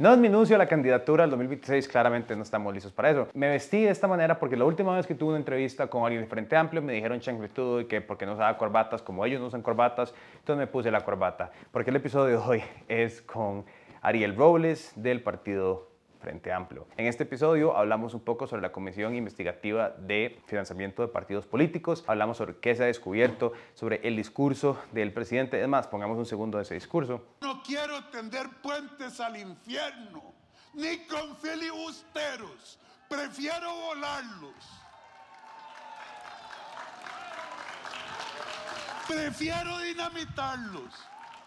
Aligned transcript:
No 0.00 0.12
es 0.12 0.18
mi 0.20 0.28
anuncio 0.28 0.54
a 0.54 0.60
la 0.60 0.68
candidatura 0.68 1.24
al 1.24 1.30
2026, 1.30 1.88
claramente 1.88 2.36
no 2.36 2.44
estamos 2.44 2.72
listos 2.72 2.92
para 2.92 3.10
eso. 3.10 3.26
Me 3.34 3.48
vestí 3.48 3.82
de 3.82 3.90
esta 3.90 4.06
manera 4.06 4.38
porque 4.38 4.56
la 4.56 4.64
última 4.64 4.94
vez 4.94 5.08
que 5.08 5.16
tuve 5.16 5.30
una 5.30 5.38
entrevista 5.38 5.88
con 5.88 6.04
alguien 6.04 6.22
de 6.22 6.28
Frente 6.28 6.54
Amplio 6.54 6.80
me 6.80 6.92
dijeron 6.92 7.18
chancletudo 7.18 7.80
y 7.80 7.86
que 7.86 8.00
porque 8.00 8.24
no 8.24 8.34
usaba 8.34 8.56
corbatas, 8.56 9.02
como 9.02 9.26
ellos 9.26 9.40
no 9.40 9.48
usan 9.48 9.60
corbatas, 9.60 10.14
entonces 10.38 10.56
me 10.56 10.68
puse 10.68 10.92
la 10.92 11.00
corbata. 11.00 11.50
Porque 11.72 11.90
el 11.90 11.96
episodio 11.96 12.38
de 12.38 12.46
hoy 12.46 12.62
es 12.86 13.22
con 13.22 13.64
Ariel 14.00 14.36
Robles 14.36 14.92
del 14.94 15.20
Partido 15.20 15.88
Frente 16.18 16.52
Amplio. 16.52 16.86
En 16.96 17.06
este 17.06 17.24
episodio 17.24 17.76
hablamos 17.76 18.14
un 18.14 18.20
poco 18.20 18.46
sobre 18.46 18.62
la 18.62 18.72
Comisión 18.72 19.14
Investigativa 19.14 19.90
de 19.90 20.40
Financiamiento 20.46 21.02
de 21.02 21.08
Partidos 21.08 21.46
Políticos, 21.46 22.04
hablamos 22.06 22.36
sobre 22.36 22.56
qué 22.56 22.74
se 22.74 22.82
ha 22.82 22.86
descubierto, 22.86 23.52
sobre 23.74 24.00
el 24.06 24.16
discurso 24.16 24.78
del 24.92 25.12
presidente. 25.12 25.56
Además, 25.58 25.86
pongamos 25.86 26.18
un 26.18 26.26
segundo 26.26 26.58
de 26.58 26.64
ese 26.64 26.74
discurso. 26.74 27.24
No 27.40 27.62
quiero 27.62 28.04
tender 28.10 28.48
puentes 28.62 29.20
al 29.20 29.36
infierno, 29.36 30.34
ni 30.74 30.98
con 31.06 31.36
filibusteros. 31.36 32.78
Prefiero 33.08 33.72
volarlos. 33.74 34.54
Prefiero 39.08 39.78
dinamitarlos. 39.78 40.94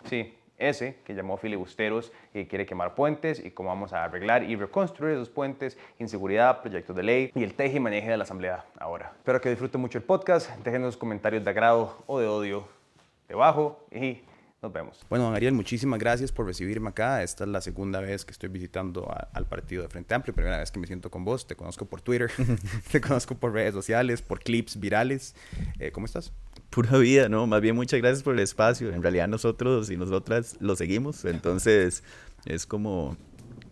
Sí, 0.06 0.36
ese 0.62 0.98
que 1.06 1.14
llamó 1.14 1.38
filibusteros 1.38 2.12
y 2.34 2.46
quiere 2.46 2.66
quemar 2.66 2.96
puentes 2.96 3.44
y 3.44 3.52
cómo 3.52 3.70
vamos 3.70 3.94
a 3.94 4.04
arreglar 4.04 4.44
y 4.44 4.56
reconstruir 4.56 5.16
esos 5.16 5.30
puentes, 5.30 5.78
inseguridad, 6.00 6.62
proyectos 6.62 6.96
de 6.96 7.04
ley 7.04 7.32
y 7.36 7.44
el 7.44 7.54
teje 7.54 7.78
y 7.78 7.80
maneje 7.80 8.10
de 8.10 8.18
la 8.18 8.24
Asamblea 8.24 8.66
ahora. 8.80 9.14
Espero 9.18 9.42
que 9.42 9.50
disfruten 9.50 9.82
mucho 9.82 9.98
el 9.98 10.04
podcast, 10.04 10.50
dejen 10.64 10.82
los 10.82 10.98
comentarios 10.98 11.44
de 11.44 11.50
agrado 11.50 12.04
o 12.08 12.20
de 12.20 12.28
odio 12.28 12.68
debajo 13.28 13.86
y 13.92 14.22
nos 14.62 14.72
vemos. 14.72 15.00
Bueno, 15.10 15.26
don 15.26 15.34
Ariel, 15.34 15.54
muchísimas 15.54 16.00
gracias 16.00 16.32
por 16.32 16.46
recibirme 16.46 16.90
acá. 16.90 17.24
Esta 17.24 17.46
es 17.46 17.50
la 17.50 17.62
segunda 17.62 18.00
vez 18.00 18.26
que 18.26 18.32
estoy 18.32 18.50
visitando 18.50 19.12
al 19.34 19.48
partido 19.48 19.82
de 19.82 19.90
Frente 19.90 20.14
Amplio. 20.14 20.36
Primera 20.36 20.60
vez 20.60 20.70
que 20.70 20.80
me 20.80 20.86
siento 20.86 21.10
con 21.10 21.26
vos. 21.26 21.48
Te 21.48 21.56
conozco 21.56 21.86
por 21.86 22.02
Twitter, 22.02 22.32
te 22.92 23.02
conozco 23.02 23.34
por 23.34 23.53
redes 23.53 23.73
sociales, 23.73 24.22
por 24.22 24.40
clips 24.40 24.80
virales. 24.80 25.36
Eh, 25.80 25.92
¿Cómo 25.92 26.06
estás? 26.06 26.31
Pura 26.70 26.95
vida, 27.00 27.28
¿no? 27.28 27.48
Más 27.48 27.59
bien 27.59 27.76
muchas 27.76 28.00
gracias 28.00 28.22
por 28.22 28.36
el 28.36 28.40
espacio. 28.42 28.94
En 28.94 29.02
realidad 29.02 29.28
nosotros 29.28 29.90
y 29.90 29.98
nosotras 29.98 30.58
lo 30.59 30.75
seguimos. 30.75 31.25
Entonces 31.25 32.03
es 32.46 32.68
como 32.68 33.18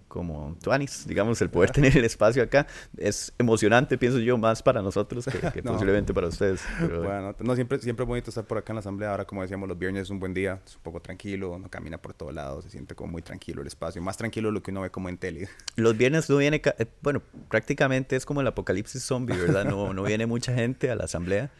como 0.09 0.57
Tuanis, 0.61 1.07
digamos, 1.07 1.41
el 1.41 1.49
poder 1.49 1.71
tener 1.71 1.97
el 1.97 2.03
espacio 2.03 2.43
acá 2.43 2.67
es 2.97 3.31
emocionante, 3.37 3.97
pienso 3.97 4.19
yo, 4.19 4.37
más 4.37 4.61
para 4.61 4.81
nosotros 4.81 5.25
que, 5.25 5.63
posiblemente 5.63 6.13
para 6.13 6.27
ustedes. 6.27 6.61
Bueno, 6.79 7.33
no, 7.39 7.55
siempre, 7.55 7.79
siempre 7.79 8.03
es 8.03 8.07
bonito 8.07 8.29
estar 8.29 8.45
por 8.45 8.57
acá 8.57 8.73
en 8.73 8.75
la 8.75 8.79
asamblea. 8.79 9.11
Ahora, 9.11 9.25
como 9.25 9.41
decíamos, 9.41 9.69
los 9.69 9.77
viernes 9.77 10.03
es 10.03 10.09
un 10.09 10.19
buen 10.19 10.33
día, 10.33 10.59
es 10.65 10.75
un 10.75 10.81
poco 10.81 10.99
tranquilo, 10.99 11.57
no 11.57 11.69
camina 11.69 11.97
por 11.97 12.13
todos 12.13 12.33
lados, 12.33 12.65
se 12.65 12.71
siente 12.71 12.95
como 12.95 13.13
muy 13.13 13.21
tranquilo 13.21 13.61
el 13.61 13.67
espacio, 13.67 14.01
más 14.01 14.17
tranquilo 14.17 14.51
lo 14.51 14.61
que 14.61 14.71
uno 14.71 14.81
ve 14.81 14.89
como 14.89 15.07
en 15.07 15.17
tele. 15.17 15.47
Los 15.75 15.95
viernes 15.95 16.29
no 16.29 16.37
viene, 16.37 16.61
eh, 16.77 16.85
bueno, 17.01 17.21
prácticamente 17.47 18.15
es 18.15 18.25
como 18.25 18.41
el 18.41 18.47
apocalipsis 18.47 19.03
zombie, 19.03 19.37
¿verdad? 19.37 19.63
No, 19.63 19.93
no 19.93 20.03
viene 20.03 20.25
mucha 20.25 20.53
gente 20.53 20.89
a 20.89 20.95
la 20.95 21.05
asamblea, 21.05 21.51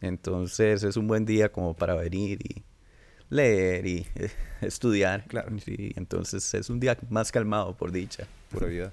entonces 0.00 0.84
es 0.84 0.96
un 0.96 1.08
buen 1.08 1.26
día 1.26 1.50
como 1.50 1.74
para 1.74 1.94
venir 1.94 2.38
y 2.42 2.62
leer 3.30 3.86
y 3.86 4.06
eh, 4.14 4.30
estudiar. 4.60 5.24
Claro. 5.26 5.50
Sí, 5.60 5.92
entonces 5.96 6.54
es 6.54 6.70
un 6.70 6.80
día 6.80 6.96
más 7.10 7.32
calmado, 7.32 7.76
por 7.76 7.92
dicha. 7.92 8.26
Pura 8.50 8.66
vida. 8.66 8.92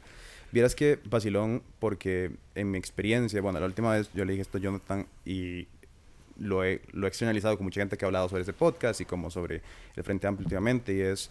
Vieras 0.51 0.75
que 0.75 0.99
vacilón, 1.05 1.63
porque 1.79 2.31
en 2.55 2.71
mi 2.71 2.77
experiencia, 2.77 3.41
bueno, 3.41 3.59
la 3.59 3.65
última 3.65 3.91
vez 3.91 4.09
yo 4.13 4.23
le 4.25 4.33
dije 4.33 4.41
esto 4.41 4.57
a 4.57 4.61
Jonathan 4.61 5.05
y 5.25 5.67
lo 6.37 6.63
he, 6.63 6.81
lo 6.91 7.07
he 7.07 7.09
externalizado 7.09 7.57
con 7.57 7.65
mucha 7.65 7.81
gente 7.81 7.97
que 7.97 8.05
ha 8.05 8.07
hablado 8.07 8.29
sobre 8.29 8.43
ese 8.43 8.53
podcast 8.53 9.01
y 9.01 9.05
como 9.05 9.29
sobre 9.29 9.61
el 9.95 10.03
Frente 10.03 10.27
Amplio 10.27 10.45
últimamente, 10.45 10.93
y 10.93 11.01
es, 11.01 11.29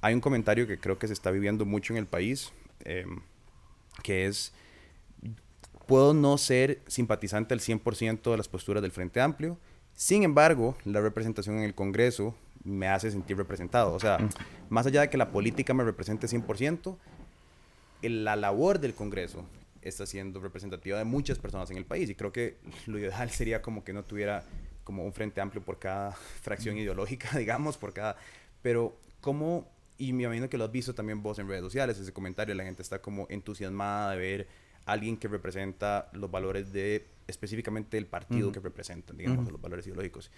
hay 0.00 0.14
un 0.14 0.20
comentario 0.20 0.66
que 0.66 0.78
creo 0.78 0.98
que 0.98 1.06
se 1.06 1.12
está 1.12 1.30
viviendo 1.30 1.64
mucho 1.64 1.92
en 1.92 1.98
el 1.98 2.06
país, 2.06 2.52
em, 2.84 3.20
que 4.02 4.26
es, 4.26 4.52
puedo 5.86 6.14
no 6.14 6.38
ser 6.38 6.80
simpatizante 6.86 7.54
al 7.54 7.60
100% 7.60 8.30
de 8.30 8.36
las 8.36 8.48
posturas 8.48 8.82
del 8.82 8.92
Frente 8.92 9.20
Amplio, 9.20 9.58
sin 9.98 10.22
embargo, 10.22 10.76
la 10.84 11.00
representación 11.00 11.58
en 11.58 11.64
el 11.64 11.74
Congreso 11.74 12.34
me 12.64 12.88
hace 12.88 13.10
sentir 13.10 13.36
representado. 13.36 13.92
O 13.92 14.00
sea, 14.00 14.18
más 14.68 14.86
allá 14.86 15.02
de 15.02 15.10
que 15.10 15.16
la 15.16 15.30
política 15.30 15.74
me 15.74 15.84
represente 15.84 16.26
100%, 16.26 16.96
la 18.02 18.36
labor 18.36 18.78
del 18.78 18.94
Congreso 18.94 19.44
está 19.82 20.06
siendo 20.06 20.40
representativa 20.40 20.98
de 20.98 21.04
muchas 21.04 21.38
personas 21.38 21.70
en 21.70 21.76
el 21.76 21.84
país. 21.84 22.10
Y 22.10 22.14
creo 22.14 22.32
que 22.32 22.58
lo 22.86 22.98
ideal 22.98 23.30
sería 23.30 23.62
como 23.62 23.84
que 23.84 23.92
no 23.92 24.04
tuviera 24.04 24.44
como 24.84 25.04
un 25.04 25.12
frente 25.12 25.40
amplio 25.40 25.62
por 25.62 25.78
cada 25.78 26.12
fracción 26.42 26.76
ideológica, 26.76 27.36
digamos, 27.38 27.76
por 27.76 27.92
cada... 27.92 28.16
Pero, 28.62 28.96
¿cómo...? 29.20 29.68
Y 30.00 30.12
me 30.12 30.24
imagino 30.24 30.48
que 30.48 30.56
lo 30.56 30.64
has 30.64 30.70
visto 30.70 30.94
también 30.94 31.24
vos 31.24 31.40
en 31.40 31.48
redes 31.48 31.62
sociales, 31.62 31.98
ese 31.98 32.12
comentario, 32.12 32.54
la 32.54 32.62
gente 32.62 32.82
está 32.82 33.02
como 33.02 33.26
entusiasmada 33.30 34.12
de 34.12 34.16
ver 34.18 34.48
a 34.86 34.92
alguien 34.92 35.16
que 35.16 35.26
representa 35.26 36.08
los 36.12 36.30
valores 36.30 36.72
de 36.72 37.04
específicamente 37.26 37.98
el 37.98 38.06
partido 38.06 38.52
que 38.52 38.60
representan, 38.60 39.16
digamos, 39.16 39.50
los 39.50 39.60
valores 39.60 39.84
ideológicos. 39.86 40.30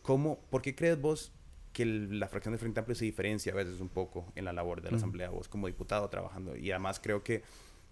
¿Cómo, 0.00 0.40
¿Por 0.48 0.62
qué 0.62 0.74
crees 0.74 0.98
vos 0.98 1.30
que 1.72 1.84
la 1.84 2.28
fracción 2.28 2.52
de 2.52 2.58
Frente 2.58 2.80
Amplio 2.80 2.94
se 2.94 3.04
diferencia 3.04 3.52
a 3.52 3.56
veces 3.56 3.80
un 3.80 3.88
poco 3.88 4.32
en 4.34 4.44
la 4.44 4.52
labor 4.52 4.82
de 4.82 4.90
la 4.90 4.96
Asamblea, 4.96 5.30
vos 5.30 5.48
como 5.48 5.66
diputado 5.66 6.08
trabajando? 6.08 6.56
Y 6.56 6.70
además 6.70 7.00
creo 7.00 7.22
que 7.22 7.42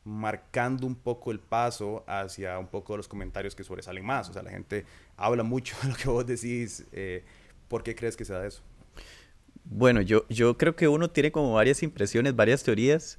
marcando 0.05 0.87
un 0.87 0.95
poco 0.95 1.31
el 1.31 1.41
paso 1.41 2.05
hacia 2.07 2.59
un 2.59 2.69
poco 2.69 2.97
los 2.97 3.09
comentarios 3.09 3.55
que 3.55 3.65
sobresalen 3.65 4.05
más. 4.05 4.29
O 4.29 4.33
sea, 4.33 4.43
la 4.43 4.51
gente 4.51 4.85
habla 5.17 5.43
mucho 5.43 5.77
de 5.83 5.89
lo 5.89 5.97
que 5.97 6.09
vos 6.09 6.27
decís. 6.27 6.85
Eh, 6.93 7.25
¿Por 7.69 7.83
qué 7.83 7.95
crees 7.95 8.17
que 8.17 8.25
se 8.25 8.33
da 8.33 8.47
eso? 8.47 8.63
Bueno, 9.65 10.01
yo, 10.01 10.27
yo 10.29 10.57
creo 10.57 10.75
que 10.75 10.89
uno 10.89 11.11
tiene 11.11 11.31
como 11.31 11.53
varias 11.53 11.83
impresiones, 11.83 12.35
varias 12.35 12.63
teorías, 12.63 13.19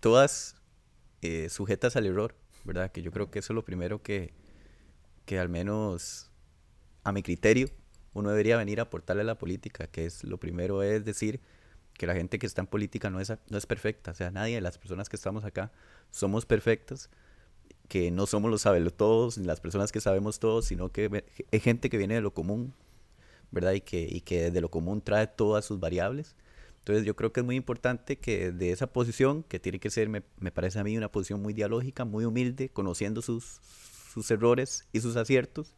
todas 0.00 0.56
eh, 1.20 1.48
sujetas 1.50 1.96
al 1.96 2.06
error. 2.06 2.34
¿verdad? 2.64 2.90
Que 2.90 3.02
yo 3.02 3.10
creo 3.10 3.30
que 3.30 3.38
eso 3.38 3.52
es 3.52 3.54
lo 3.54 3.64
primero 3.64 4.02
que, 4.02 4.32
que 5.24 5.38
al 5.38 5.48
menos 5.48 6.30
a 7.04 7.12
mi 7.12 7.22
criterio 7.22 7.68
uno 8.14 8.30
debería 8.30 8.56
venir 8.56 8.80
a 8.80 8.84
aportarle 8.84 9.22
a 9.22 9.24
la 9.24 9.38
política, 9.38 9.86
que 9.86 10.06
es 10.06 10.24
lo 10.24 10.38
primero 10.38 10.82
es 10.82 11.04
decir 11.04 11.40
que 11.94 12.06
la 12.06 12.14
gente 12.14 12.38
que 12.38 12.46
está 12.46 12.62
en 12.62 12.66
política 12.66 13.10
no 13.10 13.20
es, 13.20 13.32
no 13.48 13.58
es 13.58 13.66
perfecta, 13.66 14.12
o 14.12 14.14
sea, 14.14 14.30
nadie 14.30 14.56
de 14.56 14.60
las 14.60 14.78
personas 14.78 15.08
que 15.08 15.16
estamos 15.16 15.44
acá 15.44 15.70
somos 16.10 16.46
perfectas, 16.46 17.10
que 17.88 18.10
no 18.10 18.26
somos 18.26 18.50
los 18.50 18.62
todos 18.96 19.38
ni 19.38 19.46
las 19.46 19.60
personas 19.60 19.92
que 19.92 20.00
sabemos 20.00 20.38
todos, 20.38 20.64
sino 20.66 20.90
que 20.90 21.24
es 21.50 21.62
gente 21.62 21.90
que 21.90 21.98
viene 21.98 22.14
de 22.14 22.20
lo 22.20 22.32
común, 22.32 22.72
¿verdad? 23.50 23.72
Y 23.72 23.80
que, 23.80 24.00
y 24.00 24.20
que 24.20 24.50
de 24.50 24.60
lo 24.60 24.70
común 24.70 25.02
trae 25.02 25.26
todas 25.26 25.64
sus 25.64 25.80
variables 25.80 26.36
entonces 26.80 27.04
yo 27.04 27.14
creo 27.14 27.32
que 27.32 27.40
es 27.40 27.46
muy 27.46 27.56
importante 27.56 28.16
que 28.18 28.52
de 28.52 28.72
esa 28.72 28.86
posición, 28.86 29.42
que 29.42 29.60
tiene 29.60 29.78
que 29.78 29.90
ser, 29.90 30.08
me, 30.08 30.22
parece 30.22 30.80
a 30.80 30.84
mí, 30.84 30.96
una 30.96 31.12
posición 31.12 31.42
muy 31.42 31.52
dialógica, 31.52 32.04
muy 32.04 32.24
humilde, 32.24 32.70
conociendo 32.70 33.20
sus, 33.20 33.60
sus 34.12 34.30
errores 34.30 34.86
y 34.92 35.00
sus 35.00 35.16
aciertos, 35.16 35.74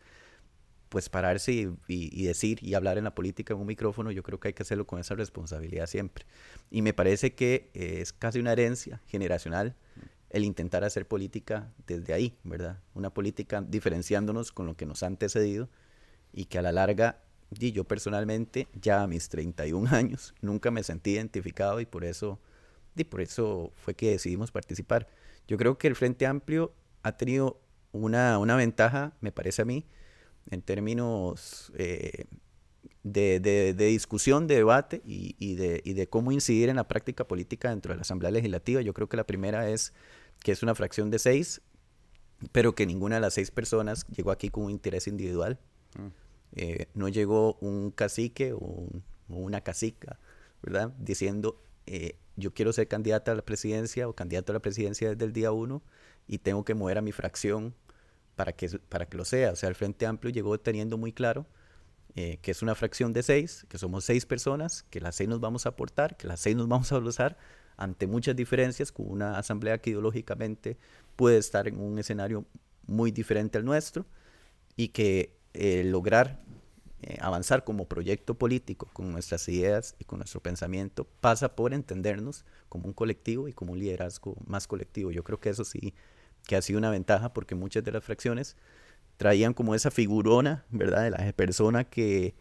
pues 0.93 1.09
pararse 1.09 1.53
y, 1.53 1.75
y, 1.89 2.25
decir 2.27 2.59
y 2.63 2.75
hablar 2.75 2.99
en 2.99 3.05
la 3.05 3.15
política 3.15 3.55
en 3.55 3.61
un 3.61 3.67
micrófono, 3.67 4.11
yo 4.11 4.23
creo 4.23 4.39
que 4.39 4.49
hay 4.49 4.53
que 4.53 4.63
hacerlo 4.63 4.87
con 4.87 5.01
esa 5.01 5.15
responsabilidad 5.15 5.87
siempre. 5.87 6.27
Y 6.71 6.83
me 6.83 6.93
parece 6.93 7.35
que 7.35 7.71
eh, 7.73 8.01
es 8.03 8.13
casi 8.13 8.41
una 8.41 8.53
herencia 8.53 9.01
generacional 9.07 9.75
el 10.29 10.45
intentar 10.45 10.85
hacer 10.85 11.09
política 11.09 11.73
desde 11.87 12.13
ahí, 12.13 12.37
¿verdad? 12.45 12.79
Una 12.93 13.09
política 13.09 13.63
diferenciándonos 13.63 14.53
con 14.53 14.67
lo 14.67 14.77
que 14.77 14.85
nos 14.85 15.03
ha 15.03 15.07
antecedido 15.07 15.71
y 16.31 16.45
que 16.45 16.59
a 16.59 16.63
la 16.63 16.73
larga 16.73 17.23
y 17.59 17.73
yo 17.73 17.85
personalmente, 17.85 18.69
ya 18.75 19.03
a 19.03 19.07
mis 19.07 19.31
31 19.31 19.89
años, 19.97 20.35
nunca 20.43 20.71
me 20.71 20.83
sentí 20.83 21.13
identificado 21.13 21.81
y 21.81 21.87
por 21.87 22.05
eso, 22.05 22.39
y 22.97 23.05
por 23.05 23.23
eso 23.23 23.73
fue 23.77 23.95
que 23.95 24.11
decidimos 24.11 24.51
participar. 24.51 25.09
Yo 25.49 25.57
creo 25.57 25.79
que 25.79 25.89
el 25.89 25.97
Frente 25.97 26.27
Amplio 26.27 26.75
ha 27.03 27.17
tenido 27.17 27.63
una, 27.93 28.37
una 28.37 28.57
ventaja, 28.57 29.15
me 29.23 29.33
parece 29.33 29.63
a 29.63 29.65
mí, 29.65 29.87
en 30.51 30.63
términos 30.63 31.73
eh, 31.77 32.27
de, 33.03 33.41
de, 33.41 33.87
discusión, 33.87 34.47
de 34.47 34.57
debate 34.57 35.03
y, 35.05 35.37
y, 35.39 35.57
de, 35.57 35.81
y 35.85 35.95
de 35.95 36.09
cómo 36.09 36.33
incidir 36.33 36.69
en 36.69 36.77
la 36.77 36.89
práctica 36.89 37.27
política 37.27 37.71
dentro 37.71 37.93
de 37.93 37.97
la 37.97 38.03
Asamblea 38.03 38.31
Legislativa. 38.31 38.81
Yo 38.81 38.95
creo 38.95 39.09
que 39.09 39.17
la 39.17 39.25
primera 39.25 39.69
es 39.69 39.93
que 40.43 40.53
es 40.53 40.63
una 40.63 40.75
fracción 40.75 41.11
de 41.11 41.19
seis, 41.19 41.63
pero 42.51 42.75
que 42.75 42.87
ninguna 42.87 43.17
de 43.17 43.21
las 43.21 43.35
seis 43.35 43.51
personas 43.51 44.07
llegó 44.09 44.31
aquí 44.31 44.49
con 44.49 44.65
un 44.65 44.71
interés 44.71 45.07
individual. 45.07 45.59
Mm. 45.97 46.07
Eh, 46.55 46.87
no 46.95 47.09
llegó 47.09 47.55
un 47.61 47.91
cacique 47.91 48.53
o, 48.53 48.89
una 49.29 49.63
cacica, 49.63 50.19
¿verdad? 50.63 50.93
Diciendo, 50.99 51.63
eh, 51.87 52.17
yo 52.37 52.53
quiero 52.53 52.73
ser 52.73 52.89
candidata 52.89 53.33
a 53.33 53.35
la 53.35 53.43
presidencia 53.43 54.09
o 54.09 54.15
candidato 54.15 54.53
a 54.53 54.55
la 54.55 54.61
presidencia 54.61 55.11
desde 55.11 55.25
el 55.25 55.33
día 55.33 55.53
uno 55.53 55.83
y 56.27 56.39
tengo 56.39 56.65
que 56.65 56.75
mover 56.75 56.99
a 56.99 57.03
mi 57.03 57.13
fracción 57.13 57.75
para 58.37 58.53
que, 58.53 58.69
para 58.89 59.07
que 59.07 59.17
lo 59.17 59.25
sea. 59.25 59.53
O 59.53 59.57
sea, 59.57 59.69
el 59.69 59.75
Frente 59.75 60.07
Amplio 60.07 60.33
llegó 60.33 60.59
teniendo 60.59 60.99
muy 60.99 61.13
claro 61.13 61.47
eh, 62.15 62.39
que 62.43 62.51
es 62.51 62.63
una 62.63 62.75
fracción 62.75 63.13
de 63.13 63.23
seis, 63.23 63.65
que 63.69 63.79
somos 63.79 64.05
seis 64.05 64.27
personas, 64.27 64.85
que 64.91 65.01
las 65.01 65.17
seis 65.17 65.29
nos 65.29 65.41
vamos 65.41 65.65
a 65.65 65.71
aportar, 65.71 66.17
que 66.17 66.27
las 66.27 66.41
seis 66.41 66.55
nos 66.57 66.69
vamos 66.69 66.93
a 66.93 66.97
abrazar 66.97 67.39
ante 67.77 68.07
muchas 68.07 68.37
diferencias 68.37 68.93
con 68.93 69.11
una 69.11 69.39
asamblea 69.39 69.79
que 69.79 69.91
ideológicamente 69.91 70.77
puede 71.17 71.39
estar 71.39 71.69
en 71.69 71.81
un 71.81 71.99
escenario 71.99 72.45
muy 72.87 73.11
diferente 73.13 73.57
al 73.57 73.65
nuestro 73.65 74.05
y 74.77 74.89
que 74.89 75.39
eh, 75.55 75.85
lograr 75.85 76.41
eh, 77.05 77.17
avanzar 77.21 77.65
como 77.65 77.87
proyecto 77.89 78.35
político 78.35 78.89
con 78.93 79.11
nuestras 79.11 79.49
ideas 79.49 79.97
y 79.99 80.05
con 80.05 80.21
nuestro 80.21 80.41
pensamiento 80.41 81.05
pasa 81.21 81.57
por 81.57 81.75
entendernos 81.75 82.45
como 82.69 82.87
un 82.87 82.93
colectivo 82.93 83.49
y 83.49 83.53
como 83.53 83.73
un 83.73 83.81
liderazgo 83.81 84.37
más 84.47 84.69
colectivo. 84.69 85.11
Yo 85.11 85.25
creo 85.25 85.41
que 85.41 85.49
eso 85.49 85.65
sí 85.65 85.95
que 86.47 86.57
ha 86.57 86.63
sido 86.63 86.79
una 86.79 86.91
ventaja 86.91 87.33
porque 87.33 87.55
muchas 87.55 87.85
de 87.85 87.93
las 87.93 88.05
fracciones 88.05 88.57
traían 89.17 89.55
como 89.55 89.75
esa 89.75 89.91
figurona, 89.91 90.65
¿verdad? 90.71 91.05
De 91.05 91.11
la 91.11 91.33
persona 91.33 91.85
que, 91.85 92.35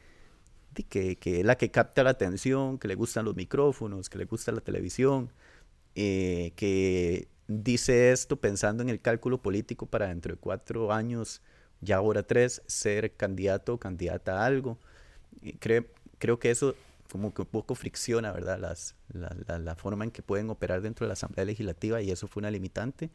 que, 0.90 1.18
que, 1.18 1.42
es 1.42 1.46
la 1.46 1.58
que 1.58 1.72
capta 1.72 2.04
la 2.04 2.12
atención, 2.12 2.78
que 2.80 2.88
le 2.88 2.96
gustan 2.96 3.26
los 3.26 3.36
micrófonos, 3.36 4.10
que 4.10 4.18
le 4.18 4.26
gusta 4.26 4.52
la 4.52 4.62
televisión, 4.62 5.32
eh, 5.96 6.54
que 6.56 7.28
dice 7.48 8.12
esto 8.12 8.40
pensando 8.40 8.82
en 8.84 8.90
el 8.90 9.02
cálculo 9.02 9.42
político 9.42 9.86
para 9.86 10.08
dentro 10.08 10.34
de 10.34 10.40
cuatro 10.40 10.92
años 10.94 11.42
ya 11.82 11.98
ahora 11.98 12.24
tres, 12.24 12.62
ser 12.68 13.16
candidato 13.16 13.74
o 13.74 13.80
candidata 13.80 14.42
a 14.42 14.46
algo. 14.46 14.78
Creo, 15.60 15.86
creo 16.20 16.40
que 16.40 16.52
eso 16.52 16.76
como 17.12 17.34
que 17.34 17.42
un 17.42 17.48
poco 17.48 17.76
fricciona, 17.76 18.32
¿verdad? 18.32 18.60
Las, 18.60 18.96
la, 19.10 19.60
la, 19.60 19.76
forma 19.76 20.06
en 20.06 20.12
que 20.12 20.22
pueden 20.22 20.50
operar 20.50 20.82
dentro 20.82 21.06
de 21.06 21.10
la 21.10 21.14
Asamblea 21.14 21.46
Legislativa 21.46 22.02
y 22.02 22.12
eso 22.12 22.28
fue 22.28 22.42
una 22.42 22.52
limitante. 22.52 23.10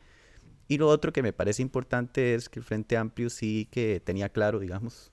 Y 0.69 0.79
lo 0.79 0.89
otro 0.89 1.13
que 1.13 1.23
me 1.23 1.33
parece 1.33 1.63
importante 1.63 2.35
es 2.35 2.49
que 2.49 2.59
el 2.59 2.65
Frente 2.65 2.97
Amplio 2.97 3.31
sí 3.31 3.69
que 3.71 4.01
tenía 4.01 4.29
claro, 4.29 4.59
digamos, 4.59 5.13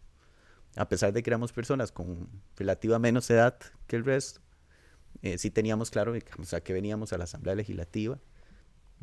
a 0.75 0.89
pesar 0.89 1.13
de 1.13 1.21
que 1.21 1.29
éramos 1.29 1.53
personas 1.53 1.91
con 1.91 2.27
relativa 2.55 2.97
menos 2.97 3.29
edad 3.29 3.59
que 3.87 3.95
el 3.95 4.05
resto, 4.05 4.41
eh, 5.21 5.37
sí 5.37 5.51
teníamos 5.51 5.91
claro 5.91 6.13
o 6.39 6.43
sea, 6.43 6.61
que 6.61 6.73
veníamos 6.73 7.13
a 7.13 7.17
la 7.17 7.25
Asamblea 7.25 7.55
Legislativa, 7.55 8.19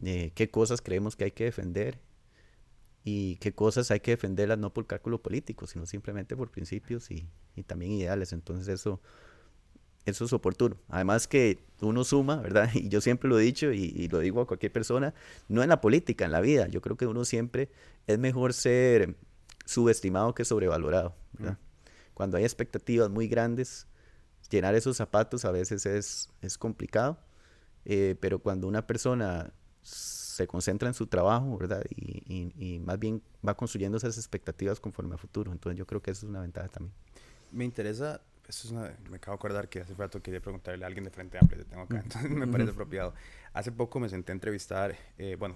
eh, 0.02 0.32
qué 0.35 0.50
cosas 0.50 0.82
creemos 0.82 1.14
que 1.14 1.25
hay 1.25 1.31
que 1.31 1.44
defender 1.44 2.00
y 3.05 3.37
qué 3.37 3.55
cosas 3.55 3.91
hay 3.91 4.00
que 4.00 4.12
defenderlas 4.12 4.58
no 4.58 4.73
por 4.73 4.87
cálculo 4.87 5.23
político, 5.23 5.67
sino 5.67 5.87
simplemente 5.87 6.37
por 6.37 6.50
principios 6.50 7.11
y, 7.11 7.29
y 7.55 7.62
también 7.62 7.93
ideales. 7.93 8.32
Entonces 8.32 8.69
eso, 8.69 9.00
eso 10.11 10.25
es 10.25 10.33
oportuno. 10.33 10.77
Además 10.89 11.27
que 11.27 11.59
uno 11.81 12.05
suma, 12.05 12.37
¿verdad? 12.37 12.71
Y 12.75 12.89
yo 12.89 13.01
siempre 13.01 13.29
lo 13.29 13.39
he 13.39 13.43
dicho 13.43 13.73
y, 13.73 14.09
lo 14.09 14.19
digo 14.19 14.41
a 14.41 14.47
cualquier 14.47 14.73
persona, 14.73 15.15
no 15.49 15.62
en 15.62 15.69
la 15.69 15.81
política, 15.81 16.25
en 16.25 16.33
la 16.33 16.41
vida. 16.41 16.69
Yo 16.69 16.81
creo 16.81 16.97
que 16.97 17.07
uno 17.07 17.25
siempre 17.25 17.71
es 18.07 18.19
mejor 18.19 18.53
ser 18.53 19.17
subestimado 19.65 20.35
que 20.35 20.45
sobrevalorado, 20.45 21.15
¿verdad? 21.33 21.59
Cuando 22.15 22.37
hay 22.37 22.45
expectativas 22.45 23.09
muy 23.09 23.29
grandes, 23.29 23.87
llenar 24.51 24.75
esos 24.75 24.97
zapatos 24.97 25.45
a 25.45 25.51
veces 25.51 25.87
es, 25.87 26.29
es 26.43 26.59
complicado, 26.59 27.19
eh, 27.85 28.17
pero 28.21 28.41
cuando 28.41 28.69
una 28.69 28.87
persona 28.87 29.53
se 29.83 30.47
concentra 30.47 30.89
en 30.89 30.95
su 30.95 31.07
trabajo, 31.07 31.57
¿verdad? 31.59 31.85
Y, 31.91 32.53
y, 32.57 32.79
más 32.81 32.99
bien 32.99 33.23
va 33.47 33.55
construyendo 33.57 33.99
esas 33.99 34.17
expectativas 34.17 34.81
conforme 34.81 35.15
a 35.15 35.19
futuro. 35.19 35.53
Entonces 35.53 35.79
yo 35.79 35.87
creo 35.87 36.03
que 36.03 36.11
eso 36.11 36.27
es 36.27 36.31
una 36.31 36.41
ventaja 36.41 36.69
también. 36.69 36.95
Me 37.53 37.65
interesa, 37.65 38.23
eso 38.50 38.67
es 38.67 38.73
una, 38.73 38.93
me 39.08 39.17
acabo 39.17 39.37
de 39.37 39.41
acordar 39.41 39.69
que 39.69 39.81
hace 39.81 39.94
rato 39.94 40.20
quería 40.20 40.41
preguntarle 40.41 40.85
a 40.85 40.88
alguien 40.88 41.05
de 41.05 41.11
Frente 41.11 41.38
Amplio, 41.38 41.62
que 41.62 41.64
tengo 41.64 41.82
acá, 41.82 42.00
entonces 42.05 42.31
me 42.31 42.47
parece 42.49 42.73
apropiado. 42.73 43.14
Hace 43.52 43.73
poco 43.73 44.00
me 44.00 44.08
senté 44.08 44.32
a 44.32 44.35
entrevistar, 44.35 44.97
eh, 45.19 45.37
bueno, 45.38 45.55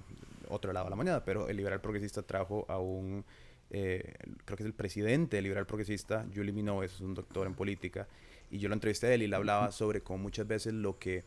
otro 0.49 0.73
lado 0.73 0.87
de 0.87 0.91
la 0.91 0.96
mañana, 0.96 1.25
pero 1.25 1.49
el 1.49 1.56
liberal 1.56 1.81
progresista 1.81 2.23
trajo 2.23 2.64
a 2.69 2.79
un, 2.79 3.25
eh, 3.70 4.14
creo 4.44 4.56
que 4.56 4.62
es 4.62 4.67
el 4.67 4.75
presidente 4.75 5.37
del 5.37 5.44
liberal 5.44 5.67
progresista, 5.67 6.25
Julie 6.32 6.52
Minogue, 6.52 6.87
es 6.87 7.00
un 7.00 7.14
doctor 7.14 7.46
en 7.46 7.55
política, 7.55 8.06
y 8.50 8.58
yo 8.58 8.69
lo 8.69 8.75
entrevisté 8.75 9.08
a 9.08 9.14
él 9.14 9.23
y 9.23 9.26
le 9.26 9.35
hablaba 9.35 9.73
sobre 9.73 10.00
cómo 10.00 10.23
muchas 10.23 10.46
veces 10.46 10.73
lo 10.73 10.99
que 10.99 11.25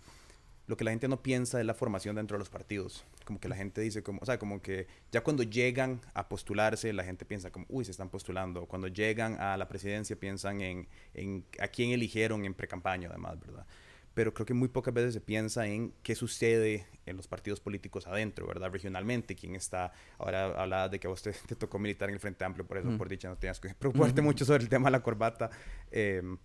lo 0.68 0.76
que 0.76 0.84
la 0.84 0.92
gente 0.92 1.08
no 1.08 1.24
piensa 1.24 1.60
es 1.62 1.66
la 1.66 1.74
formación 1.74 2.18
dentro 2.18 2.36
de 2.36 2.40
los 2.40 2.50
partidos. 2.50 3.06
Como 3.24 3.40
que 3.40 3.48
la 3.48 3.56
gente 3.56 3.80
dice, 3.80 4.04
como, 4.04 4.20
o 4.22 4.26
sea, 4.26 4.38
como 4.38 4.62
que 4.62 4.86
ya 5.12 5.24
cuando 5.24 5.44
llegan 5.44 6.02
a 6.14 6.28
postularse, 6.28 6.92
la 6.92 7.06
gente 7.06 7.24
piensa 7.24 7.52
como, 7.52 7.66
uy, 7.70 7.86
se 7.86 7.92
están 7.92 8.10
postulando. 8.10 8.66
Cuando 8.66 8.90
llegan 8.90 9.40
a 9.40 9.56
la 9.56 9.70
presidencia 9.70 10.18
piensan 10.18 10.60
en, 10.60 10.88
en 11.14 11.46
a 11.60 11.70
quién 11.70 11.92
eligieron 11.92 12.44
en 12.44 12.54
pre-campaña, 12.54 13.08
además, 13.08 13.40
¿verdad? 13.40 13.66
Pero 14.14 14.34
creo 14.34 14.46
que 14.46 14.54
muy 14.54 14.68
pocas 14.68 14.94
veces 14.94 15.14
se 15.14 15.22
piensa 15.22 15.68
en 15.68 15.94
qué 16.04 16.16
sucede 16.16 16.86
en 17.06 17.16
los 17.16 17.30
partidos 17.30 17.62
políticos 17.62 18.06
adentro, 18.06 18.46
¿verdad? 18.46 18.70
Regionalmente, 18.70 19.36
quién 19.36 19.56
está. 19.56 19.94
Ahora 20.18 20.48
hablaba 20.62 20.90
de 20.90 21.00
que 21.00 21.08
a 21.08 21.12
usted 21.12 21.34
te 21.48 21.56
tocó 21.56 21.80
militar 21.80 22.10
en 22.10 22.16
el 22.16 22.20
Frente 22.20 22.44
Amplio, 22.44 22.68
por 22.68 22.78
eso, 22.78 22.90
por 22.98 23.08
dicha, 23.08 23.30
no 23.30 23.38
tenías 23.38 23.62
que 23.62 23.74
preocuparte 23.80 24.22
mucho 24.22 24.44
sobre 24.44 24.64
el 24.64 24.70
tema 24.70 24.88
de 24.88 24.92
la 24.92 25.02
corbata 25.02 25.50
em, 25.92 26.38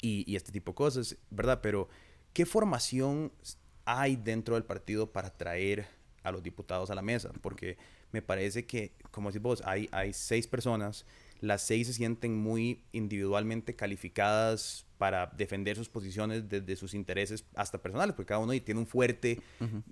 y, 0.00 0.24
y 0.26 0.36
este 0.36 0.52
tipo 0.52 0.70
de 0.72 0.76
cosas, 0.76 1.18
¿verdad? 1.28 1.60
Pero 1.60 1.90
¿Qué 2.32 2.46
formación 2.46 3.32
hay 3.84 4.16
dentro 4.16 4.54
del 4.54 4.64
partido 4.64 5.12
para 5.12 5.30
traer 5.30 5.86
a 6.22 6.32
los 6.32 6.42
diputados 6.42 6.90
a 6.90 6.94
la 6.94 7.02
mesa? 7.02 7.30
Porque 7.40 7.76
me 8.12 8.22
parece 8.22 8.64
que, 8.66 8.92
como 9.10 9.30
decís 9.30 9.42
vos, 9.42 9.62
hay, 9.64 9.88
hay 9.92 10.12
seis 10.12 10.46
personas, 10.46 11.04
las 11.40 11.62
seis 11.62 11.88
se 11.88 11.92
sienten 11.92 12.36
muy 12.36 12.84
individualmente 12.92 13.74
calificadas 13.74 14.86
para 15.02 15.26
defender 15.26 15.76
sus 15.76 15.88
posiciones 15.88 16.48
desde 16.48 16.76
sus 16.76 16.94
intereses 16.94 17.44
hasta 17.56 17.82
personales, 17.82 18.14
porque 18.14 18.28
cada 18.28 18.38
uno 18.38 18.52
tiene 18.60 18.78
un 18.78 18.86
fuerte, 18.86 19.40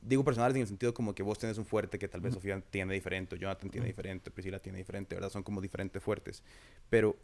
digo 0.01 0.23
personales 0.23 0.55
en 0.55 0.63
el 0.63 0.69
sentido 0.69 0.95
como 0.95 1.17
que 1.17 1.25
vos 1.25 1.37
tenés 1.37 1.59
un 1.59 1.65
fuerte 1.67 1.99
que 1.99 2.07
tal 2.07 2.21
vez 2.21 2.35
Sofía 2.35 2.63
tiene 2.71 2.95
diferente, 2.95 3.37
Jonathan 3.37 3.71
tiene 3.71 3.89
diferente, 3.89 4.31
Priscila 4.31 4.61
tiene 4.61 4.79
diferente, 4.79 5.17
¿verdad? 5.17 5.31
Son 5.31 5.43
como 5.43 5.61
diferentes 5.61 6.01
fuertes. 6.01 6.45
Pero, 6.89 7.17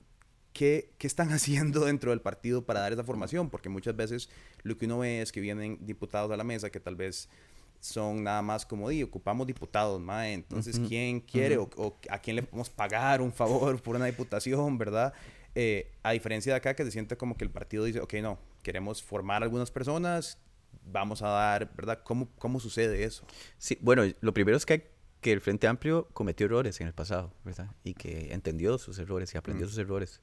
¿qué, 0.57 0.91
¿qué, 0.97 1.07
están 1.07 1.29
haciendo 1.33 1.85
dentro 1.85 2.11
del 2.11 2.21
partido 2.21 2.65
para 2.65 2.81
dar 2.81 2.93
esa 2.93 3.05
formación? 3.05 3.51
Porque 3.51 3.69
muchas 3.69 3.95
veces 3.95 4.31
lo 4.63 4.77
que 4.79 4.87
uno 4.87 4.99
ve 4.99 5.21
es 5.21 5.31
que 5.31 5.41
vienen 5.41 5.79
diputados 5.83 6.31
a 6.33 6.37
la 6.37 6.45
mesa 6.45 6.71
que 6.71 6.81
tal 6.81 6.97
vez 6.97 7.29
son 7.79 8.25
nada 8.25 8.41
más 8.41 8.65
como, 8.65 8.89
di, 8.89 9.03
ocupamos 9.03 9.47
diputados, 9.47 10.01
mae, 10.01 10.33
entonces, 10.33 10.81
¿quién 10.89 11.21
quiere 11.21 11.59
o, 11.59 11.69
a 12.09 12.19
quién 12.19 12.37
le 12.37 12.43
podemos 12.43 12.71
pagar 12.71 13.21
un 13.21 13.33
favor 13.33 13.81
por 13.83 13.97
una 13.97 14.07
diputación, 14.07 14.79
verdad? 14.79 15.13
Eh, 15.55 15.93
a 16.03 16.13
diferencia 16.13 16.53
de 16.53 16.57
acá, 16.57 16.75
que 16.75 16.85
se 16.85 16.91
siente 16.91 17.17
como 17.17 17.37
que 17.37 17.45
el 17.45 17.51
partido 17.51 17.85
dice, 17.85 18.01
ok, 18.01 18.15
no, 18.15 18.39
queremos 18.63 19.03
formar 19.03 19.43
algunas 19.43 19.71
personas, 19.71 20.39
vamos 20.91 21.21
a 21.23 21.29
dar, 21.29 21.71
¿verdad? 21.77 22.03
¿Cómo, 22.03 22.29
cómo 22.39 22.61
sucede 22.61 23.05
eso? 23.05 23.25
Sí, 23.59 23.79
bueno, 23.83 24.03
lo 24.21 24.33
primero 24.33 24.57
es 24.57 24.65
que, 24.65 24.91
que 25.21 25.33
el 25.33 25.43
Frente 25.43 25.67
Amplio 25.67 26.09
cometió 26.15 26.47
errores 26.47 26.81
en 26.81 26.87
el 26.87 26.95
pasado, 26.95 27.33
¿verdad? 27.45 27.71
Y 27.85 27.93
que 27.93 28.33
entendió 28.33 28.79
sus 28.79 28.99
errores 28.99 29.35
y 29.35 29.39
aprendió 29.39 29.69
sus 29.69 29.79
errores. 29.79 30.21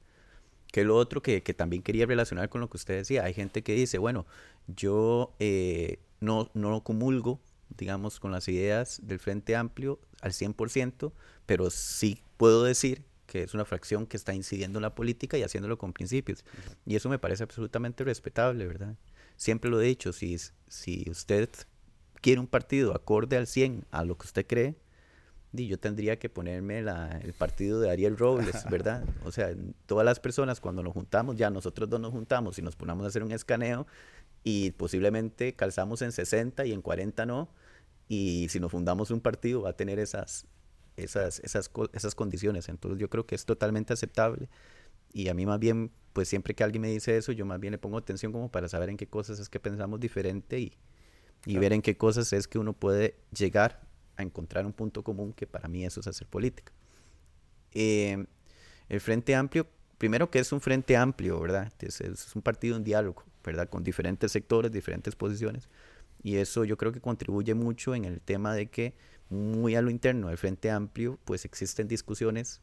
Que 0.74 0.82
lo 0.82 0.96
otro 0.96 1.22
que, 1.22 1.44
que, 1.44 1.54
también 1.54 1.84
quería 1.84 2.04
relacionar 2.04 2.48
con 2.48 2.60
lo 2.60 2.68
que 2.68 2.78
usted 2.78 2.96
decía, 2.96 3.22
hay 3.22 3.32
gente 3.32 3.62
que 3.62 3.74
dice, 3.74 3.98
bueno, 3.98 4.26
yo 4.66 5.36
eh, 5.38 6.00
no, 6.18 6.50
no 6.52 6.82
comulgo, 6.82 7.40
digamos, 7.78 8.18
con 8.18 8.32
las 8.32 8.48
ideas 8.48 9.00
del 9.04 9.20
Frente 9.20 9.54
Amplio 9.54 10.00
al 10.20 10.32
100%, 10.32 11.12
pero 11.46 11.70
sí 11.70 12.24
puedo 12.36 12.64
decir 12.64 13.04
que 13.28 13.44
es 13.44 13.54
una 13.54 13.64
fracción 13.64 14.04
que 14.08 14.16
está 14.16 14.34
incidiendo 14.34 14.80
en 14.80 14.82
la 14.82 14.96
política 14.96 15.38
y 15.38 15.44
haciéndolo 15.44 15.78
con 15.78 15.92
principios. 15.92 16.44
Y 16.84 16.96
eso 16.96 17.08
me 17.08 17.20
parece 17.20 17.44
absolutamente 17.44 18.02
respetable, 18.02 18.66
¿verdad? 18.66 18.96
Siempre 19.36 19.70
lo 19.70 19.80
he 19.80 19.86
dicho, 19.86 20.12
si, 20.12 20.36
si 20.66 21.08
usted 21.08 21.50
quiere 22.20 22.40
un 22.40 22.48
partido 22.48 22.96
acorde 22.96 23.36
al 23.36 23.46
100 23.46 23.86
a 23.92 24.04
lo 24.04 24.18
que 24.18 24.26
usted 24.26 24.44
cree, 24.44 24.74
yo 25.54 25.78
tendría 25.78 26.18
que 26.18 26.28
ponerme 26.28 26.80
el 26.80 27.32
partido 27.34 27.80
de 27.80 27.90
Ariel 27.90 28.16
Robles, 28.16 28.64
¿verdad? 28.70 29.04
O 29.24 29.30
sea, 29.30 29.54
todas 29.86 30.04
las 30.04 30.18
personas 30.18 30.60
cuando 30.60 30.82
nos 30.82 30.92
juntamos, 30.92 31.36
ya 31.36 31.50
nosotros 31.50 31.88
dos 31.88 32.00
nos 32.00 32.10
juntamos 32.10 32.58
y 32.58 32.62
nos 32.62 32.76
ponemos 32.76 33.04
a 33.04 33.08
hacer 33.08 33.22
un 33.22 33.32
escaneo 33.32 33.86
y 34.42 34.72
posiblemente 34.72 35.54
calzamos 35.54 36.02
en 36.02 36.12
60 36.12 36.66
y 36.66 36.72
en 36.72 36.82
40 36.82 37.24
no, 37.26 37.48
y 38.08 38.48
si 38.50 38.60
nos 38.60 38.72
fundamos 38.72 39.10
un 39.10 39.20
partido 39.20 39.62
va 39.62 39.70
a 39.70 39.76
tener 39.76 39.98
esas, 39.98 40.46
esas, 40.96 41.38
esas, 41.40 41.70
esas 41.92 42.14
condiciones. 42.14 42.68
Entonces 42.68 42.98
yo 42.98 43.08
creo 43.08 43.26
que 43.26 43.34
es 43.34 43.44
totalmente 43.44 43.92
aceptable 43.92 44.48
y 45.12 45.28
a 45.28 45.34
mí 45.34 45.46
más 45.46 45.60
bien, 45.60 45.92
pues 46.12 46.28
siempre 46.28 46.54
que 46.54 46.64
alguien 46.64 46.82
me 46.82 46.88
dice 46.88 47.16
eso, 47.16 47.32
yo 47.32 47.46
más 47.46 47.60
bien 47.60 47.70
le 47.70 47.78
pongo 47.78 47.96
atención 47.96 48.32
como 48.32 48.50
para 48.50 48.68
saber 48.68 48.90
en 48.90 48.96
qué 48.96 49.06
cosas 49.06 49.38
es 49.38 49.48
que 49.48 49.60
pensamos 49.60 50.00
diferente 50.00 50.58
y, 50.58 50.72
y 51.46 51.58
ver 51.58 51.72
en 51.72 51.82
qué 51.82 51.96
cosas 51.96 52.32
es 52.32 52.48
que 52.48 52.58
uno 52.58 52.72
puede 52.72 53.16
llegar 53.32 53.93
a 54.16 54.22
encontrar 54.22 54.66
un 54.66 54.72
punto 54.72 55.02
común, 55.02 55.32
que 55.32 55.46
para 55.46 55.68
mí 55.68 55.84
eso 55.84 56.00
es 56.00 56.06
hacer 56.06 56.26
política. 56.26 56.72
Eh, 57.72 58.24
el 58.88 59.00
Frente 59.00 59.34
Amplio, 59.34 59.66
primero 59.98 60.30
que 60.30 60.38
es 60.38 60.52
un 60.52 60.60
Frente 60.60 60.96
Amplio, 60.96 61.40
¿verdad? 61.40 61.72
Es, 61.80 62.00
es 62.00 62.36
un 62.36 62.42
partido 62.42 62.76
en 62.76 62.84
diálogo, 62.84 63.24
¿verdad? 63.42 63.68
Con 63.68 63.82
diferentes 63.82 64.32
sectores, 64.32 64.70
diferentes 64.72 65.16
posiciones. 65.16 65.68
Y 66.22 66.36
eso 66.36 66.64
yo 66.64 66.76
creo 66.76 66.92
que 66.92 67.00
contribuye 67.00 67.54
mucho 67.54 67.94
en 67.94 68.04
el 68.04 68.20
tema 68.20 68.54
de 68.54 68.68
que 68.68 68.94
muy 69.28 69.74
a 69.74 69.82
lo 69.82 69.90
interno 69.90 70.28
del 70.28 70.38
Frente 70.38 70.70
Amplio, 70.70 71.18
pues 71.24 71.44
existen 71.44 71.88
discusiones 71.88 72.60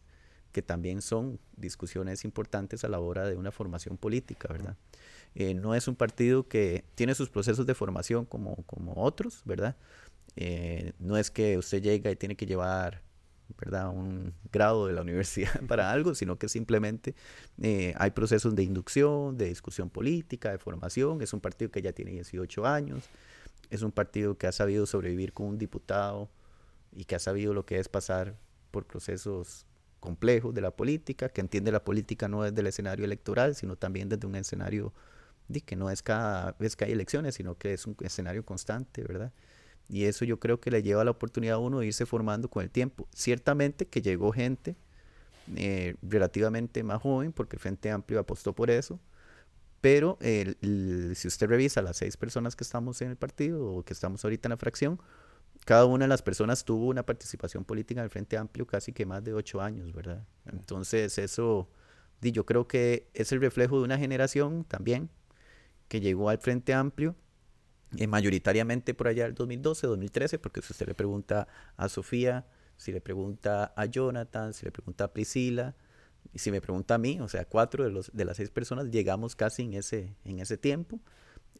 que 0.51 0.61
también 0.61 1.01
son 1.01 1.39
discusiones 1.55 2.25
importantes 2.25 2.83
a 2.83 2.89
la 2.89 2.99
hora 2.99 3.25
de 3.25 3.35
una 3.35 3.51
formación 3.51 3.97
política, 3.97 4.49
¿verdad? 4.51 4.75
Eh, 5.33 5.53
no 5.53 5.75
es 5.75 5.87
un 5.87 5.95
partido 5.95 6.47
que 6.47 6.83
tiene 6.95 7.15
sus 7.15 7.29
procesos 7.29 7.65
de 7.65 7.73
formación 7.73 8.25
como, 8.25 8.57
como 8.65 8.93
otros, 8.95 9.41
¿verdad? 9.45 9.77
Eh, 10.35 10.93
no 10.99 11.17
es 11.17 11.31
que 11.31 11.57
usted 11.57 11.81
llega 11.81 12.09
y 12.09 12.15
tiene 12.15 12.35
que 12.35 12.45
llevar 12.45 13.01
¿verdad? 13.57 13.89
un 13.89 14.33
grado 14.51 14.87
de 14.87 14.93
la 14.93 15.01
universidad 15.03 15.61
para 15.67 15.91
algo, 15.91 16.15
sino 16.15 16.37
que 16.37 16.49
simplemente 16.49 17.15
eh, 17.61 17.93
hay 17.97 18.11
procesos 18.11 18.55
de 18.55 18.63
inducción, 18.63 19.37
de 19.37 19.45
discusión 19.45 19.89
política, 19.89 20.51
de 20.51 20.57
formación. 20.57 21.21
Es 21.21 21.33
un 21.33 21.41
partido 21.41 21.71
que 21.71 21.81
ya 21.81 21.91
tiene 21.91 22.11
18 22.11 22.65
años, 22.65 23.09
es 23.69 23.81
un 23.81 23.91
partido 23.91 24.37
que 24.37 24.47
ha 24.47 24.51
sabido 24.51 24.85
sobrevivir 24.85 25.33
con 25.33 25.47
un 25.47 25.57
diputado 25.57 26.29
y 26.91 27.05
que 27.05 27.15
ha 27.15 27.19
sabido 27.19 27.53
lo 27.53 27.65
que 27.65 27.79
es 27.79 27.87
pasar 27.87 28.37
por 28.71 28.85
procesos 28.85 29.65
complejos 29.99 30.53
de 30.53 30.61
la 30.61 30.71
política, 30.71 31.29
que 31.29 31.41
entiende 31.41 31.71
la 31.71 31.83
política 31.83 32.27
no 32.27 32.43
desde 32.43 32.59
el 32.59 32.67
escenario 32.67 33.05
electoral, 33.05 33.55
sino 33.55 33.75
también 33.75 34.09
desde 34.09 34.27
un 34.27 34.35
escenario 34.35 34.93
de 35.47 35.61
que 35.61 35.75
no 35.75 35.89
es 35.89 36.01
cada 36.01 36.53
vez 36.53 36.75
que 36.75 36.85
hay 36.85 36.91
elecciones, 36.91 37.35
sino 37.35 37.57
que 37.57 37.73
es 37.73 37.85
un 37.85 37.95
escenario 38.01 38.43
constante, 38.43 39.03
¿verdad? 39.03 39.31
Y 39.91 40.05
eso 40.05 40.23
yo 40.23 40.39
creo 40.39 40.61
que 40.61 40.71
le 40.71 40.81
lleva 40.81 41.03
la 41.03 41.11
oportunidad 41.11 41.55
a 41.55 41.59
uno 41.59 41.79
de 41.79 41.87
irse 41.87 42.05
formando 42.05 42.49
con 42.49 42.63
el 42.63 42.69
tiempo. 42.69 43.09
Ciertamente 43.13 43.87
que 43.87 44.01
llegó 44.01 44.31
gente 44.31 44.77
eh, 45.57 45.95
relativamente 46.01 46.81
más 46.81 47.01
joven, 47.01 47.33
porque 47.33 47.57
el 47.57 47.59
Frente 47.59 47.91
Amplio 47.91 48.21
apostó 48.21 48.53
por 48.53 48.71
eso, 48.71 49.01
pero 49.81 50.17
si 50.21 51.27
usted 51.27 51.47
revisa 51.47 51.81
las 51.81 51.97
seis 51.97 52.15
personas 52.15 52.55
que 52.55 52.63
estamos 52.63 53.01
en 53.01 53.09
el 53.09 53.17
partido 53.17 53.65
o 53.65 53.83
que 53.83 53.91
estamos 53.91 54.23
ahorita 54.23 54.47
en 54.47 54.51
la 54.51 54.57
fracción, 54.57 55.01
cada 55.65 55.85
una 55.85 56.05
de 56.05 56.09
las 56.09 56.21
personas 56.21 56.63
tuvo 56.63 56.87
una 56.87 57.03
participación 57.03 57.65
política 57.65 57.99
en 57.99 58.05
el 58.05 58.09
Frente 58.09 58.37
Amplio 58.37 58.65
casi 58.65 58.93
que 58.93 59.05
más 59.05 59.23
de 59.25 59.33
ocho 59.33 59.59
años, 59.59 59.91
¿verdad? 59.91 60.25
Entonces 60.45 61.17
eso, 61.17 61.67
yo 62.21 62.45
creo 62.45 62.65
que 62.65 63.09
es 63.13 63.33
el 63.33 63.41
reflejo 63.41 63.79
de 63.79 63.83
una 63.83 63.97
generación 63.97 64.63
también 64.63 65.09
que 65.89 65.99
llegó 65.99 66.29
al 66.29 66.37
Frente 66.37 66.73
Amplio, 66.73 67.15
eh, 67.97 68.07
mayoritariamente 68.07 68.93
por 68.93 69.07
allá 69.07 69.25
del 69.25 69.33
2012, 69.33 69.87
2013, 69.87 70.39
porque 70.39 70.61
si 70.61 70.71
usted 70.71 70.87
le 70.87 70.95
pregunta 70.95 71.47
a 71.77 71.89
Sofía, 71.89 72.45
si 72.77 72.91
le 72.91 73.01
pregunta 73.01 73.73
a 73.75 73.85
Jonathan, 73.85 74.53
si 74.53 74.65
le 74.65 74.71
pregunta 74.71 75.05
a 75.05 75.13
Priscila, 75.13 75.75
y 76.33 76.39
si 76.39 76.51
me 76.51 76.61
pregunta 76.61 76.95
a 76.95 76.97
mí, 76.97 77.19
o 77.19 77.27
sea, 77.27 77.45
cuatro 77.45 77.83
de, 77.83 77.91
los, 77.91 78.11
de 78.13 78.25
las 78.25 78.37
seis 78.37 78.49
personas 78.49 78.89
llegamos 78.89 79.35
casi 79.35 79.63
en 79.63 79.73
ese, 79.73 80.15
en 80.23 80.39
ese 80.39 80.57
tiempo. 80.57 80.99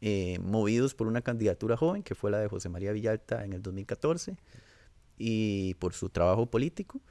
Eh, 0.03 0.39
movidos 0.39 0.95
por 0.95 1.05
una 1.07 1.21
candidatura 1.21 1.77
joven, 1.77 2.01
que 2.01 2.15
fue 2.15 2.31
la 2.31 2.39
de 2.39 2.47
José 2.47 2.69
María 2.69 2.91
Villalta 2.91 3.45
en 3.45 3.53
el 3.53 3.61
2014, 3.61 4.35
y 5.17 5.75
por 5.75 5.93
su 5.93 6.09
trabajo 6.09 6.49
político. 6.49 7.01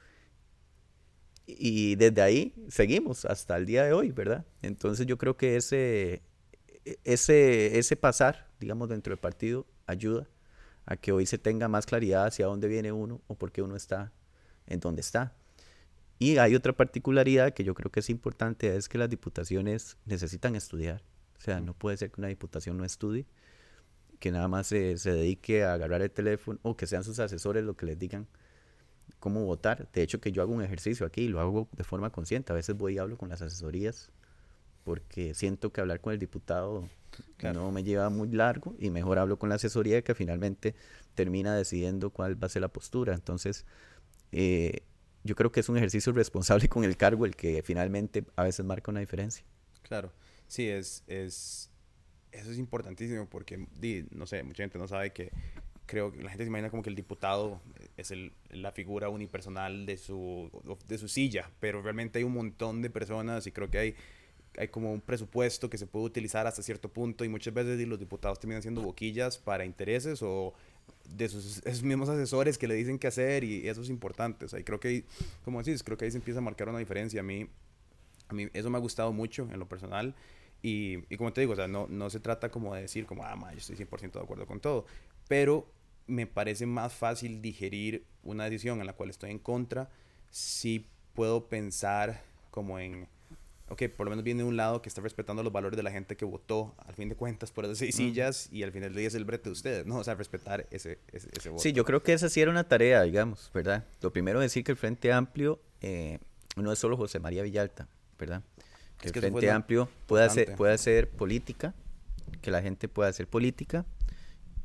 Y 1.45 1.95
desde 1.95 2.21
ahí 2.21 2.53
seguimos 2.69 3.25
hasta 3.25 3.57
el 3.57 3.65
día 3.65 3.83
de 3.85 3.93
hoy, 3.93 4.11
¿verdad? 4.11 4.45
Entonces 4.61 5.05
yo 5.05 5.17
creo 5.17 5.37
que 5.37 5.55
ese, 5.55 6.21
ese, 7.03 7.77
ese 7.77 7.95
pasar, 7.95 8.47
digamos, 8.59 8.89
dentro 8.89 9.11
del 9.11 9.19
partido 9.19 9.65
ayuda 9.87 10.27
a 10.85 10.97
que 10.97 11.11
hoy 11.11 11.25
se 11.25 11.37
tenga 11.37 11.67
más 11.67 11.85
claridad 11.85 12.25
hacia 12.25 12.47
dónde 12.47 12.67
viene 12.67 12.91
uno 12.91 13.21
o 13.27 13.35
por 13.35 13.51
qué 13.51 13.61
uno 13.61 13.75
está 13.75 14.11
en 14.67 14.79
donde 14.79 15.01
está. 15.01 15.33
Y 16.19 16.37
hay 16.37 16.55
otra 16.55 16.73
particularidad 16.73 17.53
que 17.53 17.63
yo 17.63 17.73
creo 17.73 17.91
que 17.91 17.99
es 17.99 18.09
importante, 18.09 18.75
es 18.75 18.89
que 18.89 18.97
las 18.97 19.09
diputaciones 19.09 19.97
necesitan 20.05 20.55
estudiar. 20.55 21.03
O 21.37 21.41
sea, 21.41 21.59
no 21.59 21.73
puede 21.73 21.97
ser 21.97 22.11
que 22.11 22.21
una 22.21 22.27
diputación 22.27 22.77
no 22.77 22.85
estudie, 22.85 23.25
que 24.19 24.31
nada 24.31 24.47
más 24.47 24.67
se, 24.67 24.97
se 24.97 25.11
dedique 25.11 25.63
a 25.63 25.73
agarrar 25.73 26.01
el 26.03 26.11
teléfono 26.11 26.59
o 26.61 26.77
que 26.77 26.85
sean 26.85 27.03
sus 27.03 27.19
asesores 27.19 27.63
lo 27.63 27.75
que 27.75 27.87
les 27.87 27.97
digan 27.97 28.27
cómo 29.19 29.45
votar. 29.45 29.89
De 29.93 30.03
hecho, 30.03 30.21
que 30.21 30.31
yo 30.31 30.43
hago 30.43 30.53
un 30.53 30.61
ejercicio 30.61 31.05
aquí 31.05 31.23
y 31.23 31.27
lo 31.27 31.39
hago 31.39 31.67
de 31.75 31.83
forma 31.83 32.11
consciente. 32.11 32.53
A 32.53 32.55
veces 32.55 32.77
voy 32.77 32.95
y 32.95 32.97
hablo 32.99 33.17
con 33.17 33.29
las 33.29 33.41
asesorías 33.41 34.11
porque 34.83 35.33
siento 35.33 35.71
que 35.71 35.81
hablar 35.81 36.01
con 36.01 36.13
el 36.13 36.19
diputado 36.19 36.89
no 37.53 37.71
me 37.71 37.83
lleva 37.83 38.09
muy 38.09 38.29
largo 38.29 38.75
y 38.79 38.89
mejor 38.89 39.19
hablo 39.19 39.37
con 39.37 39.49
la 39.49 39.55
asesoría 39.55 40.03
que 40.03 40.15
finalmente 40.15 40.75
termina 41.15 41.55
decidiendo 41.55 42.09
cuál 42.11 42.41
va 42.41 42.45
a 42.45 42.49
ser 42.49 42.61
la 42.61 42.69
postura. 42.69 43.13
Entonces, 43.13 43.65
eh, 44.31 44.83
yo 45.23 45.35
creo 45.35 45.51
que 45.51 45.59
es 45.59 45.69
un 45.69 45.77
ejercicio 45.77 46.13
responsable 46.13 46.67
con 46.69 46.83
el 46.83 46.97
cargo 46.97 47.25
el 47.25 47.35
que 47.35 47.61
finalmente 47.63 48.25
a 48.35 48.43
veces 48.43 48.65
marca 48.65 48.91
una 48.91 48.99
diferencia. 48.99 49.45
Claro. 49.83 50.11
Sí, 50.47 50.67
es, 50.67 51.03
es, 51.07 51.71
eso 52.31 52.51
es 52.51 52.57
importantísimo 52.57 53.27
porque, 53.27 53.67
no 54.11 54.25
sé, 54.25 54.43
mucha 54.43 54.63
gente 54.63 54.77
no 54.77 54.87
sabe 54.87 55.11
que 55.11 55.31
creo 55.85 56.11
que 56.11 56.23
la 56.23 56.29
gente 56.29 56.45
se 56.45 56.47
imagina 56.47 56.69
como 56.69 56.83
que 56.83 56.89
el 56.89 56.95
diputado 56.95 57.61
es 57.97 58.11
el, 58.11 58.33
la 58.49 58.71
figura 58.71 59.09
unipersonal 59.09 59.85
de 59.85 59.97
su, 59.97 60.49
de 60.87 60.97
su 60.97 61.07
silla, 61.07 61.51
pero 61.59 61.81
realmente 61.81 62.19
hay 62.19 62.23
un 62.23 62.33
montón 62.33 62.81
de 62.81 62.89
personas 62.89 63.45
y 63.47 63.51
creo 63.51 63.69
que 63.69 63.77
hay, 63.77 63.95
hay 64.57 64.67
como 64.67 64.91
un 64.91 65.01
presupuesto 65.01 65.69
que 65.69 65.77
se 65.77 65.87
puede 65.87 66.05
utilizar 66.05 66.45
hasta 66.47 66.61
cierto 66.61 66.89
punto 66.89 67.23
y 67.23 67.29
muchas 67.29 67.53
veces 67.53 67.87
los 67.87 67.99
diputados 67.99 68.39
terminan 68.39 68.61
siendo 68.61 68.81
boquillas 68.81 69.37
para 69.37 69.65
intereses 69.65 70.21
o 70.21 70.53
de 71.09 71.29
sus, 71.29 71.65
esos 71.65 71.83
mismos 71.83 72.09
asesores 72.09 72.57
que 72.57 72.67
le 72.67 72.75
dicen 72.75 72.99
qué 72.99 73.07
hacer 73.07 73.43
y 73.43 73.67
eso 73.67 73.81
es 73.81 73.89
importante. 73.89 74.45
O 74.45 74.49
sea, 74.49 74.59
y 74.59 74.63
creo 74.63 74.79
que, 74.79 75.05
como 75.43 75.61
decís, 75.61 75.83
creo 75.83 75.97
que 75.97 76.05
ahí 76.05 76.11
se 76.11 76.17
empieza 76.17 76.39
a 76.39 76.43
marcar 76.43 76.69
una 76.69 76.79
diferencia. 76.79 77.21
A 77.21 77.23
mí, 77.23 77.47
a 78.27 78.33
mí 78.33 78.47
eso 78.53 78.69
me 78.69 78.77
ha 78.77 78.81
gustado 78.81 79.13
mucho 79.13 79.47
en 79.51 79.59
lo 79.59 79.67
personal 79.67 80.15
y, 80.61 80.99
y, 81.13 81.17
como 81.17 81.33
te 81.33 81.41
digo, 81.41 81.53
o 81.53 81.55
sea, 81.55 81.67
no, 81.67 81.87
no 81.87 82.09
se 82.09 82.19
trata 82.19 82.49
como 82.51 82.75
de 82.75 82.81
decir 82.81 83.05
como, 83.05 83.23
ah, 83.23 83.35
ma, 83.35 83.51
yo 83.51 83.57
estoy 83.57 83.75
100% 83.75 84.11
de 84.11 84.19
acuerdo 84.19 84.45
con 84.45 84.59
todo, 84.59 84.85
pero 85.27 85.67
me 86.07 86.27
parece 86.27 86.65
más 86.65 86.93
fácil 86.93 87.41
digerir 87.41 88.05
una 88.23 88.45
decisión 88.45 88.79
en 88.79 88.85
la 88.85 88.93
cual 88.93 89.09
estoy 89.09 89.31
en 89.31 89.39
contra 89.39 89.89
si 90.29 90.87
puedo 91.13 91.47
pensar 91.47 92.21
como 92.51 92.79
en, 92.79 93.07
ok, 93.71 93.83
por 93.95 94.05
lo 94.05 94.09
menos 94.09 94.23
viene 94.23 94.43
de 94.43 94.49
un 94.49 94.57
lado 94.57 94.81
que 94.81 94.89
está 94.89 95.01
respetando 95.01 95.43
los 95.43 95.53
valores 95.53 95.77
de 95.77 95.83
la 95.83 95.91
gente 95.91 96.17
que 96.17 96.25
votó, 96.25 96.75
al 96.85 96.93
fin 96.93 97.07
de 97.07 97.15
cuentas, 97.15 97.51
por 97.51 97.65
esas 97.65 97.77
seis 97.77 97.95
sillas, 97.95 98.49
y 98.51 98.63
al 98.63 98.71
final 98.71 98.93
día 98.93 99.07
es 99.07 99.15
el 99.15 99.23
brete 99.23 99.45
de 99.45 99.53
ustedes, 99.53 99.85
¿no? 99.85 99.97
O 99.97 100.03
sea, 100.03 100.15
respetar 100.15 100.67
ese, 100.71 100.99
ese, 101.11 101.29
ese, 101.37 101.49
voto. 101.49 101.63
Sí, 101.63 101.71
yo 101.71 101.85
creo 101.85 102.03
que 102.03 102.11
esa 102.13 102.29
sí 102.29 102.41
era 102.41 102.51
una 102.51 102.65
tarea, 102.65 103.01
digamos, 103.03 103.49
¿verdad? 103.53 103.85
Lo 104.01 104.11
primero 104.11 104.41
es 104.41 104.45
decir 104.45 104.65
que 104.65 104.73
el 104.73 104.77
Frente 104.77 105.13
Amplio 105.13 105.61
eh, 105.81 106.19
no 106.55 106.71
es 106.71 106.79
solo 106.79 106.97
José 106.97 107.19
María 107.19 107.43
Villalta, 107.43 107.87
¿verdad? 108.19 108.43
que 108.99 109.07
el 109.07 109.13
Frente 109.13 109.49
Amplio 109.49 109.89
pueda 110.05 110.25
hacer, 110.25 110.55
pueda 110.55 110.73
hacer 110.73 111.09
política, 111.09 111.73
que 112.41 112.51
la 112.51 112.61
gente 112.61 112.87
pueda 112.87 113.09
hacer 113.09 113.27
política, 113.27 113.85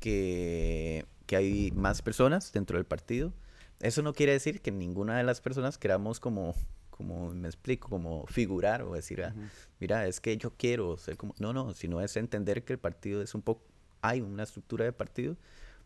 que, 0.00 1.06
que 1.26 1.36
hay 1.36 1.70
más 1.72 2.02
personas 2.02 2.52
dentro 2.52 2.76
del 2.76 2.84
partido. 2.84 3.32
Eso 3.80 4.02
no 4.02 4.12
quiere 4.14 4.32
decir 4.32 4.60
que 4.60 4.72
ninguna 4.72 5.16
de 5.16 5.24
las 5.24 5.40
personas 5.40 5.78
queramos 5.78 6.20
como, 6.20 6.54
como 6.96 7.32
me 7.34 7.48
explico, 7.48 7.88
como 7.88 8.26
figurar 8.26 8.82
o 8.82 8.94
decir, 8.94 9.22
ah, 9.22 9.34
mira, 9.80 10.06
es 10.06 10.20
que 10.20 10.36
yo 10.36 10.52
quiero 10.56 10.96
ser 10.96 11.16
como... 11.16 11.34
No, 11.38 11.52
no, 11.52 11.74
sino 11.74 12.00
es 12.00 12.16
entender 12.16 12.64
que 12.64 12.72
el 12.72 12.78
partido 12.78 13.22
es 13.22 13.34
un 13.34 13.42
poco... 13.42 13.62
Hay 14.02 14.20
una 14.20 14.42
estructura 14.42 14.84
de 14.84 14.92
partido 14.92 15.36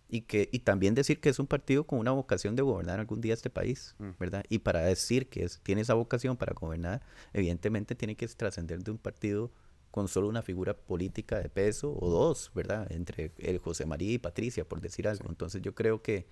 y, 0.08 0.22
que, 0.22 0.48
y 0.52 0.60
también 0.60 0.94
decir 0.94 1.20
que 1.20 1.28
es 1.28 1.38
un 1.38 1.46
partido 1.46 1.84
con 1.84 1.98
una 1.98 2.10
vocación 2.10 2.56
de 2.56 2.62
gobernar 2.62 2.98
algún 2.98 3.20
día 3.20 3.32
este 3.32 3.48
país, 3.48 3.94
mm. 3.98 4.10
¿verdad? 4.18 4.44
Y 4.48 4.58
para 4.58 4.80
decir 4.80 5.28
que 5.28 5.44
es, 5.44 5.60
tiene 5.62 5.82
esa 5.82 5.94
vocación 5.94 6.36
para 6.36 6.52
gobernar, 6.52 7.02
evidentemente 7.32 7.94
tiene 7.94 8.16
que 8.16 8.26
trascender 8.28 8.82
de 8.82 8.90
un 8.90 8.98
partido 8.98 9.52
con 9.90 10.08
solo 10.08 10.28
una 10.28 10.42
figura 10.42 10.74
política 10.76 11.38
de 11.38 11.48
peso 11.48 11.96
o 11.98 12.10
dos, 12.10 12.50
¿verdad? 12.54 12.90
Entre 12.90 13.32
el 13.38 13.58
José 13.58 13.86
María 13.86 14.12
y 14.12 14.18
Patricia, 14.18 14.68
por 14.68 14.80
decir 14.80 15.08
algo. 15.08 15.28
Entonces 15.28 15.62
yo 15.62 15.74
creo 15.74 16.02
que, 16.02 16.26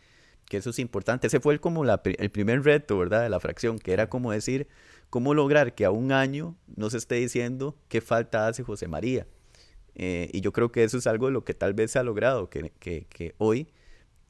que, 0.48 0.56
eso 0.56 0.70
es 0.70 0.78
importante. 0.78 1.26
Ese 1.26 1.40
fue 1.40 1.54
el, 1.54 1.60
como 1.60 1.84
el 1.84 2.30
primer 2.30 2.64
reto, 2.64 2.98
¿verdad? 2.98 3.22
De 3.22 3.28
la 3.28 3.40
fracción, 3.40 3.78
que 3.78 3.92
era 3.92 4.08
como 4.08 4.32
decir, 4.32 4.68
cómo 5.10 5.34
lograr 5.34 5.74
que 5.74 5.84
a 5.84 5.90
un 5.90 6.12
año 6.12 6.56
no 6.76 6.90
se 6.90 6.98
esté 6.98 7.16
diciendo 7.16 7.76
qué 7.88 8.00
falta 8.00 8.46
hace 8.46 8.62
José 8.62 8.88
María 8.88 9.26
eh, 9.98 10.30
y 10.32 10.40
yo 10.40 10.52
creo 10.52 10.70
que 10.70 10.84
eso 10.84 10.96
es 10.96 11.06
algo 11.06 11.26
de 11.26 11.32
lo 11.32 11.44
que 11.44 11.54
tal 11.54 11.74
vez 11.74 11.90
se 11.90 11.98
ha 11.98 12.04
logrado, 12.04 12.48
que, 12.48 12.72
que, 12.78 13.06
que 13.08 13.34
hoy 13.38 13.68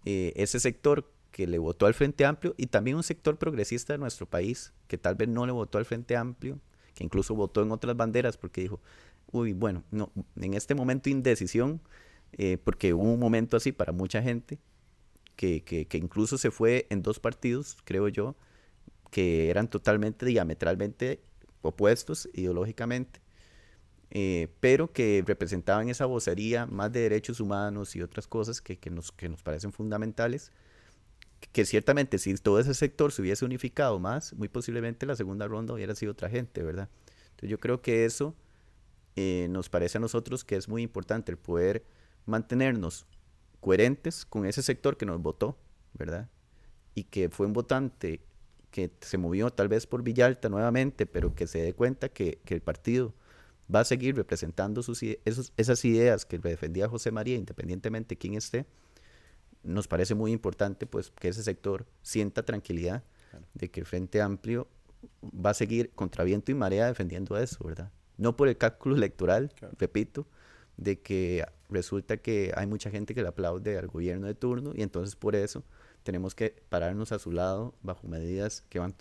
eh, 0.06 0.32
ese 0.36 0.58
sector 0.58 1.12
que 1.30 1.46
le 1.46 1.58
votó 1.58 1.84
al 1.86 1.94
Frente 1.94 2.24
Amplio 2.24 2.54
y 2.56 2.66
también 2.66 2.96
un 2.96 3.02
sector 3.02 3.36
progresista 3.36 3.92
de 3.92 3.98
nuestro 3.98 4.26
país, 4.26 4.72
que 4.86 4.96
tal 4.96 5.14
vez 5.14 5.28
no 5.28 5.44
le 5.44 5.52
votó 5.52 5.76
al 5.76 5.84
Frente 5.84 6.16
Amplio, 6.16 6.58
que 6.94 7.04
incluso 7.04 7.34
votó 7.34 7.62
en 7.62 7.70
otras 7.70 7.94
banderas 7.96 8.38
porque 8.38 8.62
dijo, 8.62 8.80
uy, 9.30 9.52
bueno, 9.52 9.84
no, 9.90 10.10
en 10.36 10.54
este 10.54 10.74
momento 10.74 11.10
indecisión, 11.10 11.82
eh, 12.32 12.56
porque 12.64 12.94
hubo 12.94 13.12
un 13.12 13.20
momento 13.20 13.58
así 13.58 13.70
para 13.70 13.92
mucha 13.92 14.22
gente, 14.22 14.58
que, 15.38 15.62
que, 15.64 15.86
que 15.86 15.96
incluso 15.96 16.36
se 16.36 16.50
fue 16.50 16.86
en 16.90 17.00
dos 17.02 17.20
partidos, 17.20 17.78
creo 17.84 18.08
yo, 18.08 18.36
que 19.10 19.48
eran 19.48 19.70
totalmente 19.70 20.26
diametralmente 20.26 21.22
opuestos 21.62 22.28
ideológicamente 22.34 23.20
eh, 24.10 24.48
pero 24.60 24.90
que 24.92 25.22
representaban 25.26 25.90
esa 25.90 26.06
vocería 26.06 26.66
más 26.66 26.90
de 26.92 27.00
derechos 27.00 27.40
humanos 27.40 27.94
y 27.94 28.00
otras 28.00 28.26
cosas 28.26 28.62
que, 28.62 28.78
que, 28.78 28.90
nos, 28.90 29.12
que 29.12 29.28
nos 29.28 29.42
parecen 29.42 29.72
fundamentales, 29.72 30.50
que 31.52 31.66
ciertamente 31.66 32.18
si 32.18 32.34
todo 32.36 32.58
ese 32.58 32.74
sector 32.74 33.12
se 33.12 33.20
hubiese 33.22 33.44
unificado 33.44 33.98
más, 33.98 34.32
muy 34.32 34.48
posiblemente 34.48 35.04
la 35.04 35.14
segunda 35.14 35.46
ronda 35.46 35.74
hubiera 35.74 35.94
sido 35.94 36.12
otra 36.12 36.30
gente, 36.30 36.62
¿verdad? 36.62 36.88
Entonces 37.30 37.50
yo 37.50 37.60
creo 37.60 37.82
que 37.82 38.06
eso 38.06 38.34
eh, 39.14 39.46
nos 39.50 39.68
parece 39.68 39.98
a 39.98 40.00
nosotros 40.00 40.42
que 40.42 40.56
es 40.56 40.68
muy 40.68 40.82
importante, 40.82 41.30
el 41.30 41.38
poder 41.38 41.84
mantenernos 42.24 43.06
coherentes 43.60 44.24
con 44.24 44.46
ese 44.46 44.62
sector 44.62 44.96
que 44.96 45.06
nos 45.06 45.20
votó, 45.20 45.58
¿verdad? 45.94 46.28
Y 46.94 47.04
que 47.04 47.28
fue 47.28 47.46
un 47.46 47.52
votante 47.52 48.20
que 48.70 48.90
se 49.00 49.18
movió 49.18 49.50
tal 49.50 49.68
vez 49.68 49.86
por 49.86 50.02
Villalta 50.02 50.48
nuevamente, 50.48 51.06
pero 51.06 51.34
que 51.34 51.46
se 51.46 51.62
dé 51.62 51.74
cuenta 51.74 52.08
que, 52.08 52.38
que 52.44 52.54
el 52.54 52.60
partido 52.60 53.14
va 53.74 53.80
a 53.80 53.84
seguir 53.84 54.16
representando 54.16 54.82
sus, 54.82 55.02
esos, 55.02 55.52
esas 55.56 55.84
ideas 55.84 56.24
que 56.24 56.38
defendía 56.38 56.88
José 56.88 57.10
María, 57.10 57.36
independientemente 57.36 58.14
de 58.14 58.18
quién 58.18 58.34
esté, 58.34 58.66
nos 59.62 59.88
parece 59.88 60.14
muy 60.14 60.32
importante 60.32 60.86
pues 60.86 61.10
que 61.10 61.28
ese 61.28 61.42
sector 61.42 61.86
sienta 62.02 62.44
tranquilidad 62.44 63.02
de 63.54 63.70
que 63.70 63.80
el 63.80 63.86
Frente 63.86 64.22
Amplio 64.22 64.68
va 65.24 65.50
a 65.50 65.54
seguir 65.54 65.90
contra 65.90 66.24
viento 66.24 66.50
y 66.50 66.54
marea 66.54 66.86
defendiendo 66.86 67.36
eso, 67.36 67.62
¿verdad? 67.64 67.90
No 68.16 68.36
por 68.36 68.48
el 68.48 68.56
cálculo 68.56 68.96
electoral, 68.96 69.52
repito, 69.78 70.26
de 70.78 71.00
que 71.00 71.44
resulta 71.68 72.16
que 72.16 72.52
hay 72.56 72.66
mucha 72.66 72.90
gente 72.90 73.14
que 73.14 73.20
le 73.20 73.28
aplaude 73.28 73.76
al 73.76 73.88
gobierno 73.88 74.26
de 74.26 74.34
turno 74.34 74.72
y 74.74 74.82
entonces 74.82 75.16
por 75.16 75.36
eso 75.36 75.62
tenemos 76.02 76.34
que 76.34 76.62
pararnos 76.70 77.12
a 77.12 77.18
su 77.18 77.32
lado 77.32 77.74
bajo 77.82 78.08
medidas 78.08 78.62
que 78.70 78.78
van 78.78 78.94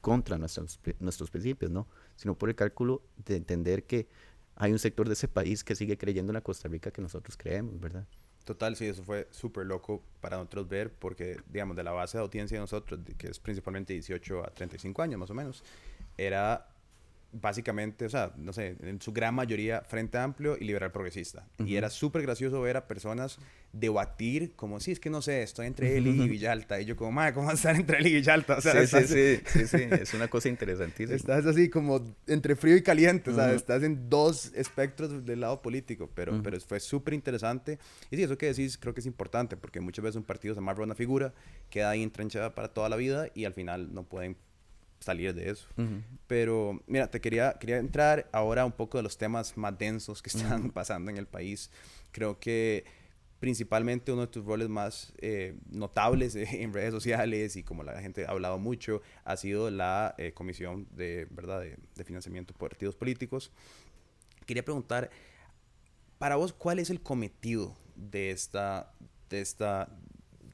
contra 0.00 0.36
nuestros, 0.36 0.80
nuestros 0.98 1.30
principios, 1.30 1.70
no, 1.70 1.86
sino 2.16 2.36
por 2.36 2.48
el 2.48 2.56
cálculo 2.56 3.02
de 3.24 3.36
entender 3.36 3.84
que 3.84 4.08
hay 4.56 4.72
un 4.72 4.78
sector 4.78 5.06
de 5.06 5.12
ese 5.12 5.28
país 5.28 5.62
que 5.62 5.76
sigue 5.76 5.96
creyendo 5.96 6.30
en 6.30 6.34
la 6.34 6.40
Costa 6.40 6.68
Rica 6.68 6.90
que 6.90 7.00
nosotros 7.00 7.36
creemos, 7.36 7.78
¿verdad? 7.78 8.06
Total, 8.44 8.74
sí, 8.74 8.86
eso 8.86 9.04
fue 9.04 9.28
súper 9.30 9.66
loco 9.66 10.02
para 10.20 10.36
nosotros 10.36 10.68
ver, 10.68 10.92
porque, 10.92 11.40
digamos, 11.48 11.76
de 11.76 11.84
la 11.84 11.92
base 11.92 12.18
de 12.18 12.24
audiencia 12.24 12.56
de 12.56 12.60
nosotros, 12.62 12.98
que 13.16 13.28
es 13.28 13.38
principalmente 13.38 13.92
18 13.92 14.44
a 14.44 14.50
35 14.50 15.00
años 15.00 15.20
más 15.20 15.30
o 15.30 15.34
menos, 15.34 15.62
era 16.16 16.71
básicamente, 17.32 18.04
o 18.04 18.10
sea, 18.10 18.32
no 18.36 18.52
sé, 18.52 18.76
en 18.82 19.00
su 19.00 19.12
gran 19.12 19.34
mayoría 19.34 19.80
Frente 19.82 20.18
Amplio 20.18 20.56
y 20.58 20.64
Liberal 20.64 20.92
Progresista. 20.92 21.46
Y 21.64 21.76
era 21.76 21.90
súper 21.90 22.22
gracioso 22.22 22.60
ver 22.60 22.76
a 22.76 22.86
personas 22.86 23.38
debatir 23.72 24.52
como, 24.54 24.80
sí, 24.80 24.92
es 24.92 25.00
que 25.00 25.08
no 25.08 25.22
sé, 25.22 25.42
estoy 25.42 25.66
entre 25.66 25.96
él 25.96 26.06
y 26.06 26.28
Villalta. 26.28 26.80
Y 26.80 26.84
yo 26.84 26.94
como, 26.94 27.10
madre, 27.10 27.32
¿cómo 27.32 27.46
vas 27.46 27.54
a 27.54 27.56
estar 27.56 27.76
entre 27.76 27.98
él 27.98 28.06
y 28.08 28.14
Villalta? 28.14 28.58
O 28.58 28.60
sea, 28.60 28.86
sí, 28.86 29.06
sí, 29.06 29.40
sí, 29.46 29.66
sí, 29.66 29.82
es 29.90 30.12
una 30.12 30.28
cosa 30.28 30.48
interesantísima. 30.48 31.16
Estás 31.16 31.46
así 31.46 31.70
como 31.70 32.04
entre 32.26 32.54
frío 32.54 32.76
y 32.76 32.82
caliente, 32.82 33.30
o 33.30 33.34
sea, 33.34 33.52
estás 33.52 33.82
en 33.82 34.10
dos 34.10 34.52
espectros 34.54 35.24
del 35.24 35.40
lado 35.40 35.62
político, 35.62 36.10
pero, 36.14 36.42
pero 36.42 36.60
fue 36.60 36.80
súper 36.80 37.14
interesante. 37.14 37.78
Y 38.10 38.16
sí, 38.16 38.22
eso 38.22 38.36
que 38.36 38.46
decís 38.46 38.76
creo 38.76 38.92
que 38.92 39.00
es 39.00 39.06
importante, 39.06 39.56
porque 39.56 39.80
muchas 39.80 40.02
veces 40.02 40.16
un 40.16 40.24
partido 40.24 40.54
se 40.54 40.58
amarra 40.58 40.84
una 40.84 40.94
figura, 40.94 41.32
queda 41.70 41.90
ahí 41.90 42.02
entrenchada 42.02 42.54
para 42.54 42.68
toda 42.68 42.90
la 42.90 42.96
vida 42.96 43.28
y 43.34 43.46
al 43.46 43.54
final 43.54 43.94
no 43.94 44.04
pueden 44.04 44.36
salir 45.02 45.34
de 45.34 45.50
eso. 45.50 45.68
Pero 46.26 46.82
mira, 46.86 47.10
te 47.10 47.20
quería, 47.20 47.54
quería 47.54 47.78
entrar 47.78 48.28
ahora 48.32 48.64
un 48.64 48.72
poco 48.72 48.98
de 48.98 49.02
los 49.02 49.18
temas 49.18 49.56
más 49.56 49.76
densos 49.78 50.22
que 50.22 50.30
están 50.30 50.70
pasando 50.72 51.10
en 51.10 51.16
el 51.16 51.26
país. 51.26 51.70
Creo 52.12 52.38
que 52.38 52.84
principalmente 53.42 54.12
uno 54.12 54.20
de 54.20 54.28
tus 54.28 54.44
roles 54.44 54.68
más 54.68 55.12
eh, 55.18 55.56
notables 55.68 56.36
en 56.36 56.72
redes 56.72 56.92
sociales 56.92 57.56
y 57.56 57.64
como 57.64 57.82
la 57.82 58.00
gente 58.00 58.24
ha 58.24 58.30
hablado 58.30 58.56
mucho 58.56 59.02
ha 59.24 59.36
sido 59.36 59.68
la 59.68 60.14
eh, 60.16 60.32
comisión 60.32 60.86
de, 60.92 61.26
¿verdad? 61.28 61.60
De, 61.60 62.04
financiamiento 62.04 62.54
por 62.54 62.70
partidos 62.70 62.94
políticos. 62.94 63.50
Quería 64.46 64.64
preguntar, 64.64 65.10
para 66.18 66.36
vos, 66.36 66.52
¿cuál 66.52 66.78
es 66.78 66.88
el 66.90 67.00
cometido 67.00 67.76
de 67.96 68.30
esta, 68.30 68.92
de 69.28 69.40
esta, 69.40 69.88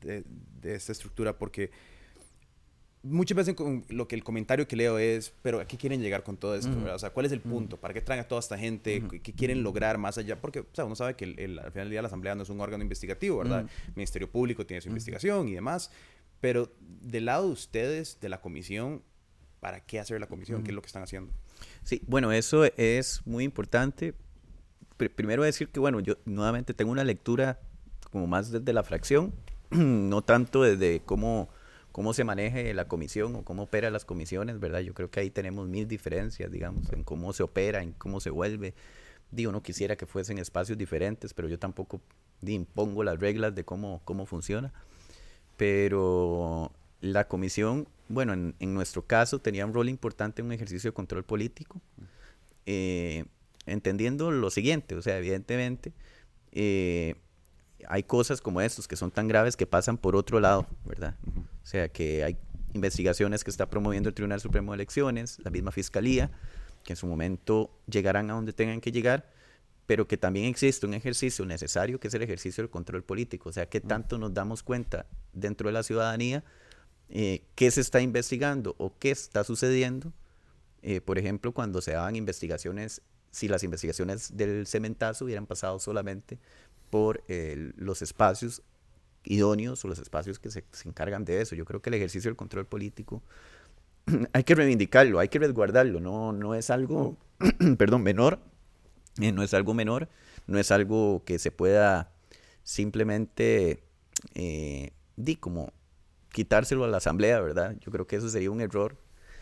de, 0.01 0.25
de 0.61 0.75
esta 0.75 0.93
estructura? 0.93 1.39
Porque 1.39 1.71
muchas 3.03 3.37
veces 3.37 3.57
lo 3.89 4.09
que 4.09 4.17
el 4.17 4.25
comentario 4.25 4.67
que 4.67 4.77
leo 4.77 4.99
es, 4.99 5.33
pero 5.43 5.61
¿a 5.61 5.67
qué 5.67 5.77
quieren 5.77 6.01
llegar 6.01 6.23
con 6.23 6.37
todo 6.37 6.55
esto? 6.55 6.73
O 6.93 6.99
sea, 6.99 7.11
¿cuál 7.11 7.27
es 7.27 7.33
el 7.33 7.41
punto? 7.41 7.77
¿Para 7.77 7.95
qué 7.95 8.01
traen 8.01 8.21
a 8.21 8.25
toda 8.25 8.41
esta 8.41 8.59
gente? 8.59 9.03
¿Qué 9.23 9.33
quieren 9.33 9.63
lograr 9.63 9.99
más 9.99 10.19
allá? 10.19 10.41
Porque 10.41 10.61
o 10.61 10.67
sea, 10.73 10.85
uno 10.85 10.97
sabe 10.97 11.15
que 11.15 11.25
el, 11.25 11.59
al 11.59 11.71
final 11.71 11.87
del 11.87 11.91
día 11.91 12.03
la 12.03 12.09
Asamblea 12.09 12.35
no 12.35 12.43
es 12.43 12.51
un 12.51 12.61
órgano 12.61 12.83
investigativo, 12.83 13.39
¿verdad? 13.39 13.61
El 13.87 13.95
Ministerio 13.95 14.31
Público 14.31 14.67
tiene 14.67 14.81
su 14.81 14.89
investigación 14.89 15.49
y 15.49 15.55
demás. 15.55 15.91
Pero 16.41 16.71
del 16.81 17.25
lado 17.25 17.47
de 17.47 17.53
ustedes, 17.53 18.19
de 18.21 18.29
la 18.29 18.41
comisión, 18.41 19.03
¿para 19.61 19.81
qué 19.81 19.99
hacer 19.99 20.21
la 20.21 20.29
comisión? 20.29 20.63
¿Qué 20.63 20.71
es 20.71 20.75
lo 20.75 20.83
que 20.83 20.87
están 20.87 21.03
haciendo? 21.03 21.33
Sí, 21.83 22.03
bueno, 22.07 22.33
eso 22.33 22.65
es 22.77 23.23
muy 23.25 23.45
importante. 23.45 24.15
primero 24.97 25.43
decir 25.43 25.69
que, 25.69 25.81
bueno, 25.81 26.01
yo 26.01 26.17
nuevamente 26.25 26.75
tengo 26.75 26.93
una 26.93 27.05
lectura 27.05 27.61
como 28.11 28.27
más 28.27 28.51
desde 28.51 28.73
la 28.73 28.83
fracción, 28.83 29.35
no 29.71 30.23
tanto 30.23 30.63
desde 30.63 31.01
cómo 31.05 31.49
cómo 31.99 32.15
se 32.15 32.23
maneje 32.23 32.73
la 32.75 32.87
comisión 32.87 33.35
o 33.35 33.43
cómo 33.43 33.65
opera 33.65 33.91
las 33.91 34.05
comisiones, 34.05 34.61
¿verdad? 34.61 34.79
Yo 34.79 34.95
creo 34.95 35.11
que 35.11 35.19
ahí 35.19 35.31
tenemos 35.31 35.67
mil 35.67 35.89
diferencias, 35.89 36.49
digamos, 36.49 36.93
en 36.93 37.03
cómo 37.03 37.33
se 37.33 37.43
opera, 37.43 37.83
en 37.83 37.91
cómo 37.91 38.21
se 38.21 38.31
vuelve. 38.31 38.73
Digo, 39.33 39.51
no 39.51 39.65
quisiera 39.65 39.97
que 39.97 40.07
fuesen 40.07 40.39
espacios 40.39 40.79
diferentes, 40.79 41.35
pero 41.35 41.49
yo 41.49 41.59
tampoco 41.59 42.01
impongo 42.47 43.03
las 43.03 43.19
reglas 43.19 43.53
de 43.57 43.65
cómo, 43.65 44.01
cómo 44.05 44.27
funciona. 44.27 44.73
Pero 45.57 46.71
la 47.01 47.27
comisión, 47.27 47.89
bueno, 48.09 48.33
en, 48.33 48.75
nuestro 48.75 49.05
caso 49.05 49.41
tenía 49.41 49.67
un 49.67 49.75
rol 49.75 49.89
importante 49.89 50.41
en 50.41 50.47
un 50.47 50.53
ejercicio 50.53 50.91
de 50.91 50.95
control 50.95 51.25
político, 51.25 51.81
eh, 52.67 53.25
entendiendo 53.67 54.31
lo 54.31 54.51
siguiente, 54.51 54.95
o 54.95 55.03
sea, 55.03 55.19
evidentemente, 55.19 55.93
eh, 56.53 57.17
hay 57.89 58.03
cosas 58.03 58.41
como 58.41 58.61
estos 58.61 58.87
que 58.87 58.97
son 58.97 59.11
tan 59.11 59.29
graves 59.29 59.57
que 59.57 59.67
pasan 59.67 59.97
por 59.97 60.15
otro 60.15 60.41
lado, 60.41 60.67
¿verdad? 60.85 61.17
O 61.63 61.67
sea, 61.67 61.89
que 61.89 62.23
hay 62.23 62.37
investigaciones 62.75 63.45
que 63.45 63.51
está 63.51 63.69
promoviendo 63.71 64.09
el 64.09 64.15
Tribunal 64.15 64.41
Supremo 64.41 64.73
de 64.73 64.77
Elecciones, 64.77 65.39
la 65.43 65.51
misma 65.51 65.73
Fiscalía, 65.73 66.31
que 66.85 66.93
en 66.93 66.97
su 66.97 67.07
momento 67.07 67.71
llegarán 67.87 68.31
a 68.31 68.35
donde 68.35 68.53
tengan 68.53 68.81
que 68.81 68.93
llegar, 68.93 69.31
pero 69.87 70.07
que 70.07 70.19
también 70.19 70.47
existe 70.47 70.85
un 70.87 70.93
ejercicio 70.93 71.47
necesario 71.47 71.99
que 71.99 72.09
es 72.09 72.15
el 72.15 72.23
ejercicio 72.23 72.63
del 72.63 72.71
control 72.71 73.03
político. 73.03 73.49
O 73.49 73.53
sea, 73.53 73.67
que 73.67 73.81
tanto 73.81 74.19
nos 74.19 74.35
damos 74.35 74.63
cuenta 74.63 75.07
dentro 75.33 75.69
de 75.69 75.73
la 75.73 75.83
ciudadanía 75.83 76.45
eh, 77.09 77.43
qué 77.55 77.71
se 77.71 77.81
está 77.81 78.03
investigando 78.03 78.75
o 78.79 78.99
qué 78.99 79.11
está 79.11 79.45
sucediendo. 79.45 80.13
Eh, 80.83 81.01
por 81.01 81.19
ejemplo, 81.19 81.53
cuando 81.53 81.81
se 81.81 81.93
daban 81.93 82.17
investigaciones, 82.17 83.01
si 83.31 83.49
las 83.49 83.63
investigaciones 83.63 84.37
del 84.37 84.67
cementazo 84.67 85.25
hubieran 85.25 85.47
pasado 85.47 85.79
solamente 85.79 86.39
por 86.91 87.23
eh, 87.29 87.73
los 87.77 88.03
espacios 88.03 88.63
idóneos 89.25 89.85
o 89.85 89.89
los 89.89 89.99
espacios 89.99 90.39
que 90.39 90.51
se, 90.51 90.65
encargan 90.85 91.25
de 91.25 91.41
eso. 91.41 91.55
Yo 91.55 91.65
creo 91.65 91.81
que 91.81 91.91
el 91.91 91.95
ejercicio 91.95 92.29
del 92.29 92.37
control 92.37 92.67
político 92.67 93.23
hay 94.33 94.45
que 94.45 94.55
reivindicarlo, 94.55 95.19
hay 95.19 95.29
que 95.29 95.39
resguardarlo, 95.39 96.01
no, 96.01 96.33
no 96.33 96.55
es 96.55 96.71
algo, 96.71 97.17
perdón, 97.79 98.03
menor, 98.03 98.41
eh, 99.21 99.33
no 99.33 99.43
es 99.43 99.55
algo 99.55 99.75
menor, 99.75 100.09
no 100.47 100.59
es 100.59 100.71
algo 100.71 101.23
que 101.25 101.39
se 101.39 101.51
pueda 101.51 102.13
simplemente, 102.63 103.83
eh, 104.35 104.93
di 105.17 105.37
como 105.37 105.73
quitárselo 106.33 106.85
a 106.85 106.89
la 106.89 106.99
asamblea, 106.99 107.41
¿verdad? 107.41 107.77
Yo 107.81 107.91
creo 107.91 108.07
que 108.07 108.17
eso 108.17 108.29
sería 108.29 108.51
un 108.51 108.61
error, 108.61 108.97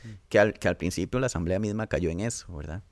mm. 0.04 0.08
que 0.28 0.38
al, 0.38 0.54
que 0.54 0.68
al 0.68 0.76
principio 0.76 1.20
la 1.20 1.26
asamblea 1.26 1.58
misma 1.58 1.86
cayó 1.86 2.10
en 2.10 2.20
eso, 2.20 2.54
¿verdad? 2.56 2.82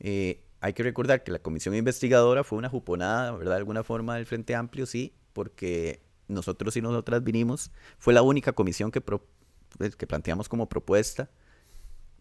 Eh, 0.00 0.42
hay 0.60 0.72
que 0.72 0.82
recordar 0.82 1.22
que 1.22 1.32
la 1.32 1.38
comisión 1.38 1.74
investigadora 1.74 2.44
fue 2.44 2.58
una 2.58 2.68
juponada, 2.68 3.32
¿verdad? 3.32 3.52
De 3.52 3.58
alguna 3.58 3.84
forma 3.84 4.16
del 4.16 4.26
Frente 4.26 4.54
Amplio, 4.54 4.86
sí, 4.86 5.14
porque 5.32 6.02
nosotros 6.26 6.76
y 6.76 6.82
nosotras 6.82 7.22
vinimos, 7.24 7.70
fue 7.98 8.12
la 8.12 8.22
única 8.22 8.52
comisión 8.52 8.90
que, 8.90 9.00
pues, 9.00 9.96
que 9.96 10.06
planteamos 10.06 10.48
como 10.48 10.68
propuesta 10.68 11.30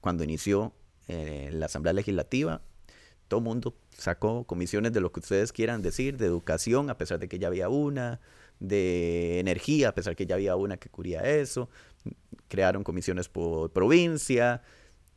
cuando 0.02 0.24
inició 0.24 0.74
eh, 1.08 1.50
la 1.52 1.66
Asamblea 1.66 1.94
Legislativa. 1.94 2.62
Todo 3.28 3.42
mundo 3.42 3.76
sacó 3.98 4.46
comisiones 4.46 4.94
de 4.94 5.02
lo 5.02 5.12
que 5.12 5.20
ustedes 5.20 5.52
quieran 5.52 5.82
decir, 5.82 6.18
de 6.18 6.28
educación, 6.28 6.90
a 6.90 6.98
pesar 6.98 7.20
de 7.20 7.28
que 7.28 7.40
ya 7.40 7.48
había 7.48 7.68
una, 7.68 8.22
de 8.60 9.40
energía, 9.40 9.90
a 9.90 9.96
pesar 9.96 10.12
de 10.12 10.16
que 10.16 10.26
ya 10.26 10.36
había 10.36 10.56
una 10.56 10.78
que 10.78 10.90
cubría 10.90 11.22
eso. 11.22 11.70
Crearon 12.48 12.84
comisiones 12.84 13.30
por 13.30 13.72
provincia, 13.72 14.62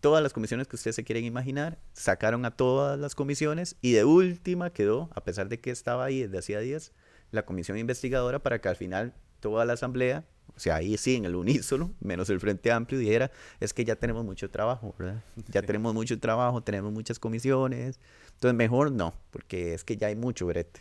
todas 0.00 0.22
las 0.22 0.32
comisiones 0.32 0.66
que 0.66 0.76
ustedes 0.76 0.96
se 0.96 1.04
quieren 1.04 1.24
imaginar, 1.24 1.78
sacaron 1.92 2.44
a 2.44 2.50
todas 2.50 2.98
las 2.98 3.14
comisiones 3.14 3.76
y 3.80 3.92
de 3.92 4.04
última 4.04 4.70
quedó, 4.70 5.10
a 5.14 5.22
pesar 5.22 5.48
de 5.48 5.60
que 5.60 5.70
estaba 5.70 6.04
ahí 6.04 6.22
desde 6.22 6.38
hacía 6.38 6.60
días, 6.60 6.92
la 7.30 7.44
comisión 7.44 7.78
investigadora 7.78 8.42
para 8.42 8.60
que 8.60 8.68
al 8.68 8.76
final 8.76 9.14
toda 9.40 9.64
la 9.64 9.74
asamblea, 9.74 10.24
o 10.56 10.58
sea, 10.58 10.76
ahí 10.76 10.96
sí, 10.96 11.16
en 11.16 11.26
el 11.26 11.36
unísono, 11.36 11.94
menos 12.00 12.28
el 12.30 12.40
Frente 12.40 12.72
Amplio, 12.72 12.98
dijera, 12.98 13.30
es 13.60 13.72
que 13.72 13.84
ya 13.84 13.96
tenemos 13.96 14.24
mucho 14.24 14.50
trabajo, 14.50 14.94
¿verdad? 14.98 15.22
Ya 15.48 15.62
tenemos 15.62 15.94
mucho 15.94 16.18
trabajo, 16.18 16.62
tenemos 16.62 16.92
muchas 16.92 17.18
comisiones, 17.18 18.00
entonces 18.32 18.56
mejor 18.56 18.90
no, 18.90 19.14
porque 19.30 19.74
es 19.74 19.84
que 19.84 19.96
ya 19.96 20.08
hay 20.08 20.16
mucho 20.16 20.46
brete. 20.46 20.80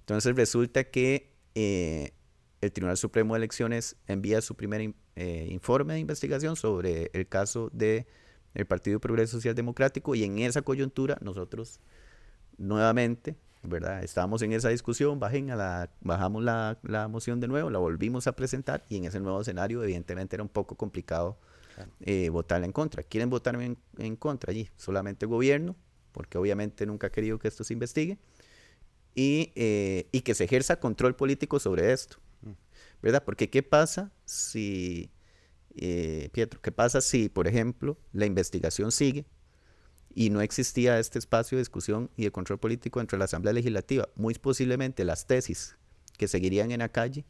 Entonces 0.00 0.36
resulta 0.36 0.84
que 0.84 1.34
eh, 1.54 2.12
el 2.60 2.72
Tribunal 2.72 2.96
Supremo 2.96 3.34
de 3.34 3.38
Elecciones 3.38 3.96
envía 4.06 4.40
su 4.40 4.54
primer 4.54 4.94
eh, 5.16 5.46
informe 5.50 5.94
de 5.94 6.00
investigación 6.00 6.56
sobre 6.56 7.10
el 7.12 7.26
caso 7.28 7.70
de 7.72 8.06
el 8.54 8.66
Partido 8.66 9.00
Progreso 9.00 9.36
Social 9.38 9.54
Democrático 9.54 10.14
y 10.14 10.24
en 10.24 10.38
esa 10.38 10.62
coyuntura 10.62 11.18
nosotros 11.20 11.80
nuevamente 12.56 13.36
¿verdad? 13.62 14.02
Estábamos 14.02 14.42
en 14.42 14.52
esa 14.52 14.68
discusión, 14.68 15.18
bajen 15.18 15.50
a 15.50 15.56
la, 15.56 15.90
bajamos 16.00 16.42
la, 16.42 16.78
la, 16.82 17.08
moción 17.08 17.40
de 17.40 17.48
nuevo, 17.48 17.70
la 17.70 17.78
volvimos 17.78 18.26
a 18.26 18.32
presentar 18.32 18.84
y 18.88 18.96
en 18.96 19.04
ese 19.04 19.20
nuevo 19.20 19.40
escenario 19.40 19.82
evidentemente 19.82 20.36
era 20.36 20.42
un 20.42 20.48
poco 20.48 20.76
complicado 20.76 21.38
eh, 22.00 22.28
votarla 22.30 22.66
en 22.66 22.72
contra. 22.72 23.02
¿Quieren 23.02 23.30
votar 23.30 23.60
en, 23.60 23.78
en, 23.98 24.16
contra 24.16 24.50
allí? 24.50 24.68
Solamente 24.76 25.26
el 25.26 25.30
gobierno, 25.30 25.76
porque 26.12 26.38
obviamente 26.38 26.86
nunca 26.86 27.08
ha 27.08 27.10
querido 27.10 27.38
que 27.38 27.48
esto 27.48 27.64
se 27.64 27.72
investigue 27.72 28.18
y, 29.14 29.52
eh, 29.56 30.08
y 30.12 30.20
que 30.22 30.34
se 30.34 30.44
ejerza 30.44 30.80
control 30.80 31.14
político 31.14 31.58
sobre 31.58 31.92
esto, 31.92 32.18
mm. 32.42 32.52
¿verdad? 33.02 33.24
Porque 33.24 33.50
¿qué 33.50 33.62
pasa 33.62 34.12
si, 34.24 35.10
eh, 35.80 36.30
Pietro, 36.32 36.60
qué 36.60 36.72
pasa 36.72 37.00
si, 37.00 37.28
por 37.28 37.46
ejemplo, 37.48 37.98
la 38.12 38.26
investigación 38.26 38.92
sigue? 38.92 39.26
y 40.18 40.30
no 40.30 40.40
existía 40.40 40.98
este 40.98 41.18
espacio 41.18 41.56
de 41.56 41.60
discusión 41.60 42.10
y 42.16 42.24
de 42.24 42.32
control 42.32 42.58
político 42.58 43.00
entre 43.00 43.18
la 43.18 43.26
Asamblea 43.26 43.52
Legislativa. 43.52 44.08
Muy 44.16 44.34
posiblemente 44.34 45.04
las 45.04 45.28
tesis 45.28 45.76
que 46.16 46.26
seguirían 46.26 46.72
en 46.72 46.80
la 46.80 46.88
calle 46.88 47.24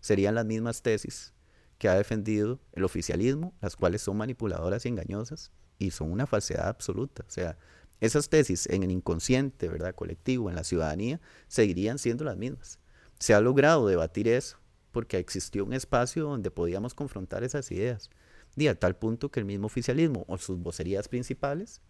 serían 0.00 0.34
las 0.34 0.44
mismas 0.44 0.82
tesis 0.82 1.34
que 1.78 1.88
ha 1.88 1.94
defendido 1.94 2.60
el 2.72 2.82
oficialismo, 2.82 3.54
las 3.60 3.76
cuales 3.76 4.02
son 4.02 4.16
manipuladoras 4.16 4.84
y 4.84 4.88
engañosas 4.88 5.52
y 5.78 5.92
son 5.92 6.10
una 6.10 6.26
falsedad 6.26 6.66
absoluta. 6.68 7.24
O 7.28 7.30
sea, 7.30 7.56
esas 8.00 8.28
tesis 8.28 8.66
en 8.66 8.82
el 8.82 8.90
inconsciente, 8.90 9.68
¿verdad? 9.68 9.94
colectivo, 9.94 10.50
en 10.50 10.56
la 10.56 10.64
ciudadanía, 10.64 11.20
seguirían 11.46 11.98
siendo 11.98 12.24
las 12.24 12.36
mismas. 12.36 12.80
Se 13.20 13.34
ha 13.34 13.40
logrado 13.40 13.86
debatir 13.86 14.26
eso 14.26 14.58
porque 14.92 15.18
existió 15.18 15.64
un 15.64 15.72
espacio 15.72 16.24
donde 16.24 16.50
podíamos 16.50 16.94
confrontar 16.94 17.42
esas 17.42 17.70
ideas. 17.72 18.10
di 18.54 18.68
a 18.68 18.78
tal 18.78 18.96
punto 18.96 19.30
que 19.30 19.40
el 19.40 19.46
mismo 19.46 19.66
oficialismo 19.66 20.24
o 20.28 20.36
sus 20.38 20.58
vocerías 20.58 21.08
principales 21.08 21.80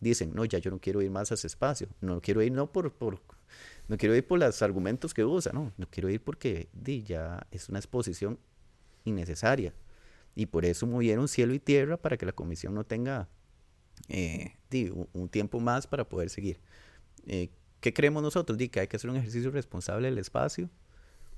dicen, 0.00 0.32
no, 0.34 0.44
ya 0.44 0.58
yo 0.58 0.70
no 0.70 0.80
quiero 0.80 1.02
ir 1.02 1.10
más 1.10 1.30
a 1.30 1.34
ese 1.34 1.46
espacio, 1.48 1.88
no 2.00 2.20
quiero 2.20 2.42
ir 2.42 2.52
no 2.52 2.70
por, 2.70 2.92
por 2.92 3.20
no 3.88 3.96
quiero 3.96 4.14
ir 4.14 4.26
por 4.26 4.38
los 4.38 4.62
argumentos 4.62 5.12
que 5.14 5.24
usa, 5.24 5.52
no, 5.52 5.72
no 5.76 5.86
quiero 5.90 6.08
ir 6.08 6.22
porque 6.22 6.68
di, 6.72 7.02
ya 7.02 7.46
es 7.50 7.68
una 7.68 7.78
exposición 7.78 8.38
innecesaria. 9.04 9.74
Y 10.34 10.46
por 10.46 10.64
eso 10.64 10.86
movieron 10.86 11.28
cielo 11.28 11.52
y 11.52 11.58
tierra 11.58 11.96
para 11.98 12.16
que 12.16 12.24
la 12.24 12.32
comisión 12.32 12.74
no 12.74 12.84
tenga 12.84 13.28
eh, 14.08 14.56
di, 14.70 14.90
un, 15.12 15.28
tiempo 15.28 15.60
más 15.60 15.86
para 15.86 16.08
poder 16.08 16.30
seguir. 16.30 16.58
Eh, 17.26 17.50
¿Qué 17.80 17.92
creemos 17.92 18.22
nosotros? 18.22 18.56
Di, 18.56 18.68
que 18.68 18.80
hay 18.80 18.88
que 18.88 18.96
hacer 18.96 19.10
un 19.10 19.16
ejercicio 19.16 19.50
responsable 19.50 20.08
del 20.08 20.18
espacio. 20.18 20.70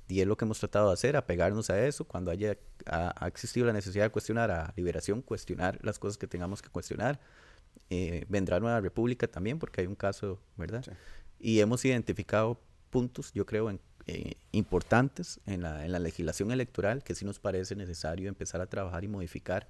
Y 0.09 0.21
es 0.21 0.27
lo 0.27 0.37
que 0.37 0.45
hemos 0.45 0.59
tratado 0.59 0.89
de 0.89 0.95
hacer, 0.95 1.17
apegarnos 1.17 1.71
a 1.71 1.87
eso. 1.87 2.05
Cuando 2.05 2.31
haya 2.31 2.57
ha, 2.87 3.27
existido 3.27 3.67
la 3.67 3.73
necesidad 3.73 4.05
de 4.05 4.11
cuestionar 4.11 4.51
a 4.51 4.73
Liberación, 4.77 5.23
cuestionar 5.23 5.79
las 5.83 5.99
cosas 5.99 6.19
que 6.19 6.27
tengamos 6.27 6.61
que 6.61 6.69
cuestionar. 6.69 7.21
Eh, 7.91 8.25
vendrá 8.29 8.61
Nueva 8.61 8.81
República 8.81 9.27
también, 9.27 9.59
porque 9.59 9.81
hay 9.81 9.87
un 9.87 9.95
caso, 9.95 10.41
¿verdad? 10.57 10.85
Y 11.39 11.61
hemos 11.61 11.85
identificado 11.85 12.61
puntos, 12.91 13.33
yo 13.33 13.47
creo, 13.47 13.71
en, 13.71 13.81
eh, 14.07 14.35
importantes 14.53 15.41
en 15.47 15.63
la, 15.63 15.85
en 15.85 15.93
la 15.93 15.99
legislación 15.99 16.53
electoral 16.53 17.03
que 17.03 17.15
sí 17.15 17.25
nos 17.25 17.39
parece 17.41 17.75
necesario 17.75 18.29
empezar 18.29 18.61
a 18.61 18.67
trabajar 18.67 19.03
y 19.05 19.09
modificar 19.09 19.69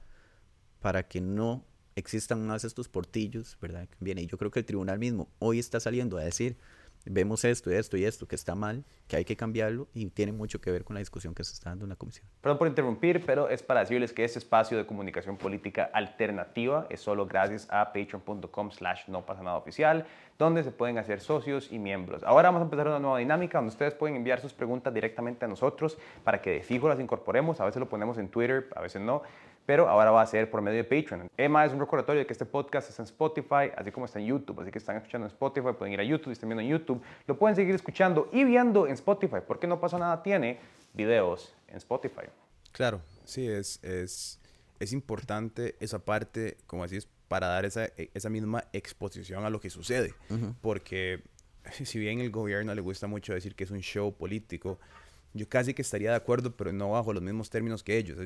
para 0.81 1.07
que 1.07 1.21
no 1.21 1.65
existan 1.97 2.45
más 2.47 2.65
estos 2.65 2.89
portillos, 2.89 3.57
¿verdad? 3.61 3.89
Viene, 4.01 4.23
y 4.23 4.27
yo 4.27 4.37
creo 4.37 4.51
que 4.51 4.59
el 4.59 4.65
tribunal 4.65 4.99
mismo 4.99 5.29
hoy 5.39 5.59
está 5.59 5.79
saliendo 5.79 6.19
a 6.19 6.25
decir, 6.25 6.57
vemos 7.05 7.45
esto 7.45 7.71
esto 7.71 7.97
y 7.97 8.05
esto 8.05 8.27
que 8.27 8.35
está 8.35 8.55
mal, 8.55 8.85
que 9.09 9.17
hay 9.17 9.25
que 9.25 9.37
cambiarlo 9.37 9.89
y 9.93 10.07
tiene 10.07 10.33
mucho 10.33 10.61
que 10.61 10.71
ver 10.71 10.85
con 10.85 10.95
la 10.95 11.01
discusión 11.01 11.35
que 11.35 11.45
se 11.45 11.53
está 11.53 11.71
dando 11.71 11.85
en 11.85 11.91
la 11.91 11.97
comisión. 11.97 12.27
Perdón 12.41 12.59
por 12.59 12.69
interrumpir, 12.69 13.25
pero 13.25 13.49
es 13.49 13.63
para 13.63 13.81
decirles 13.81 14.13
que 14.13 14.25
este 14.25 14.39
espacio 14.39 14.79
de 14.79 14.87
comunicación 14.87 15.37
política 15.37 15.91
alternativa 15.93 16.87
es 16.91 17.01
solo 17.01 17.27
gracias 17.27 17.67
a 17.71 17.93
patreon.com 17.93 18.71
slash 18.71 19.09
no 19.09 19.25
pasa 19.27 19.43
nada 19.43 19.57
oficial, 19.57 20.07
donde 20.39 20.65
se 20.65 20.71
pueden 20.71 20.99
hacer 20.99 21.21
socios 21.21 21.71
y 21.71 21.79
miembros. 21.79 22.23
Ahora 22.25 22.49
vamos 22.49 22.61
a 22.61 22.65
empezar 22.65 22.89
una 22.89 22.99
nueva 22.99 23.19
dinámica 23.19 23.59
donde 23.59 23.71
ustedes 23.71 23.95
pueden 23.95 24.17
enviar 24.17 24.41
sus 24.41 24.53
preguntas 24.53 24.93
directamente 24.93 25.45
a 25.45 25.49
nosotros 25.49 25.99
para 26.25 26.41
que 26.41 26.51
de 26.51 26.63
fijo 26.63 26.89
las 26.89 26.99
incorporemos, 27.01 27.61
a 27.61 27.65
veces 27.65 27.81
lo 27.81 27.89
ponemos 27.89 28.19
en 28.19 28.29
Twitter, 28.29 28.69
a 28.75 28.81
veces 28.81 29.01
no 29.01 29.23
pero 29.67 29.89
ahora 29.89 30.11
va 30.11 30.23
a 30.23 30.27
ser 30.27 30.51
por 30.51 30.61
medio 30.63 30.79
de 30.79 30.85
Patreon. 30.85 31.29
Emma 31.37 31.65
es 31.65 31.73
un 31.73 31.81
recordatorio 31.81 32.21
de 32.21 32.27
que 32.27 32.33
este 32.33 32.45
podcast 32.45 32.91
está 32.91 33.03
en 33.03 33.07
Spotify, 33.07 33.71
así 33.77 33.91
como 33.91 34.07
está 34.07 34.19
en 34.19 34.27
YouTube, 34.27 34.61
así 34.61 34.71
que 34.71 34.79
están 34.79 34.97
escuchando 34.97 35.27
en 35.27 35.33
Spotify, 35.33 35.69
pueden 35.79 35.95
ir 35.95 36.01
a 36.01 36.05
YouTube, 36.05 36.33
están 36.33 36.49
viendo 36.49 36.63
en 36.63 36.69
YouTube, 36.69 37.03
lo 37.27 37.39
pueden 37.39 37.57
seguir 37.57 37.75
escuchando 37.75 38.29
y 38.33 38.45
viendo 38.45 38.87
en 38.87 38.95
Spotify, 38.95 39.39
porque 39.47 39.67
no 39.67 39.81
pasa 39.81 39.99
nada, 39.99 40.23
tiene 40.23 40.61
videos 40.93 41.55
en 41.69 41.77
Spotify. 41.77 42.27
Claro, 42.73 43.01
sí, 43.25 43.49
es, 43.49 43.83
es, 43.83 44.41
es 44.81 44.93
importante 44.93 45.77
esa 45.81 45.99
parte, 45.99 46.59
como 46.67 46.85
así 46.85 46.97
es, 46.97 47.09
para 47.29 47.47
dar 47.49 47.65
esa, 47.65 47.89
esa 47.97 48.29
misma 48.29 48.65
exposición 48.73 49.45
a 49.45 49.51
lo 49.51 49.61
que 49.61 49.71
sucede, 49.71 50.15
porque 50.61 51.23
si 51.85 51.99
bien 51.99 52.21
el 52.21 52.31
gobierno 52.31 52.75
le 52.75 52.81
gusta 52.81 53.07
mucho 53.07 53.33
decir 53.33 53.55
que 53.55 53.65
es 53.65 53.71
un 53.71 53.81
show 53.81 54.15
político, 54.15 54.79
yo 55.35 55.49
casi 55.49 55.75
que 55.75 55.83
estaría 55.83 56.11
de 56.11 56.17
acuerdo, 56.17 56.57
pero 56.57 56.73
no 56.73 56.93
bajo 56.93 57.13
los 57.13 57.23
mismos 57.23 57.51
términos 57.51 57.83
que 57.83 57.99
ellos. 57.99 58.17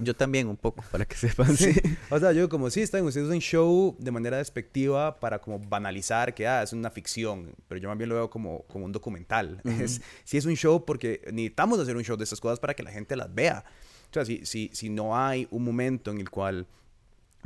Yo, 0.00 0.16
también 0.16 0.48
un 0.48 0.56
poco, 0.56 0.82
para 0.90 1.04
que 1.04 1.14
sepan. 1.16 1.54
sí. 1.54 1.74
O 2.10 2.18
sea, 2.18 2.32
yo 2.32 2.48
como 2.48 2.70
sí, 2.70 2.80
están 2.80 3.04
ustedes 3.04 3.28
un 3.28 3.40
show 3.40 3.94
de 3.98 4.10
manera 4.10 4.38
despectiva 4.38 5.20
para 5.20 5.38
como 5.38 5.58
banalizar 5.58 6.34
que 6.34 6.46
ah, 6.46 6.62
es 6.62 6.72
una 6.72 6.90
ficción, 6.90 7.54
pero 7.68 7.78
yo 7.78 7.88
más 7.88 7.98
bien 7.98 8.08
lo 8.08 8.14
veo 8.14 8.30
como, 8.30 8.62
como 8.62 8.86
un 8.86 8.92
documental. 8.92 9.60
es, 9.64 10.00
sí 10.24 10.38
es 10.38 10.46
un 10.46 10.54
show 10.54 10.82
porque 10.84 11.20
necesitamos 11.26 11.78
hacer 11.78 11.94
un 11.94 12.02
show 12.02 12.16
de 12.16 12.24
esas 12.24 12.40
cosas 12.40 12.58
para 12.58 12.72
que 12.72 12.82
la 12.82 12.90
gente 12.90 13.16
las 13.16 13.32
vea. 13.34 13.62
O 14.10 14.14
sea, 14.14 14.24
si, 14.24 14.46
si, 14.46 14.70
si 14.72 14.88
no 14.88 15.14
hay 15.14 15.46
un 15.50 15.62
momento 15.62 16.10
en 16.10 16.20
el 16.20 16.30
cual 16.30 16.66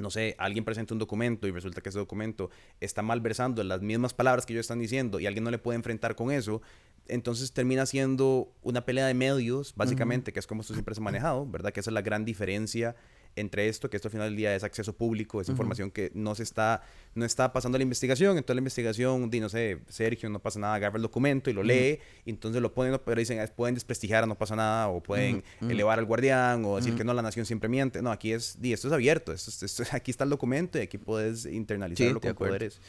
no 0.01 0.11
sé, 0.11 0.35
alguien 0.39 0.65
presenta 0.65 0.95
un 0.95 0.99
documento 0.99 1.47
y 1.47 1.51
resulta 1.51 1.81
que 1.81 1.91
ese 1.91 1.99
documento 1.99 2.51
está 2.81 3.03
malversando 3.03 3.63
las 3.63 3.81
mismas 3.83 4.15
palabras 4.15 4.47
que 4.47 4.53
ellos 4.53 4.65
están 4.65 4.79
diciendo 4.79 5.21
y 5.21 5.27
alguien 5.27 5.45
no 5.45 5.51
le 5.51 5.59
puede 5.59 5.77
enfrentar 5.77 6.17
con 6.17 6.31
eso, 6.31 6.63
entonces 7.11 7.53
termina 7.53 7.87
siendo 7.87 8.53
una 8.63 8.85
pelea 8.85 9.07
de 9.07 9.15
medios, 9.15 9.75
básicamente, 9.77 10.33
que 10.33 10.41
es 10.41 10.47
como 10.47 10.63
esto 10.63 10.75
siempre 10.75 10.95
se 10.95 11.01
ha 11.01 11.05
manejado, 11.05 11.47
¿verdad? 11.47 11.73
Que 11.73 11.81
esa 11.81 11.91
es 11.91 11.95
la 11.95 12.03
gran 12.03 12.25
diferencia 12.25 12.97
entre 13.37 13.69
esto, 13.69 13.89
que 13.89 13.97
esto 13.97 14.09
al 14.09 14.13
final 14.13 14.29
del 14.29 14.37
día 14.37 14.55
es 14.55 14.65
acceso 14.65 14.93
público, 14.93 15.41
es 15.41 15.49
información 15.49 15.91
que 15.91 16.11
no 16.15 16.35
se 16.35 16.43
está, 16.43 16.83
no 17.15 17.25
está 17.25 17.53
pasando 17.53 17.77
a 17.77 17.79
la 17.79 17.85
investigación, 17.85 18.37
entonces 18.37 18.57
la 18.57 18.61
investigación, 18.61 19.31
di, 19.31 19.41
no 19.41 19.49
sé, 19.49 19.79
Sergio, 19.89 20.29
no 20.29 20.41
pasa 20.41 20.59
nada, 20.59 20.75
agarra 20.75 20.97
el 20.97 21.03
documento 21.03 21.49
y 21.49 21.53
lo 21.53 21.63
lee, 21.63 22.01
y 22.25 22.31
entonces 22.31 22.61
lo 22.61 22.75
ponen, 22.75 23.01
pero 23.05 23.19
dicen, 23.19 23.39
pueden 23.55 23.75
desprestigiar, 23.75 24.27
no 24.27 24.37
pasa 24.37 24.57
nada, 24.57 24.89
o 24.89 25.03
pueden 25.03 25.45
elevar 25.61 25.99
al 25.99 26.07
guardián, 26.07 26.65
o 26.65 26.77
decir 26.77 26.95
que 26.97 27.05
no, 27.05 27.15
la 27.15 27.23
nación 27.23 27.47
siempre 27.47 27.69
miente, 27.69 28.03
no, 28.03 28.11
aquí 28.11 28.33
es, 28.33 28.61
di, 28.61 28.73
esto 28.73 28.89
es 28.89 28.95
abierto, 28.95 29.33
esto, 29.33 29.85
aquí 29.93 30.11
está 30.11 30.25
el 30.25 30.31
documento 30.31 30.79
y 30.79 30.83
aquí 30.83 30.99
puedes 30.99 31.47
internalizarlo 31.47 32.21
con 32.21 32.35
poderes. 32.35 32.81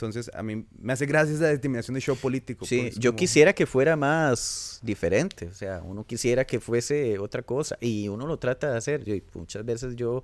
Entonces, 0.00 0.30
a 0.32 0.42
mí 0.42 0.66
me 0.78 0.94
hace 0.94 1.04
gracia 1.04 1.34
esa 1.34 1.48
determinación 1.48 1.94
de 1.94 2.00
show 2.00 2.16
político. 2.16 2.64
Sí, 2.64 2.80
pues, 2.80 2.98
yo 2.98 3.14
quisiera 3.14 3.52
que 3.52 3.66
fuera 3.66 3.96
más 3.96 4.80
diferente, 4.82 5.46
o 5.48 5.54
sea, 5.54 5.82
uno 5.84 6.06
quisiera 6.06 6.46
que 6.46 6.58
fuese 6.58 7.18
otra 7.18 7.42
cosa 7.42 7.76
y 7.82 8.08
uno 8.08 8.26
lo 8.26 8.38
trata 8.38 8.70
de 8.70 8.78
hacer. 8.78 9.04
Yo, 9.04 9.14
muchas 9.34 9.62
veces 9.62 9.96
yo 9.96 10.22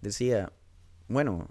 decía, 0.00 0.52
bueno, 1.08 1.48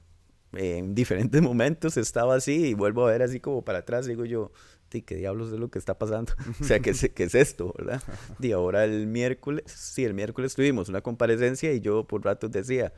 en 0.53 0.95
diferentes 0.95 1.41
momentos 1.41 1.97
estaba 1.97 2.35
así 2.35 2.67
y 2.67 2.73
vuelvo 2.73 3.05
a 3.05 3.11
ver 3.11 3.21
así 3.21 3.41
como 3.41 3.65
para 3.65 3.79
atrás, 3.79 4.05
digo 4.05 4.23
yo, 4.23 4.53
¿qué 4.89 5.15
diablos 5.15 5.51
es 5.51 5.59
lo 5.59 5.69
que 5.69 5.77
está 5.77 5.99
pasando? 5.99 6.31
o 6.61 6.63
sea, 6.63 6.79
¿qué 6.79 6.91
es, 6.91 7.11
qué 7.13 7.23
es 7.23 7.35
esto, 7.35 7.73
verdad? 7.77 8.01
Y 8.39 8.53
ahora 8.53 8.85
el 8.85 9.07
miércoles, 9.07 9.65
sí, 9.67 10.05
el 10.05 10.13
miércoles 10.13 10.55
tuvimos 10.55 10.87
una 10.87 11.01
comparecencia 11.01 11.73
y 11.73 11.81
yo 11.81 12.07
por 12.07 12.23
ratos 12.23 12.49
decía, 12.49 12.93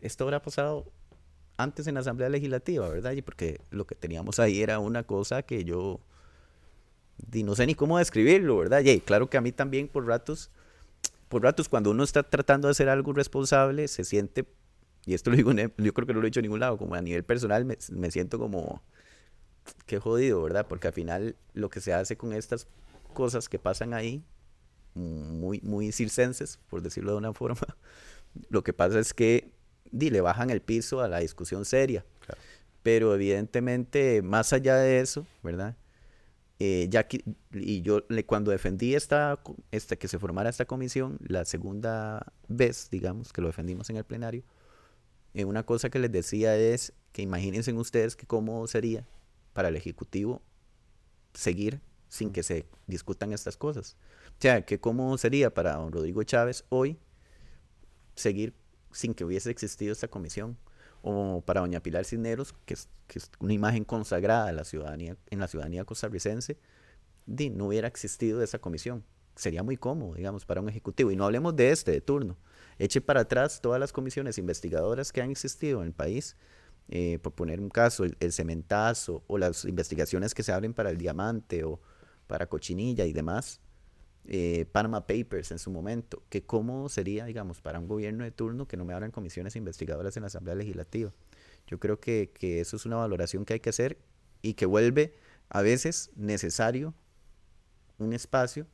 esto 0.00 0.22
habrá 0.22 0.40
pasado 0.42 0.92
antes 1.62 1.86
en 1.86 1.94
la 1.94 2.00
Asamblea 2.00 2.28
Legislativa, 2.28 2.88
¿verdad? 2.88 3.12
Y 3.12 3.22
porque 3.22 3.60
lo 3.70 3.86
que 3.86 3.94
teníamos 3.94 4.38
ahí 4.38 4.62
era 4.62 4.78
una 4.78 5.04
cosa 5.04 5.42
que 5.42 5.64
yo 5.64 6.00
no 7.44 7.54
sé 7.54 7.66
ni 7.66 7.74
cómo 7.74 7.98
describirlo, 7.98 8.58
¿verdad? 8.58 8.80
Y 8.80 9.00
claro 9.00 9.28
que 9.28 9.36
a 9.36 9.40
mí 9.40 9.52
también 9.52 9.88
por 9.88 10.06
ratos, 10.06 10.50
por 11.28 11.42
ratos 11.42 11.68
cuando 11.68 11.90
uno 11.90 12.02
está 12.02 12.22
tratando 12.22 12.68
de 12.68 12.72
hacer 12.72 12.88
algo 12.88 13.12
responsable, 13.12 13.88
se 13.88 14.04
siente, 14.04 14.46
y 15.06 15.14
esto 15.14 15.30
lo 15.30 15.36
digo, 15.36 15.52
yo 15.52 15.94
creo 15.94 16.06
que 16.06 16.14
no 16.14 16.20
lo 16.20 16.26
he 16.26 16.30
dicho 16.30 16.40
en 16.40 16.44
ningún 16.44 16.60
lado, 16.60 16.78
como 16.78 16.94
a 16.94 17.00
nivel 17.00 17.24
personal 17.24 17.64
me, 17.64 17.78
me 17.90 18.10
siento 18.10 18.38
como, 18.38 18.82
qué 19.86 19.98
jodido, 19.98 20.42
¿verdad? 20.42 20.66
Porque 20.68 20.88
al 20.88 20.92
final 20.92 21.36
lo 21.54 21.70
que 21.70 21.80
se 21.80 21.94
hace 21.94 22.16
con 22.16 22.32
estas 22.32 22.66
cosas 23.14 23.48
que 23.48 23.58
pasan 23.58 23.94
ahí, 23.94 24.24
muy, 24.94 25.60
muy 25.62 25.92
circenses, 25.92 26.58
por 26.68 26.82
decirlo 26.82 27.12
de 27.12 27.18
una 27.18 27.32
forma, 27.32 27.76
lo 28.50 28.62
que 28.62 28.72
pasa 28.72 28.98
es 28.98 29.14
que 29.14 29.52
di, 29.92 30.10
le 30.10 30.20
bajan 30.20 30.50
el 30.50 30.60
piso 30.60 31.00
a 31.00 31.08
la 31.08 31.18
discusión 31.20 31.64
seria. 31.64 32.04
Pero 32.82 33.14
evidentemente, 33.14 34.22
más 34.22 34.52
allá 34.52 34.76
de 34.76 35.00
eso, 35.00 35.26
¿verdad? 35.42 35.76
Eh, 36.58 36.86
ya 36.90 37.06
y 37.52 37.82
yo 37.82 38.04
le, 38.08 38.24
cuando 38.24 38.50
defendí 38.50 38.94
esta, 38.94 39.40
esta, 39.70 39.96
que 39.96 40.08
se 40.08 40.18
formara 40.18 40.50
esta 40.50 40.64
comisión, 40.64 41.18
la 41.26 41.44
segunda 41.44 42.32
vez, 42.48 42.88
digamos, 42.90 43.32
que 43.32 43.40
lo 43.40 43.48
defendimos 43.48 43.90
en 43.90 43.96
el 43.96 44.04
plenario, 44.04 44.44
eh, 45.34 45.44
una 45.44 45.64
cosa 45.64 45.90
que 45.90 45.98
les 45.98 46.12
decía 46.12 46.56
es 46.56 46.92
que 47.12 47.22
imagínense 47.22 47.72
ustedes 47.72 48.16
que 48.16 48.26
cómo 48.26 48.66
sería 48.66 49.06
para 49.52 49.68
el 49.68 49.76
Ejecutivo 49.76 50.42
seguir 51.34 51.80
sin 52.08 52.30
que 52.30 52.42
se 52.42 52.66
discutan 52.86 53.32
estas 53.32 53.56
cosas. 53.56 53.96
O 54.38 54.40
sea, 54.42 54.64
que 54.64 54.78
cómo 54.78 55.16
sería 55.18 55.52
para 55.52 55.74
don 55.74 55.92
Rodrigo 55.92 56.22
Chávez 56.22 56.64
hoy 56.68 56.98
seguir 58.14 58.54
sin 58.92 59.14
que 59.14 59.24
hubiese 59.24 59.50
existido 59.50 59.92
esta 59.92 60.08
comisión. 60.08 60.56
O 61.02 61.42
para 61.44 61.60
doña 61.60 61.80
Pilar 61.80 62.04
Cisneros, 62.04 62.54
que 62.64 62.74
es, 62.74 62.88
que 63.08 63.18
es 63.18 63.30
una 63.40 63.52
imagen 63.52 63.84
consagrada 63.84 64.50
en 64.50 64.56
la 64.56 64.64
ciudadanía, 64.64 65.16
en 65.30 65.40
la 65.40 65.48
ciudadanía 65.48 65.84
costarricense, 65.84 66.58
di, 67.26 67.50
no 67.50 67.66
hubiera 67.66 67.88
existido 67.88 68.42
esa 68.42 68.60
comisión. 68.60 69.04
Sería 69.34 69.62
muy 69.62 69.76
cómodo, 69.76 70.14
digamos, 70.14 70.44
para 70.44 70.60
un 70.60 70.68
ejecutivo. 70.68 71.10
Y 71.10 71.16
no 71.16 71.24
hablemos 71.24 71.56
de 71.56 71.70
este, 71.70 71.90
de 71.90 72.00
turno. 72.00 72.36
Eche 72.78 73.00
para 73.00 73.20
atrás 73.20 73.60
todas 73.60 73.80
las 73.80 73.92
comisiones 73.92 74.38
investigadoras 74.38 75.12
que 75.12 75.22
han 75.22 75.30
existido 75.30 75.80
en 75.80 75.88
el 75.88 75.92
país, 75.94 76.36
eh, 76.88 77.18
por 77.20 77.32
poner 77.32 77.60
un 77.60 77.70
caso, 77.70 78.04
el, 78.04 78.32
cementazo 78.32 79.24
o 79.26 79.38
las 79.38 79.64
investigaciones 79.64 80.34
que 80.34 80.42
se 80.42 80.52
abren 80.52 80.74
para 80.74 80.90
el 80.90 80.98
diamante 80.98 81.64
o 81.64 81.80
para 82.26 82.46
cochinilla 82.46 83.06
y 83.06 83.12
demás 83.12 83.61
eh, 84.26 84.66
Panama 84.70 85.06
Papers 85.06 85.50
en 85.50 85.58
su 85.58 85.70
momento, 85.70 86.22
que 86.28 86.42
cómo 86.42 86.88
sería, 86.88 87.24
digamos, 87.24 87.60
para 87.60 87.78
un 87.78 87.88
gobierno 87.88 88.24
de 88.24 88.30
turno 88.30 88.66
que 88.68 88.76
no 88.76 88.84
me 88.84 88.94
abran 88.94 89.10
comisiones 89.10 89.56
investigadoras 89.56 90.16
en 90.16 90.22
la 90.22 90.28
Asamblea 90.28 90.54
Legislativa. 90.54 91.12
Yo 91.66 91.78
creo 91.78 92.00
que, 92.00 92.30
que 92.32 92.60
eso 92.60 92.76
es 92.76 92.86
una 92.86 92.96
valoración 92.96 93.44
que 93.44 93.54
hay 93.54 93.60
que 93.60 93.70
hacer 93.70 93.98
y 94.42 94.54
que 94.54 94.66
vuelve 94.66 95.14
a 95.48 95.62
veces 95.62 96.10
necesario 96.16 96.94
un 97.98 98.12
espacio 98.12 98.66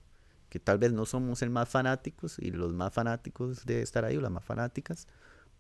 que 0.48 0.58
tal 0.58 0.78
vez 0.78 0.92
no 0.92 1.04
somos 1.04 1.42
el 1.42 1.50
más 1.50 1.68
fanáticos 1.68 2.38
y 2.38 2.50
los 2.50 2.72
más 2.72 2.92
fanáticos 2.92 3.66
de 3.66 3.82
estar 3.82 4.04
ahí 4.04 4.16
o 4.16 4.20
las 4.20 4.30
más 4.30 4.44
fanáticas, 4.44 5.06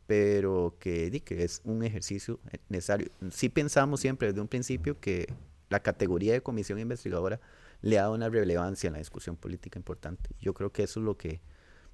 pero 0.06 0.76
que, 0.80 1.22
que 1.24 1.44
es 1.44 1.60
un 1.64 1.82
ejercicio 1.82 2.40
necesario. 2.68 3.10
Sí 3.30 3.48
pensamos 3.48 4.00
siempre 4.00 4.28
desde 4.28 4.40
un 4.40 4.48
principio 4.48 4.98
que 4.98 5.32
la 5.68 5.80
categoría 5.80 6.32
de 6.32 6.42
comisión 6.42 6.78
investigadora 6.78 7.40
le 7.82 7.96
dado 7.96 8.14
una 8.14 8.28
relevancia 8.28 8.88
en 8.88 8.94
la 8.94 8.98
discusión 8.98 9.36
política 9.36 9.78
importante. 9.78 10.30
Yo 10.40 10.54
creo 10.54 10.72
que 10.72 10.82
eso 10.82 11.00
es 11.00 11.04
lo 11.04 11.16
que, 11.16 11.40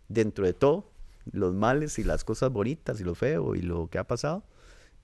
dentro 0.08 0.46
de 0.46 0.52
todo, 0.52 0.90
los 1.30 1.54
males 1.54 1.98
y 1.98 2.04
las 2.04 2.24
cosas 2.24 2.50
bonitas 2.50 3.00
y 3.00 3.04
lo 3.04 3.14
feo 3.14 3.54
y 3.54 3.62
lo 3.62 3.88
que 3.88 3.98
ha 3.98 4.04
pasado, 4.04 4.44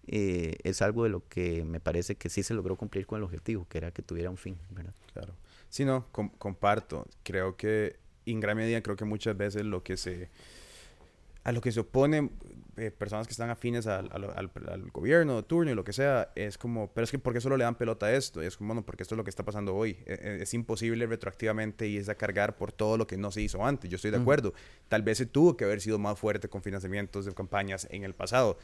eh, 0.06 0.56
es 0.64 0.82
algo 0.82 1.04
de 1.04 1.10
lo 1.10 1.26
que 1.28 1.64
me 1.64 1.80
parece 1.80 2.16
que 2.16 2.28
sí 2.28 2.42
se 2.42 2.54
logró 2.54 2.76
cumplir 2.76 3.06
con 3.06 3.18
el 3.18 3.24
objetivo, 3.24 3.66
que 3.68 3.78
era 3.78 3.90
que 3.90 4.02
tuviera 4.02 4.30
un 4.30 4.36
fin. 4.36 4.58
Claro. 5.12 5.34
Sí, 5.68 5.84
no, 5.84 6.06
comparto. 6.10 7.06
Creo 7.22 7.56
que, 7.56 7.96
en 8.26 8.40
gran 8.40 8.56
medida, 8.56 8.82
creo 8.82 8.96
que 8.96 9.04
muchas 9.04 9.36
veces 9.36 9.64
lo 9.64 9.82
que 9.82 9.96
se 9.96 10.30
a 11.42 11.52
lo 11.52 11.60
que 11.60 11.72
se 11.72 11.80
oponen 11.80 12.32
eh, 12.80 12.90
personas 12.90 13.26
que 13.26 13.32
están 13.32 13.50
afines 13.50 13.86
al, 13.86 14.08
al, 14.10 14.50
al, 14.68 14.90
gobierno, 14.90 15.44
turno 15.44 15.70
y 15.70 15.74
lo 15.74 15.84
que 15.84 15.92
sea, 15.92 16.32
es 16.34 16.56
como, 16.56 16.90
pero 16.94 17.04
es 17.04 17.10
que 17.10 17.18
¿por 17.18 17.34
qué 17.34 17.40
solo 17.42 17.58
le 17.58 17.64
dan 17.64 17.74
pelota 17.74 18.06
a 18.06 18.14
esto? 18.14 18.42
Y 18.42 18.46
es 18.46 18.56
como, 18.56 18.68
bueno, 18.68 18.86
porque 18.86 19.02
esto 19.02 19.14
es 19.14 19.16
lo 19.18 19.22
que 19.24 19.28
está 19.28 19.44
pasando 19.44 19.74
hoy. 19.76 19.98
E, 20.06 20.14
e, 20.14 20.42
es, 20.42 20.54
imposible 20.54 21.06
retroactivamente 21.06 21.86
y 21.86 21.98
es 21.98 22.08
a 22.08 22.14
cargar 22.14 22.56
por 22.56 22.72
todo 22.72 22.96
lo 22.96 23.06
que 23.06 23.18
no 23.18 23.30
se 23.30 23.42
hizo 23.42 23.66
antes. 23.66 23.90
Yo 23.90 23.96
estoy 23.96 24.10
de 24.10 24.16
acuerdo. 24.16 24.54
Tal 24.88 25.02
vez 25.02 25.18
se 25.18 25.26
tuvo 25.26 25.58
que 25.58 25.64
haber 25.64 25.82
sido 25.82 25.98
más 25.98 26.18
fuerte 26.18 26.48
con 26.48 26.62
financiamientos 26.62 27.26
de 27.26 27.34
campañas 27.34 27.86
en 27.90 28.04
el 28.04 28.14
pasado, 28.14 28.56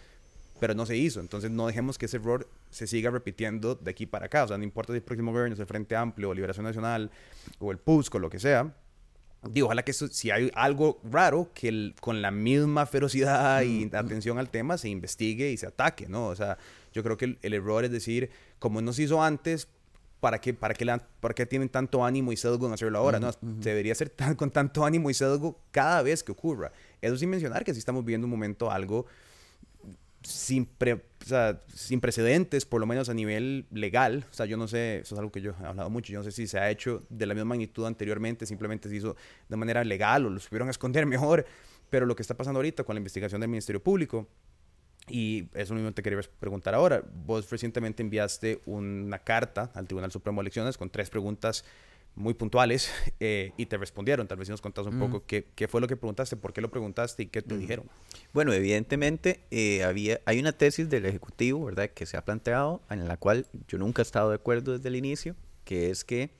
pero 0.61 0.73
no 0.73 0.87
se 0.87 0.97
hizo. 0.97 1.21
Entonces 1.21 1.51
no 1.51 1.67
dejemos 1.67 1.99
que 1.99 2.07
ese 2.07 2.17
error 2.17 2.49
se 2.71 2.87
siga 2.87 3.11
repitiendo 3.11 3.75
de 3.75 3.91
aquí 3.91 4.07
para 4.07 4.27
acá. 4.27 4.45
O 4.45 4.49
sea, 4.49 4.57
no 4.57 4.65
importa 4.65 4.95
si 4.95 4.97
el 4.97 5.03
próximo 5.03 5.31
gobierno 5.31 5.53
es 5.53 5.61
el 5.61 5.67
Frente 5.67 5.95
Amplio 5.95 6.31
o 6.31 6.35
Liberación 6.35 6.65
Nacional 6.65 7.11
o 7.59 7.71
el 7.71 7.77
PUSC 7.77 8.15
o 8.15 8.19
lo 8.19 8.31
que 8.31 8.39
sea 8.39 8.75
Digo, 9.51 9.67
ojalá 9.67 9.83
que 9.83 9.91
eso, 9.91 10.09
si 10.09 10.31
hay 10.31 10.51
algo 10.55 11.01
raro, 11.05 11.51
que 11.55 11.95
con 12.01 12.23
la 12.23 12.31
misma 12.31 12.87
ferocidad 12.87 13.63
y 13.63 13.91
atención 13.93 14.39
al 14.39 14.49
tema 14.49 14.79
se 14.79 14.89
investigue 14.89 15.51
y 15.51 15.57
se 15.57 15.67
ataque, 15.67 16.09
¿no? 16.09 16.27
O 16.27 16.37
sea, 16.37 16.59
yo 16.93 17.03
creo 17.03 17.17
que 17.17 17.37
el, 17.41 17.55
error 17.55 17.85
es 17.85 17.91
decir, 17.91 18.31
como 18.59 18.81
no 18.81 18.93
se 18.93 19.05
hizo 19.05 19.23
antes, 19.23 19.69
¿para 20.21 20.41
qué, 20.41 20.55
para, 20.55 20.75
qué 20.75 20.87
¿para 21.21 21.35
qué 21.35 21.47
tienen 21.47 21.69
tanto 21.69 22.05
ánimo 22.05 22.33
y 22.33 22.37
sesgo 22.37 22.67
en 22.67 22.73
hacerlo 22.73 22.99
ahora? 22.99 23.19
no, 23.21 23.31
debería 23.41 23.95
ser 23.95 24.11
tan, 24.11 24.35
con 24.35 24.51
tanto 24.51 24.85
ánimo 24.85 25.11
y 25.11 25.15
sesgo 25.15 25.61
cada 25.71 26.03
vez 26.03 26.23
que 26.23 26.33
ocurra. 26.33 26.73
Eso 27.01 27.17
sin 27.17 27.31
mencionar 27.31 27.65
que 27.65 27.73
si 27.73 27.79
estamos 27.79 28.05
viviendo 28.05 28.27
un 28.27 28.31
momento 28.31 28.71
algo 28.71 29.07
sin, 30.23 30.69
sin 31.69 32.01
precedentes, 32.01 32.67
por 32.67 32.81
lo 32.81 32.87
menos 32.87 33.09
a 33.09 33.15
nivel 33.15 33.67
legal. 33.71 34.27
O 34.31 34.35
sea, 34.35 34.47
yo 34.47 34.57
no 34.57 34.69
sé, 34.69 34.99
eso 34.99 35.15
es 35.15 35.19
algo 35.19 35.33
que 35.33 35.41
yo 35.41 35.55
he 35.61 35.67
hablado 35.67 35.91
mucho, 35.91 36.13
yo 36.13 36.19
no 36.19 36.25
sé 36.25 36.33
si 36.33 36.47
se 36.47 36.59
ha 36.59 36.71
hecho 36.71 37.05
de 37.09 37.27
la 37.27 37.35
misma 37.35 37.51
magnitud 37.51 37.87
anteriormente, 37.87 38.47
simplemente 38.47 38.89
se 38.89 38.97
hizo 38.97 39.17
de 39.49 39.57
manera 39.57 39.85
legal 39.85 40.27
o 40.27 40.31
lo 40.31 40.41
supieron 40.41 40.69
esconder 40.69 41.07
mejor, 41.07 41.47
pero 41.91 42.07
lo 42.07 42.17
que 42.17 42.23
está 42.23 42.37
pasando 42.37 42.59
ahorita 42.59 42.85
con 42.85 42.95
la 42.95 42.99
investigación 42.99 43.41
del 43.41 43.51
Ministerio 43.51 43.83
Público, 43.83 44.29
y 45.09 45.49
eso 45.55 45.75
mismo 45.75 45.93
te 45.93 46.03
quería 46.03 46.21
preguntar 46.41 46.75
ahora, 46.75 47.05
vos 47.25 47.49
recientemente 47.49 48.03
enviaste 48.03 48.61
una 48.67 49.21
carta 49.21 49.71
al 49.75 49.87
Tribunal 49.87 50.11
Supremo 50.11 50.41
de 50.41 50.45
Elecciones 50.45 50.77
con 50.77 50.91
tres 50.91 51.11
preguntas 51.11 51.65
muy 52.17 52.35
puntuales 52.35 52.91
eh, 53.21 53.53
y 53.57 53.67
te 53.67 53.77
respondieron. 53.77 54.27
Tal 54.27 54.39
vez 54.39 54.49
si 54.49 54.51
nos 54.51 54.61
contás 54.61 54.87
un 54.87 54.99
poco 54.99 55.25
qué, 55.25 55.47
qué, 55.55 55.69
fue 55.69 55.81
lo 55.81 55.87
que 55.87 55.97
preguntaste, 55.97 56.37
por 56.37 56.53
qué 56.53 56.61
lo 56.61 56.71
preguntaste 56.71 57.23
y 57.23 57.27
qué 57.27 57.43
te 57.43 57.57
dijeron. 57.57 57.87
Bueno, 58.33 58.53
evidentemente 58.53 59.41
eh, 59.51 59.85
había, 59.85 60.21
hay 60.25 60.41
una 60.41 60.53
tesis 60.53 60.89
del 60.89 61.07
Ejecutivo, 61.07 61.65
¿verdad?, 61.67 61.91
que 61.91 62.07
se 62.07 62.17
ha 62.17 62.25
planteado, 62.25 62.83
en 62.91 63.07
la 63.07 63.17
cual 63.17 63.47
yo 63.69 63.79
nunca 63.79 64.03
he 64.03 64.05
estado 64.05 64.31
de 64.31 64.37
acuerdo 64.37 64.77
desde 64.77 64.89
el 64.89 64.97
inicio, 64.97 65.37
que 65.65 65.91
es 65.91 66.05
que 66.05 66.31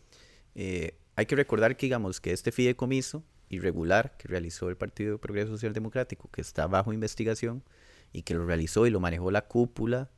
eh, 0.55 0.95
hay 1.15 1.27
que 1.27 1.37
recordar 1.37 1.77
que, 1.77 1.87
digamos, 1.87 2.21
que 2.21 2.33
este 2.33 2.51
fideicomiso 2.51 3.23
irregular 3.49 4.17
que 4.17 4.29
realizó 4.29 4.69
el 4.69 4.77
Partido 4.77 5.13
de 5.13 5.19
Progreso 5.19 5.53
Social 5.53 5.73
Democrático, 5.73 6.29
que 6.33 6.41
está 6.41 6.67
bajo 6.67 6.93
investigación 6.93 7.63
y 8.13 8.23
que 8.23 8.35
lo 8.35 8.45
realizó 8.45 8.87
y 8.87 8.91
lo 8.91 8.99
manejó 8.99 9.31
la 9.31 9.47
cúpula 9.47 10.11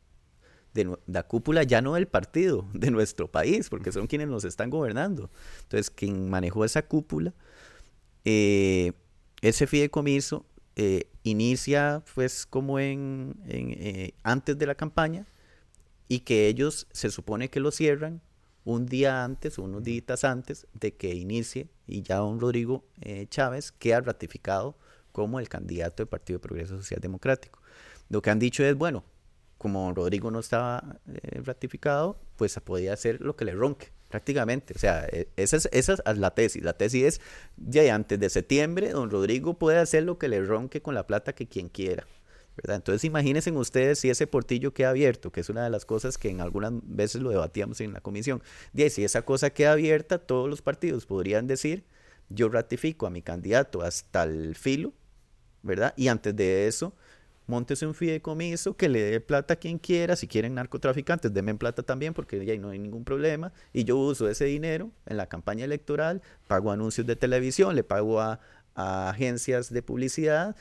de 0.85 0.97
la 1.07 1.25
cúpula 1.25 1.63
ya 1.65 1.83
no 1.83 1.95
del 1.95 2.07
partido, 2.07 2.69
de 2.75 2.91
nuestro 2.91 3.31
país, 3.31 3.69
porque 3.69 3.93
son 3.93 4.07
quienes 4.07 4.29
nos 4.29 4.45
están 4.45 4.71
gobernando. 4.71 5.31
Entonces, 5.63 5.91
quien 5.91 6.31
manejó 6.31 6.65
esa 6.65 6.83
cúpula, 6.83 7.35
eh, 8.25 8.93
ese 9.43 9.67
fideicomiso 9.67 10.45
eh, 10.77 11.09
inicia 11.23 12.03
pues 12.15 12.47
como 12.47 12.79
en, 12.79 13.35
eh, 13.47 14.13
antes 14.23 14.57
de 14.59 14.67
la 14.67 14.75
campaña 14.75 15.27
y 16.09 16.21
que 16.21 16.47
ellos 16.47 16.87
se 16.93 17.11
supone 17.11 17.51
que 17.51 17.61
lo 17.61 17.71
cierran 17.71 18.21
un 18.65 18.87
día 18.87 19.25
antes 19.25 19.59
unos 19.59 19.83
días 19.83 20.25
antes 20.25 20.67
de 20.75 20.95
que 20.95 21.15
inicie 21.15 21.69
y 21.87 22.03
ya 22.03 22.17
don 22.17 22.39
Rodrigo 22.39 22.85
Chávez 23.31 23.73
queda 23.73 24.01
ratificado 24.03 24.77
como 25.13 25.41
el 25.41 25.49
candidato 25.49 26.03
del 26.03 26.09
Partido 26.09 26.39
de 26.39 26.43
Progreso 26.43 26.77
Social 26.77 27.01
Democrático. 27.01 27.61
Lo 28.09 28.21
que 28.23 28.31
han 28.31 28.39
dicho 28.39 28.63
es, 28.65 28.75
bueno, 28.75 29.05
como 29.59 29.93
Rodrigo 29.93 30.31
no 30.31 30.39
estaba 30.39 31.01
eh, 31.13 31.41
ratificado, 31.43 32.19
pues 32.37 32.59
podía 32.65 32.93
hacer 32.93 33.21
lo 33.21 33.37
que 33.37 33.45
le 33.45 33.53
ronque, 33.53 33.89
prácticamente. 34.09 34.73
O 34.75 34.79
sea, 34.79 35.07
e, 35.11 35.29
esa 35.37 35.57
es, 35.57 36.03
la 36.17 36.31
tesis. 36.35 36.63
La 36.63 36.73
tesis 36.75 37.05
es, 37.05 37.21
ya 37.57 37.95
antes 37.95 38.19
de 38.21 38.31
septiembre, 38.31 38.91
don 38.91 39.11
Rodrigo 39.11 39.59
puede 39.59 39.79
hacer 39.79 40.05
lo 40.05 40.17
que 40.17 40.29
le 40.29 40.43
ronque 40.45 40.81
con 40.81 40.95
la 40.95 41.07
plata 41.07 41.35
que 41.35 41.49
quien 41.49 41.69
quiera. 41.69 42.07
¿verdad? 42.57 42.77
Entonces 42.77 43.05
imagínense 43.05 43.53
ustedes 43.53 44.01
si 44.01 44.11
ese 44.11 44.27
portillo 44.27 44.75
queda 44.75 44.91
abierto, 44.91 45.31
que 45.31 45.41
es 45.41 45.49
una 45.49 45.63
de 45.63 45.71
las 45.71 45.85
cosas 45.85 46.19
que 46.19 46.29
en 46.29 46.41
algunas 46.41 46.73
veces 46.83 47.23
lo 47.23 47.31
debatíamos 47.31 47.81
en 47.81 47.93
la 47.93 48.01
comisión. 48.01 48.43
Y 48.75 48.89
si 48.91 49.05
esa 49.05 49.23
cosa 49.23 49.51
queda 49.51 49.73
abierta, 49.73 50.19
todos 50.19 50.49
los 50.49 50.63
partidos 50.63 51.07
podrían 51.07 51.47
decir, 51.47 51.85
yo 52.29 52.49
ratifico 52.49 53.07
a 53.07 53.11
mi 53.11 53.23
candidato 53.23 53.83
hasta 53.83 54.25
el 54.25 54.57
filo, 54.57 54.93
¿verdad? 55.63 55.95
Y 55.97 56.09
antes 56.09 56.35
de 56.35 56.67
eso, 56.67 56.95
Montese 57.49 57.87
un 57.87 57.95
fideicomiso 57.95 58.77
que 58.77 58.91
le 58.91 59.01
dé 59.01 59.21
plata 59.21 59.55
a 59.55 59.57
quien 59.57 59.79
quiera, 59.79 60.17
si 60.17 60.29
quieren 60.29 60.55
narcotraficantes, 60.55 61.33
denme 61.33 61.55
plata 61.55 61.83
también 61.83 62.13
porque 62.13 62.45
ya 62.45 62.55
no 62.59 62.69
hay 62.69 62.79
ningún 62.79 63.05
problema, 63.05 63.55
y 63.73 63.85
yo 63.85 63.97
uso 63.97 64.29
ese 64.29 64.45
dinero 64.45 64.91
en 65.07 65.17
la 65.17 65.31
campaña 65.31 65.65
electoral, 65.65 66.21
pago 66.47 66.71
anuncios 66.71 67.07
de 67.07 67.17
televisión, 67.17 67.75
le 67.75 67.85
pago 67.85 68.21
a, 68.21 68.39
agencias 68.75 69.73
de 69.73 69.83
publicidad, 69.83 70.57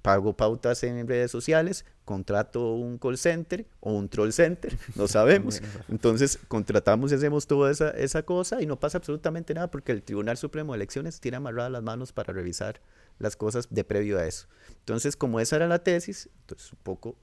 pago 0.00 0.34
pautas 0.34 0.82
en 0.82 1.06
redes 1.06 1.30
sociales, 1.30 1.84
contrato 2.06 2.72
un 2.72 2.96
call 2.96 3.18
center 3.18 3.66
o 3.80 3.92
un 3.92 4.08
troll 4.08 4.32
center, 4.32 4.76
no 4.96 5.08
sabemos. 5.08 5.60
Entonces 5.90 6.38
contratamos 6.48 7.12
y 7.12 7.16
hacemos 7.16 7.46
toda 7.46 7.70
esa, 7.70 7.90
esa 7.90 8.22
cosa 8.22 8.62
y 8.62 8.66
no 8.66 8.80
pasa 8.80 8.96
absolutamente 8.96 9.52
nada 9.52 9.70
porque 9.70 9.92
el 9.92 10.02
Tribunal 10.02 10.38
Supremo 10.38 10.72
de 10.72 10.78
Elecciones 10.78 11.20
tiene 11.20 11.36
amarradas 11.36 11.70
las 11.70 11.82
manos 11.82 12.12
para 12.12 12.32
revisar 12.32 12.80
las 13.20 13.36
cosas 13.36 13.68
de 13.70 13.84
previo 13.84 14.18
a 14.18 14.26
eso. 14.26 14.48
Entonces, 14.78 15.14
como 15.14 15.38
esa 15.38 15.56
era 15.56 15.68
la 15.68 15.84
tesis, 15.84 16.28
entonces 16.40 16.72
un 16.72 16.78
poco 16.82 17.16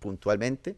puntualmente, 0.00 0.76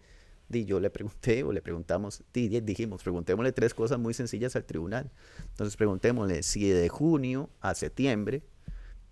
di, 0.49 0.65
yo 0.65 0.79
le 0.79 0.91
pregunté 0.91 1.43
o 1.43 1.53
le 1.53 1.63
preguntamos, 1.63 2.23
di, 2.33 2.49
dijimos, 2.61 3.03
preguntémosle 3.03 3.53
tres 3.53 3.75
cosas 3.75 3.99
muy 3.99 4.15
sencillas 4.15 4.55
al 4.55 4.65
tribunal. 4.65 5.11
Entonces, 5.51 5.77
preguntémosle 5.77 6.43
si 6.43 6.69
de 6.69 6.89
junio 6.89 7.51
a 7.61 7.75
septiembre, 7.75 8.45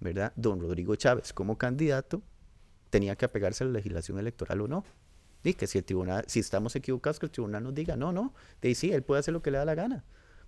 ¿verdad? 0.01 0.33
Don 0.37 0.61
Rodrigo 0.61 0.95
Chávez 0.95 1.33
como 1.33 1.59
candidato 1.59 2.23
tenía 2.91 3.17
que 3.17 3.25
apegarse 3.25 3.65
a 3.65 3.67
la 3.67 3.73
legislación 3.73 4.19
electoral 4.19 4.61
o 4.61 4.69
no. 4.69 4.85
Y 5.43 5.55
que 5.55 5.67
si 5.67 5.79
el 5.79 5.85
tribunal, 5.85 6.25
si 6.29 6.41
estamos 6.41 6.77
equivocados, 6.77 7.19
que 7.19 7.27
el 7.27 7.33
tribunal 7.33 7.65
nos 7.65 7.75
diga, 7.75 7.97
no, 7.97 8.13
no, 8.13 8.35
de 8.61 8.75
sí, 8.75 8.93
él 8.93 9.03
puede 9.03 9.21
hacer 9.21 9.33
lo 9.33 9.43
que 9.43 9.51
le 9.51 9.59
da 9.59 9.65
la 9.65 9.75
gana. 9.75 10.05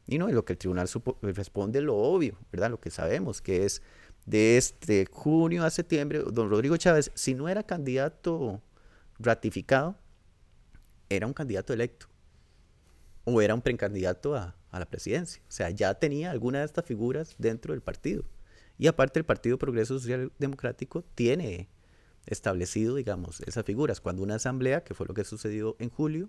Y 0.07 0.19
no, 0.19 0.29
y 0.29 0.33
lo 0.33 0.45
que 0.45 0.53
el 0.53 0.59
tribunal 0.59 0.89
responde 1.23 1.81
lo 1.81 1.97
obvio, 1.97 2.39
¿verdad? 2.53 2.71
Lo 2.71 2.81
que 2.81 2.91
sabemos, 2.91 3.43
que 3.43 3.65
es 3.65 3.83
de 4.27 4.57
este 4.57 5.07
junio 5.11 5.65
a 5.65 5.71
septiembre, 5.71 6.23
don 6.33 6.51
Rodrigo 6.51 6.77
Chávez, 6.77 7.13
si 7.15 7.35
no 7.35 7.49
era 7.49 7.63
candidato 7.63 8.61
ratificado, 9.19 9.97
era 11.09 11.27
un 11.27 11.33
candidato 11.33 11.73
electo 11.73 12.09
o 13.25 13.41
era 13.41 13.55
un 13.55 13.63
precandidato 13.63 14.35
a, 14.35 14.57
a, 14.71 14.79
la 14.81 14.87
presidencia. 14.87 15.43
O 15.49 15.53
sea, 15.53 15.71
ya 15.71 15.95
tenía 15.95 16.33
alguna 16.33 16.59
de 16.59 16.65
estas 16.65 16.85
figuras 16.85 17.35
dentro 17.39 17.73
del 17.73 17.83
partido. 17.83 18.25
Y 18.79 18.89
aparte 18.89 19.19
el 19.19 19.25
Partido 19.25 19.59
Progreso 19.59 19.99
Social 19.99 20.33
Democrático 20.39 21.03
tiene 21.15 21.69
establecido, 22.27 22.97
digamos, 22.97 23.41
esas 23.41 23.65
figuras. 23.65 24.01
Cuando 24.01 24.23
una 24.23 24.35
asamblea, 24.35 24.85
que 24.85 24.95
fue 24.95 25.07
lo 25.07 25.15
que 25.15 25.25
sucedió 25.25 25.77
en 25.79 25.89
julio, 25.91 26.29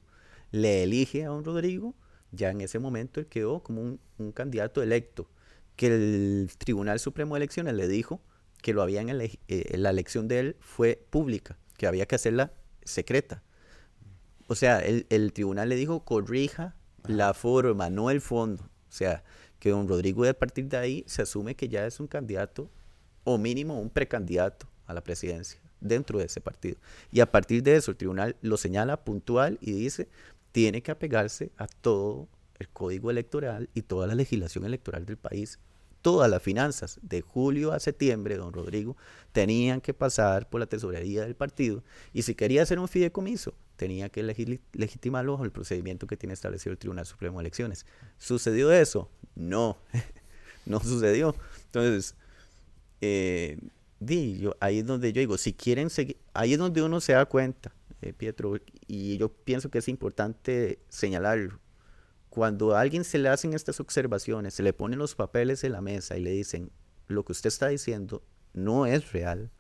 le 0.52 0.84
elige 0.84 1.26
a 1.26 1.30
don 1.30 1.44
Rodrigo, 1.44 1.96
ya 2.32 2.52
en 2.52 2.62
ese 2.62 2.80
momento 2.80 3.20
él 3.20 3.28
quedó 3.28 3.64
como 3.64 3.82
un, 3.82 4.00
un 4.18 4.32
candidato 4.32 4.82
electo 4.82 5.30
que 5.78 5.88
el 5.88 6.50
Tribunal 6.58 7.00
Supremo 7.00 7.36
de 7.36 7.40
Elecciones 7.40 7.76
le 7.76 7.88
dijo 7.88 8.20
que 8.62 8.74
lo 8.74 8.82
habían 8.82 9.10
eh, 9.10 9.78
la 9.78 9.92
elección 9.92 10.28
de 10.28 10.40
él 10.40 10.56
fue 10.60 11.06
pública, 11.10 11.58
que 11.78 11.88
había 11.88 12.06
que 12.06 12.16
hacerla 12.16 12.52
secreta. 12.84 13.44
O 14.48 14.56
sea, 14.56 14.80
el, 14.80 15.06
el 15.10 15.32
tribunal 15.32 15.70
le 15.70 15.76
dijo 15.76 16.04
corrija 16.04 16.76
la 17.06 17.34
forma, 17.34 17.90
no 17.90 18.10
el 18.10 18.22
fondo. 18.22 18.64
O 18.64 18.92
sea, 18.92 19.24
que 19.60 19.70
don 19.70 19.88
Rodrigo 19.88 20.26
a 20.26 20.34
partir 20.34 20.66
de 20.66 20.78
ahí 20.78 21.04
se 21.08 21.22
asume 21.22 21.56
que 21.56 21.70
ya 21.70 21.86
es 21.86 22.00
un 22.00 22.08
candidato 22.08 22.70
o 23.24 23.38
mínimo 23.38 23.80
un 23.80 23.90
precandidato 23.90 24.68
a 24.86 24.94
la 24.94 25.02
presidencia 25.02 25.62
dentro 25.80 26.20
de 26.20 26.26
ese 26.26 26.42
partido. 26.42 26.78
Y 27.12 27.20
a 27.20 27.32
partir 27.32 27.62
de 27.62 27.76
eso 27.76 27.92
el 27.92 27.98
tribunal 27.98 28.36
lo 28.42 28.58
señala 28.58 29.04
puntual 29.04 29.58
y 29.62 29.74
dice, 29.74 30.08
tiene 30.52 30.82
que 30.82 30.92
apegarse 30.92 31.52
a 31.58 31.68
todo 31.68 32.28
el 32.60 32.70
código 32.70 33.12
electoral 33.12 33.70
y 33.74 33.84
toda 33.84 34.08
la 34.08 34.16
legislación 34.16 34.66
electoral 34.66 35.06
del 35.06 35.18
país 35.18 35.60
todas 36.02 36.30
las 36.30 36.42
finanzas 36.42 37.00
de 37.02 37.20
julio 37.22 37.74
a 37.74 37.82
septiembre, 37.82 38.38
don 38.38 38.54
Rodrigo, 38.54 38.96
tenían 39.34 39.82
que 39.82 39.94
pasar 39.94 40.48
por 40.50 40.62
la 40.62 40.66
tesorería 40.66 41.24
del 41.24 41.36
partido 41.36 41.84
y 42.14 42.22
si 42.22 42.34
quería 42.34 42.64
hacer 42.64 42.80
un 42.80 42.88
fideicomiso, 42.88 43.54
tenía 43.76 44.08
que 44.08 44.24
legitimarlo 44.24 45.34
bajo 45.34 45.44
el 45.44 45.52
procedimiento 45.52 46.08
que 46.08 46.16
tiene 46.16 46.34
establecido 46.34 46.72
el 46.72 46.78
Tribunal 46.78 47.06
Supremo 47.06 47.40
de 47.40 47.44
Elecciones. 47.44 47.86
¿Sucedió 48.18 48.72
eso? 48.72 49.10
No, 49.36 49.78
no 50.66 50.80
sucedió. 50.80 51.36
Entonces, 51.66 52.16
eh, 53.02 53.60
yo, 54.00 54.56
ahí 54.60 54.80
es 54.80 54.86
donde 54.86 55.12
yo 55.12 55.20
digo, 55.20 55.38
si 55.38 55.52
quieren 55.52 55.90
seguir, 55.90 56.18
ahí 56.34 56.54
es 56.54 56.60
donde 56.60 56.82
uno 56.82 57.02
se 57.02 57.14
da 57.14 57.26
cuenta, 57.26 57.74
eh, 58.02 58.14
Pietro, 58.14 58.56
y 58.88 59.18
yo 59.18 59.30
pienso 59.30 59.70
que 59.70 59.80
es 59.80 59.88
importante 59.88 60.80
señalarlo. 60.88 61.60
Cuando 62.30 62.76
a 62.76 62.82
alguien 62.82 63.04
se 63.04 63.18
le 63.18 63.30
hacen 63.30 63.54
estas 63.54 63.80
observaciones, 63.80 64.54
se 64.54 64.64
le 64.64 64.74
ponen 64.74 65.00
los 65.00 65.16
papeles 65.16 65.64
en 65.64 65.72
la 65.72 65.82
mesa 65.82 66.18
y 66.18 66.22
le 66.22 66.32
dicen, 66.32 66.72
lo 67.08 67.24
que 67.24 67.32
usted 67.32 67.48
está 67.48 67.68
diciendo 67.70 68.24
no 68.54 68.86
es 68.86 69.12
real, 69.12 69.52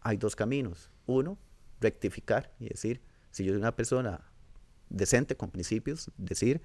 hay 0.00 0.16
dos 0.16 0.36
caminos. 0.36 0.90
Uno, 1.06 1.38
rectificar 1.80 2.52
y 2.58 2.68
decir, 2.68 3.00
si 3.30 3.44
yo 3.44 3.52
soy 3.52 3.60
una 3.60 3.76
persona 3.76 4.20
decente, 4.88 5.36
con 5.36 5.50
principios, 5.50 6.10
decir, 6.16 6.62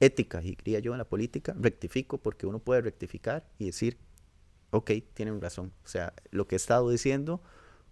ética, 0.00 0.42
y 0.42 0.56
diría 0.56 0.78
yo 0.78 0.92
en 0.92 0.98
la 0.98 1.08
política, 1.08 1.54
rectifico 1.58 2.18
porque 2.18 2.46
uno 2.46 2.58
puede 2.58 2.82
rectificar 2.82 3.48
y 3.58 3.66
decir, 3.66 3.98
ok, 4.70 4.90
tienen 5.14 5.40
razón. 5.40 5.72
O 5.84 5.88
sea, 5.88 6.14
lo 6.30 6.46
que 6.46 6.54
he 6.54 6.56
estado 6.56 6.88
diciendo, 6.90 7.42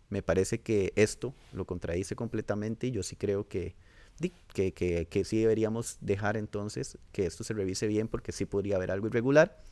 me 0.09 0.23
parece 0.23 0.61
que 0.61 0.93
esto 0.97 1.35
lo 1.53 1.67
contradice 1.67 2.17
completamente 2.17 2.87
y 2.87 2.91
yo 2.91 3.03
sí 3.03 3.17
creo 3.17 3.49
que, 3.49 3.75
que, 4.53 4.73
que, 4.73 5.07
que 5.07 5.25
sí 5.25 5.41
deberíamos 5.41 5.99
dejar 6.01 6.37
entonces 6.37 6.99
que 7.13 7.27
esto 7.27 7.45
se 7.45 7.55
revise 7.55 7.87
bien 7.87 8.09
porque 8.09 8.33
sí 8.33 8.45
podría 8.45 8.77
haber 8.77 8.91
algo 8.91 9.07
irregular. 9.07 9.63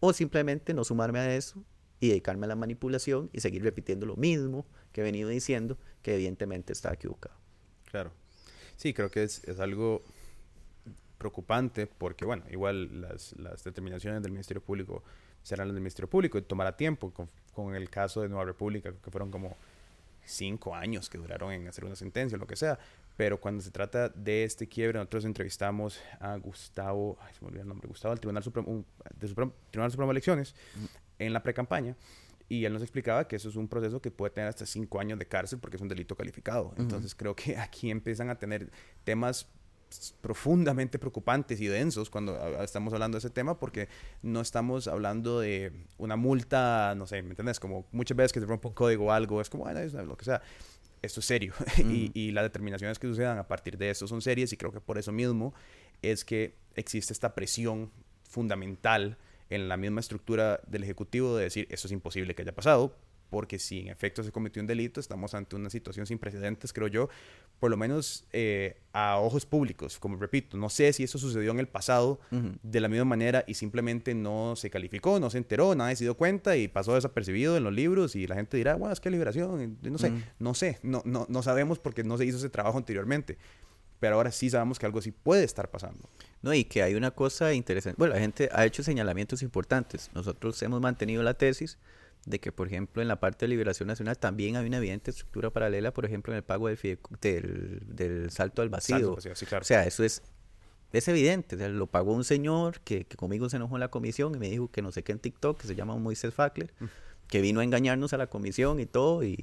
O 0.00 0.12
simplemente 0.12 0.74
no 0.74 0.84
sumarme 0.84 1.20
a 1.20 1.36
eso 1.36 1.64
y 2.00 2.08
dedicarme 2.08 2.46
a 2.46 2.48
la 2.48 2.56
manipulación 2.56 3.30
y 3.32 3.40
seguir 3.40 3.62
repitiendo 3.62 4.06
lo 4.06 4.16
mismo 4.16 4.66
que 4.92 5.02
he 5.02 5.04
venido 5.04 5.28
diciendo, 5.28 5.78
que 6.02 6.14
evidentemente 6.14 6.72
está 6.72 6.92
equivocado. 6.92 7.36
Claro. 7.84 8.10
Sí, 8.76 8.92
creo 8.92 9.10
que 9.10 9.22
es, 9.22 9.44
es 9.44 9.60
algo 9.60 10.02
preocupante 11.18 11.86
porque, 11.86 12.24
bueno, 12.24 12.42
igual 12.50 13.00
las, 13.00 13.32
las, 13.38 13.62
determinaciones 13.62 14.20
del 14.22 14.32
Ministerio 14.32 14.60
Público 14.60 15.04
serán 15.44 15.68
las 15.68 15.74
del 15.74 15.82
Ministerio 15.82 16.10
Público 16.10 16.36
y 16.38 16.42
tomará 16.42 16.76
tiempo. 16.76 17.12
Con, 17.12 17.28
con, 17.52 17.76
el 17.76 17.88
caso 17.88 18.22
de 18.22 18.28
Nueva 18.28 18.46
República, 18.46 18.92
que 18.92 19.10
fueron 19.12 19.30
como 19.30 19.56
cinco 20.24 20.74
años 20.74 21.08
que 21.08 21.18
duraron 21.18 21.52
en 21.52 21.68
hacer 21.68 21.84
una 21.84 21.94
sentencia 21.94 22.36
lo 22.36 22.48
que 22.48 22.56
sea. 22.56 22.80
Pero 23.16 23.40
cuando 23.40 23.62
se 23.62 23.70
trata 23.70 24.08
de 24.08 24.44
este 24.44 24.68
quiebre, 24.68 24.98
nosotros 24.98 25.24
entrevistamos 25.24 26.00
a 26.18 26.36
Gustavo, 26.36 27.18
ay, 27.20 27.34
se 27.34 27.40
me 27.42 27.48
olvidó 27.48 27.62
el 27.62 27.68
nombre, 27.68 27.88
Gustavo, 27.88 28.14
del 28.14 28.20
Tribunal 28.20 28.42
Supremo, 28.42 28.70
un, 28.70 28.86
del 29.18 29.28
Supremo, 29.28 29.52
Tribunal 29.70 29.90
Supremo 29.90 30.10
de 30.10 30.14
Elecciones, 30.14 30.54
en 31.18 31.32
la 31.32 31.42
pre-campaña. 31.42 31.96
Y 32.48 32.64
él 32.64 32.72
nos 32.72 32.82
explicaba 32.82 33.26
que 33.26 33.36
eso 33.36 33.48
es 33.48 33.56
un 33.56 33.68
proceso 33.68 34.02
que 34.02 34.10
puede 34.10 34.34
tener 34.34 34.48
hasta 34.48 34.66
cinco 34.66 35.00
años 35.00 35.18
de 35.18 35.26
cárcel 35.26 35.58
porque 35.58 35.76
es 35.76 35.82
un 35.82 35.88
delito 35.88 36.16
calificado. 36.16 36.74
Entonces 36.76 37.14
creo 37.14 37.34
que 37.34 37.56
aquí 37.56 37.90
empiezan 37.90 38.28
a 38.28 38.38
tener 38.38 38.70
temas 39.04 39.48
profundamente 40.20 40.98
preocupantes 40.98 41.60
y 41.60 41.66
densos 41.66 42.10
cuando 42.10 42.36
estamos 42.62 42.92
hablando 42.92 43.16
de 43.16 43.20
ese 43.20 43.30
tema 43.30 43.58
porque 43.58 43.88
no 44.22 44.40
estamos 44.40 44.88
hablando 44.88 45.40
de 45.40 45.72
una 45.98 46.16
multa, 46.16 46.94
no 46.96 47.06
sé, 47.06 47.22
¿me 47.22 47.30
entiendes? 47.30 47.60
Como 47.60 47.86
muchas 47.92 48.16
veces 48.16 48.32
que 48.32 48.40
se 48.40 48.46
rompe 48.46 48.68
un 48.68 48.74
código 48.74 49.06
o 49.06 49.12
algo, 49.12 49.40
es 49.40 49.50
como, 49.50 49.64
bueno, 49.64 49.80
es 49.80 49.92
lo 49.92 50.16
que 50.16 50.24
sea. 50.24 50.42
Esto 51.02 51.20
es 51.20 51.26
serio. 51.26 51.54
Y, 51.78 52.10
y, 52.14 52.30
las 52.30 52.44
determinaciones 52.44 52.98
que 52.98 53.08
sucedan 53.08 53.38
a 53.38 53.48
partir 53.48 53.76
de 53.76 53.90
eso 53.90 54.06
son 54.06 54.22
serias 54.22 54.52
y 54.52 54.56
creo 54.56 54.72
que 54.72 54.80
por 54.80 54.98
eso 54.98 55.12
mismo 55.12 55.52
es 56.00 56.24
que 56.24 56.56
existe 56.74 57.12
esta 57.12 57.34
presión 57.34 57.90
fundamental 58.22 59.18
en 59.50 59.68
la 59.68 59.76
misma 59.76 60.00
estructura 60.00 60.60
del 60.66 60.84
Ejecutivo 60.84 61.36
de 61.36 61.44
decir, 61.44 61.66
eso 61.70 61.86
es 61.86 61.92
imposible 61.92 62.34
que 62.34 62.42
haya 62.42 62.54
pasado, 62.54 62.96
porque 63.32 63.58
si 63.58 63.80
en 63.80 63.88
efecto 63.88 64.22
se 64.22 64.30
cometió 64.30 64.60
un 64.60 64.66
delito, 64.66 65.00
estamos 65.00 65.32
ante 65.32 65.56
una 65.56 65.70
situación 65.70 66.04
sin 66.04 66.18
precedentes, 66.18 66.70
creo 66.70 66.86
yo, 66.86 67.08
por 67.58 67.70
lo 67.70 67.78
menos 67.78 68.26
eh, 68.30 68.76
a 68.92 69.16
ojos 69.16 69.46
públicos. 69.46 69.98
Como 69.98 70.18
repito, 70.18 70.58
no 70.58 70.68
sé 70.68 70.92
si 70.92 71.04
eso 71.04 71.16
sucedió 71.16 71.50
en 71.50 71.58
el 71.58 71.66
pasado 71.66 72.20
uh 72.30 72.36
-huh. 72.36 72.58
de 72.62 72.80
la 72.80 72.88
misma 72.88 73.06
manera 73.06 73.42
y 73.46 73.54
simplemente 73.54 74.12
no 74.12 74.54
se 74.54 74.68
calificó, 74.68 75.18
no 75.18 75.30
se 75.30 75.38
enteró, 75.38 75.74
nadie 75.74 75.96
se 75.96 76.04
dio 76.04 76.14
cuenta 76.14 76.58
y 76.58 76.68
pasó 76.68 76.94
desapercibido 76.94 77.56
en 77.56 77.64
los 77.64 77.72
libros 77.72 78.16
y 78.16 78.26
la 78.26 78.34
gente 78.34 78.58
dirá, 78.58 78.74
bueno, 78.74 78.92
es 78.92 79.00
que 79.00 79.08
liberación, 79.08 79.78
no 79.80 79.96
sé, 79.96 80.10
uh 80.10 80.14
-huh. 80.14 80.24
no 80.38 80.52
sé, 80.52 80.78
no, 80.82 81.00
no, 81.06 81.24
no 81.30 81.42
sabemos 81.42 81.78
porque 81.78 82.04
no 82.04 82.18
se 82.18 82.26
hizo 82.26 82.36
ese 82.36 82.50
trabajo 82.50 82.76
anteriormente 82.76 83.38
pero 83.98 84.16
ahora 84.16 84.32
sí 84.32 84.50
sabemos 84.50 84.80
que 84.80 84.86
algo 84.86 84.98
así 84.98 85.12
puede 85.12 85.44
estar 85.44 85.70
pasando. 85.70 86.08
No, 86.42 86.52
y 86.52 86.64
que 86.64 86.82
hay 86.82 86.96
una 86.96 87.12
cosa 87.12 87.54
interesante. 87.54 87.94
Bueno, 87.98 88.14
la 88.14 88.20
gente 88.20 88.48
ha 88.50 88.66
hecho 88.66 88.82
señalamientos 88.82 89.42
importantes. 89.42 90.10
Nosotros 90.12 90.60
hemos 90.64 90.80
mantenido 90.80 91.22
la 91.22 91.34
tesis 91.34 91.78
de 92.24 92.38
que, 92.38 92.52
por 92.52 92.68
ejemplo, 92.68 93.02
en 93.02 93.08
la 93.08 93.18
parte 93.18 93.46
de 93.46 93.48
liberación 93.48 93.88
nacional 93.88 94.16
también 94.16 94.56
hay 94.56 94.66
una 94.66 94.78
evidente 94.78 95.10
estructura 95.10 95.50
paralela, 95.50 95.92
por 95.92 96.04
ejemplo, 96.04 96.32
en 96.32 96.38
el 96.38 96.44
pago 96.44 96.68
del, 96.68 96.78
del, 97.20 97.82
del 97.86 98.30
salto 98.30 98.62
al 98.62 98.68
vacío. 98.68 98.96
Salto 98.96 99.14
vacío 99.16 99.34
sí, 99.34 99.46
claro. 99.46 99.62
O 99.62 99.64
sea, 99.64 99.84
eso 99.84 100.04
es, 100.04 100.22
es 100.92 101.08
evidente. 101.08 101.56
O 101.56 101.58
sea, 101.58 101.68
lo 101.68 101.88
pagó 101.88 102.12
un 102.12 102.24
señor 102.24 102.80
que, 102.80 103.04
que, 103.04 103.16
conmigo 103.16 103.48
se 103.48 103.56
enojó 103.56 103.76
en 103.76 103.80
la 103.80 103.88
comisión 103.88 104.34
y 104.34 104.38
me 104.38 104.48
dijo 104.48 104.70
que 104.70 104.82
no 104.82 104.92
sé 104.92 105.02
qué 105.02 105.12
en 105.12 105.18
TikTok, 105.18 105.60
que 105.60 105.66
se 105.66 105.74
llama 105.74 105.96
Moisés 105.96 106.32
Fackler, 106.32 106.72
mm. 106.78 106.84
que 107.26 107.40
vino 107.40 107.60
a 107.60 107.64
engañarnos 107.64 108.12
a 108.12 108.18
la 108.18 108.28
comisión 108.28 108.78
y 108.78 108.86
todo. 108.86 109.24
Y, 109.24 109.36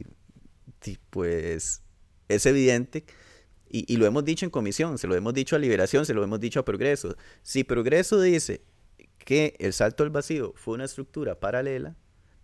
y 0.86 0.98
pues 1.10 1.82
es 2.30 2.46
evidente. 2.46 3.04
Y, 3.70 3.92
y, 3.94 3.98
lo 3.98 4.06
hemos 4.06 4.26
dicho 4.26 4.46
en 4.46 4.52
comisión, 4.52 4.98
se 4.98 5.06
lo 5.06 5.16
hemos 5.16 5.34
dicho 5.34 5.56
a 5.56 5.60
Liberación, 5.60 6.06
se 6.06 6.14
lo 6.14 6.24
hemos 6.24 6.40
dicho 6.40 6.62
a 6.62 6.66
Progreso. 6.66 7.16
Si 7.44 7.64
Progreso 7.64 8.20
dice 8.20 8.62
que 9.20 9.56
el 9.60 9.74
salto 9.74 10.04
al 10.04 10.10
vacío 10.10 10.54
fue 10.56 10.74
una 10.74 10.86
estructura 10.86 11.40
paralela, 11.40 11.96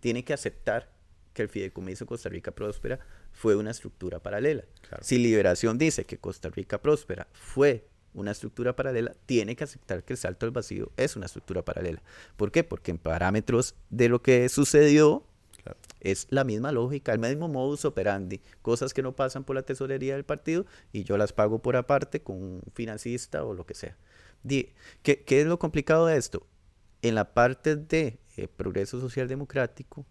tiene 0.06 0.22
que 0.22 0.34
aceptar 0.34 0.88
que 1.32 1.42
el 1.42 1.48
Fideicomiso 1.48 2.06
Costa 2.06 2.28
Rica 2.28 2.52
Próspera 2.52 3.00
fue 3.32 3.56
una 3.56 3.72
estructura 3.72 4.20
paralela. 4.20 4.62
Claro. 4.88 5.02
Si 5.02 5.18
Liberación 5.18 5.78
dice 5.78 6.04
que 6.04 6.16
Costa 6.16 6.48
Rica 6.48 6.80
Próspera 6.80 7.26
fue 7.32 7.88
una 8.14 8.30
estructura 8.30 8.76
paralela, 8.76 9.14
tiene 9.26 9.56
que 9.56 9.64
aceptar 9.64 10.04
que 10.04 10.12
el 10.12 10.16
salto 10.16 10.46
al 10.46 10.52
vacío 10.52 10.92
es 10.96 11.16
una 11.16 11.26
estructura 11.26 11.64
paralela. 11.64 12.00
¿Por 12.36 12.52
qué? 12.52 12.62
Porque 12.62 12.92
en 12.92 12.98
parámetros 12.98 13.74
de 13.90 14.08
lo 14.08 14.22
que 14.22 14.48
sucedió 14.48 15.24
claro. 15.64 15.76
es 15.98 16.28
la 16.30 16.44
misma 16.44 16.70
lógica, 16.70 17.12
el 17.12 17.18
mismo 17.18 17.48
modus 17.48 17.84
operandi, 17.84 18.40
cosas 18.62 18.94
que 18.94 19.02
no 19.02 19.16
pasan 19.16 19.42
por 19.42 19.56
la 19.56 19.62
tesorería 19.62 20.14
del 20.14 20.24
partido 20.24 20.66
y 20.92 21.02
yo 21.02 21.16
las 21.16 21.32
pago 21.32 21.60
por 21.60 21.74
aparte 21.74 22.22
con 22.22 22.36
un 22.36 22.62
financista 22.74 23.42
o 23.42 23.54
lo 23.54 23.66
que 23.66 23.74
sea. 23.74 23.96
¿Qué, 24.46 24.72
qué 25.02 25.40
es 25.40 25.48
lo 25.48 25.58
complicado 25.58 26.06
de 26.06 26.16
esto? 26.16 26.46
En 27.02 27.16
la 27.16 27.34
parte 27.34 27.74
de 27.74 28.20
eh, 28.36 28.48
Progreso 28.48 29.00
Social 29.00 29.28
Democrático, 29.28 30.06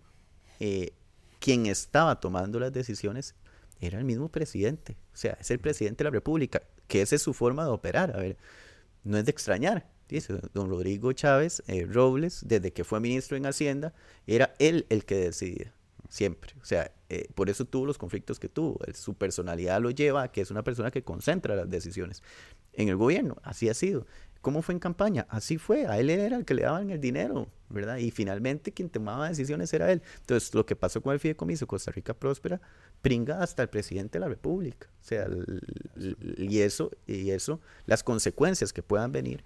eh, 0.60 0.94
quien 1.40 1.66
estaba 1.66 2.20
tomando 2.20 2.60
las 2.60 2.74
decisiones 2.74 3.36
era 3.80 4.00
el 4.00 4.06
mismo 4.06 4.30
presidente, 4.30 4.98
o 5.14 5.18
sea, 5.18 5.38
es 5.40 5.52
el 5.52 5.60
presidente 5.60 6.04
de 6.04 6.10
la 6.10 6.14
República, 6.14 6.64
que 6.88 7.02
esa 7.02 7.16
es 7.16 7.22
su 7.22 7.34
forma 7.34 7.66
de 7.66 7.72
operar, 7.72 8.16
a 8.16 8.20
ver, 8.20 8.38
no 9.04 9.18
es 9.18 9.26
de 9.26 9.32
extrañar, 9.32 9.90
dice 10.08 10.40
don 10.54 10.70
Rodrigo 10.70 11.12
Chávez 11.12 11.62
eh, 11.68 11.86
Robles, 11.86 12.42
desde 12.46 12.72
que 12.72 12.84
fue 12.84 13.00
ministro 13.00 13.38
en 13.38 13.46
Hacienda, 13.46 13.94
era 14.28 14.56
él 14.60 14.86
el 14.90 15.06
que 15.06 15.16
decidía, 15.16 15.74
siempre, 16.10 16.54
o 16.62 16.66
sea, 16.66 16.92
eh, 17.10 17.28
por 17.36 17.50
eso 17.50 17.66
tuvo 17.66 17.86
los 17.86 17.98
conflictos 17.98 18.40
que 18.40 18.50
tuvo, 18.50 18.80
su 18.94 19.14
personalidad 19.14 19.80
lo 19.80 19.92
lleva 19.92 20.24
a 20.24 20.32
que 20.32 20.42
es 20.42 20.50
una 20.50 20.64
persona 20.64 20.90
que 20.90 21.04
concentra 21.04 21.56
las 21.56 21.70
decisiones. 21.70 22.24
En 22.74 22.90
el 22.90 22.96
gobierno, 22.96 23.38
así 23.44 23.70
ha 23.70 23.74
sido. 23.74 24.06
¿Cómo 24.46 24.62
fue 24.62 24.74
en 24.74 24.80
campaña? 24.80 25.26
Así 25.28 25.58
fue, 25.58 25.88
a 25.88 25.98
él 25.98 26.12
era 26.12 26.38
el 26.38 26.46
que 26.46 26.54
le 26.54 26.62
daban 26.62 26.92
el 26.92 27.02
dinero, 27.02 27.48
¿verdad? 27.68 27.98
Y 27.98 28.12
finalmente 28.12 28.72
quien 28.72 28.92
tomaba 28.92 29.28
decisiones 29.28 29.74
era 29.74 29.92
él. 29.92 30.04
Entonces, 30.20 30.54
lo 30.54 30.68
que 30.68 30.76
pasó 30.76 31.02
con 31.02 31.16
el 31.16 31.20
fideicomiso 31.20 31.66
Costa 31.66 31.92
Rica 31.92 32.14
Próspera, 32.14 32.62
pringa 33.02 33.42
hasta 33.42 33.64
el 33.64 33.70
presidente 33.70 34.20
de 34.20 34.20
la 34.20 34.28
República. 34.28 34.88
O 35.02 35.04
sea, 35.04 35.28
y 36.38 36.60
eso, 36.60 36.92
y 37.08 37.32
eso, 37.32 37.60
las 37.88 38.04
consecuencias 38.04 38.72
que 38.72 38.84
puedan 38.84 39.12
venir 39.12 39.44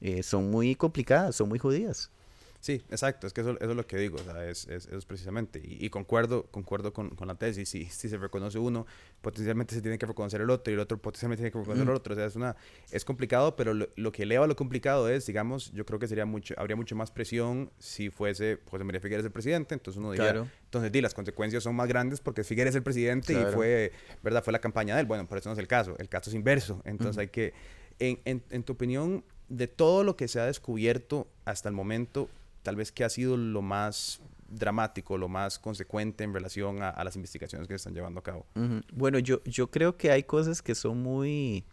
eh, 0.00 0.22
son 0.22 0.52
muy 0.52 0.76
complicadas, 0.76 1.34
son 1.34 1.48
muy 1.48 1.58
jodidas. 1.58 2.12
Sí, 2.62 2.80
exacto, 2.90 3.26
es 3.26 3.32
que 3.32 3.40
eso, 3.40 3.56
eso 3.60 3.70
es 3.70 3.76
lo 3.76 3.84
que 3.84 3.96
digo, 3.96 4.18
o 4.20 4.22
sea, 4.22 4.48
es, 4.48 4.68
es, 4.68 4.86
es 4.86 5.04
precisamente, 5.04 5.60
y, 5.64 5.84
y, 5.84 5.90
concuerdo, 5.90 6.44
concuerdo 6.44 6.92
con, 6.92 7.10
con 7.10 7.26
la 7.26 7.34
tesis, 7.34 7.68
si, 7.68 7.86
si, 7.86 8.08
se 8.08 8.16
reconoce 8.16 8.56
uno, 8.60 8.86
potencialmente 9.20 9.74
se 9.74 9.82
tiene 9.82 9.98
que 9.98 10.06
reconocer 10.06 10.40
el 10.40 10.48
otro, 10.48 10.70
y 10.70 10.74
el 10.74 10.80
otro 10.80 10.96
potencialmente 10.96 11.40
tiene 11.40 11.50
que 11.50 11.58
reconocer 11.58 11.84
mm. 11.84 11.90
el 11.90 11.96
otro, 11.96 12.12
o 12.12 12.16
sea, 12.16 12.24
es, 12.24 12.36
una, 12.36 12.54
es 12.92 13.04
complicado, 13.04 13.56
pero 13.56 13.74
lo, 13.74 13.88
lo, 13.96 14.12
que 14.12 14.22
eleva 14.22 14.46
lo 14.46 14.54
complicado 14.54 15.08
es, 15.08 15.26
digamos, 15.26 15.72
yo 15.72 15.84
creo 15.84 15.98
que 15.98 16.06
sería 16.06 16.24
mucho, 16.24 16.54
habría 16.56 16.76
mucho 16.76 16.94
más 16.94 17.10
presión 17.10 17.72
si 17.80 18.10
fuese 18.10 18.60
José 18.70 18.84
María 18.84 19.00
Figueres 19.00 19.26
el 19.26 19.32
presidente, 19.32 19.74
entonces 19.74 19.98
uno 19.98 20.12
diría, 20.12 20.30
claro. 20.30 20.48
entonces 20.62 20.92
di, 20.92 21.00
las 21.00 21.14
consecuencias 21.14 21.64
son 21.64 21.74
más 21.74 21.88
grandes 21.88 22.20
porque 22.20 22.44
Figueres 22.44 22.70
es 22.70 22.76
el 22.76 22.84
presidente 22.84 23.32
claro. 23.32 23.50
y 23.50 23.52
fue, 23.52 23.92
¿verdad? 24.22 24.44
Fue 24.44 24.52
la 24.52 24.60
campaña 24.60 24.94
de 24.94 25.00
él, 25.00 25.08
bueno, 25.08 25.26
por 25.26 25.36
eso 25.36 25.48
no 25.48 25.54
es 25.54 25.58
el 25.58 25.66
caso, 25.66 25.96
el 25.98 26.08
caso 26.08 26.30
es 26.30 26.36
inverso, 26.36 26.80
entonces 26.84 27.16
mm. 27.16 27.20
hay 27.22 27.28
que, 27.28 27.54
en, 27.98 28.20
en, 28.24 28.40
en 28.50 28.62
tu 28.62 28.74
opinión, 28.74 29.24
de 29.48 29.66
todo 29.66 30.04
lo 30.04 30.16
que 30.16 30.28
se 30.28 30.38
ha 30.38 30.46
descubierto 30.46 31.26
hasta 31.44 31.68
el 31.68 31.74
momento, 31.74 32.28
tal 32.62 32.76
vez 32.76 32.92
qué 32.92 33.04
ha 33.04 33.08
sido 33.08 33.36
lo 33.36 33.62
más 33.62 34.20
dramático, 34.48 35.18
lo 35.18 35.28
más 35.28 35.58
consecuente 35.58 36.24
en 36.24 36.34
relación 36.34 36.82
a, 36.82 36.90
a, 36.90 37.04
las 37.04 37.16
investigaciones 37.16 37.66
que 37.66 37.72
se 37.72 37.76
están 37.76 37.94
llevando 37.94 38.20
a 38.20 38.22
cabo? 38.22 38.46
Uh 38.54 38.60
-huh. 38.60 38.84
Bueno, 38.92 39.18
yo, 39.18 39.42
yo 39.44 39.70
creo 39.70 39.96
que 39.96 40.10
hay 40.10 40.22
cosas 40.22 40.62
que 40.62 40.74
son 40.74 41.02
muy, 41.02 41.64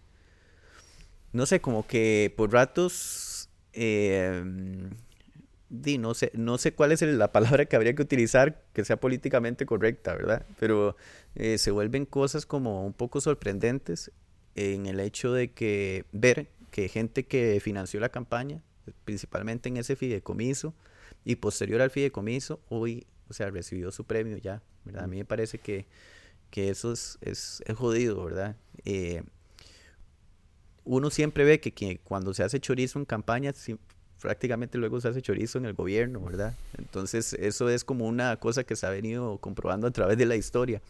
no 1.31 1.45
sé, 1.45 1.59
como 1.59 1.85
que 1.85 2.33
por 2.35 2.51
ratos, 2.51 3.49
eh, 3.73 4.43
di, 5.69 5.97
no, 5.97 6.13
sé, 6.13 6.31
no 6.33 6.57
sé 6.57 6.73
cuál 6.73 6.91
es 6.91 7.01
la 7.01 7.31
palabra 7.31 7.65
que 7.65 7.75
habría 7.75 7.93
que 7.93 8.01
utilizar 8.01 8.63
que 8.73 8.83
sea 8.85 8.99
políticamente 8.99 9.65
correcta, 9.65 10.15
¿verdad? 10.15 10.45
Pero 10.59 10.95
eh, 11.35 11.57
se 11.57 11.71
vuelven 11.71 12.05
cosas 12.05 12.45
como 12.45 12.85
un 12.85 12.93
poco 12.93 13.21
sorprendentes 13.21 14.11
en 14.55 14.87
el 14.87 14.99
hecho 14.99 15.31
de 15.33 15.51
que 15.51 16.05
ver 16.11 16.49
que 16.71 16.87
gente 16.87 17.25
que 17.25 17.59
financió 17.61 17.99
la 17.99 18.09
campaña 18.09 18.61
principalmente 19.05 19.69
en 19.69 19.77
ese 19.77 19.95
fideicomiso 19.95 20.73
y 21.25 21.35
posterior 21.35 21.81
al 21.81 21.91
fideicomiso, 21.91 22.59
hoy 22.69 23.05
o 23.29 23.33
sea, 23.33 23.49
recibió 23.49 23.91
su 23.91 24.05
premio 24.05 24.37
ya, 24.37 24.61
¿verdad? 24.83 25.03
A 25.03 25.07
mí 25.07 25.17
me 25.17 25.25
parece 25.25 25.59
que, 25.59 25.85
que 26.49 26.69
eso 26.69 26.91
es, 26.91 27.19
es, 27.21 27.63
es 27.65 27.77
jodido, 27.77 28.23
¿verdad? 28.23 28.55
Eh, 28.85 29.23
uno 30.83 31.11
siempre 31.11 31.43
ve 31.43 31.59
que, 31.59 31.71
que, 31.71 31.99
cuando 31.99 32.33
se 32.33 32.43
hace 32.43 32.59
chorizo 32.59 32.97
en 32.97 33.05
campaña, 33.05 33.53
prácticamente 34.19 34.77
luego 34.79 34.99
se 34.99 35.09
hace 35.09 35.21
chorizo 35.21 35.59
en 35.59 35.65
el 35.65 35.73
gobierno, 35.73 36.19
¿verdad? 36.21 36.55
Entonces 36.77 37.33
eso 37.33 37.69
es 37.69 37.83
como 37.83 38.07
una 38.07 38.35
cosa 38.37 38.63
que 38.63 38.75
se 38.75 38.87
ha 38.87 38.89
venido 38.89 39.37
comprobando 39.37 39.85
a 39.85 39.91
través 39.91 40.17
de 40.17 40.25
la 40.25 40.35
historia. 40.35 40.81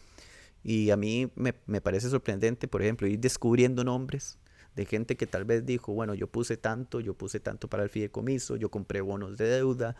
Y 0.64 0.90
a 0.90 0.96
mí 0.96 1.30
me, 1.36 1.54
me 1.66 1.80
parece 1.80 2.08
sorprendente, 2.08 2.68
por 2.68 2.82
ejemplo, 2.82 3.06
ir 3.06 3.18
descubriendo 3.18 3.84
nombres 3.84 4.38
de 4.76 4.86
gente 4.86 5.16
que 5.16 5.26
tal 5.26 5.44
vez 5.44 5.66
dijo, 5.66 5.92
bueno, 5.92 6.14
yo 6.14 6.26
puse 6.26 6.56
tanto, 6.56 7.00
yo 7.00 7.14
puse 7.14 7.40
tanto 7.40 7.68
para 7.68 7.82
el 7.82 7.90
fideicomiso, 7.90 8.56
yo 8.56 8.70
compré 8.70 9.00
bonos 9.00 9.36
de 9.36 9.46
deuda, 9.46 9.96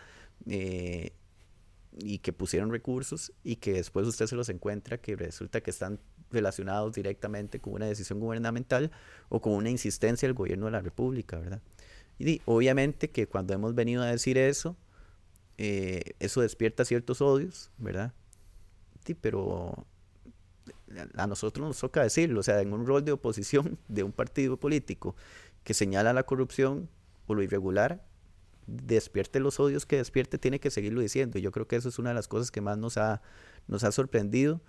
eh, 0.47 1.13
y 1.99 2.19
que 2.19 2.33
pusieron 2.33 2.71
recursos 2.71 3.33
y 3.43 3.57
que 3.57 3.73
después 3.73 4.07
usted 4.07 4.27
se 4.27 4.37
los 4.37 4.49
encuentra 4.49 4.99
que 4.99 5.17
resulta 5.17 5.61
que 5.61 5.71
están 5.71 5.99
relacionados 6.31 6.95
directamente 6.95 7.61
con 7.61 7.75
una 7.75 7.87
decisión 7.87 8.21
gubernamental 8.21 8.91
o 9.29 9.41
con 9.41 9.55
una 9.55 9.71
insistencia 9.71 10.29
del 10.29 10.35
gobierno 10.35 10.67
de 10.67 10.73
la 10.73 10.81
República, 10.81 11.39
¿verdad? 11.39 11.61
Y 12.19 12.41
obviamente 12.45 13.11
que 13.11 13.27
cuando 13.27 13.55
hemos 13.55 13.75
venido 13.75 14.03
a 14.03 14.07
decir 14.07 14.39
eso, 14.39 14.77
eh, 15.59 16.15
eso 16.21 16.43
despierta 16.43 16.85
ciertos 16.85 17.21
odios, 17.21 17.71
¿verdad? 17.79 18.13
Sí, 19.05 19.15
pero 19.15 19.87
a 21.15 21.27
nosotros 21.27 21.67
nos 21.67 21.79
toca 21.79 22.03
decirlo, 22.03 22.41
o 22.41 22.43
sea, 22.43 22.61
en 22.61 22.73
un 22.73 22.87
rol 22.87 23.05
de 23.05 23.13
oposición 23.13 23.79
de 23.89 24.03
un 24.03 24.13
partido 24.13 24.59
político 24.59 25.17
que 25.65 25.75
señala 25.75 26.13
la 26.13 26.25
corrupción 26.25 26.89
o 27.27 27.35
lo 27.35 27.43
irregular, 27.43 28.05
despierte 28.67 29.41
los 29.41 29.61
odios 29.61 29.87
que 29.87 29.97
despierte, 29.97 30.39
tiene 30.39 30.61
que 30.61 30.71
seguirlo 30.71 31.01
diciendo. 31.01 31.39
Y 31.39 31.43
yo 31.43 31.53
creo 31.53 31.67
que 31.67 31.77
eso 31.77 31.89
es 31.89 31.99
una 31.99 32.11
de 32.11 32.15
las 32.15 32.29
cosas 32.29 32.51
que 32.51 32.61
más 32.61 32.79
nos 32.79 32.97
ha, 32.97 33.21
nos 33.67 33.85
ha 33.85 33.93
sorprendido. 33.93 34.61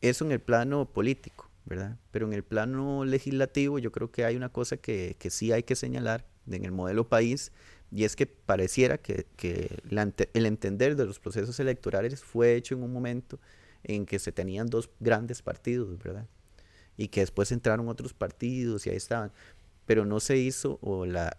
Eso 0.00 0.24
en 0.24 0.32
el 0.32 0.40
plano 0.40 0.92
político, 0.92 1.50
¿verdad? 1.64 1.98
Pero 2.10 2.26
en 2.26 2.32
el 2.32 2.44
plano 2.44 3.04
legislativo 3.04 3.78
yo 3.78 3.90
creo 3.92 4.10
que 4.10 4.24
hay 4.24 4.36
una 4.36 4.48
cosa 4.50 4.76
que, 4.76 5.16
que 5.18 5.30
sí 5.30 5.52
hay 5.52 5.62
que 5.62 5.76
señalar 5.76 6.26
en 6.50 6.64
el 6.64 6.72
modelo 6.72 7.08
país 7.08 7.52
y 7.90 8.04
es 8.04 8.16
que 8.16 8.26
pareciera 8.26 8.98
que, 8.98 9.26
que 9.36 9.82
el 10.34 10.46
entender 10.46 10.96
de 10.96 11.06
los 11.06 11.18
procesos 11.20 11.58
electorales 11.58 12.22
fue 12.22 12.54
hecho 12.54 12.74
en 12.74 12.82
un 12.82 12.92
momento 12.92 13.40
en 13.84 14.06
que 14.06 14.18
se 14.18 14.32
tenían 14.32 14.68
dos 14.68 14.90
grandes 15.00 15.42
partidos, 15.42 15.98
¿verdad? 15.98 16.26
Y 16.96 17.08
que 17.08 17.20
después 17.20 17.52
entraron 17.52 17.88
otros 17.88 18.12
partidos 18.12 18.86
y 18.86 18.90
ahí 18.90 18.96
estaban. 18.96 19.32
Pero 19.86 20.04
no 20.04 20.20
se 20.20 20.36
hizo, 20.36 20.78
o 20.82 21.06
la, 21.06 21.34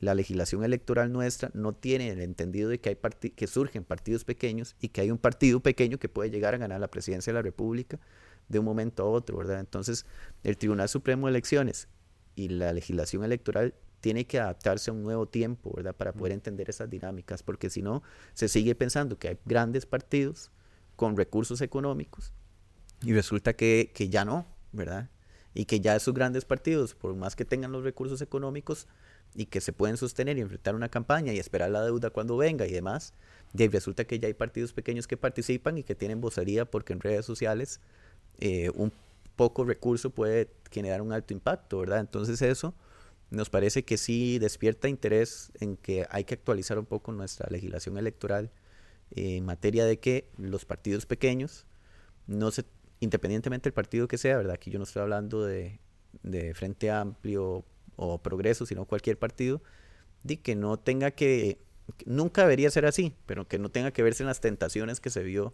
la 0.00 0.14
legislación 0.14 0.64
electoral 0.64 1.12
nuestra 1.12 1.50
no 1.54 1.74
tiene 1.74 2.10
el 2.10 2.20
entendido 2.20 2.68
de 2.68 2.80
que, 2.80 2.88
hay 2.88 3.30
que 3.30 3.46
surgen 3.46 3.84
partidos 3.84 4.24
pequeños 4.24 4.74
y 4.80 4.88
que 4.88 5.00
hay 5.00 5.10
un 5.10 5.18
partido 5.18 5.60
pequeño 5.60 5.98
que 5.98 6.08
puede 6.08 6.30
llegar 6.30 6.54
a 6.54 6.58
ganar 6.58 6.80
la 6.80 6.88
presidencia 6.88 7.32
de 7.32 7.38
la 7.38 7.42
República 7.42 8.00
de 8.48 8.58
un 8.58 8.64
momento 8.64 9.04
a 9.04 9.06
otro, 9.06 9.38
¿verdad? 9.38 9.60
Entonces, 9.60 10.06
el 10.42 10.56
Tribunal 10.56 10.88
Supremo 10.88 11.26
de 11.26 11.30
Elecciones 11.30 11.88
y 12.34 12.48
la 12.48 12.72
legislación 12.72 13.22
electoral 13.22 13.74
tiene 14.00 14.26
que 14.26 14.40
adaptarse 14.40 14.90
a 14.90 14.94
un 14.94 15.02
nuevo 15.04 15.26
tiempo, 15.26 15.72
¿verdad? 15.76 15.94
Para 15.94 16.12
poder 16.12 16.32
entender 16.32 16.68
esas 16.68 16.90
dinámicas, 16.90 17.42
porque 17.44 17.70
si 17.70 17.82
no, 17.82 18.02
se 18.34 18.48
sigue 18.48 18.74
pensando 18.74 19.18
que 19.18 19.28
hay 19.28 19.38
grandes 19.44 19.86
partidos 19.86 20.50
con 21.02 21.16
recursos 21.16 21.60
económicos 21.62 22.32
y 23.02 23.12
resulta 23.12 23.54
que, 23.54 23.90
que 23.92 24.08
ya 24.08 24.24
no, 24.24 24.46
¿verdad? 24.70 25.10
Y 25.52 25.64
que 25.64 25.80
ya 25.80 25.96
esos 25.96 26.14
grandes 26.14 26.44
partidos, 26.44 26.94
por 26.94 27.16
más 27.16 27.34
que 27.34 27.44
tengan 27.44 27.72
los 27.72 27.82
recursos 27.82 28.22
económicos, 28.22 28.86
y 29.34 29.46
que 29.46 29.60
se 29.60 29.72
pueden 29.72 29.96
sostener 29.96 30.38
y 30.38 30.42
enfrentar 30.42 30.76
una 30.76 30.88
campaña 30.88 31.32
y 31.32 31.40
esperar 31.40 31.70
la 31.70 31.82
deuda 31.82 32.10
cuando 32.10 32.36
venga 32.36 32.68
y 32.68 32.70
demás, 32.70 33.14
y 33.52 33.66
resulta 33.66 34.04
que 34.04 34.20
ya 34.20 34.28
hay 34.28 34.34
partidos 34.34 34.72
pequeños 34.72 35.08
que 35.08 35.16
participan 35.16 35.76
y 35.76 35.82
que 35.82 35.96
tienen 35.96 36.20
vocería 36.20 36.66
porque 36.66 36.92
en 36.92 37.00
redes 37.00 37.26
sociales 37.26 37.80
eh, 38.38 38.70
un 38.76 38.92
poco 39.34 39.64
recurso 39.64 40.10
puede 40.10 40.52
generar 40.70 41.02
un 41.02 41.12
alto 41.12 41.34
impacto, 41.34 41.80
¿verdad? 41.80 41.98
Entonces 41.98 42.40
eso 42.42 42.76
nos 43.30 43.50
parece 43.50 43.84
que 43.84 43.96
sí 43.96 44.38
despierta 44.38 44.88
interés 44.88 45.50
en 45.58 45.76
que 45.76 46.06
hay 46.10 46.22
que 46.22 46.34
actualizar 46.34 46.78
un 46.78 46.86
poco 46.86 47.10
nuestra 47.10 47.48
legislación 47.50 47.98
electoral 47.98 48.52
en 49.14 49.44
materia 49.44 49.84
de 49.84 49.98
que 49.98 50.28
los 50.36 50.64
partidos 50.64 51.06
pequeños, 51.06 51.66
no 52.26 52.50
se, 52.50 52.64
independientemente 53.00 53.68
del 53.68 53.74
partido 53.74 54.08
que 54.08 54.18
sea, 54.18 54.36
¿verdad? 54.36 54.54
Aquí 54.54 54.70
yo 54.70 54.78
no 54.78 54.84
estoy 54.84 55.02
hablando 55.02 55.44
de, 55.44 55.80
de 56.22 56.54
Frente 56.54 56.90
Amplio, 56.90 57.64
o 57.96 58.18
Progreso, 58.18 58.66
sino 58.66 58.84
cualquier 58.84 59.18
partido, 59.18 59.62
de 60.22 60.40
que 60.40 60.54
no 60.54 60.78
tenga 60.78 61.10
que, 61.10 61.58
nunca 62.06 62.42
debería 62.42 62.70
ser 62.70 62.86
así, 62.86 63.14
pero 63.26 63.46
que 63.46 63.58
no 63.58 63.70
tenga 63.70 63.90
que 63.92 64.02
verse 64.02 64.22
en 64.22 64.28
las 64.28 64.40
tentaciones 64.40 65.00
que 65.00 65.10
se 65.10 65.22
vio 65.22 65.52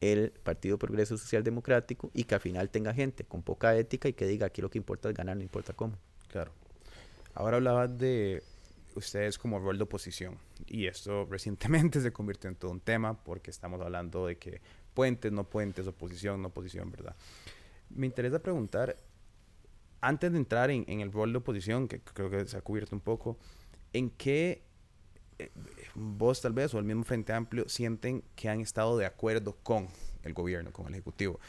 el 0.00 0.30
Partido 0.30 0.78
Progreso 0.78 1.16
Social 1.16 1.42
Democrático 1.42 2.10
y 2.12 2.24
que 2.24 2.34
al 2.34 2.40
final 2.40 2.70
tenga 2.70 2.92
gente 2.92 3.24
con 3.24 3.42
poca 3.42 3.76
ética 3.76 4.08
y 4.08 4.12
que 4.12 4.26
diga 4.26 4.46
aquí 4.46 4.60
lo 4.60 4.70
que 4.70 4.78
importa 4.78 5.08
es 5.08 5.14
ganar, 5.14 5.36
no 5.36 5.42
importa 5.42 5.72
cómo. 5.72 5.96
Claro. 6.28 6.52
Ahora 7.34 7.56
hablabas 7.56 7.96
de 7.98 8.42
ustedes 8.98 9.38
como 9.38 9.58
rol 9.58 9.76
de 9.78 9.84
oposición 9.84 10.38
y 10.66 10.86
esto 10.86 11.26
recientemente 11.30 12.00
se 12.00 12.12
convirtió 12.12 12.48
en 12.48 12.56
todo 12.56 12.70
un 12.70 12.80
tema 12.80 13.22
porque 13.22 13.50
estamos 13.50 13.80
hablando 13.80 14.26
de 14.26 14.36
que 14.36 14.60
puentes, 14.94 15.30
no 15.32 15.44
puentes, 15.44 15.86
oposición, 15.86 16.42
no 16.42 16.48
oposición, 16.48 16.90
¿verdad? 16.90 17.14
Me 17.90 18.06
interesa 18.06 18.38
preguntar 18.38 18.96
antes 20.00 20.32
de 20.32 20.38
entrar 20.38 20.70
en, 20.70 21.00
el 21.00 21.12
rol 21.12 21.32
de 21.32 21.38
oposición, 21.38 21.88
que 21.88 22.00
creo 22.00 22.30
que 22.30 22.46
se 22.46 22.56
ha 22.56 22.60
cubierto 22.60 22.94
un 22.94 23.00
poco, 23.00 23.38
¿en 23.92 24.10
qué 24.10 24.62
eh, 25.38 25.50
vos 25.94 26.40
tal 26.40 26.52
vez 26.52 26.72
o 26.74 26.78
el 26.78 26.84
mismo 26.84 27.04
Frente 27.04 27.32
Amplio 27.32 27.68
sienten 27.68 28.22
que 28.34 28.48
han 28.48 28.60
estado 28.60 28.96
de 28.98 29.06
acuerdo 29.06 29.56
con 29.62 29.88
el 30.22 30.32
gobierno, 30.32 30.72
con 30.72 30.86
el 30.86 30.94
Ejecutivo? 30.94 31.40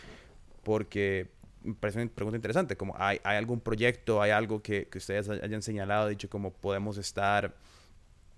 Porque 0.64 1.30
me 1.68 1.76
parece 1.76 2.01
una 2.01 2.09
pregunta 2.09 2.38
interesante, 2.38 2.76
como 2.76 2.95
hay, 2.97 3.20
hay 3.24 3.38
algún 3.38 3.59
proyecto, 3.59 4.22
hay 4.22 4.32
algo 4.32 4.61
que, 4.61 4.88
que 4.88 4.97
ustedes 4.97 5.30
hayan 5.30 5.61
señalado, 5.61 6.07
dicho 6.07 6.30
como 6.30 6.51
podemos 6.51 6.97
estar 6.97 7.53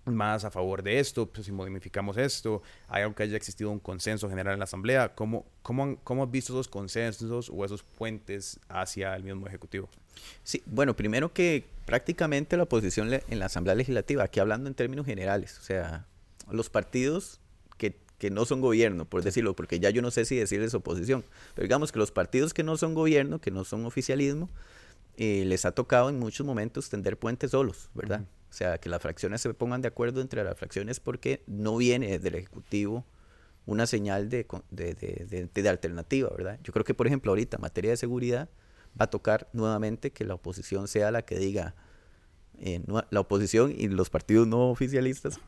más 0.05 0.45
a 0.45 0.51
favor 0.51 0.81
de 0.81 0.99
esto, 0.99 1.27
pues 1.27 1.45
si 1.45 1.51
modificamos 1.51 2.17
esto, 2.17 2.61
hay 2.87 3.03
algo 3.03 3.15
que 3.15 3.23
haya 3.23 3.37
existido 3.37 3.69
un 3.69 3.79
consenso 3.79 4.29
general 4.29 4.53
en 4.53 4.59
la 4.59 4.65
Asamblea, 4.65 5.13
¿cómo, 5.15 5.45
cómo, 5.61 5.97
cómo 6.03 6.23
has 6.23 6.31
visto 6.31 6.53
esos 6.53 6.67
consensos 6.67 7.49
o 7.53 7.65
esos 7.65 7.83
puentes 7.83 8.59
hacia 8.67 9.15
el 9.15 9.23
mismo 9.23 9.47
Ejecutivo? 9.47 9.89
Sí, 10.43 10.61
bueno, 10.65 10.95
primero 10.95 11.31
que 11.31 11.65
prácticamente 11.85 12.57
la 12.57 12.63
oposición 12.63 13.13
en 13.13 13.39
la 13.39 13.45
Asamblea 13.45 13.75
Legislativa, 13.75 14.23
aquí 14.23 14.39
hablando 14.39 14.67
en 14.67 14.75
términos 14.75 15.05
generales, 15.05 15.57
o 15.59 15.61
sea, 15.61 16.05
los 16.51 16.69
partidos 16.69 17.39
que, 17.77 17.97
que 18.19 18.29
no 18.29 18.45
son 18.45 18.61
gobierno, 18.61 19.05
por 19.05 19.23
decirlo, 19.23 19.55
porque 19.55 19.79
ya 19.79 19.89
yo 19.89 20.01
no 20.01 20.11
sé 20.11 20.25
si 20.25 20.35
decirles 20.35 20.73
oposición, 20.73 21.23
pero 21.55 21.65
digamos 21.65 21.91
que 21.91 21.99
los 21.99 22.11
partidos 22.11 22.53
que 22.53 22.63
no 22.63 22.77
son 22.77 22.93
gobierno, 22.93 23.39
que 23.39 23.49
no 23.49 23.63
son 23.63 23.85
oficialismo, 23.85 24.49
eh, 25.17 25.43
les 25.45 25.65
ha 25.65 25.71
tocado 25.71 26.09
en 26.09 26.19
muchos 26.19 26.45
momentos 26.45 26.89
tender 26.89 27.17
puentes 27.17 27.51
solos, 27.51 27.89
¿verdad? 27.93 28.25
O 28.49 28.53
sea, 28.53 28.77
que 28.77 28.89
las 28.89 29.01
fracciones 29.01 29.41
se 29.41 29.53
pongan 29.53 29.81
de 29.81 29.87
acuerdo 29.87 30.21
entre 30.21 30.43
las 30.43 30.57
fracciones 30.57 30.99
porque 30.99 31.43
no 31.47 31.77
viene 31.77 32.19
del 32.19 32.35
Ejecutivo 32.35 33.05
una 33.65 33.85
señal 33.85 34.29
de, 34.29 34.47
de, 34.71 34.93
de, 34.95 35.49
de, 35.53 35.69
alternativa, 35.69 36.29
¿verdad? 36.35 36.59
Yo 36.63 36.73
creo 36.73 36.83
que, 36.83 36.93
por 36.93 37.05
ejemplo, 37.05 37.31
ahorita 37.31 37.57
en 37.57 37.61
materia 37.61 37.91
de 37.91 37.97
seguridad 37.97 38.49
va 38.99 39.05
a 39.05 39.09
tocar 39.09 39.47
nuevamente 39.53 40.11
que 40.11 40.25
la 40.25 40.33
oposición 40.33 40.87
sea 40.87 41.11
la 41.11 41.21
que 41.21 41.37
diga, 41.37 41.75
eh, 42.61 42.81
la 43.09 43.19
oposición 43.19 43.73
y 43.75 43.87
los 43.87 44.09
partidos 44.09 44.47
no 44.47 44.69
oficialistas 44.69 45.39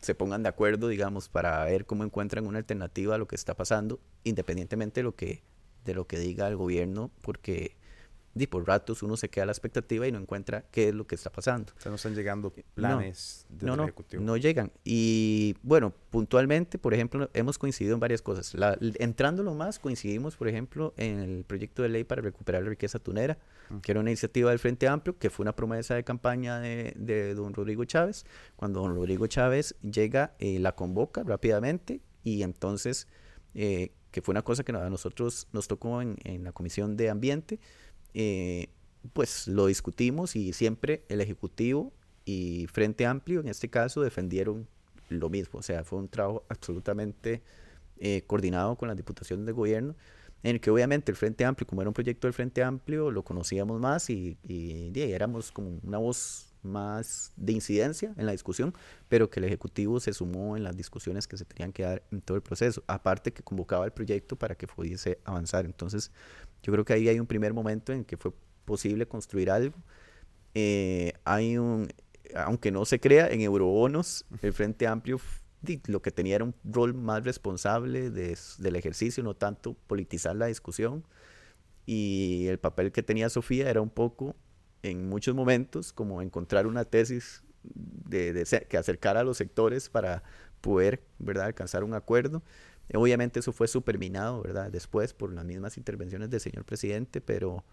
se 0.00 0.14
pongan 0.14 0.42
de 0.42 0.48
acuerdo, 0.48 0.88
digamos, 0.88 1.28
para 1.28 1.64
ver 1.64 1.86
cómo 1.86 2.04
encuentran 2.04 2.46
una 2.46 2.58
alternativa 2.58 3.14
a 3.14 3.18
lo 3.18 3.26
que 3.26 3.36
está 3.36 3.54
pasando, 3.54 3.98
independientemente 4.24 5.00
de 5.00 5.04
lo 5.04 5.14
que, 5.14 5.42
de 5.84 5.94
lo 5.94 6.06
que 6.06 6.18
diga 6.18 6.48
el 6.48 6.56
gobierno, 6.56 7.10
porque 7.20 7.76
y 8.44 8.46
por 8.46 8.66
ratos 8.66 9.02
uno 9.02 9.16
se 9.16 9.28
queda 9.28 9.44
a 9.44 9.46
la 9.46 9.52
expectativa 9.52 10.06
y 10.06 10.12
no 10.12 10.18
encuentra 10.18 10.62
qué 10.70 10.88
es 10.88 10.94
lo 10.94 11.06
que 11.06 11.14
está 11.14 11.30
pasando. 11.30 11.72
O 11.76 11.80
sea, 11.80 11.90
no 11.90 11.96
están 11.96 12.14
llegando 12.14 12.52
planes 12.74 13.46
no, 13.48 13.56
del 13.56 13.76
no, 13.76 13.82
Ejecutivo. 13.84 14.22
No 14.22 14.36
llegan. 14.36 14.72
Y 14.84 15.54
bueno, 15.62 15.92
puntualmente, 16.10 16.78
por 16.78 16.92
ejemplo, 16.92 17.30
hemos 17.32 17.58
coincidido 17.58 17.94
en 17.94 18.00
varias 18.00 18.22
cosas. 18.22 18.54
La, 18.54 18.76
entrando 18.80 19.42
lo 19.42 19.54
más, 19.54 19.78
coincidimos, 19.78 20.36
por 20.36 20.48
ejemplo, 20.48 20.92
en 20.96 21.20
el 21.20 21.44
proyecto 21.44 21.82
de 21.82 21.88
ley 21.88 22.04
para 22.04 22.22
recuperar 22.22 22.62
la 22.62 22.68
riqueza 22.68 22.98
tunera, 22.98 23.38
que 23.82 23.92
era 23.92 24.00
una 24.00 24.10
iniciativa 24.10 24.50
del 24.50 24.58
Frente 24.58 24.86
Amplio, 24.86 25.18
que 25.18 25.30
fue 25.30 25.44
una 25.44 25.56
promesa 25.56 25.94
de 25.94 26.04
campaña 26.04 26.60
de, 26.60 26.94
de 26.96 27.34
don 27.34 27.54
Rodrigo 27.54 27.84
Chávez. 27.84 28.26
Cuando 28.56 28.80
don 28.80 28.94
Rodrigo 28.94 29.26
Chávez 29.26 29.74
llega, 29.82 30.34
eh, 30.38 30.58
la 30.58 30.74
convoca 30.74 31.22
rápidamente 31.22 32.00
y 32.22 32.42
entonces, 32.42 33.08
eh, 33.54 33.92
que 34.10 34.20
fue 34.20 34.32
una 34.32 34.42
cosa 34.42 34.62
que 34.62 34.72
a 34.72 34.90
nosotros 34.90 35.48
nos 35.52 35.68
tocó 35.68 36.02
en, 36.02 36.16
en 36.24 36.44
la 36.44 36.52
Comisión 36.52 36.96
de 36.96 37.10
Ambiente, 37.10 37.60
eh, 38.18 38.68
pues 39.12 39.46
lo 39.46 39.66
discutimos 39.66 40.36
y 40.36 40.54
siempre 40.54 41.04
el 41.10 41.20
Ejecutivo 41.20 41.92
y 42.24 42.66
Frente 42.72 43.04
Amplio 43.04 43.40
en 43.40 43.48
este 43.48 43.68
caso 43.68 44.00
defendieron 44.00 44.66
lo 45.10 45.28
mismo. 45.28 45.58
O 45.58 45.62
sea, 45.62 45.84
fue 45.84 45.98
un 45.98 46.08
trabajo 46.08 46.42
absolutamente 46.48 47.42
eh, 47.98 48.22
coordinado 48.26 48.76
con 48.76 48.88
las 48.88 48.96
diputaciones 48.96 49.44
de 49.44 49.52
gobierno, 49.52 49.94
en 50.42 50.56
el 50.56 50.60
que 50.62 50.70
obviamente 50.70 51.12
el 51.12 51.16
Frente 51.16 51.44
Amplio, 51.44 51.66
como 51.66 51.82
era 51.82 51.90
un 51.90 51.94
proyecto 51.94 52.26
del 52.26 52.32
Frente 52.32 52.62
Amplio, 52.62 53.10
lo 53.10 53.22
conocíamos 53.22 53.80
más 53.80 54.08
y, 54.08 54.38
y, 54.42 54.90
éramos 54.98 55.52
como 55.52 55.78
una 55.82 55.98
voz 55.98 56.45
más 56.66 57.32
de 57.36 57.52
incidencia 57.52 58.12
en 58.16 58.26
la 58.26 58.32
discusión, 58.32 58.74
pero 59.08 59.30
que 59.30 59.40
el 59.40 59.44
Ejecutivo 59.44 60.00
se 60.00 60.12
sumó 60.12 60.56
en 60.56 60.64
las 60.64 60.76
discusiones 60.76 61.26
que 61.26 61.36
se 61.36 61.44
tenían 61.44 61.72
que 61.72 61.84
dar 61.84 62.02
en 62.10 62.20
todo 62.20 62.36
el 62.36 62.42
proceso, 62.42 62.82
aparte 62.86 63.32
que 63.32 63.42
convocaba 63.42 63.84
el 63.84 63.92
proyecto 63.92 64.36
para 64.36 64.54
que 64.54 64.66
pudiese 64.66 65.18
avanzar. 65.24 65.64
Entonces, 65.64 66.10
yo 66.62 66.72
creo 66.72 66.84
que 66.84 66.92
ahí 66.92 67.08
hay 67.08 67.20
un 67.20 67.26
primer 67.26 67.54
momento 67.54 67.92
en 67.92 68.04
que 68.04 68.16
fue 68.16 68.32
posible 68.64 69.06
construir 69.06 69.50
algo. 69.50 69.76
Eh, 70.54 71.12
hay 71.24 71.58
un, 71.58 71.88
aunque 72.34 72.70
no 72.70 72.84
se 72.84 73.00
crea, 73.00 73.28
en 73.28 73.40
eurobonos 73.40 74.24
el 74.42 74.52
Frente 74.52 74.86
Amplio 74.86 75.20
lo 75.86 76.02
que 76.02 76.10
tenía 76.10 76.36
era 76.36 76.44
un 76.44 76.54
rol 76.64 76.94
más 76.94 77.24
responsable 77.24 78.10
del 78.10 78.76
ejercicio, 78.76 79.22
no 79.22 79.34
tanto 79.34 79.74
politizar 79.86 80.36
la 80.36 80.46
discusión. 80.46 81.04
Y 81.86 82.46
el 82.48 82.58
papel 82.58 82.92
que 82.92 83.02
tenía 83.02 83.28
Sofía 83.30 83.70
era 83.70 83.80
un 83.80 83.90
poco, 83.90 84.34
en 84.90 85.08
muchos 85.08 85.34
momentos, 85.34 85.92
como 85.92 86.22
encontrar 86.22 86.66
una 86.66 86.84
tesis 86.84 87.42
de, 87.62 88.46
que 88.68 88.76
acercara 88.76 89.20
a 89.20 89.24
los 89.24 89.36
sectores 89.36 89.88
para 89.88 90.22
poder 90.60 91.02
¿verdad? 91.18 91.46
alcanzar 91.46 91.84
un 91.84 91.94
acuerdo. 91.94 92.42
Obviamente 92.94 93.40
eso 93.40 93.52
fue 93.52 93.66
superminado 93.66 94.42
¿verdad? 94.42 94.70
después 94.70 95.12
por 95.12 95.32
las 95.32 95.44
mismas 95.44 95.76
intervenciones 95.76 96.30
del 96.30 96.40
señor 96.40 96.64
presidente, 96.64 97.20
pero, 97.20 97.64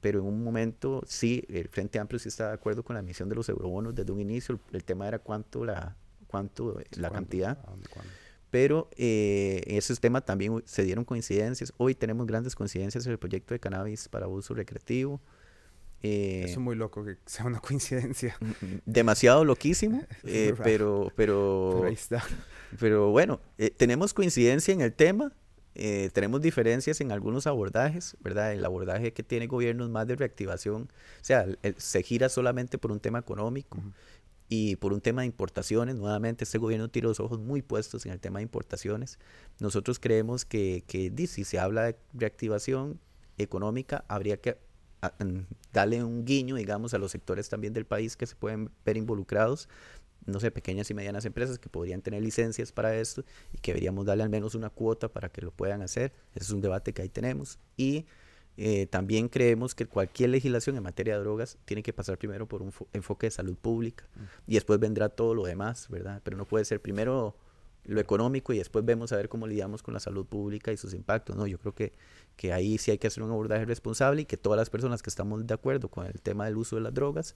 pero 0.00 0.20
en 0.20 0.26
un 0.26 0.44
momento 0.44 1.02
sí, 1.06 1.44
el 1.48 1.68
Frente 1.68 1.98
Amplio 1.98 2.20
sí 2.20 2.28
está 2.28 2.48
de 2.48 2.54
acuerdo 2.54 2.84
con 2.84 2.94
la 2.94 3.00
emisión 3.00 3.28
de 3.28 3.34
los 3.34 3.48
eurobonos 3.48 3.94
desde 3.94 4.12
un 4.12 4.20
inicio. 4.20 4.60
El, 4.72 4.84
tema 4.84 5.08
era 5.08 5.18
cuánto 5.18 5.64
la, 5.64 5.96
cuánto, 6.28 6.80
la 6.92 7.10
cantidad. 7.10 7.58
Pero 8.50 8.90
eh, 8.96 9.62
en 9.66 9.76
ese 9.76 9.94
tema 9.96 10.20
también 10.20 10.62
se 10.66 10.84
dieron 10.84 11.04
coincidencias. 11.04 11.72
Hoy 11.76 11.96
tenemos 11.96 12.26
grandes 12.26 12.54
coincidencias 12.54 13.06
en 13.06 13.12
el 13.12 13.18
proyecto 13.18 13.54
de 13.54 13.60
cannabis 13.60 14.08
para 14.08 14.28
uso 14.28 14.54
recreativo. 14.54 15.20
Eh, 16.02 16.44
es 16.46 16.56
muy 16.58 16.76
loco 16.76 17.04
que 17.04 17.16
sea 17.26 17.46
una 17.46 17.60
coincidencia. 17.60 18.36
Mm, 18.40 18.46
mm, 18.46 18.80
demasiado 18.86 19.44
loquísimo, 19.44 20.02
eh, 20.24 20.54
pero, 20.62 21.12
pero, 21.16 21.72
pero, 21.76 21.84
ahí 21.84 21.94
está. 21.94 22.24
Pero 22.78 23.10
bueno, 23.10 23.40
eh, 23.58 23.70
tenemos 23.70 24.14
coincidencia 24.14 24.72
en 24.72 24.80
el 24.80 24.92
tema, 24.92 25.32
tenemos 26.12 26.42
diferencias 26.42 27.00
en 27.00 27.10
algunos 27.10 27.46
abordajes, 27.46 28.14
¿verdad? 28.20 28.52
El 28.52 28.64
abordaje 28.66 29.14
que 29.14 29.22
tiene 29.22 29.46
gobierno 29.46 29.84
es 29.84 29.90
más 29.90 30.06
de 30.06 30.14
reactivación, 30.14 30.82
o 30.82 31.24
sea, 31.24 31.46
se 31.78 32.02
gira 32.02 32.28
solamente 32.28 32.76
por 32.76 32.92
un 32.92 33.00
tema 33.00 33.20
económico 33.20 33.78
y 34.50 34.76
por 34.76 34.92
un 34.92 35.00
tema 35.00 35.22
de 35.22 35.28
importaciones. 35.28 35.94
Nuevamente, 35.94 36.44
este 36.44 36.58
gobierno 36.58 36.90
tiene 36.90 37.08
los 37.08 37.18
ojos 37.18 37.38
muy 37.38 37.62
puestos 37.62 38.04
en 38.04 38.12
el 38.12 38.20
tema 38.20 38.40
de 38.40 38.42
importaciones. 38.42 39.18
Nosotros 39.58 39.98
creemos 39.98 40.44
que, 40.44 40.84
que 40.86 41.10
si 41.26 41.44
se 41.44 41.58
habla 41.58 41.84
de 41.84 41.96
reactivación 42.12 43.00
económica, 43.38 44.04
habría 44.08 44.36
que 44.36 44.58
darle 45.72 46.04
un 46.04 46.24
guiño, 46.24 46.56
digamos, 46.56 46.94
a 46.94 46.98
los 46.98 47.12
sectores 47.12 47.48
también 47.48 47.72
del 47.72 47.86
país 47.86 48.16
que 48.16 48.26
se 48.26 48.36
pueden 48.36 48.70
ver 48.84 48.96
involucrados, 48.96 49.68
no 50.26 50.40
sé, 50.40 50.50
pequeñas 50.50 50.90
y 50.90 50.94
medianas 50.94 51.24
empresas 51.24 51.58
que 51.58 51.68
podrían 51.68 52.02
tener 52.02 52.22
licencias 52.22 52.72
para 52.72 52.94
esto 52.94 53.24
y 53.52 53.58
que 53.58 53.72
deberíamos 53.72 54.06
darle 54.06 54.22
al 54.22 54.30
menos 54.30 54.54
una 54.54 54.70
cuota 54.70 55.08
para 55.08 55.30
que 55.30 55.40
lo 55.40 55.50
puedan 55.50 55.82
hacer. 55.82 56.12
Ese 56.34 56.44
es 56.44 56.50
un 56.50 56.60
debate 56.60 56.92
que 56.92 57.02
ahí 57.02 57.08
tenemos. 57.08 57.58
Y 57.76 58.06
eh, 58.56 58.86
también 58.86 59.28
creemos 59.28 59.74
que 59.74 59.86
cualquier 59.86 60.30
legislación 60.30 60.76
en 60.76 60.82
materia 60.82 61.14
de 61.14 61.20
drogas 61.20 61.56
tiene 61.64 61.82
que 61.82 61.92
pasar 61.92 62.18
primero 62.18 62.46
por 62.46 62.62
un 62.62 62.72
enfoque 62.92 63.26
de 63.26 63.30
salud 63.30 63.56
pública 63.56 64.04
y 64.46 64.54
después 64.54 64.78
vendrá 64.78 65.08
todo 65.08 65.34
lo 65.34 65.44
demás, 65.44 65.88
¿verdad? 65.88 66.20
Pero 66.22 66.36
no 66.36 66.44
puede 66.44 66.64
ser 66.64 66.80
primero 66.80 67.36
lo 67.84 68.00
económico 68.00 68.52
y 68.52 68.58
después 68.58 68.84
vemos 68.84 69.12
a 69.12 69.16
ver 69.16 69.28
cómo 69.28 69.46
lidiamos 69.46 69.82
con 69.82 69.94
la 69.94 70.00
salud 70.00 70.26
pública 70.26 70.72
y 70.72 70.76
sus 70.76 70.92
impactos, 70.92 71.36
¿no? 71.36 71.46
Yo 71.46 71.58
creo 71.58 71.74
que 71.74 71.92
que 72.40 72.54
ahí 72.54 72.78
sí 72.78 72.90
hay 72.90 72.96
que 72.96 73.06
hacer 73.06 73.22
un 73.22 73.30
abordaje 73.30 73.66
responsable 73.66 74.22
y 74.22 74.24
que 74.24 74.38
todas 74.38 74.56
las 74.56 74.70
personas 74.70 75.02
que 75.02 75.10
estamos 75.10 75.46
de 75.46 75.52
acuerdo 75.52 75.90
con 75.90 76.06
el 76.06 76.22
tema 76.22 76.46
del 76.46 76.56
uso 76.56 76.76
de 76.76 76.80
las 76.80 76.94
drogas, 76.94 77.34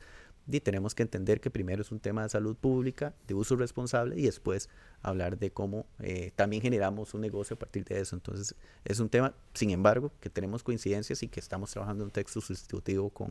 y 0.50 0.60
tenemos 0.60 0.94
que 0.94 1.02
entender 1.02 1.42
que 1.42 1.50
primero 1.50 1.82
es 1.82 1.92
un 1.92 2.00
tema 2.00 2.22
de 2.22 2.30
salud 2.30 2.56
pública, 2.56 3.12
de 3.28 3.34
uso 3.34 3.54
responsable, 3.54 4.18
y 4.18 4.22
después 4.22 4.70
hablar 5.02 5.38
de 5.38 5.50
cómo 5.50 5.84
eh, 5.98 6.32
también 6.36 6.62
generamos 6.62 7.12
un 7.12 7.20
negocio 7.20 7.52
a 7.52 7.58
partir 7.58 7.84
de 7.84 8.00
eso. 8.00 8.16
Entonces, 8.16 8.54
es 8.82 8.98
un 8.98 9.10
tema, 9.10 9.34
sin 9.52 9.72
embargo, 9.72 10.10
que 10.20 10.30
tenemos 10.30 10.62
coincidencias 10.62 11.22
y 11.22 11.28
que 11.28 11.38
estamos 11.38 11.70
trabajando 11.70 12.04
en 12.04 12.06
un 12.06 12.10
texto 12.10 12.40
sustitutivo 12.40 13.10
con, 13.10 13.30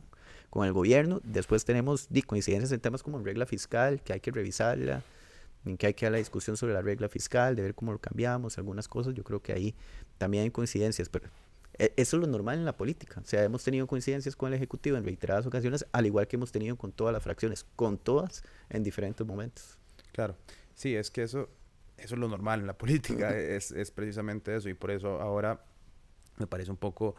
con 0.50 0.64
el 0.64 0.72
gobierno. 0.72 1.20
Después 1.24 1.64
tenemos 1.64 2.08
coincidencias 2.24 2.70
en 2.70 2.78
temas 2.78 3.02
como 3.02 3.18
regla 3.18 3.46
fiscal, 3.46 4.00
que 4.00 4.12
hay 4.12 4.20
que 4.20 4.30
revisarla 4.30 5.02
en 5.64 5.76
que 5.76 5.88
hay 5.88 5.94
que 5.94 6.06
dar 6.06 6.12
la 6.12 6.18
discusión 6.18 6.56
sobre 6.56 6.72
la 6.74 6.82
regla 6.82 7.08
fiscal, 7.08 7.56
de 7.56 7.62
ver 7.62 7.74
cómo 7.74 7.90
lo 7.90 7.98
cambiamos, 7.98 8.58
algunas 8.58 8.86
cosas, 8.86 9.14
yo 9.14 9.24
creo 9.24 9.40
que 9.40 9.52
ahí 9.52 9.74
también 10.18 10.44
hay 10.44 10.50
coincidencias, 10.50 11.08
pero 11.08 11.28
eso 11.78 12.16
es 12.16 12.20
lo 12.20 12.26
normal 12.26 12.58
en 12.58 12.64
la 12.64 12.76
política. 12.76 13.20
O 13.20 13.26
sea, 13.26 13.42
hemos 13.44 13.64
tenido 13.64 13.86
coincidencias 13.86 14.36
con 14.36 14.48
el 14.48 14.54
Ejecutivo 14.54 14.96
en 14.96 15.04
reiteradas 15.04 15.46
ocasiones, 15.46 15.86
al 15.92 16.06
igual 16.06 16.26
que 16.26 16.36
hemos 16.36 16.52
tenido 16.52 16.76
con 16.76 16.92
todas 16.92 17.12
las 17.12 17.22
fracciones, 17.22 17.64
con 17.76 17.98
todas 17.98 18.42
en 18.70 18.82
diferentes 18.82 19.26
momentos. 19.26 19.78
Claro, 20.12 20.36
sí, 20.74 20.94
es 20.94 21.10
que 21.10 21.22
eso, 21.22 21.48
eso 21.96 22.14
es 22.14 22.20
lo 22.20 22.28
normal 22.28 22.60
en 22.60 22.66
la 22.66 22.78
política, 22.78 23.30
es, 23.38 23.70
es 23.72 23.90
precisamente 23.90 24.54
eso, 24.54 24.68
y 24.68 24.74
por 24.74 24.90
eso 24.90 25.20
ahora 25.20 25.64
me 26.36 26.46
parece 26.46 26.70
un 26.70 26.76
poco 26.76 27.16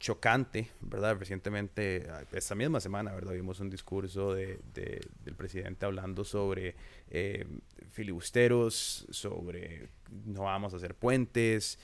chocante, 0.00 0.70
¿verdad? 0.80 1.16
Recientemente, 1.18 2.08
esta 2.32 2.54
misma 2.54 2.80
semana, 2.80 3.12
¿verdad? 3.12 3.34
Vimos 3.34 3.60
un 3.60 3.68
discurso 3.68 4.34
de, 4.34 4.58
del 4.72 5.36
presidente 5.36 5.84
hablando 5.84 6.24
sobre 6.24 6.74
eh, 7.10 7.46
filibusteros, 7.90 9.06
sobre 9.10 9.90
no 10.24 10.44
vamos 10.44 10.72
a 10.72 10.78
hacer 10.78 10.94
puentes, 10.94 11.78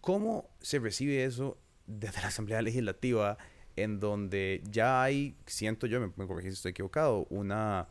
¿Cómo 0.00 0.48
se 0.60 0.78
recibe 0.78 1.24
eso 1.24 1.58
desde 1.86 2.20
la 2.20 2.28
Asamblea 2.28 2.62
Legislativa 2.62 3.36
en 3.76 4.00
donde 4.00 4.62
ya 4.70 5.02
hay, 5.02 5.36
siento 5.46 5.86
yo, 5.86 6.00
me, 6.00 6.12
me 6.16 6.26
corregí 6.26 6.48
si 6.48 6.54
estoy 6.54 6.70
equivocado, 6.70 7.26
una, 7.30 7.88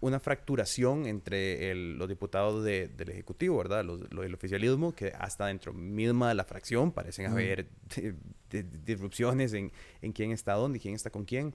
una 0.00 0.18
fracturación 0.18 1.06
entre 1.06 1.74
los 1.74 2.08
diputados 2.08 2.64
del 2.64 3.10
Ejecutivo, 3.10 3.58
¿verdad? 3.58 3.84
Los, 3.84 4.08
del 4.08 4.34
oficialismo, 4.34 4.94
que 4.94 5.12
hasta 5.18 5.46
dentro 5.46 5.72
misma 5.72 6.28
de 6.28 6.34
la 6.34 6.44
fracción 6.44 6.92
parecen 6.92 7.26
haber 7.26 7.68
disrupciones 8.84 9.52
en, 9.52 9.72
en 10.00 10.12
quién 10.12 10.32
está 10.32 10.54
dónde 10.54 10.78
y 10.78 10.80
quién 10.80 10.94
está 10.94 11.10
con 11.10 11.24
quién. 11.24 11.54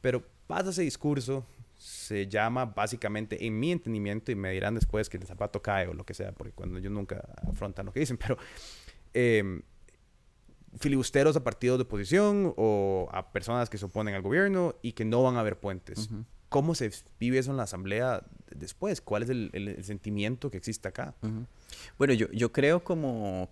Pero 0.00 0.24
pasa 0.46 0.70
ese 0.70 0.82
discurso, 0.82 1.44
se 1.76 2.28
llama 2.28 2.66
básicamente, 2.66 3.44
en 3.44 3.58
mi 3.58 3.72
entendimiento, 3.72 4.30
y 4.30 4.36
me 4.36 4.52
dirán 4.52 4.74
después 4.74 5.08
que 5.08 5.16
el 5.16 5.24
zapato 5.24 5.60
cae 5.60 5.88
o 5.88 5.94
lo 5.94 6.04
que 6.04 6.14
sea, 6.14 6.32
porque 6.32 6.52
cuando 6.52 6.78
ellos 6.78 6.92
nunca 6.92 7.24
afrontan 7.48 7.86
lo 7.86 7.92
que 7.92 8.00
dicen, 8.00 8.16
pero 8.16 8.38
eh, 9.14 9.62
filibusteros 10.78 11.36
a 11.36 11.44
partidos 11.44 11.78
de 11.78 11.82
oposición 11.82 12.54
o 12.56 13.08
a 13.12 13.32
personas 13.32 13.68
que 13.68 13.78
se 13.78 13.84
oponen 13.84 14.14
al 14.14 14.22
gobierno 14.22 14.74
y 14.82 14.92
que 14.92 15.04
no 15.04 15.22
van 15.22 15.36
a 15.36 15.40
haber 15.40 15.58
puentes. 15.58 16.08
¿Cómo 16.48 16.74
se 16.74 16.90
vive 17.18 17.38
eso 17.38 17.50
en 17.50 17.56
la 17.56 17.64
asamblea 17.64 18.24
después? 18.54 19.00
¿Cuál 19.00 19.22
es 19.22 19.30
el, 19.30 19.78
sentimiento 19.82 20.50
que 20.50 20.58
existe 20.58 20.88
acá? 20.88 21.14
Bueno, 21.98 22.14
yo, 22.14 22.30
yo 22.32 22.52
creo 22.52 22.82
como... 22.84 23.48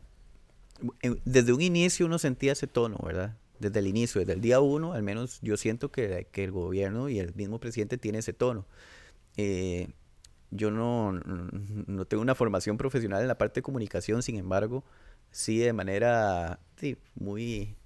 Desde 1.25 1.53
un 1.53 1.61
inicio 1.61 2.07
uno 2.07 2.19
sentía 2.19 2.53
ese 2.53 2.67
tono, 2.67 2.99
¿verdad? 3.05 3.37
Desde 3.59 3.81
el 3.81 3.87
inicio, 3.87 4.21
desde 4.21 4.33
el 4.33 4.41
día 4.41 4.61
uno, 4.61 4.95
al 4.95 5.03
menos 5.03 5.39
yo 5.43 5.59
siento 5.59 5.91
que, 5.91 6.27
que 6.33 6.45
el 6.45 6.53
gobierno 6.53 7.11
y 7.11 7.19
el 7.19 7.35
mismo 7.35 7.61
presidente 7.61 7.99
tiene 7.99 8.19
ese 8.19 8.33
tono. 8.33 8.65
Eh, 9.37 9.89
yo 10.51 10.71
no, 10.71 11.13
no 11.13 12.05
tengo 12.07 12.23
una 12.23 12.35
formación 12.35 12.79
profesional 12.79 13.21
en 13.21 13.29
la 13.29 13.37
parte 13.37 13.61
de 13.61 13.63
comunicación, 13.63 14.23
sin 14.23 14.37
embargo, 14.37 14.85
sí 15.31 15.59
de 15.59 15.73
manera 15.73 16.61
muy, 17.15 17.77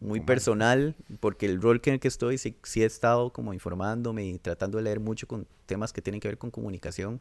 muy 0.00 0.20
personal, 0.20 0.96
porque 1.20 1.46
el 1.46 1.60
rol 1.60 1.80
en 1.84 1.94
el 1.94 2.00
que 2.00 2.08
estoy 2.08 2.38
sí, 2.38 2.56
he 2.76 2.84
estado 2.84 3.32
como 3.32 3.52
informándome 3.52 4.26
y 4.26 4.38
tratando 4.38 4.78
de 4.78 4.84
leer 4.84 5.00
mucho 5.00 5.26
con 5.26 5.46
temas 5.66 5.92
que 5.92 6.02
tienen 6.02 6.20
que 6.20 6.28
ver 6.28 6.38
con 6.38 6.50
comunicación. 6.50 7.20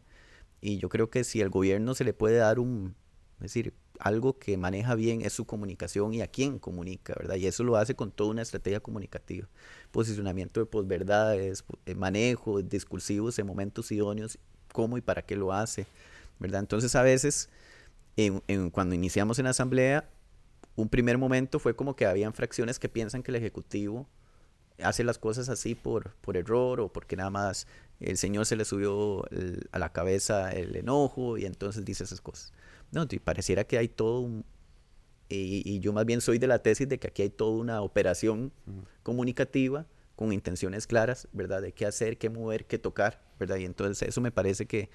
Y 0.61 0.77
yo 0.77 0.89
creo 0.89 1.09
que 1.09 1.23
si 1.23 1.41
al 1.41 1.49
gobierno 1.49 1.93
se 1.95 2.03
le 2.03 2.13
puede 2.13 2.37
dar 2.37 2.59
un, 2.59 2.95
es 3.37 3.43
decir, 3.43 3.73
algo 3.99 4.37
que 4.37 4.57
maneja 4.57 4.95
bien 4.95 5.21
es 5.21 5.33
su 5.33 5.45
comunicación 5.45 6.13
y 6.13 6.21
a 6.21 6.27
quién 6.27 6.59
comunica, 6.59 7.13
¿verdad? 7.17 7.35
Y 7.35 7.47
eso 7.47 7.63
lo 7.63 7.77
hace 7.77 7.95
con 7.95 8.11
toda 8.11 8.31
una 8.31 8.41
estrategia 8.41 8.79
comunicativa. 8.79 9.47
Posicionamiento 9.91 10.59
de 10.59 10.65
posverdades, 10.65 11.63
eh, 11.85 11.95
manejo 11.95 12.61
discursivos 12.61 13.37
en 13.39 13.47
momentos 13.47 13.91
idóneos, 13.91 14.39
cómo 14.71 14.97
y 14.97 15.01
para 15.01 15.23
qué 15.23 15.35
lo 15.35 15.53
hace, 15.53 15.87
¿verdad? 16.39 16.61
Entonces 16.61 16.95
a 16.95 17.01
veces 17.01 17.49
cuando 18.71 18.95
iniciamos 18.95 19.39
en 19.39 19.45
la 19.45 19.51
asamblea, 19.51 20.09
un 20.75 20.89
primer 20.89 21.17
momento 21.17 21.59
fue 21.59 21.75
como 21.75 21.95
que 21.95 22.05
habían 22.05 22.33
fracciones 22.33 22.79
que 22.79 22.89
piensan 22.89 23.23
que 23.23 23.31
el 23.31 23.35
Ejecutivo 23.35 24.07
hace 24.81 25.03
las 25.03 25.17
cosas 25.17 25.49
así 25.49 25.75
por, 25.75 26.13
por 26.21 26.37
error 26.37 26.79
o 26.79 26.91
porque 26.91 27.15
nada 27.15 27.29
más 27.29 27.67
el 27.99 28.17
Señor 28.17 28.45
se 28.45 28.55
le 28.55 28.65
subió 28.65 29.25
a 29.71 29.79
la 29.79 29.91
cabeza 29.91 30.51
el 30.51 30.75
enojo 30.75 31.37
y 31.37 31.45
entonces 31.45 31.83
dice 31.83 32.03
esas 32.03 32.21
cosas. 32.21 32.53
No, 32.91 33.05
y 33.09 33.19
pareciera 33.19 33.63
que 33.63 33.77
hay 33.77 33.87
todo 33.87 34.21
un... 34.21 34.45
Y, 35.29 35.79
yo 35.79 35.91
más 35.91 36.05
bien 36.05 36.21
soy 36.21 36.37
de 36.37 36.47
la 36.47 36.59
tesis 36.59 36.87
de 36.87 36.99
que 36.99 37.07
aquí 37.07 37.21
hay 37.21 37.29
toda 37.29 37.51
una 37.51 37.81
operación 37.81 38.53
comunicativa 39.03 39.85
con 40.15 40.31
intenciones 40.31 40.87
claras, 40.87 41.27
¿verdad? 41.33 41.61
De 41.61 41.73
qué 41.73 41.85
hacer, 41.85 42.17
qué 42.17 42.29
mover, 42.29 42.65
qué 42.65 42.79
tocar, 42.79 43.21
¿verdad? 43.37 43.57
Y 43.57 43.65
entonces 43.65 44.07
eso 44.07 44.21
me 44.21 44.31
parece 44.31 44.67
que 44.67 44.89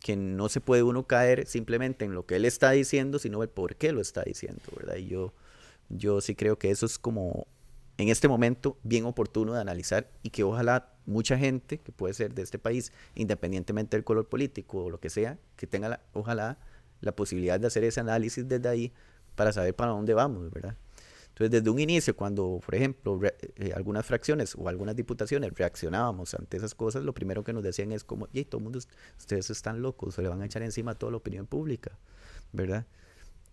que 0.00 0.16
no 0.16 0.48
se 0.48 0.60
puede 0.60 0.82
uno 0.82 1.06
caer 1.06 1.46
simplemente 1.46 2.04
en 2.04 2.14
lo 2.14 2.26
que 2.26 2.36
él 2.36 2.44
está 2.44 2.70
diciendo, 2.70 3.18
sino 3.18 3.42
el 3.42 3.48
por 3.48 3.76
qué 3.76 3.92
lo 3.92 4.00
está 4.00 4.22
diciendo, 4.22 4.62
¿verdad? 4.76 4.96
Y 4.96 5.08
yo, 5.08 5.32
yo 5.88 6.20
sí 6.20 6.34
creo 6.34 6.58
que 6.58 6.70
eso 6.70 6.86
es 6.86 6.98
como 6.98 7.46
en 7.98 8.08
este 8.08 8.28
momento 8.28 8.78
bien 8.82 9.04
oportuno 9.04 9.54
de 9.54 9.60
analizar 9.60 10.10
y 10.22 10.30
que 10.30 10.44
ojalá 10.44 10.92
mucha 11.06 11.38
gente 11.38 11.78
que 11.78 11.92
puede 11.92 12.14
ser 12.14 12.34
de 12.34 12.42
este 12.42 12.58
país, 12.58 12.92
independientemente 13.14 13.96
del 13.96 14.04
color 14.04 14.28
político 14.28 14.84
o 14.84 14.90
lo 14.90 15.00
que 15.00 15.10
sea, 15.10 15.38
que 15.56 15.66
tenga 15.66 15.88
la, 15.88 16.00
ojalá 16.12 16.58
la 17.00 17.12
posibilidad 17.12 17.58
de 17.58 17.66
hacer 17.66 17.84
ese 17.84 18.00
análisis 18.00 18.46
desde 18.46 18.68
ahí 18.68 18.92
para 19.34 19.52
saber 19.52 19.74
para 19.74 19.92
dónde 19.92 20.14
vamos, 20.14 20.50
¿verdad? 20.50 20.76
Entonces, 21.36 21.50
desde 21.50 21.68
un 21.68 21.78
inicio, 21.78 22.16
cuando, 22.16 22.60
por 22.64 22.74
ejemplo, 22.74 23.20
eh, 23.22 23.70
algunas 23.74 24.06
fracciones 24.06 24.54
o 24.56 24.70
algunas 24.70 24.96
diputaciones 24.96 25.52
reaccionábamos 25.52 26.32
ante 26.32 26.56
esas 26.56 26.74
cosas, 26.74 27.04
lo 27.04 27.12
primero 27.12 27.44
que 27.44 27.52
nos 27.52 27.62
decían 27.62 27.92
es 27.92 28.04
como, 28.04 28.26
y 28.32 28.46
todo 28.46 28.60
el 28.60 28.64
mundo, 28.64 28.78
ustedes 29.18 29.50
están 29.50 29.82
locos, 29.82 30.14
se 30.14 30.22
le 30.22 30.30
van 30.30 30.40
a 30.40 30.46
echar 30.46 30.62
encima 30.62 30.92
a 30.92 30.94
toda 30.94 31.12
la 31.12 31.18
opinión 31.18 31.46
pública, 31.46 31.98
¿verdad? 32.52 32.86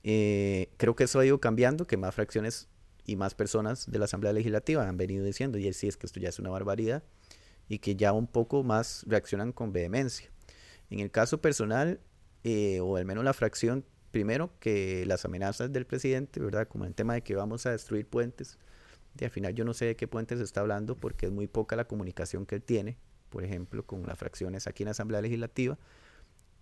Eh, 0.06 0.70
creo 0.78 0.96
que 0.96 1.04
eso 1.04 1.20
ha 1.20 1.26
ido 1.26 1.42
cambiando, 1.42 1.86
que 1.86 1.98
más 1.98 2.16
fracciones 2.16 2.70
y 3.06 3.18
más 3.18 3.36
personas 3.36 3.92
de 3.92 4.00
la 4.00 4.06
Asamblea 4.06 4.32
Legislativa 4.32 4.88
han 4.88 4.96
venido 4.96 5.26
diciendo, 5.26 5.58
y 5.58 5.74
sí, 5.74 5.90
es 5.90 5.98
que 5.98 6.06
esto 6.06 6.22
ya 6.22 6.30
es 6.30 6.40
una 6.40 6.52
barbaridad, 6.52 7.04
y 7.68 7.80
que 7.80 7.98
ya 7.98 8.14
un 8.14 8.28
poco 8.28 8.64
más 8.64 9.04
reaccionan 9.08 9.52
con 9.52 9.74
vehemencia. 9.74 10.32
En 10.90 11.02
el 11.02 11.12
caso 11.12 11.42
personal, 11.42 12.00
eh, 12.46 12.80
o 12.80 12.96
al 12.96 13.04
menos 13.04 13.26
la 13.26 13.34
fracción 13.34 13.84
primero 14.14 14.51
que 14.59 15.07
las 15.07 15.26
amenazas 15.26 15.74
del 15.74 15.88
presidente, 15.88 16.39
¿verdad? 16.39 16.68
Como 16.68 16.86
el 16.86 16.93
tema 16.93 17.16
de 17.16 17.24
que 17.24 17.36
vamos 17.36 17.66
a 17.66 17.72
destruir 17.72 18.07
puentes. 18.07 18.59
Y 19.20 19.24
al 19.24 19.32
final 19.32 19.55
yo 19.55 19.66
no 19.66 19.74
sé 19.74 19.86
de 19.86 19.95
qué 19.95 20.07
puentes 20.07 20.39
está 20.39 20.61
hablando 20.61 20.95
porque 20.95 21.26
es 21.26 21.32
muy 21.32 21.47
poca 21.47 21.76
la 21.76 21.86
comunicación 21.86 22.45
que 22.45 22.55
él 22.55 22.61
tiene, 22.61 22.95
por 23.32 23.43
ejemplo, 23.43 23.84
con 23.88 24.05
las 24.05 24.20
fracciones 24.20 24.68
aquí 24.68 24.84
en 24.84 24.86
la 24.86 24.91
Asamblea 24.91 25.20
Legislativa 25.20 25.80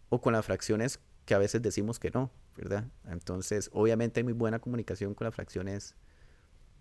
o 0.08 0.22
con 0.22 0.32
las 0.32 0.46
fracciones 0.46 1.02
que 1.26 1.34
a 1.34 1.40
veces 1.40 1.62
decimos 1.62 2.00
que 2.00 2.10
no, 2.10 2.32
¿verdad? 2.56 2.86
Entonces, 3.06 3.70
obviamente 3.74 4.22
hay 4.22 4.24
muy 4.24 4.34
buena 4.34 4.60
comunicación 4.60 5.14
con 5.14 5.26
las 5.26 5.36
fracciones 5.36 5.96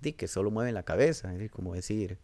de 0.00 0.14
que 0.14 0.28
solo 0.28 0.52
mueven 0.52 0.74
la 0.74 0.84
cabeza, 0.84 1.34
como 1.50 1.74
decir, 1.74 2.16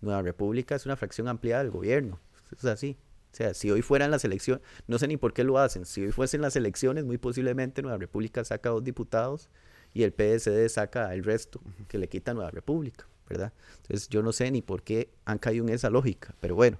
Nueva 0.00 0.20
República 0.22 0.74
es 0.74 0.84
una 0.84 0.96
fracción 0.96 1.28
ampliada 1.28 1.62
del 1.62 1.70
gobierno, 1.70 2.18
es 2.56 2.64
así, 2.64 2.98
o 3.34 3.36
sea, 3.36 3.52
si 3.52 3.68
hoy 3.72 3.82
fueran 3.82 4.12
las 4.12 4.24
elecciones, 4.24 4.64
no 4.86 4.96
sé 4.98 5.08
ni 5.08 5.16
por 5.16 5.32
qué 5.32 5.42
lo 5.42 5.58
hacen, 5.58 5.84
si 5.84 6.04
hoy 6.04 6.12
fuesen 6.12 6.40
las 6.40 6.54
elecciones, 6.54 7.04
muy 7.04 7.18
posiblemente 7.18 7.82
Nueva 7.82 7.98
República 7.98 8.44
saca 8.44 8.70
dos 8.70 8.84
diputados 8.84 9.50
y 9.92 10.04
el 10.04 10.12
PSD 10.12 10.68
saca 10.68 11.12
el 11.12 11.24
resto, 11.24 11.60
que 11.88 11.98
le 11.98 12.08
quita 12.08 12.32
Nueva 12.32 12.52
República, 12.52 13.08
¿verdad? 13.28 13.52
Entonces 13.82 14.08
yo 14.08 14.22
no 14.22 14.32
sé 14.32 14.48
ni 14.52 14.62
por 14.62 14.84
qué 14.84 15.10
han 15.24 15.38
caído 15.38 15.66
en 15.66 15.74
esa 15.74 15.90
lógica, 15.90 16.32
pero 16.38 16.54
bueno, 16.54 16.78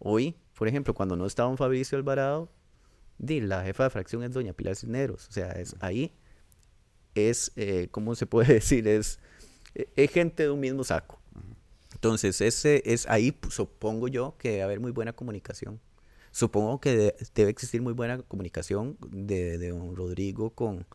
hoy, 0.00 0.34
por 0.58 0.66
ejemplo, 0.66 0.92
cuando 0.92 1.14
no 1.14 1.24
estaba 1.24 1.48
un 1.48 1.56
Fabricio 1.56 1.96
Alvarado, 1.96 2.50
la 3.18 3.62
jefa 3.62 3.84
de 3.84 3.90
fracción 3.90 4.24
es 4.24 4.32
doña 4.32 4.52
Pilar 4.52 4.74
Cisneros, 4.74 5.28
o 5.28 5.32
sea, 5.32 5.52
es 5.52 5.76
ahí 5.78 6.12
es, 7.14 7.52
eh, 7.56 7.86
¿cómo 7.92 8.16
se 8.16 8.26
puede 8.26 8.54
decir? 8.54 8.88
Es, 8.88 9.20
e, 9.74 9.88
es 9.94 10.10
gente 10.10 10.42
de 10.44 10.50
un 10.50 10.60
mismo 10.60 10.82
saco. 10.82 11.20
Entonces, 11.94 12.40
ese 12.40 12.82
es 12.84 13.08
ahí 13.08 13.36
supongo 13.48 14.08
yo 14.08 14.34
que 14.36 14.50
debe 14.50 14.62
haber 14.62 14.80
muy 14.80 14.90
buena 14.90 15.12
comunicación. 15.12 15.78
Supongo 16.32 16.80
que 16.80 17.14
debe 17.34 17.50
existir 17.50 17.82
muy 17.82 17.92
buena 17.92 18.18
comunicación 18.22 18.96
de, 19.10 19.68
don 19.68 19.94
Rodrigo 19.94 20.50
con 20.50 20.86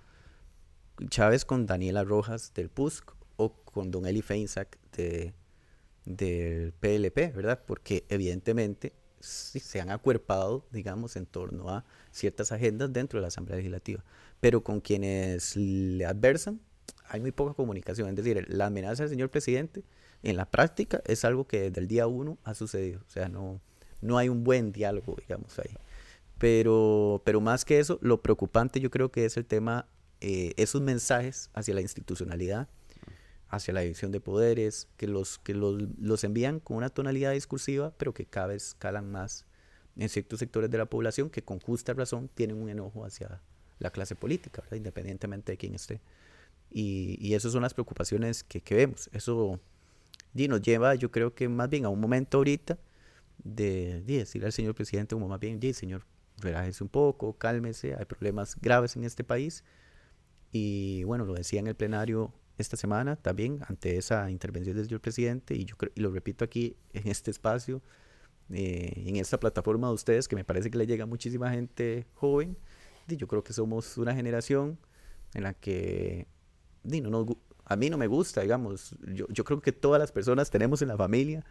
Chávez, 1.10 1.46
con 1.46 1.68
Daniela 1.68 2.04
Rojas 2.04 2.54
del 2.56 2.70
PUSC 2.70 3.14
o 3.38 3.54
con 3.64 3.92
don 3.92 4.08
Eli 4.08 4.24
Feinsack 4.24 4.80
de, 4.94 5.36
del 6.06 6.74
PLP, 6.74 7.36
¿verdad? 7.36 7.64
Porque 7.68 8.04
evidentemente 8.10 8.94
se 9.20 9.80
han 9.80 9.92
acuerpado, 9.92 10.66
digamos, 10.72 11.16
en 11.16 11.28
torno 11.28 11.70
a 11.70 11.86
ciertas 12.12 12.52
agendas 12.52 12.92
dentro 12.92 13.20
de 13.20 13.22
la 13.22 13.28
Asamblea 13.28 13.58
Legislativa. 13.58 14.04
Pero 14.40 14.64
con 14.64 14.82
quienes 14.82 15.56
le 15.56 16.06
adversan, 16.06 16.62
hay 17.10 17.20
muy 17.20 17.32
poca 17.32 17.54
comunicación. 17.54 18.10
Es 18.10 18.16
decir, 18.16 18.44
la 18.50 18.68
amenaza 18.68 19.04
del 19.04 19.12
señor 19.12 19.30
presidente 19.30 19.84
en 20.24 20.36
la 20.36 20.50
práctica 20.50 21.02
es 21.06 21.26
algo 21.26 21.48
que 21.48 21.62
desde 21.70 21.80
el 21.80 21.88
día 21.88 22.08
uno 22.08 22.40
ha 22.44 22.56
sucedido. 22.56 23.02
O 23.08 23.10
sea, 23.10 23.30
no, 23.30 23.62
no 24.02 24.18
hay 24.18 24.30
un 24.30 24.43
buen 24.43 24.72
diálogo, 24.72 25.16
digamos, 25.20 25.58
ahí. 25.60 25.76
Pero, 26.38 27.22
pero 27.26 27.41
más 27.41 27.66
que 27.66 27.80
eso, 27.80 27.98
lo 28.02 28.22
preocupante 28.22 28.80
yo 28.80 28.91
creo 28.91 29.12
que 29.12 29.26
es 29.26 29.38
el 29.38 29.45
tema, 29.45 29.88
eh, 30.22 30.54
esos 30.58 30.82
mensajes 30.82 31.50
hacia 31.54 31.74
la 31.74 31.82
institucionalidad, 31.82 32.68
hacia 33.50 33.74
la 33.74 33.82
división 33.82 34.12
de 34.12 34.20
poderes, 34.20 34.88
que 34.98 35.08
los, 35.08 35.39
que 35.39 35.54
los, 35.54 35.82
los 36.00 36.24
envían 36.24 36.60
con 36.60 36.78
una 36.78 36.89
tonalidad 36.89 37.32
discursiva, 37.32 37.93
pero 37.98 38.14
que 38.14 38.26
cada 38.26 38.48
vez 38.48 38.76
calan 38.78 39.12
más 39.12 39.45
en 39.95 40.10
ciertos 40.10 40.39
sectores 40.39 40.70
de 40.70 40.78
la 40.78 40.86
población 40.86 41.30
que 41.30 41.41
con 41.41 41.60
justa 41.60 41.93
razón 41.93 42.30
tienen 42.34 42.62
un 42.62 42.70
enojo 42.70 43.04
hacia 43.04 43.41
la 43.80 43.89
clase 43.89 44.16
política, 44.16 44.64
independientemente 44.72 45.54
de 45.54 45.58
quién 45.58 45.74
esté. 45.74 46.02
Y, 46.70 47.18
y 47.20 47.34
esas 47.34 47.54
son 47.54 47.64
las 47.64 47.74
preocupaciones 47.74 48.43
que, 48.43 48.62
que 48.62 48.76
vemos. 48.76 49.10
Eso 49.14 49.60
y 50.36 50.48
nos 50.48 50.62
lleva, 50.62 50.93
yo 50.95 51.12
creo 51.12 51.34
que 51.34 51.50
más 51.50 51.70
bien 51.70 51.86
a 51.86 51.89
un 51.89 52.00
momento 52.00 52.38
ahorita 52.38 52.78
de, 53.44 54.02
decirle 54.02 54.48
al 54.48 54.54
señor 54.54 54.76
presidente 54.76 55.16
como 55.16 55.28
más 55.28 55.40
bien, 55.40 55.62
señor, 55.74 56.06
relájese 56.38 56.84
un 56.84 56.90
poco, 56.90 57.38
cálmese, 57.38 57.96
hay 57.96 58.06
problemas 58.06 58.56
graves 58.60 58.96
en 58.96 59.04
este 59.04 59.24
país. 59.24 59.64
Y 60.52 61.04
bueno, 61.04 61.26
lo 61.26 61.34
decía 61.34 61.60
en 61.60 61.68
el 61.68 61.76
plenario 61.76 62.34
esta 62.58 62.78
semana 62.78 63.16
también, 63.16 63.60
ante 63.68 63.98
esa 63.98 64.30
intervención 64.32 64.76
del 64.76 64.86
señor 64.86 65.02
presidente, 65.02 65.56
y 65.56 65.66
yo 65.66 65.76
y 65.94 66.02
lo 66.02 66.12
repito 66.12 66.44
aquí 66.44 66.76
en 66.94 67.08
este 67.08 67.32
espacio, 67.32 67.82
eh, 68.50 69.04
en 69.06 69.18
esta 69.18 69.40
plataforma 69.40 69.88
de 69.88 69.94
ustedes, 69.94 70.28
que 70.28 70.36
me 70.36 70.44
parece 70.44 70.72
que 70.72 70.78
le 70.78 70.88
llega 70.88 71.04
a 71.04 71.08
muchísima 71.08 71.52
gente 71.52 72.08
joven, 72.14 72.58
y 73.08 73.18
yo 73.18 73.28
creo 73.28 73.44
que 73.44 73.54
somos 73.54 73.98
una 73.98 74.16
generación 74.16 74.80
en 75.34 75.44
la 75.44 75.54
que 75.54 76.28
no 76.84 77.26
a 77.70 77.76
mí 77.76 77.90
no 77.90 77.98
me 77.98 78.08
gusta, 78.08 78.42
digamos, 78.42 78.96
yo, 79.14 79.28
yo 79.30 79.44
creo 79.44 79.62
que 79.62 79.74
todas 79.74 80.00
las 80.00 80.12
personas 80.14 80.50
tenemos 80.50 80.82
en 80.82 80.88
la 80.88 80.96
familia 80.96 81.46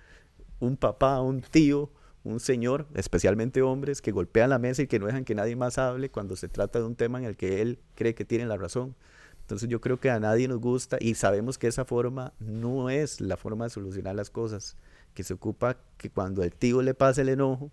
un 0.61 0.77
papá, 0.77 1.21
un 1.21 1.41
tío, 1.41 1.91
un 2.25 2.41
señor, 2.41 2.87
especialmente 2.95 3.63
hombres, 3.63 4.03
que 4.03 4.11
golpean 4.11 4.51
la 4.51 4.59
mesa 4.59 4.83
y 4.83 4.87
que 4.87 4.99
no 4.99 5.07
dejan 5.07 5.25
que 5.25 5.35
nadie 5.35 5.57
más 5.57 5.79
hable 5.79 6.11
cuando 6.11 6.37
se 6.37 6.49
trata 6.49 6.79
de 6.79 6.85
un 6.85 6.97
tema 6.97 7.19
en 7.19 7.25
el 7.25 7.37
que 7.37 7.63
él 7.63 7.79
cree 7.95 8.15
que 8.15 8.25
tiene 8.25 8.47
la 8.47 8.57
razón. 8.57 8.97
Entonces 9.41 9.69
yo 9.69 9.81
creo 9.81 10.01
que 10.01 10.11
a 10.11 10.19
nadie 10.19 10.49
nos 10.49 10.61
gusta 10.61 10.97
y 11.01 11.15
sabemos 11.15 11.57
que 11.57 11.69
esa 11.69 11.85
forma 11.85 12.33
no 12.41 12.91
es 12.91 13.21
la 13.21 13.37
forma 13.37 13.67
de 13.67 13.71
solucionar 13.71 14.17
las 14.17 14.29
cosas, 14.29 14.77
que 15.15 15.23
se 15.23 15.35
ocupa 15.35 15.79
que 15.97 16.11
cuando 16.11 16.43
el 16.43 16.53
tío 16.53 16.83
le 16.83 16.95
pase 16.95 17.23
el 17.23 17.29
enojo, 17.29 17.71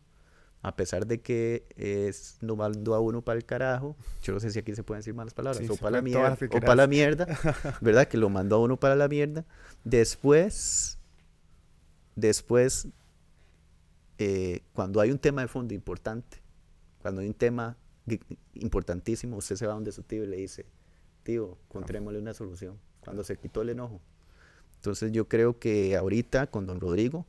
a 0.62 0.76
pesar 0.76 1.08
de 1.08 1.20
que 1.22 1.66
es 1.76 2.38
no 2.42 2.56
mando 2.56 2.94
a 2.94 3.00
uno 3.00 3.24
para 3.24 3.38
el 3.38 3.46
carajo, 3.46 3.98
yo 4.22 4.34
no 4.34 4.40
sé 4.40 4.52
si 4.52 4.60
aquí 4.60 4.76
se 4.76 4.84
pueden 4.84 5.00
decir 5.00 5.16
malas 5.16 5.34
palabras, 5.34 5.68
o, 5.68 5.76
para 5.76 5.98
la 5.98 6.02
mierda, 6.04 6.38
o 6.52 6.60
para 6.60 6.76
la 6.76 6.88
mierda, 6.88 7.28
¿verdad? 7.82 8.08
Que 8.08 8.18
lo 8.18 8.30
mandó 8.30 8.58
a 8.58 8.60
uno 8.60 8.80
para 8.80 8.96
la 8.96 9.08
mierda. 9.08 9.46
Después 9.84 11.00
Después, 12.16 12.88
eh, 14.18 14.62
cuando 14.74 15.02
hay 15.02 15.12
un 15.12 15.20
tema 15.20 15.42
de 15.42 15.48
fondo 15.48 15.74
importante, 15.74 16.42
cuando 17.02 17.22
hay 17.22 17.28
un 17.28 17.34
tema 17.34 17.78
importantísimo, 18.54 19.38
usted 19.38 19.56
se 19.56 19.68
va 19.68 19.74
donde 19.74 19.92
su 19.92 20.04
tío 20.04 20.24
y 20.24 20.28
le 20.28 20.38
dice, 20.38 20.66
tío, 21.24 21.58
encontrémosle 21.70 22.20
una 22.20 22.34
solución, 22.34 22.80
cuando 23.02 23.24
se 23.24 23.38
quitó 23.38 23.62
el 23.62 23.70
enojo. 23.70 24.02
Entonces 24.76 25.12
yo 25.12 25.28
creo 25.28 25.60
que 25.60 25.96
ahorita 25.96 26.48
con 26.48 26.66
don 26.66 26.80
Rodrigo, 26.80 27.26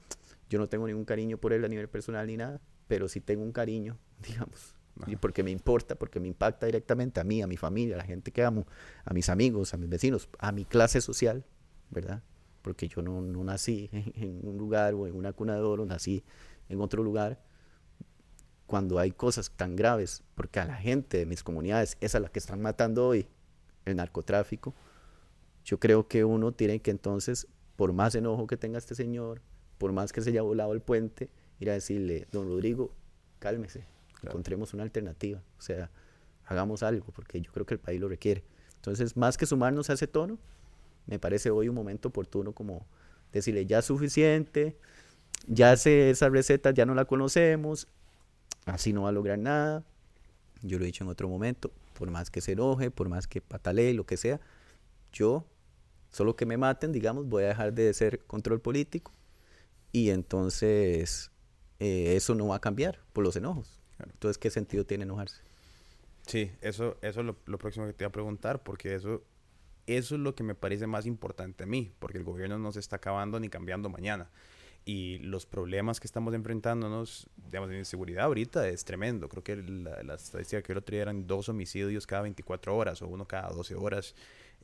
yo 0.50 0.58
no 0.58 0.68
tengo 0.68 0.86
ningún 0.86 1.04
cariño 1.04 1.38
por 1.38 1.52
él 1.52 1.64
a 1.64 1.68
nivel 1.68 1.88
personal 1.88 2.26
ni 2.26 2.36
nada, 2.36 2.60
pero 2.88 3.08
sí 3.08 3.20
tengo 3.20 3.42
un 3.42 3.52
cariño, 3.52 3.98
digamos, 4.26 4.74
y 5.06 5.16
porque 5.16 5.42
me 5.42 5.50
importa, 5.50 5.96
porque 5.96 6.20
me 6.20 6.28
impacta 6.28 6.66
directamente 6.66 7.20
a 7.20 7.24
mí, 7.24 7.42
a 7.42 7.46
mi 7.46 7.56
familia, 7.56 7.96
a 7.96 7.98
la 7.98 8.04
gente 8.04 8.30
que 8.30 8.44
amo, 8.44 8.66
a 9.04 9.12
mis 9.12 9.28
amigos, 9.28 9.74
a 9.74 9.76
mis 9.76 9.88
vecinos, 9.88 10.28
a 10.38 10.52
mi 10.52 10.64
clase 10.64 11.00
social, 11.00 11.44
¿verdad? 11.90 12.22
Porque 12.64 12.88
yo 12.88 13.02
no, 13.02 13.20
no 13.20 13.44
nací 13.44 13.90
en, 13.92 14.40
un 14.42 14.56
lugar 14.56 14.94
o 14.94 15.06
en 15.06 15.14
una 15.14 15.34
cuna 15.34 15.54
de 15.54 15.60
oro, 15.60 15.84
nací 15.84 16.24
en 16.70 16.80
otro 16.80 17.04
lugar. 17.04 17.38
Cuando 18.66 18.98
hay 18.98 19.12
cosas 19.12 19.50
tan 19.50 19.76
graves, 19.76 20.24
porque 20.34 20.58
a 20.58 20.64
la 20.64 20.76
gente 20.76 21.18
de 21.18 21.26
mis 21.26 21.42
comunidades 21.42 21.98
es 22.00 22.14
a 22.14 22.20
la 22.20 22.30
que 22.30 22.38
están 22.38 22.62
matando 22.62 23.06
hoy, 23.06 23.28
el 23.84 23.96
narcotráfico, 23.96 24.74
yo 25.66 25.78
creo 25.78 26.08
que 26.08 26.24
uno 26.24 26.52
tiene 26.52 26.80
que 26.80 26.90
entonces, 26.90 27.46
por 27.76 27.92
más 27.92 28.14
enojo 28.14 28.46
que 28.46 28.56
tenga 28.56 28.78
este 28.78 28.94
señor, 28.94 29.42
por 29.76 29.92
más 29.92 30.12
que 30.12 30.22
se 30.22 30.30
haya 30.30 30.40
volado 30.40 30.72
el 30.72 30.80
puente, 30.80 31.28
ir 31.60 31.68
a 31.68 31.74
decirle, 31.74 32.26
don 32.32 32.48
Rodrigo, 32.48 32.94
cálmese, 33.40 33.84
encontremos 34.22 34.72
una 34.72 34.84
alternativa, 34.84 35.42
o 35.58 35.60
sea, 35.60 35.90
hagamos 36.46 36.82
algo, 36.82 37.12
porque 37.14 37.42
yo 37.42 37.52
creo 37.52 37.66
que 37.66 37.74
el 37.74 37.80
país 37.80 38.00
lo 38.00 38.08
requiere. 38.08 38.42
Entonces, 38.76 39.18
más 39.18 39.36
que 39.36 39.44
sumarnos 39.44 39.90
a 39.90 39.92
ese 39.92 40.06
tono, 40.06 40.38
me 41.06 41.18
parece 41.18 41.50
hoy 41.50 41.68
un 41.68 41.74
momento 41.74 42.08
oportuno 42.08 42.52
como 42.52 42.86
decirle 43.32 43.66
ya 43.66 43.80
es 43.80 43.84
suficiente, 43.84 44.76
ya 45.46 45.76
sé 45.76 46.10
esa 46.10 46.28
receta, 46.28 46.70
ya 46.70 46.86
no 46.86 46.94
la 46.94 47.04
conocemos, 47.04 47.88
así 48.66 48.92
no 48.92 49.02
va 49.02 49.10
a 49.10 49.12
lograr 49.12 49.38
nada. 49.38 49.84
Yo 50.62 50.78
lo 50.78 50.84
he 50.84 50.86
dicho 50.86 51.04
en 51.04 51.10
otro 51.10 51.28
momento, 51.28 51.70
por 51.98 52.10
más 52.10 52.30
que 52.30 52.40
se 52.40 52.52
enoje, 52.52 52.90
por 52.90 53.08
más 53.08 53.26
que 53.26 53.40
patalee, 53.40 53.92
lo 53.92 54.06
que 54.06 54.16
sea, 54.16 54.40
yo, 55.12 55.46
solo 56.10 56.36
que 56.36 56.46
me 56.46 56.56
maten, 56.56 56.92
digamos, 56.92 57.26
voy 57.26 57.44
a 57.44 57.48
dejar 57.48 57.74
de 57.74 57.92
ser 57.92 58.24
control 58.24 58.60
político 58.60 59.12
y 59.92 60.10
entonces 60.10 61.30
eh, 61.80 62.16
eso 62.16 62.34
no 62.34 62.48
va 62.48 62.56
a 62.56 62.60
cambiar 62.60 63.00
por 63.12 63.24
los 63.24 63.36
enojos. 63.36 63.80
Entonces, 63.98 64.38
¿qué 64.38 64.50
sentido 64.50 64.84
tiene 64.84 65.04
enojarse? 65.04 65.42
Sí, 66.26 66.50
eso, 66.62 66.96
eso 67.02 67.20
es 67.20 67.26
lo, 67.26 67.36
lo 67.44 67.58
próximo 67.58 67.86
que 67.86 67.92
te 67.92 68.04
iba 68.04 68.08
a 68.08 68.12
preguntar, 68.12 68.62
porque 68.62 68.94
eso 68.94 69.22
eso 69.86 70.14
es 70.14 70.20
lo 70.20 70.34
que 70.34 70.42
me 70.42 70.54
parece 70.54 70.86
más 70.86 71.06
importante 71.06 71.64
a 71.64 71.66
mí, 71.66 71.92
porque 71.98 72.18
el 72.18 72.24
gobierno 72.24 72.58
no 72.58 72.72
se 72.72 72.80
está 72.80 72.96
acabando 72.96 73.38
ni 73.40 73.48
cambiando 73.48 73.88
mañana. 73.88 74.30
Y 74.86 75.18
los 75.20 75.46
problemas 75.46 75.98
que 75.98 76.06
estamos 76.06 76.34
enfrentándonos, 76.34 77.26
digamos, 77.46 77.70
de 77.70 77.78
inseguridad 77.78 78.24
ahorita 78.24 78.68
es 78.68 78.84
tremendo. 78.84 79.30
Creo 79.30 79.42
que 79.42 79.56
la, 79.56 80.02
la 80.02 80.14
estadística 80.14 80.62
que 80.62 80.72
el 80.72 80.78
otro 80.78 80.92
día 80.92 81.02
eran 81.02 81.26
dos 81.26 81.48
homicidios 81.48 82.06
cada 82.06 82.22
24 82.22 82.76
horas 82.76 83.00
o 83.00 83.08
uno 83.08 83.26
cada 83.26 83.48
12 83.48 83.74
horas. 83.76 84.14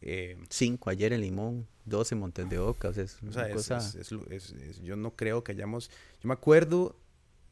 Eh, 0.03 0.37
Cinco 0.49 0.91
ayer 0.91 1.13
en 1.13 1.23
Limón, 1.23 1.67
dos 1.87 2.13
en 2.13 2.19
Montes 2.19 2.49
de 2.51 2.59
Oca. 2.59 2.89
O 2.89 2.93
sea, 2.93 3.05
es, 3.05 3.19
o 3.23 3.33
sea, 3.33 3.79
es, 3.79 4.13
es, 4.31 4.83
yo 4.83 4.97
no 4.97 5.17
creo 5.17 5.43
que 5.43 5.53
hayamos... 5.53 5.91
Yo 6.23 6.29
me 6.29 6.35
acuerdo 6.35 6.97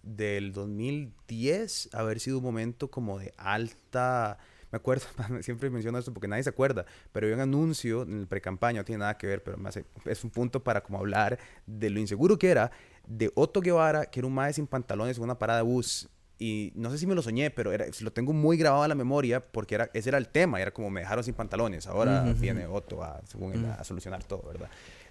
del 0.02 0.52
2010 0.52 1.90
haber 1.92 2.20
sido 2.20 2.38
un 2.38 2.44
momento 2.44 2.90
como 2.90 3.18
de 3.18 3.32
alta 3.36 4.38
me 4.70 4.76
acuerdo, 4.76 5.06
siempre 5.40 5.70
menciono 5.70 5.98
esto 5.98 6.12
porque 6.12 6.28
nadie 6.28 6.42
se 6.42 6.50
acuerda, 6.50 6.84
pero 7.12 7.26
había 7.26 7.36
un 7.36 7.42
anuncio 7.42 8.02
en 8.02 8.20
el 8.20 8.26
pre-campaña, 8.26 8.80
no 8.80 8.84
tiene 8.84 9.00
nada 9.00 9.16
que 9.16 9.26
ver, 9.26 9.42
pero 9.42 9.56
me 9.56 9.68
hace, 9.68 9.84
es 10.04 10.24
un 10.24 10.30
punto 10.30 10.62
para 10.62 10.82
como 10.82 10.98
hablar 10.98 11.38
de 11.66 11.90
lo 11.90 12.00
inseguro 12.00 12.38
que 12.38 12.50
era, 12.50 12.70
de 13.06 13.30
Otto 13.34 13.60
Guevara, 13.60 14.06
que 14.06 14.20
era 14.20 14.26
un 14.26 14.34
maestro 14.34 14.62
sin 14.62 14.66
pantalones 14.66 15.16
en 15.16 15.24
una 15.24 15.38
parada 15.38 15.60
de 15.60 15.64
bus. 15.64 16.08
Y 16.40 16.72
no 16.76 16.90
sé 16.90 16.98
si 16.98 17.06
me 17.06 17.16
lo 17.16 17.22
soñé, 17.22 17.50
pero 17.50 17.72
era, 17.72 17.86
lo 18.00 18.12
tengo 18.12 18.32
muy 18.32 18.56
grabado 18.56 18.84
en 18.84 18.90
la 18.90 18.94
memoria 18.94 19.44
porque 19.44 19.74
era, 19.74 19.90
ese 19.92 20.10
era 20.10 20.18
el 20.18 20.28
tema, 20.28 20.60
era 20.60 20.70
como 20.70 20.88
me 20.88 21.00
dejaron 21.00 21.24
sin 21.24 21.34
pantalones, 21.34 21.88
ahora 21.88 22.22
viene 22.38 22.66
Otto 22.66 23.02
a, 23.02 23.20
según 23.26 23.64
a 23.64 23.82
solucionar 23.82 24.22
todo, 24.22 24.42
¿verdad? 24.46 24.70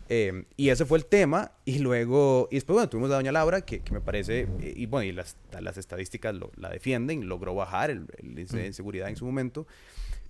Eh, 0.09 0.45
y 0.55 0.69
ese 0.69 0.85
fue 0.85 0.97
el 0.97 1.05
tema. 1.05 1.51
Y 1.65 1.79
luego, 1.79 2.47
y 2.51 2.55
después, 2.55 2.75
bueno, 2.75 2.89
tuvimos 2.89 3.11
a 3.11 3.15
Doña 3.15 3.31
Laura, 3.31 3.61
que, 3.61 3.81
que 3.81 3.91
me 3.93 4.01
parece, 4.01 4.47
eh, 4.59 4.73
y 4.75 4.85
bueno, 4.85 5.05
y 5.05 5.11
las, 5.11 5.37
las 5.59 5.77
estadísticas 5.77 6.35
lo, 6.35 6.51
la 6.55 6.69
defienden, 6.69 7.27
logró 7.27 7.55
bajar 7.55 7.89
el, 7.89 8.07
índice 8.21 8.57
de 8.57 8.67
inseguridad 8.67 9.09
en 9.09 9.15
su 9.15 9.25
momento. 9.25 9.67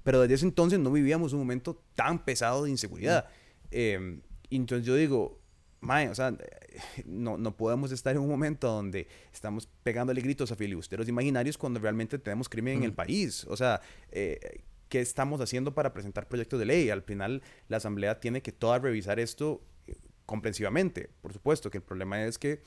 Pero 0.04 0.22
desde 0.22 0.36
ese 0.36 0.46
entonces 0.46 0.80
no 0.80 0.92
vivíamos 0.92 1.34
un 1.34 1.40
momento 1.40 1.82
tan 1.96 2.24
pesado 2.24 2.64
de 2.64 2.70
inseguridad. 2.70 3.28
Eh, 3.72 4.20
entonces 4.50 4.86
yo 4.86 4.96
digo, 4.96 5.40
Mae, 5.82 6.10
o 6.10 6.16
sea, 6.16 6.36
no, 7.06 7.38
no 7.38 7.56
podemos 7.56 7.92
estar 7.92 8.16
en 8.16 8.22
un 8.22 8.30
momento 8.30 8.68
donde 8.68 9.08
estamos 9.34 9.68
pegándole 9.84 10.22
gritos 10.22 10.52
a 10.52 10.56
filibusteros 10.56 11.08
imaginarios 11.08 11.58
cuando 11.58 11.80
realmente 11.80 12.18
tenemos 12.20 12.50
crimen 12.50 12.80
en 12.80 12.84
el 12.84 12.94
país. 12.94 13.46
O 13.50 13.58
sea, 13.58 13.82
eh, 14.12 14.64
qué 14.90 15.02
estamos 15.02 15.42
haciendo 15.42 15.74
para 15.74 15.94
presentar 15.94 16.28
proyectos 16.28 16.60
de 16.60 16.66
ley. 16.66 16.90
Al 16.90 17.04
final, 17.04 17.42
la 17.68 17.78
Asamblea 17.78 18.20
tiene 18.20 18.42
que 18.42 18.52
toda 18.52 18.80
revisar 18.80 19.20
esto 19.20 19.62
eh, 19.88 19.96
comprensivamente. 20.26 21.10
Por 21.22 21.34
supuesto 21.34 21.70
que 21.70 21.78
el 21.78 21.84
problema 21.84 22.24
es 22.24 22.38
que, 22.38 22.62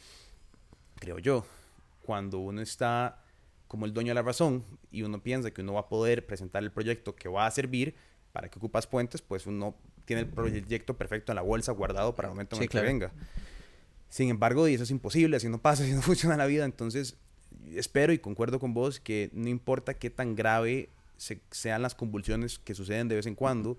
creo 0.97 1.19
yo, 1.19 1.45
cuando 2.03 2.39
uno 2.39 2.61
está 2.61 3.23
como 3.69 3.87
el 3.87 3.93
dueño 3.93 4.11
de 4.11 4.15
la 4.15 4.23
razón 4.23 4.65
y 4.91 5.03
uno 5.03 5.23
piensa 5.23 5.53
que 5.53 5.63
uno 5.63 5.75
va 5.75 5.81
a 5.81 5.89
poder 5.89 6.27
presentar 6.27 6.63
el 6.63 6.73
proyecto 6.73 7.15
que 7.15 7.29
va 7.29 7.47
a 7.47 7.51
servir 7.51 7.95
para 8.33 8.49
que 8.49 8.59
ocupas 8.59 8.87
puentes, 8.87 9.23
pues 9.23 9.47
uno 9.47 9.77
tiene 10.05 10.23
el 10.23 10.29
proyecto 10.29 10.97
perfecto 10.97 11.31
en 11.31 11.37
la 11.37 11.43
bolsa 11.43 11.73
guardado 11.73 12.15
para 12.17 12.29
el 12.29 12.33
momento 12.35 12.57
en 12.57 12.63
el 12.63 12.69
que 12.69 12.81
venga. 12.81 13.13
Sin 14.09 14.29
embargo, 14.29 14.67
y 14.67 14.75
eso 14.75 14.83
es 14.83 14.91
imposible, 14.91 15.37
así 15.37 15.49
no 15.49 15.63
pasa, 15.63 15.83
así 15.85 15.93
no 15.93 16.03
funciona 16.03 16.37
la 16.37 16.47
vida. 16.47 16.65
Entonces, 16.65 17.17
espero 17.73 18.13
y 18.13 18.19
concuerdo 18.19 18.59
con 18.59 18.75
vos 18.75 18.99
que 18.99 19.31
no 19.33 19.49
importa 19.49 19.95
qué 19.95 20.11
tan 20.11 20.35
grave 20.35 20.91
sean 21.51 21.83
las 21.83 21.95
convulsiones 21.95 22.59
que 22.59 22.75
suceden 22.75 23.09
de 23.09 23.17
vez 23.17 23.27
en 23.27 23.35
cuando, 23.35 23.79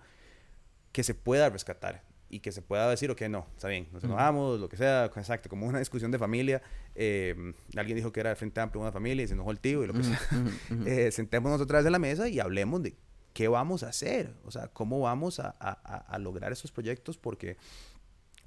que 0.92 1.04
se 1.04 1.16
pueda 1.16 1.50
rescatar 1.50 2.04
y 2.30 2.40
que 2.40 2.52
se 2.52 2.62
pueda 2.62 2.90
decir, 2.90 3.12
ok, 3.12 3.24
no, 3.24 3.46
está 3.56 3.68
bien, 3.68 3.90
nos 3.92 4.04
enojamos, 4.04 4.60
lo 4.60 4.70
que 4.70 4.78
sea, 4.78 5.06
exacto, 5.06 5.50
como 5.50 5.68
una 5.68 5.80
discusión 5.80 6.12
de 6.12 6.18
familia. 6.20 6.62
Eh, 6.96 7.54
alguien 7.76 7.98
dijo 7.98 8.12
que 8.12 8.22
era 8.22 8.32
el 8.32 8.38
Frente 8.38 8.62
Amplio 8.62 8.82
una 8.82 8.92
familia 8.92 9.24
y 9.26 9.28
se 9.28 9.34
enojó 9.34 9.52
el 9.52 9.60
tío 9.60 9.84
y 9.84 9.88
lo 9.88 9.94
que 9.94 10.04
sea. 10.04 10.20
Eh, 10.86 11.12
sentémonos 11.12 11.60
otra 11.60 11.80
vez 11.80 11.86
en 11.86 11.92
la 11.92 12.00
mesa 12.00 12.30
y 12.30 12.40
hablemos 12.40 12.82
de 12.84 12.96
qué 13.34 13.48
vamos 13.48 13.84
a 13.84 13.90
hacer, 13.90 14.34
o 14.46 14.52
sea, 14.52 14.68
cómo 14.70 15.00
vamos 15.02 15.40
a, 15.40 15.56
a, 15.60 15.72
a 15.72 16.20
lograr 16.20 16.52
esos 16.52 16.72
proyectos, 16.72 17.18
porque, 17.18 17.58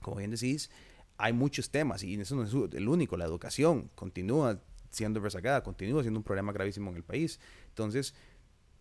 como 0.00 0.16
bien 0.16 0.30
decís, 0.30 0.70
hay 1.18 1.32
muchos 1.32 1.70
temas 1.70 2.02
y 2.02 2.18
eso 2.20 2.36
no 2.36 2.44
es 2.44 2.74
el 2.74 2.88
único, 2.88 3.16
la 3.16 3.24
educación 3.24 3.90
continúa 3.94 4.60
siendo 4.90 5.20
rezagada, 5.20 5.62
continúa 5.62 6.02
siendo 6.02 6.18
un 6.20 6.24
problema 6.24 6.52
gravísimo 6.52 6.90
en 6.90 6.96
el 6.96 7.02
país. 7.02 7.40
Entonces, 7.68 8.14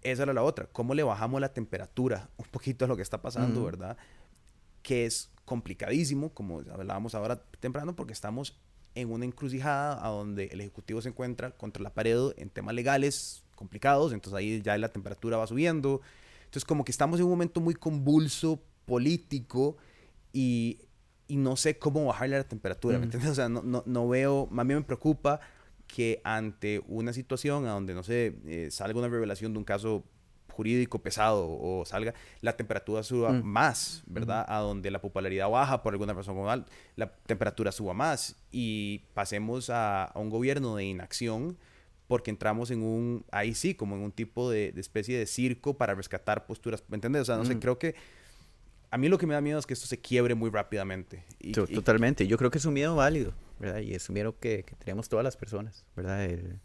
esa 0.03 0.23
era 0.23 0.33
la 0.33 0.43
otra. 0.43 0.67
¿Cómo 0.71 0.93
le 0.93 1.03
bajamos 1.03 1.41
la 1.41 1.53
temperatura 1.53 2.29
un 2.37 2.45
poquito 2.45 2.85
a 2.85 2.87
lo 2.87 2.95
que 2.95 3.01
está 3.01 3.21
pasando, 3.21 3.63
verdad? 3.63 3.97
Que 4.81 5.05
es 5.05 5.31
complicadísimo, 5.45 6.29
como 6.33 6.59
hablábamos 6.59 7.15
ahora 7.15 7.41
temprano, 7.59 7.95
porque 7.95 8.13
estamos 8.13 8.57
en 8.95 9.11
una 9.11 9.25
encrucijada 9.25 10.05
a 10.05 10.09
donde 10.09 10.45
el 10.45 10.61
Ejecutivo 10.61 11.01
se 11.01 11.09
encuentra 11.09 11.51
contra 11.51 11.81
la 11.81 11.93
pared 11.93 12.33
en 12.37 12.49
temas 12.49 12.75
legales 12.75 13.43
complicados, 13.55 14.13
entonces 14.13 14.37
ahí 14.37 14.61
ya 14.61 14.77
la 14.77 14.89
temperatura 14.89 15.37
va 15.37 15.47
subiendo. 15.47 16.01
Entonces 16.45 16.65
como 16.65 16.83
que 16.85 16.91
estamos 16.91 17.19
en 17.19 17.25
un 17.25 17.31
momento 17.31 17.61
muy 17.61 17.73
convulso 17.73 18.61
político 18.85 19.77
y, 20.31 20.79
y 21.27 21.37
no 21.37 21.55
sé 21.55 21.79
cómo 21.79 22.05
bajarle 22.05 22.37
la 22.37 22.43
temperatura, 22.43 22.99
¿me 22.99 23.05
entiendes? 23.05 23.31
O 23.31 23.35
sea, 23.35 23.49
no, 23.49 23.63
no, 23.63 23.83
no 23.85 24.07
veo, 24.07 24.47
más 24.51 24.67
bien 24.67 24.79
me 24.79 24.85
preocupa 24.85 25.39
que 25.93 26.21
ante 26.23 26.81
una 26.87 27.13
situación 27.13 27.67
a 27.67 27.71
donde, 27.71 27.93
no 27.93 28.01
sé, 28.01 28.33
eh, 28.47 28.69
salga 28.71 28.97
una 28.97 29.09
revelación 29.09 29.53
de 29.53 29.59
un 29.59 29.63
caso 29.63 30.03
jurídico 30.51 31.03
pesado 31.03 31.47
o 31.47 31.85
salga, 31.85 32.15
la 32.41 32.57
temperatura 32.57 33.03
suba 33.03 33.31
mm. 33.31 33.43
más, 33.43 34.01
¿verdad? 34.07 34.43
A 34.47 34.57
donde 34.59 34.89
la 34.89 35.01
popularidad 35.01 35.49
baja 35.49 35.83
por 35.83 35.93
alguna 35.93 36.13
razón 36.13 36.35
común, 36.35 36.65
la 36.95 37.13
temperatura 37.27 37.71
suba 37.71 37.93
más 37.93 38.37
y 38.51 39.03
pasemos 39.13 39.69
a, 39.69 40.11
un 40.15 40.31
gobierno 40.31 40.75
de 40.75 40.85
inacción 40.85 41.57
porque 42.07 42.31
entramos 42.31 42.71
en 42.71 42.81
un, 42.81 43.23
ahí 43.31 43.53
sí, 43.53 43.75
como 43.75 43.95
en 43.95 44.01
un 44.01 44.11
tipo 44.11 44.49
de, 44.49 44.73
especie 44.77 45.15
de 45.15 45.27
circo 45.27 45.77
para 45.77 45.93
rescatar 45.93 46.47
posturas, 46.47 46.83
¿me 46.87 46.95
entiendes? 46.95 47.21
O 47.21 47.25
sea, 47.25 47.37
no 47.37 47.45
sé, 47.45 47.53
mm. 47.53 47.59
creo 47.59 47.77
que 47.77 47.93
a 48.89 48.97
mí 48.97 49.09
lo 49.09 49.19
que 49.19 49.27
me 49.27 49.35
da 49.35 49.41
miedo 49.41 49.59
es 49.59 49.67
que 49.67 49.75
esto 49.75 49.85
se 49.85 49.99
quiebre 49.99 50.33
muy 50.33 50.49
rápidamente. 50.49 51.23
Y, 51.39 51.51
Totalmente, 51.51 52.25
yo 52.25 52.37
creo 52.39 52.49
que 52.49 52.57
es 52.57 52.65
un 52.65 52.73
miedo 52.73 52.95
válido. 52.95 53.33
¿Verdad? 53.59 53.81
Y 53.81 53.93
es 53.93 54.09
un 54.09 54.13
miedo 54.13 54.37
que, 54.39 54.65
tenemos 54.79 55.09
todas 55.09 55.23
las 55.23 55.37
personas, 55.37 55.85
¿verdad? 55.95 56.25
El, 56.25 56.59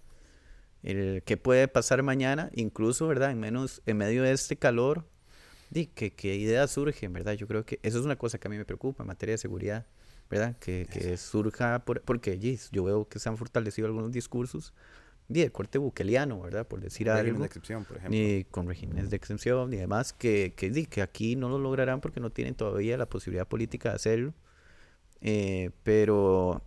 el 0.83 1.23
que 1.25 1.37
puede 1.37 1.69
pasar 1.69 2.03
mañana, 2.03 2.51
incluso, 2.55 3.07
¿verdad? 3.07 3.31
En, 3.31 3.41
menos, 3.41 3.83
en 3.87 3.97
medio 3.97 4.23
de 4.23 4.33
este 4.33 4.57
calor, 4.57 5.07
¿y 5.73 5.87
qué, 5.87 6.13
qué 6.13 6.37
ideas 6.37 6.71
surgen, 6.71 7.13
¿verdad? 7.13 7.35
Yo 7.35 7.47
creo 7.47 7.65
que 7.65 7.79
eso 7.83 7.99
es 7.99 8.05
una 8.05 8.17
cosa 8.17 8.39
que 8.39 8.49
a 8.49 8.51
mí 8.51 8.57
me 8.57 8.65
preocupa 8.65 9.03
en 9.03 9.09
materia 9.09 9.35
de 9.35 9.39
seguridad, 9.39 9.87
¿verdad? 10.31 10.57
Que, 10.59 10.87
que 10.91 11.17
surja, 11.17 11.85
por, 11.85 12.03
porque 12.03 12.39
yo 12.71 12.85
veo 12.85 13.09
que 13.09 13.19
se 13.19 13.29
han 13.29 13.37
fortalecido 13.37 13.87
algunos 13.87 14.13
discursos 14.13 14.73
de 15.29 15.43
el 15.43 15.53
corte 15.53 15.79
buqueliano, 15.79 16.41
¿verdad? 16.41 16.67
Por 16.67 16.81
decir 16.81 17.11
algo. 17.11 17.41
de 17.41 17.47
excepción, 17.47 17.85
por 17.85 17.99
ejemplo. 17.99 18.19
Ni 18.19 18.45
con 18.45 18.67
regímenes 18.67 19.11
de 19.11 19.17
excepción, 19.17 19.71
ni 19.71 19.77
demás, 19.77 20.13
que, 20.13 20.55
que, 20.57 20.87
que 20.87 21.03
aquí 21.03 21.37
no 21.37 21.49
lo 21.49 21.59
lograrán 21.59 22.01
porque 22.01 22.21
no 22.21 22.31
tienen 22.31 22.55
todavía 22.55 22.97
la 22.97 23.07
posibilidad 23.07 23.47
política 23.47 23.91
de 23.91 23.95
hacerlo. 23.95 24.35
Eh, 25.21 25.71
pero 25.83 26.63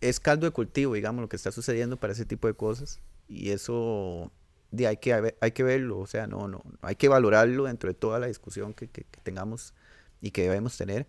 es 0.00 0.20
caldo 0.20 0.46
de 0.46 0.52
cultivo, 0.52 0.94
digamos, 0.94 1.20
lo 1.20 1.28
que 1.28 1.36
está 1.36 1.52
sucediendo 1.52 1.96
para 1.98 2.12
ese 2.12 2.24
tipo 2.24 2.48
de 2.48 2.54
cosas. 2.54 3.00
Y 3.28 3.50
eso 3.50 4.32
de, 4.70 4.86
hay, 4.86 4.96
que, 4.96 5.34
hay 5.40 5.50
que 5.52 5.62
verlo, 5.62 5.98
o 5.98 6.06
sea, 6.06 6.26
no, 6.26 6.48
no, 6.48 6.62
hay 6.82 6.96
que 6.96 7.08
valorarlo 7.08 7.64
dentro 7.64 7.88
de 7.88 7.94
toda 7.94 8.18
la 8.18 8.26
discusión 8.26 8.72
que, 8.72 8.88
que, 8.88 9.04
tengamos 9.22 9.74
y 10.20 10.30
que 10.30 10.42
debemos 10.42 10.76
tener. 10.76 11.06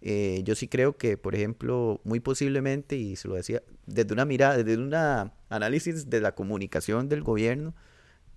Eh, 0.00 0.42
yo 0.44 0.54
sí 0.54 0.68
creo 0.68 0.96
que, 0.96 1.16
por 1.16 1.34
ejemplo, 1.34 2.00
muy 2.04 2.20
posiblemente, 2.20 2.96
y 2.96 3.16
se 3.16 3.28
lo 3.28 3.34
decía, 3.34 3.62
desde 3.86 4.12
una 4.12 4.24
mirada, 4.24 4.56
desde 4.56 4.80
un 4.80 4.94
análisis 5.48 6.08
de 6.08 6.20
la 6.20 6.34
comunicación 6.34 7.08
del 7.08 7.22
gobierno, 7.22 7.74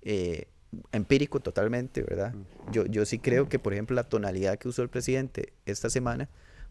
eh, 0.01 0.47
empírico 0.91 1.39
totalmente, 1.41 2.01
¿verdad? 2.01 2.33
Yo, 2.71 2.85
yo 2.85 3.05
sí 3.05 3.19
creo 3.19 3.49
que, 3.49 3.59
por 3.59 3.73
ejemplo, 3.73 3.95
la 3.95 4.05
tonalidad 4.05 4.57
que 4.57 4.69
usó 4.69 4.81
el 4.81 4.89
presidente 4.89 5.53
esta 5.65 5.89
semana, 5.89 6.29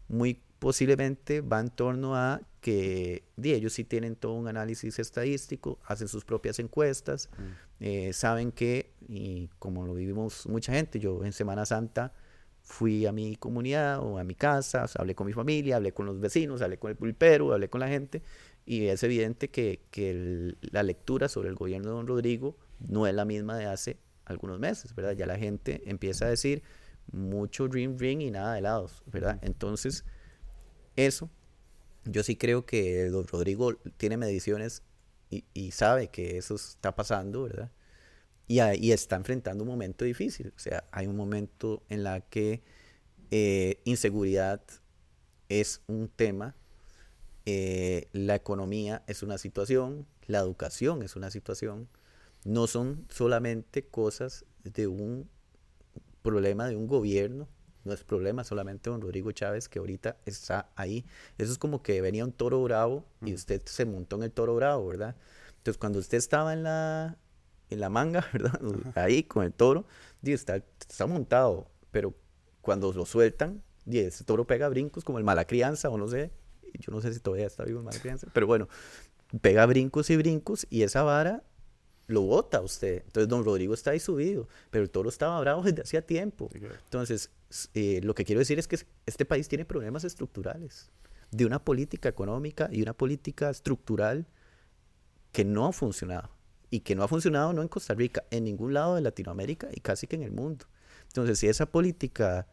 muy 0.09 0.41
posiblemente 0.61 1.41
va 1.41 1.59
en 1.59 1.71
torno 1.71 2.15
a 2.15 2.39
que 2.61 3.23
ellos 3.41 3.73
sí 3.73 3.83
tienen 3.83 4.15
todo 4.15 4.33
un 4.33 4.47
análisis 4.47 4.99
estadístico, 4.99 5.79
hacen 5.87 6.07
sus 6.07 6.23
propias 6.23 6.59
encuestas, 6.59 7.29
mm. 7.35 7.43
eh, 7.79 8.13
saben 8.13 8.51
que, 8.51 8.93
y 9.07 9.49
como 9.57 9.87
lo 9.87 9.95
vivimos 9.95 10.45
mucha 10.45 10.71
gente, 10.71 10.99
yo 10.99 11.25
en 11.25 11.33
Semana 11.33 11.65
Santa 11.65 12.13
fui 12.61 13.07
a 13.07 13.11
mi 13.11 13.37
comunidad 13.37 14.01
o 14.01 14.19
a 14.19 14.23
mi 14.23 14.35
casa, 14.35 14.85
hablé 14.99 15.15
con 15.15 15.25
mi 15.25 15.33
familia, 15.33 15.77
hablé 15.77 15.93
con 15.93 16.05
los 16.05 16.19
vecinos, 16.19 16.61
hablé 16.61 16.77
con 16.77 16.91
el 16.91 16.95
pulpero, 16.95 17.53
hablé 17.53 17.67
con 17.67 17.79
la 17.79 17.87
gente, 17.87 18.21
y 18.63 18.85
es 18.85 19.01
evidente 19.01 19.49
que, 19.49 19.81
que 19.89 20.55
la 20.61 20.83
lectura 20.83 21.27
sobre 21.27 21.49
el 21.49 21.55
gobierno 21.55 21.89
de 21.89 21.95
don 21.95 22.05
Rodrigo 22.05 22.55
no 22.77 23.07
es 23.07 23.15
la 23.15 23.25
misma 23.25 23.57
de 23.57 23.65
hace 23.65 23.97
algunos 24.25 24.59
meses, 24.59 24.93
¿verdad? 24.93 25.13
Ya 25.13 25.25
la 25.25 25.39
gente 25.39 25.81
empieza 25.87 26.25
a 26.25 26.29
decir 26.29 26.61
mucho 27.11 27.67
dream 27.67 27.97
ring 27.97 28.21
y 28.21 28.29
nada 28.29 28.53
de 28.53 28.59
helados, 28.59 29.01
¿verdad? 29.07 29.39
Entonces, 29.41 30.05
eso, 30.95 31.29
yo 32.05 32.23
sí 32.23 32.35
creo 32.35 32.65
que 32.65 33.05
don 33.05 33.27
Rodrigo 33.27 33.75
tiene 33.97 34.17
mediciones 34.17 34.83
y, 35.29 35.71
sabe 35.71 36.09
que 36.09 36.37
eso 36.37 36.55
está 36.55 36.93
pasando, 36.93 37.43
¿verdad? 37.43 37.71
Y, 38.47 38.91
está 38.91 39.15
enfrentando 39.15 39.63
un 39.63 39.69
momento 39.69 40.03
difícil. 40.03 40.51
O 40.55 40.59
sea, 40.59 40.83
hay 40.91 41.07
un 41.07 41.15
momento 41.15 41.83
en 41.87 42.03
la 42.03 42.19
que 42.19 42.61
eh, 43.29 43.79
inseguridad 43.85 44.61
es 45.47 45.81
un 45.87 46.09
tema, 46.09 46.55
eh, 47.45 48.09
la 48.11 48.35
economía 48.35 49.03
es 49.07 49.23
una 49.23 49.37
situación, 49.37 50.05
la 50.27 50.39
educación 50.39 51.01
es 51.01 51.15
una 51.15 51.31
situación. 51.31 51.87
No 52.43 52.67
son 52.67 53.05
solamente 53.09 53.85
cosas 53.85 54.45
de 54.63 54.87
un 54.87 55.29
problema 56.21 56.67
de 56.67 56.75
un 56.75 56.87
gobierno, 56.87 57.47
no 57.83 57.93
es 57.93 58.03
problema 58.03 58.43
solamente 58.43 58.89
don 58.89 59.01
Rodrigo 59.01 59.31
Chávez 59.31 59.67
que 59.67 59.79
ahorita 59.79 60.17
está 60.25 60.69
ahí. 60.75 61.05
Eso 61.37 61.51
es 61.51 61.57
como 61.57 61.81
que 61.81 62.01
venía 62.01 62.25
un 62.25 62.31
toro 62.31 62.61
bravo 62.63 63.05
y 63.25 63.33
usted 63.33 63.61
se 63.65 63.85
montó 63.85 64.17
en 64.17 64.23
el 64.23 64.31
toro 64.31 64.55
bravo, 64.55 64.87
¿verdad? 64.87 65.15
Entonces 65.57 65.77
cuando 65.77 65.99
usted 65.99 66.17
estaba 66.17 66.53
en 66.53 66.63
la, 66.63 67.17
en 67.69 67.79
la 67.79 67.89
manga, 67.89 68.25
¿verdad? 68.33 68.59
Ahí 68.95 69.23
con 69.23 69.43
el 69.43 69.53
toro, 69.53 69.85
está, 70.23 70.57
está 70.57 71.05
montado, 71.07 71.67
pero 71.91 72.13
cuando 72.61 72.91
lo 72.93 73.05
sueltan, 73.05 73.63
ese 73.85 74.23
toro 74.23 74.45
pega 74.45 74.69
brincos 74.69 75.03
como 75.03 75.17
el 75.17 75.23
mala 75.23 75.45
crianza 75.45 75.89
o 75.89 75.97
no 75.97 76.07
sé, 76.07 76.31
yo 76.79 76.91
no 76.91 77.01
sé 77.01 77.13
si 77.13 77.19
todavía 77.19 77.47
está 77.47 77.63
vivo 77.65 77.79
el 77.79 77.85
mala 77.85 77.99
crianza, 77.99 78.27
pero 78.33 78.47
bueno, 78.47 78.67
pega 79.41 79.65
brincos 79.65 80.09
y 80.09 80.17
brincos 80.17 80.67
y 80.69 80.83
esa 80.83 81.03
vara 81.03 81.43
lo 82.11 82.21
bota 82.21 82.61
usted. 82.61 83.03
Entonces, 83.05 83.27
don 83.27 83.43
Rodrigo 83.43 83.73
está 83.73 83.91
ahí 83.91 83.99
subido, 83.99 84.47
pero 84.69 84.83
el 84.83 84.89
toro 84.89 85.09
estaba 85.09 85.39
bravo 85.39 85.63
desde 85.63 85.81
hacía 85.81 86.01
tiempo. 86.01 86.49
Entonces, 86.53 87.31
eh, 87.73 88.01
lo 88.03 88.13
que 88.13 88.25
quiero 88.25 88.39
decir 88.39 88.59
es 88.59 88.67
que 88.67 88.79
este 89.05 89.25
país 89.25 89.47
tiene 89.47 89.65
problemas 89.65 90.03
estructurales 90.03 90.89
de 91.31 91.45
una 91.45 91.63
política 91.63 92.09
económica 92.09 92.69
y 92.71 92.81
una 92.81 92.93
política 92.93 93.49
estructural 93.49 94.27
que 95.31 95.45
no 95.45 95.65
ha 95.65 95.73
funcionado. 95.73 96.29
Y 96.69 96.81
que 96.81 96.95
no 96.95 97.03
ha 97.03 97.07
funcionado 97.07 97.51
no 97.51 97.61
en 97.61 97.67
Costa 97.67 97.93
Rica, 97.93 98.23
en 98.31 98.45
ningún 98.45 98.73
lado 98.73 98.95
de 98.95 99.01
Latinoamérica 99.01 99.67
y 99.73 99.81
casi 99.81 100.07
que 100.07 100.15
en 100.15 100.23
el 100.23 100.31
mundo. 100.31 100.65
Entonces, 101.07 101.39
si 101.39 101.47
esa 101.47 101.65
política 101.65 102.47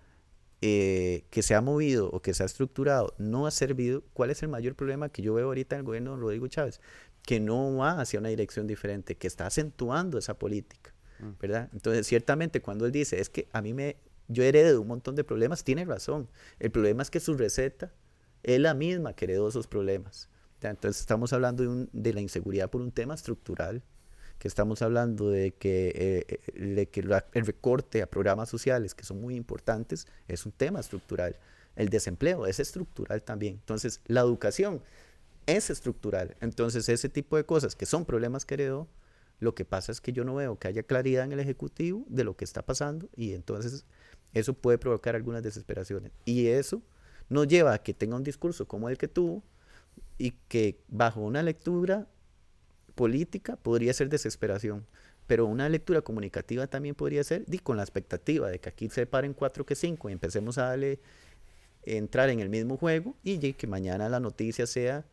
eh, 0.61 1.24
que 1.30 1.42
se 1.42 1.54
ha 1.54 1.61
movido 1.61 2.11
o 2.11 2.20
que 2.20 2.34
se 2.34 2.42
ha 2.42 2.46
estructurado 2.46 3.14
no 3.18 3.46
ha 3.46 3.52
servido, 3.52 4.02
¿cuál 4.12 4.30
es 4.30 4.42
el 4.42 4.48
mayor 4.48 4.74
problema 4.74 5.09
que 5.09 5.22
yo 5.22 5.34
veo 5.34 5.46
ahorita 5.46 5.76
en 5.76 5.80
el 5.80 5.86
gobierno 5.86 6.16
de 6.16 6.20
Rodrigo 6.20 6.48
Chávez? 6.48 6.80
Que 7.29 7.41
no 7.41 7.76
va 7.76 8.01
hacia 8.01 8.18
una 8.18 8.31
dirección 8.31 8.66
diferente, 8.66 9.16
que 9.16 9.26
está 9.26 9.47
acentuando 9.47 10.16
esa 10.16 10.39
política, 10.39 10.95
mm. 11.20 11.31
¿verdad? 11.41 11.68
Entonces, 11.74 12.07
ciertamente 12.07 12.62
cuando 12.62 12.87
él 12.87 12.93
dice, 12.93 13.20
es 13.20 13.29
que 13.29 13.49
a 13.53 13.61
mí 13.61 13.74
me, 13.74 13.97
yo 14.29 14.43
heredé 14.43 14.72
de 14.72 14.79
un 14.79 14.89
montón 14.89 15.14
de 15.14 15.24
problemas, 15.24 15.62
tiene 15.62 15.85
razón. 15.85 16.29
El 16.59 16.70
problema 16.70 17.03
es 17.03 17.11
que 17.11 17.20
su 17.20 17.37
receta 17.37 17.93
es 18.43 18.59
la 18.61 18.72
misma 18.72 19.12
que 19.12 19.26
heredó 19.26 19.49
esos 19.49 19.66
problemas. 19.66 20.31
Entonces 20.62 21.01
estamos 21.01 21.35
hablando 21.35 21.62
de, 21.64 21.89
de 21.93 22.12
la 22.14 22.22
inseguridad 22.22 22.70
por 22.70 22.81
un 22.81 22.93
tema 22.93 23.14
estructural, 23.14 23.83
que 24.39 24.49
estamos 24.49 24.83
hablando 24.83 25.31
de 25.31 25.53
que, 25.53 25.93
eh, 25.95 26.41
eh, 26.55 26.87
que 26.87 27.01
el 27.01 27.47
recorte 27.47 28.03
a 28.03 28.07
programas 28.07 28.49
sociales, 28.49 28.95
que 28.95 29.05
son 29.05 29.20
muy 29.20 29.35
importantes, 29.35 30.07
es 30.29 30.47
un 30.47 30.53
tema 30.53 30.81
estructural. 30.81 31.37
El 31.76 31.89
desempleo 31.91 32.47
es 32.47 32.61
estructural 32.61 33.22
también. 33.22 33.55
Entonces, 33.55 34.01
la 34.07 34.20
educación 34.20 34.81
es 35.49 35.70
estructural. 35.70 36.36
Entonces, 36.40 36.88
ese 36.90 37.09
tipo 37.09 37.36
de 37.36 37.44
cosas 37.44 37.74
que 37.74 37.86
son 37.86 38.05
problemas 38.05 38.44
que 38.44 38.55
heredó, 38.55 38.86
lo 39.40 39.55
que 39.55 39.64
pasa 39.64 39.90
es 39.90 40.01
que 40.01 40.12
yo 40.12 40.22
no 40.22 40.34
veo 40.34 40.59
que 40.59 40.68
haya 40.68 40.82
claridad 40.82 41.24
en 41.24 41.32
el 41.32 41.40
Ejecutivo 41.40 42.05
de 42.09 42.22
lo 42.22 42.36
que 42.36 42.44
está 42.44 42.62
pasando 42.62 43.09
y 43.16 43.32
entonces 43.32 43.86
eso 44.34 44.53
puede 44.53 44.78
provocar 44.78 45.16
algunas 45.16 45.42
desesperaciones. 45.42 46.12
Y 46.26 46.49
eso 46.49 46.82
nos 47.30 47.49
lleva 47.49 47.72
a 47.72 47.82
que 47.82 47.94
tenga 47.94 48.16
un 48.16 48.24
discurso 48.24 48.68
como 48.68 48.90
el 48.90 48.99
que 48.99 49.09
tuvo 49.09 49.42
y 50.18 50.32
que 50.49 50.80
bajo 50.88 51.20
una 51.22 51.42
lectura 51.42 52.07
política 52.94 53.57
podría 53.57 53.94
ser 53.94 54.11
desesperación, 54.11 54.86
pero 55.26 55.46
una 55.46 55.68
lectura 55.70 56.03
comunicativa 56.03 56.66
también 56.66 56.94
podría 56.94 57.24
ser 57.24 57.46
di, 57.46 57.59
con 57.59 57.78
la 57.78 57.84
expectativa 57.84 58.51
de 58.51 58.59
que 58.59 58.68
aquí 58.68 58.90
se 58.90 59.07
paren 59.07 59.32
cuatro 59.32 59.64
que 59.64 59.76
cinco 59.76 60.11
y 60.11 60.12
empecemos 60.12 60.59
a 60.59 60.64
darle 60.64 61.01
entrar 61.84 62.28
en 62.28 62.40
el 62.40 62.51
mismo 62.51 62.76
juego 62.76 63.16
y 63.22 63.53
que 63.55 63.66
mañana 63.66 64.11
la 64.11 64.20
noticia 64.20 64.66
sea 64.66 65.07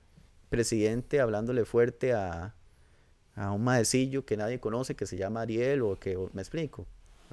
presidente 0.49 1.19
hablándole 1.19 1.65
fuerte 1.65 2.13
a, 2.13 2.55
a 3.35 3.51
un 3.51 3.63
maecillo 3.63 4.25
que 4.25 4.37
nadie 4.37 4.59
conoce 4.59 4.95
que 4.95 5.05
se 5.05 5.17
llama 5.17 5.41
Ariel 5.41 5.81
o 5.81 5.99
que 5.99 6.17
me 6.33 6.41
explico. 6.41 6.87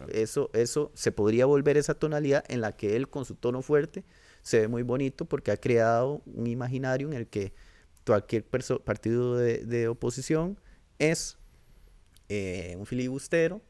Eso, 0.08 0.50
eso 0.52 0.90
se 0.94 1.12
podría 1.12 1.46
volver 1.46 1.76
esa 1.76 1.94
tonalidad 1.94 2.44
en 2.48 2.60
la 2.60 2.76
que 2.76 2.96
él 2.96 3.08
con 3.08 3.24
su 3.24 3.34
tono 3.34 3.62
fuerte 3.62 4.04
se 4.42 4.60
ve 4.60 4.68
muy 4.68 4.82
bonito 4.82 5.24
porque 5.24 5.52
ha 5.52 5.56
creado 5.56 6.22
un 6.26 6.46
imaginario 6.46 7.06
en 7.08 7.14
el 7.14 7.26
que 7.28 7.52
cualquier 8.04 8.44
partido 8.44 9.36
de, 9.36 9.88
oposición 9.88 10.58
es 10.98 11.38
eh, 12.28 12.74
un 12.78 12.86
filibustero. 12.86 13.62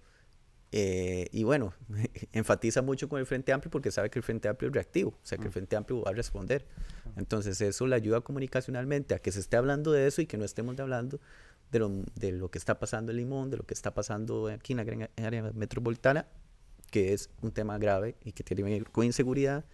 Eh, 0.75 1.29
y 1.33 1.45
bueno, 1.45 1.75
enfatiza 2.33 2.81
mucho 2.81 3.09
con 3.09 3.21
el 3.21 3.27
Frente 3.27 3.53
Amplio 3.53 3.71
porque 3.71 3.91
sabe 3.91 4.09
que 4.09 4.19
el 4.19 4.23
Frente 4.23 4.49
Amplio 4.49 4.71
es 4.71 4.75
reactivo, 4.75 5.11
o 5.11 5.27
sea 5.27 5.37
que 5.37 5.45
el 5.45 5.51
mm. 5.51 5.53
Frente 5.53 5.77
Amplio 5.77 6.03
va 6.03 6.11
a 6.11 6.15
responder. 6.15 6.65
Entonces 7.17 7.61
eso 7.61 7.87
le 7.87 7.97
ayuda 7.97 8.21
comunicacionalmente 8.21 9.15
a 9.15 9.19
que 9.19 9.33
se 9.33 9.41
esté 9.41 9.57
hablando 9.57 9.93
de 9.93 10.07
eso 10.07 10.23
y 10.23 10.27
que 10.27 10.37
no 10.37 10.45
estemos 10.45 10.79
hablando 10.81 11.21
de 11.71 11.79
lo, 11.79 11.91
de 12.15 12.33
lo 12.33 12.51
que 12.51 12.59
está 12.59 12.79
pasando 12.79 13.13
en 13.13 13.19
Limón, 13.19 13.51
de 13.51 13.57
lo 13.57 13.65
que 13.65 13.75
está 13.75 13.95
pasando 13.95 14.49
aquí 14.49 14.73
en 14.73 14.79
la 14.79 14.85
gran 14.85 15.09
área 15.17 15.53
metropolitana, 15.55 16.27
que 16.91 17.13
es 17.13 17.31
un 17.41 17.53
tema 17.53 17.79
grave 17.79 18.17
y 18.25 18.33
que 18.33 18.45
tiene 18.45 18.63
que 18.63 18.71
ver 18.71 18.91
con 18.91 19.05
inseguridad, 19.05 19.65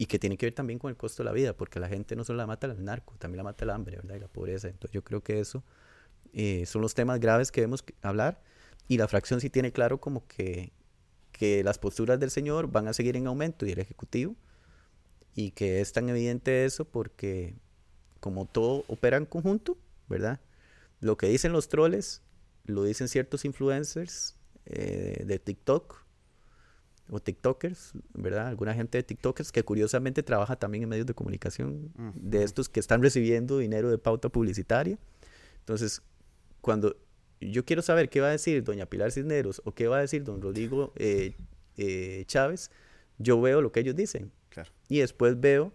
y 0.00 0.06
que 0.06 0.18
tiene 0.18 0.38
que 0.38 0.46
ver 0.46 0.54
también 0.54 0.78
con 0.78 0.88
el 0.88 0.96
costo 0.96 1.22
de 1.22 1.26
la 1.26 1.32
vida, 1.32 1.54
porque 1.54 1.78
la 1.78 1.86
gente 1.86 2.16
no 2.16 2.24
solo 2.24 2.38
la 2.38 2.46
mata 2.46 2.66
el 2.66 2.82
narco, 2.82 3.16
también 3.18 3.36
la 3.36 3.42
mata 3.42 3.66
el 3.66 3.70
hambre, 3.70 3.96
¿verdad? 3.96 4.16
Y 4.16 4.20
la 4.20 4.28
pobreza. 4.28 4.68
Entonces 4.68 4.92
yo 4.94 5.04
creo 5.04 5.22
que 5.22 5.40
eso 5.40 5.62
eh, 6.32 6.64
son 6.64 6.80
los 6.80 6.94
temas 6.94 7.20
graves 7.20 7.52
que 7.52 7.60
debemos 7.60 7.84
hablar 8.00 8.40
y 8.88 8.96
la 8.96 9.06
fracción 9.08 9.42
sí 9.42 9.50
tiene 9.50 9.72
claro 9.72 10.00
como 10.00 10.26
que, 10.26 10.72
que 11.32 11.62
las 11.62 11.78
posturas 11.78 12.18
del 12.18 12.30
señor 12.30 12.72
van 12.72 12.88
a 12.88 12.94
seguir 12.94 13.14
en 13.14 13.26
aumento 13.26 13.66
y 13.66 13.72
el 13.72 13.78
ejecutivo 13.78 14.36
y 15.40 15.52
que 15.52 15.80
es 15.80 15.92
tan 15.92 16.08
evidente 16.08 16.64
eso 16.66 16.84
porque 16.84 17.54
como 18.20 18.44
todo 18.44 18.84
opera 18.88 19.16
en 19.16 19.24
conjunto, 19.24 19.78
¿verdad? 20.08 20.38
Lo 21.00 21.16
que 21.16 21.28
dicen 21.28 21.52
los 21.52 21.68
troles 21.68 22.22
lo 22.66 22.84
dicen 22.84 23.08
ciertos 23.08 23.46
influencers 23.46 24.36
eh, 24.66 25.24
de 25.24 25.38
TikTok, 25.38 26.04
o 27.08 27.18
TikTokers, 27.18 27.92
¿verdad? 28.14 28.48
Alguna 28.48 28.74
gente 28.74 28.98
de 28.98 29.02
TikTokers 29.02 29.50
que 29.50 29.64
curiosamente 29.64 30.22
trabaja 30.22 30.56
también 30.56 30.84
en 30.84 30.90
medios 30.90 31.06
de 31.06 31.14
comunicación, 31.14 31.90
de 32.14 32.44
estos 32.44 32.68
que 32.68 32.78
están 32.78 33.02
recibiendo 33.02 33.58
dinero 33.58 33.90
de 33.90 33.98
pauta 33.98 34.28
publicitaria. 34.28 34.96
Entonces, 35.58 36.02
cuando 36.60 36.96
yo 37.40 37.64
quiero 37.64 37.82
saber 37.82 38.10
qué 38.10 38.20
va 38.20 38.28
a 38.28 38.32
decir 38.32 38.62
doña 38.62 38.86
Pilar 38.86 39.10
Cisneros 39.10 39.60
o 39.64 39.72
qué 39.72 39.88
va 39.88 39.96
a 39.96 40.00
decir 40.02 40.22
don 40.22 40.40
Rodrigo 40.40 40.92
eh, 40.96 41.34
eh, 41.78 42.24
Chávez, 42.26 42.70
yo 43.18 43.40
veo 43.40 43.60
lo 43.60 43.72
que 43.72 43.80
ellos 43.80 43.96
dicen. 43.96 44.30
Y 44.90 44.98
después 44.98 45.40
veo 45.40 45.72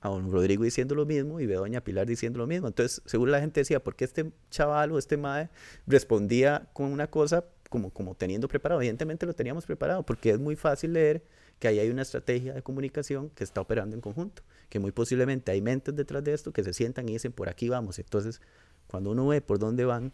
a 0.00 0.08
don 0.08 0.32
Rodrigo 0.32 0.64
diciendo 0.64 0.94
lo 0.94 1.04
mismo 1.04 1.40
y 1.40 1.46
veo 1.46 1.58
a 1.58 1.60
doña 1.60 1.82
Pilar 1.82 2.06
diciendo 2.06 2.38
lo 2.38 2.46
mismo. 2.46 2.68
Entonces, 2.68 3.02
seguro 3.04 3.30
la 3.30 3.40
gente 3.40 3.60
decía, 3.60 3.84
¿por 3.84 3.96
qué 3.96 4.06
este 4.06 4.32
chaval 4.48 4.92
o 4.92 4.98
este 4.98 5.18
mae 5.18 5.50
respondía 5.86 6.70
con 6.72 6.86
una 6.86 7.08
cosa 7.08 7.44
como, 7.74 7.90
como 7.90 8.14
teniendo 8.14 8.46
preparado. 8.46 8.80
Evidentemente 8.80 9.26
lo 9.26 9.34
teníamos 9.34 9.66
preparado 9.66 10.04
porque 10.06 10.30
es 10.30 10.38
muy 10.38 10.54
fácil 10.54 10.92
leer 10.92 11.24
que 11.58 11.66
ahí 11.66 11.80
hay 11.80 11.90
una 11.90 12.02
estrategia 12.02 12.54
de 12.54 12.62
comunicación 12.62 13.30
que 13.30 13.42
está 13.42 13.60
operando 13.60 13.96
en 13.96 14.00
conjunto, 14.00 14.44
que 14.68 14.78
muy 14.78 14.92
posiblemente 14.92 15.50
hay 15.50 15.60
mentes 15.60 15.96
detrás 15.96 16.22
de 16.22 16.34
esto 16.34 16.52
que 16.52 16.62
se 16.62 16.72
sientan 16.72 17.08
y 17.08 17.14
dicen, 17.14 17.32
por 17.32 17.48
aquí 17.48 17.68
vamos. 17.68 17.98
Entonces, 17.98 18.40
cuando 18.86 19.10
uno 19.10 19.26
ve 19.26 19.40
por 19.40 19.58
dónde 19.58 19.84
van, 19.84 20.12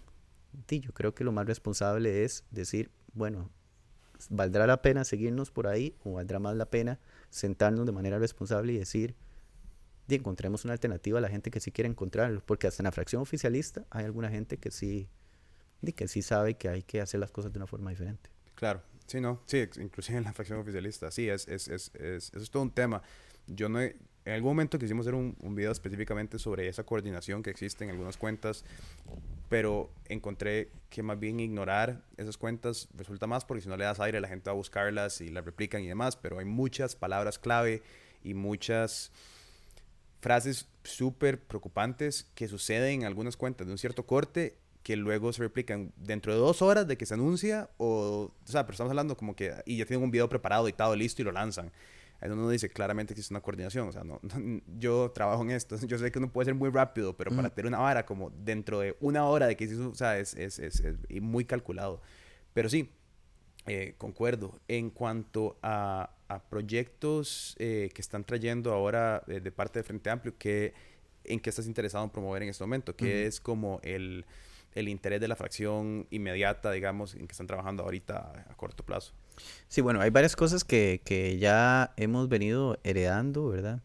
yo 0.69 0.93
creo 0.95 1.15
que 1.15 1.23
lo 1.23 1.33
más 1.33 1.45
responsable 1.45 2.25
es 2.25 2.45
decir, 2.51 2.91
bueno, 3.13 3.51
¿valdrá 4.31 4.67
la 4.67 4.81
pena 4.81 5.05
seguirnos 5.05 5.51
por 5.51 5.67
ahí 5.67 5.95
o 6.03 6.15
valdrá 6.15 6.39
más 6.39 6.57
la 6.57 6.65
pena 6.65 6.99
sentarnos 7.31 7.87
de 7.87 7.93
manera 7.93 8.19
responsable 8.19 8.73
y 8.73 8.79
decir, 8.79 9.15
encontremos 10.17 10.65
una 10.65 10.73
alternativa 10.73 11.19
a 11.19 11.23
la 11.23 11.29
gente 11.29 11.51
que 11.51 11.61
sí 11.61 11.71
quiere 11.71 11.89
encontrarlo? 11.89 12.43
Porque 12.45 12.67
hasta 12.67 12.83
en 12.83 12.85
la 12.85 12.93
fracción 12.93 13.23
oficialista 13.23 13.85
hay 13.91 14.05
alguna 14.05 14.29
gente 14.29 14.59
que 14.59 14.71
sí 14.71 15.09
y 15.83 15.93
que 15.93 16.09
sí 16.09 16.23
sabe 16.23 16.55
que 16.55 16.69
hay 16.69 16.83
que 16.83 17.01
hacer 17.01 17.21
las 17.21 17.31
cosas 17.31 17.53
de 17.53 17.59
una 17.59 17.67
forma 17.67 17.91
diferente. 17.91 18.31
Claro, 18.55 18.83
sí, 19.07 19.21
no, 19.21 19.43
sí, 19.47 19.67
inclusive 19.81 20.19
en 20.19 20.25
la 20.25 20.33
facción 20.33 20.59
oficialista, 20.59 21.11
sí, 21.11 21.29
es, 21.29 21.49
es, 21.49 21.69
es, 21.69 21.91
es, 21.95 22.29
eso 22.29 22.39
es 22.39 22.51
todo 22.51 22.63
un 22.63 22.71
tema. 22.71 23.03
Yo 23.47 23.69
no 23.69 23.81
en 24.25 24.35
algún 24.35 24.51
momento 24.51 24.79
quisimos 24.79 25.07
hacer 25.07 25.15
un, 25.15 25.37
un 25.41 25.55
video 25.55 25.73
específicamente 25.73 26.39
sobre 26.39 26.69
esa 26.69 26.85
coordinación 26.85 27.43
que 27.43 27.51
existe 27.51 27.85
en 27.85 27.91
algunas 27.91 28.17
cuentas, 28.17 28.65
pero 29.49 29.91
encontré 30.09 30.71
que 30.91 31.03
más 31.03 31.19
bien 31.19 31.41
ignorar 31.41 32.03
esas 32.17 32.37
cuentas 32.37 32.89
resulta 32.95 33.27
más 33.27 33.45
porque 33.45 33.63
si 33.63 33.69
no 33.69 33.77
le 33.77 33.85
das 33.85 34.01
aire 34.01 34.21
la 34.21 34.29
gente 34.29 34.51
va 34.51 34.53
a 34.53 34.57
buscarlas 34.57 35.21
y 35.21 35.29
las 35.29 35.45
replican 35.45 35.83
y 35.83 35.89
demás, 35.89 36.17
pero 36.17 36.39
hay 36.39 36.45
muchas 36.45 36.95
palabras 36.97 37.39
clave 37.39 37.83
y 38.23 38.35
muchas 38.35 39.11
frases 40.21 40.69
súper 40.85 41.41
preocupantes 41.41 42.29
que 42.35 42.47
suceden 42.47 43.01
en 43.01 43.07
algunas 43.07 43.37
cuentas 43.37 43.67
de 43.67 43.73
un 43.73 43.79
cierto 43.79 44.07
corte 44.07 44.57
que 44.83 44.97
luego 44.97 45.33
se 45.33 45.43
replican 45.43 45.93
dentro 45.97 46.33
de 46.33 46.39
dos 46.39 46.63
horas 46.63 46.87
de 46.87 46.97
que 46.97 47.07
se 47.07 47.15
anuncia 47.15 47.71
o, 47.77 48.33
o 48.45 48.47
sea, 48.47 48.65
pero 48.65 48.73
estamos 48.73 48.91
hablando 48.91 49.17
como 49.17 49.35
que, 49.35 49.55
y 49.67 49.77
ya 49.77 49.85
tienen 49.85 50.05
un 50.05 50.11
video 50.11 50.29
preparado, 50.29 50.67
editado, 50.67 50.95
listo 50.97 51.23
y 51.23 51.25
lo 51.25 51.33
lanzan. 51.33 51.73
Ahí 52.21 52.31
uno 52.31 52.49
dice 52.51 52.69
claramente 52.69 53.15
que 53.15 53.21
existe 53.21 53.33
una 53.33 53.41
coordinación, 53.41 53.89
o 53.89 53.93
sea, 53.93 54.05
no, 54.05 54.21
yo 54.79 55.11
trabajo 55.11 55.43
en 55.43 55.53
esto, 55.53 55.77
yo 55.87 55.99
sé 55.99 56.13
que 56.13 56.19
uno 56.19 56.31
puede 56.31 56.47
ser 56.47 56.55
muy 56.55 56.71
rápido, 56.71 57.17
pero 57.17 57.35
para 57.35 57.51
tener 57.51 57.69
una 57.69 57.79
vara 57.79 58.05
como 58.05 58.31
dentro 58.31 58.81
de 58.81 58.97
una 59.01 59.25
hora 59.25 59.47
de 59.47 59.57
que 59.57 59.67
se 59.67 59.77
o 59.77 59.95
sea, 59.95 60.19
es, 60.19 60.35
es, 60.35 60.59
es, 60.59 60.83
muy 61.21 61.45
calculado. 61.45 62.03
Pero 62.53 62.69
sí, 62.69 62.91
eh, 63.67 63.95
concuerdo. 63.97 64.59
En 64.69 64.91
cuanto 64.91 65.59
a, 65.63 66.11
a 66.29 66.43
proyectos 66.49 67.57
eh, 67.59 67.91
que 67.95 68.03
están 68.03 68.25
trayendo 68.25 68.73
ahora 68.73 69.23
eh, 69.29 69.41
de 69.41 69.53
parte 69.53 69.79
de 69.79 69.83
Frente 69.85 70.11
Amplio, 70.11 70.37
que, 70.37 70.75
¿en 71.25 71.41
qué 71.41 71.51
estás 71.51 71.67
interesado 71.67 72.05
en 72.05 72.11
promover 72.11 72.43
en 72.43 72.49
este 72.51 72.65
momento? 72.65 72.95
Que 72.97 73.27
es 73.27 73.41
como 73.41 73.81
el 73.83 74.27
el 74.75 74.89
interés 74.89 75.21
de 75.21 75.29
la 75.29 75.37
fracción 75.37 76.07
inmediata, 76.11 76.71
digamos, 76.71 77.15
en 77.15 77.27
que 77.27 77.33
están 77.33 77.47
trabajando 77.47 77.83
ahorita 77.83 78.47
a 78.49 78.57
corto 78.57 78.85
plazo? 78.85 79.13
Sí, 79.69 79.81
bueno, 79.81 80.01
hay 80.01 80.11
varias 80.11 80.37
cosas 80.37 80.65
que, 80.65 81.01
que 81.05 81.39
ya 81.39 81.93
hemos 81.97 82.29
venido 82.29 82.79
heredando, 82.85 83.49
¿verdad? 83.49 83.83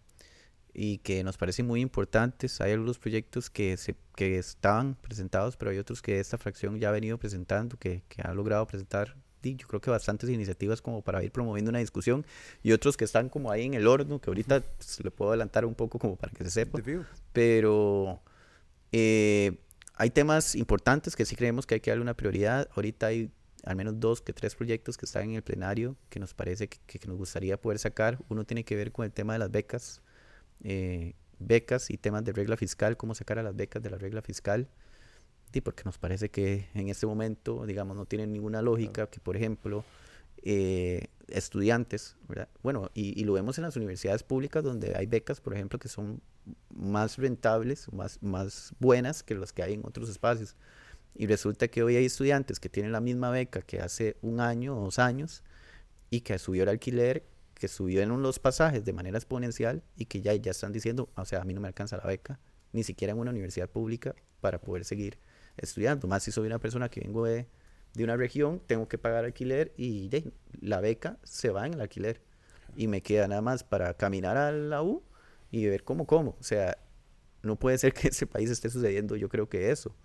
Y 0.73 0.97
que 0.99 1.23
nos 1.23 1.37
parecen 1.37 1.67
muy 1.67 1.81
importantes. 1.81 2.59
Hay 2.61 2.73
algunos 2.73 2.99
proyectos 2.99 3.49
que, 3.49 3.77
se, 3.77 3.95
que 4.15 4.37
estaban 4.37 4.95
presentados, 4.95 5.57
pero 5.57 5.71
hay 5.71 5.77
otros 5.77 6.01
que 6.01 6.19
esta 6.19 6.37
fracción 6.37 6.79
ya 6.79 6.89
ha 6.89 6.91
venido 6.91 7.17
presentando, 7.17 7.77
que, 7.77 8.03
que 8.09 8.21
ha 8.21 8.33
logrado 8.33 8.65
presentar 8.67 9.15
yo 9.53 9.67
creo 9.67 9.79
que 9.79 9.91
bastantes 9.91 10.29
iniciativas 10.29 10.81
como 10.81 11.01
para 11.03 11.23
ir 11.23 11.31
promoviendo 11.31 11.69
una 11.69 11.79
discusión 11.79 12.25
y 12.63 12.71
otros 12.71 12.97
que 12.97 13.05
están 13.05 13.29
como 13.29 13.51
ahí 13.51 13.65
en 13.65 13.75
el 13.75 13.85
horno, 13.85 14.19
que 14.19 14.29
ahorita 14.29 14.61
pues, 14.61 15.03
le 15.03 15.11
puedo 15.11 15.31
adelantar 15.31 15.65
un 15.65 15.75
poco 15.75 15.99
como 15.99 16.15
para 16.15 16.33
que 16.33 16.43
se 16.45 16.49
sepa. 16.49 16.79
Pero 17.31 18.21
eh, 18.91 19.59
hay 19.93 20.09
temas 20.09 20.55
importantes 20.55 21.15
que 21.15 21.25
sí 21.25 21.35
creemos 21.35 21.67
que 21.67 21.75
hay 21.75 21.81
que 21.81 21.91
darle 21.91 22.01
una 22.01 22.15
prioridad. 22.15 22.67
Ahorita 22.75 23.07
hay 23.07 23.29
al 23.65 23.75
menos 23.75 23.99
dos 23.99 24.21
que 24.21 24.31
tres 24.31 24.55
proyectos 24.55 24.97
que 24.97 25.05
están 25.05 25.23
en 25.23 25.35
el 25.35 25.41
plenario 25.41 25.97
que 26.09 26.19
nos 26.19 26.33
parece 26.33 26.69
que, 26.69 26.99
que 26.99 27.07
nos 27.07 27.17
gustaría 27.17 27.59
poder 27.59 27.79
sacar. 27.79 28.19
Uno 28.29 28.45
tiene 28.45 28.63
que 28.63 28.75
ver 28.75 28.91
con 28.91 29.05
el 29.05 29.11
tema 29.11 29.33
de 29.33 29.39
las 29.39 29.51
becas, 29.51 30.01
eh, 30.63 31.13
becas 31.39 31.89
y 31.89 31.97
temas 31.97 32.23
de 32.23 32.31
regla 32.31 32.57
fiscal, 32.57 32.95
cómo 32.95 33.15
sacar 33.15 33.39
a 33.39 33.43
las 33.43 33.55
becas 33.55 33.81
de 33.81 33.89
la 33.89 33.97
regla 33.97 34.21
fiscal. 34.21 34.69
Sí, 35.51 35.61
porque 35.61 35.83
nos 35.85 35.97
parece 35.97 36.29
que 36.29 36.69
en 36.73 36.89
este 36.89 37.07
momento, 37.07 37.65
digamos, 37.65 37.97
no 37.97 38.05
tiene 38.05 38.27
ninguna 38.27 38.61
lógica 38.61 39.07
que, 39.07 39.19
por 39.19 39.35
ejemplo, 39.35 39.83
eh, 40.43 41.07
estudiantes, 41.27 42.17
¿verdad? 42.27 42.49
bueno, 42.61 42.91
y, 42.93 43.19
y, 43.19 43.23
lo 43.23 43.33
vemos 43.33 43.57
en 43.57 43.63
las 43.63 43.75
universidades 43.75 44.21
públicas 44.21 44.63
donde 44.63 44.95
hay 44.95 45.07
becas, 45.07 45.41
por 45.41 45.53
ejemplo, 45.53 45.79
que 45.79 45.87
son 45.87 46.21
más 46.69 47.17
rentables, 47.17 47.91
más, 47.91 48.21
más 48.21 48.73
buenas 48.79 49.23
que 49.23 49.33
las 49.33 49.53
que 49.53 49.63
hay 49.63 49.73
en 49.73 49.85
otros 49.85 50.09
espacios. 50.09 50.55
Y 51.15 51.27
resulta 51.27 51.69
que 51.69 51.81
hoy 51.81 51.95
hay 51.95 52.05
estudiantes 52.05 52.59
que 52.59 52.69
tienen 52.69 52.91
la 52.91 52.99
misma 52.99 53.29
beca 53.29 53.61
que 53.61 53.79
hace 53.79 54.17
un 54.21 54.41
año 54.41 54.77
o 54.77 54.83
dos 54.83 54.99
años 54.99 55.43
y 56.09 56.21
que 56.21 56.37
subió 56.37 56.63
el 56.63 56.69
alquiler, 56.69 57.23
que 57.53 57.69
subieron 57.69 58.21
los 58.21 58.37
pasajes 58.39 58.83
de 58.83 58.93
manera 58.93 59.17
exponencial 59.17 59.81
y 59.95 60.05
que 60.05 60.21
ya, 60.21 60.33
ya 60.35 60.51
están 60.51 60.73
diciendo, 60.73 61.09
o 61.15 61.25
sea, 61.25 61.41
a 61.41 61.45
mí 61.45 61.53
no 61.53 61.61
me 61.61 61.69
alcanza 61.69 61.97
la 61.97 62.05
beca, 62.05 62.39
ni 62.73 62.83
siquiera 62.83 63.13
en 63.13 63.19
una 63.19 63.31
universidad 63.31 63.69
pública 63.69 64.13
para 64.41 64.59
poder 64.59 64.83
seguir 64.83 65.17
estudiando. 65.55 66.07
Más 66.07 66.23
si 66.23 66.31
soy 66.31 66.47
una 66.47 66.59
persona 66.59 66.89
que 66.89 66.99
vengo 66.99 67.25
de, 67.25 67.47
de 67.93 68.03
una 68.03 68.17
región, 68.17 68.61
tengo 68.67 68.89
que 68.89 68.97
pagar 68.97 69.23
alquiler 69.23 69.73
y 69.77 70.09
de, 70.09 70.33
la 70.59 70.81
beca 70.81 71.17
se 71.23 71.49
va 71.49 71.65
en 71.65 71.75
el 71.75 71.81
alquiler. 71.81 72.21
Y 72.75 72.87
me 72.87 73.01
queda 73.01 73.27
nada 73.29 73.41
más 73.41 73.63
para 73.63 73.93
caminar 73.93 74.35
a 74.35 74.51
la 74.51 74.83
U 74.83 75.01
y 75.49 75.65
ver 75.67 75.85
cómo 75.85 76.05
como. 76.05 76.31
O 76.39 76.43
sea, 76.43 76.77
no 77.41 77.57
puede 77.57 77.77
ser 77.77 77.93
que 77.93 78.09
ese 78.09 78.27
país 78.27 78.49
esté 78.49 78.69
sucediendo, 78.69 79.15
yo 79.15 79.29
creo 79.29 79.47
que 79.47 79.71
eso. 79.71 79.95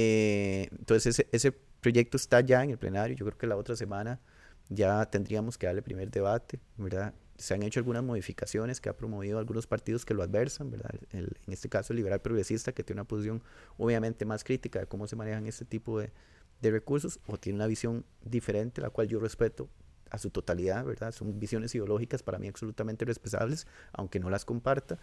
Eh, 0.00 0.68
entonces 0.78 1.06
ese, 1.18 1.28
ese 1.32 1.52
proyecto 1.80 2.16
está 2.16 2.40
ya 2.40 2.62
en 2.62 2.70
el 2.70 2.78
plenario, 2.78 3.16
yo 3.16 3.26
creo 3.26 3.36
que 3.36 3.46
la 3.48 3.56
otra 3.56 3.74
semana 3.74 4.20
ya 4.68 5.04
tendríamos 5.06 5.58
que 5.58 5.66
darle 5.66 5.82
primer 5.82 6.10
debate, 6.10 6.60
¿verdad? 6.76 7.14
Se 7.36 7.54
han 7.54 7.62
hecho 7.62 7.80
algunas 7.80 8.04
modificaciones 8.04 8.80
que 8.80 8.88
ha 8.88 8.96
promovido 8.96 9.38
algunos 9.38 9.66
partidos 9.66 10.04
que 10.04 10.14
lo 10.14 10.22
adversan, 10.22 10.70
¿verdad? 10.70 10.90
El, 11.10 11.36
en 11.46 11.52
este 11.52 11.68
caso 11.68 11.92
el 11.92 11.96
liberal 11.96 12.20
progresista, 12.20 12.72
que 12.72 12.84
tiene 12.84 13.00
una 13.00 13.08
posición 13.08 13.42
obviamente 13.76 14.24
más 14.24 14.44
crítica 14.44 14.78
de 14.78 14.86
cómo 14.86 15.06
se 15.06 15.16
manejan 15.16 15.46
este 15.46 15.64
tipo 15.64 15.98
de, 15.98 16.12
de 16.60 16.70
recursos, 16.70 17.18
o 17.26 17.38
tiene 17.38 17.56
una 17.56 17.66
visión 17.66 18.04
diferente, 18.22 18.80
la 18.80 18.90
cual 18.90 19.08
yo 19.08 19.18
respeto 19.18 19.68
a 20.10 20.18
su 20.18 20.30
totalidad, 20.30 20.84
¿verdad? 20.84 21.12
Son 21.12 21.38
visiones 21.40 21.74
ideológicas 21.74 22.22
para 22.22 22.38
mí 22.38 22.48
absolutamente 22.48 23.04
respetables, 23.04 23.66
aunque 23.92 24.20
no 24.20 24.30
las 24.30 24.44
comparta, 24.44 24.98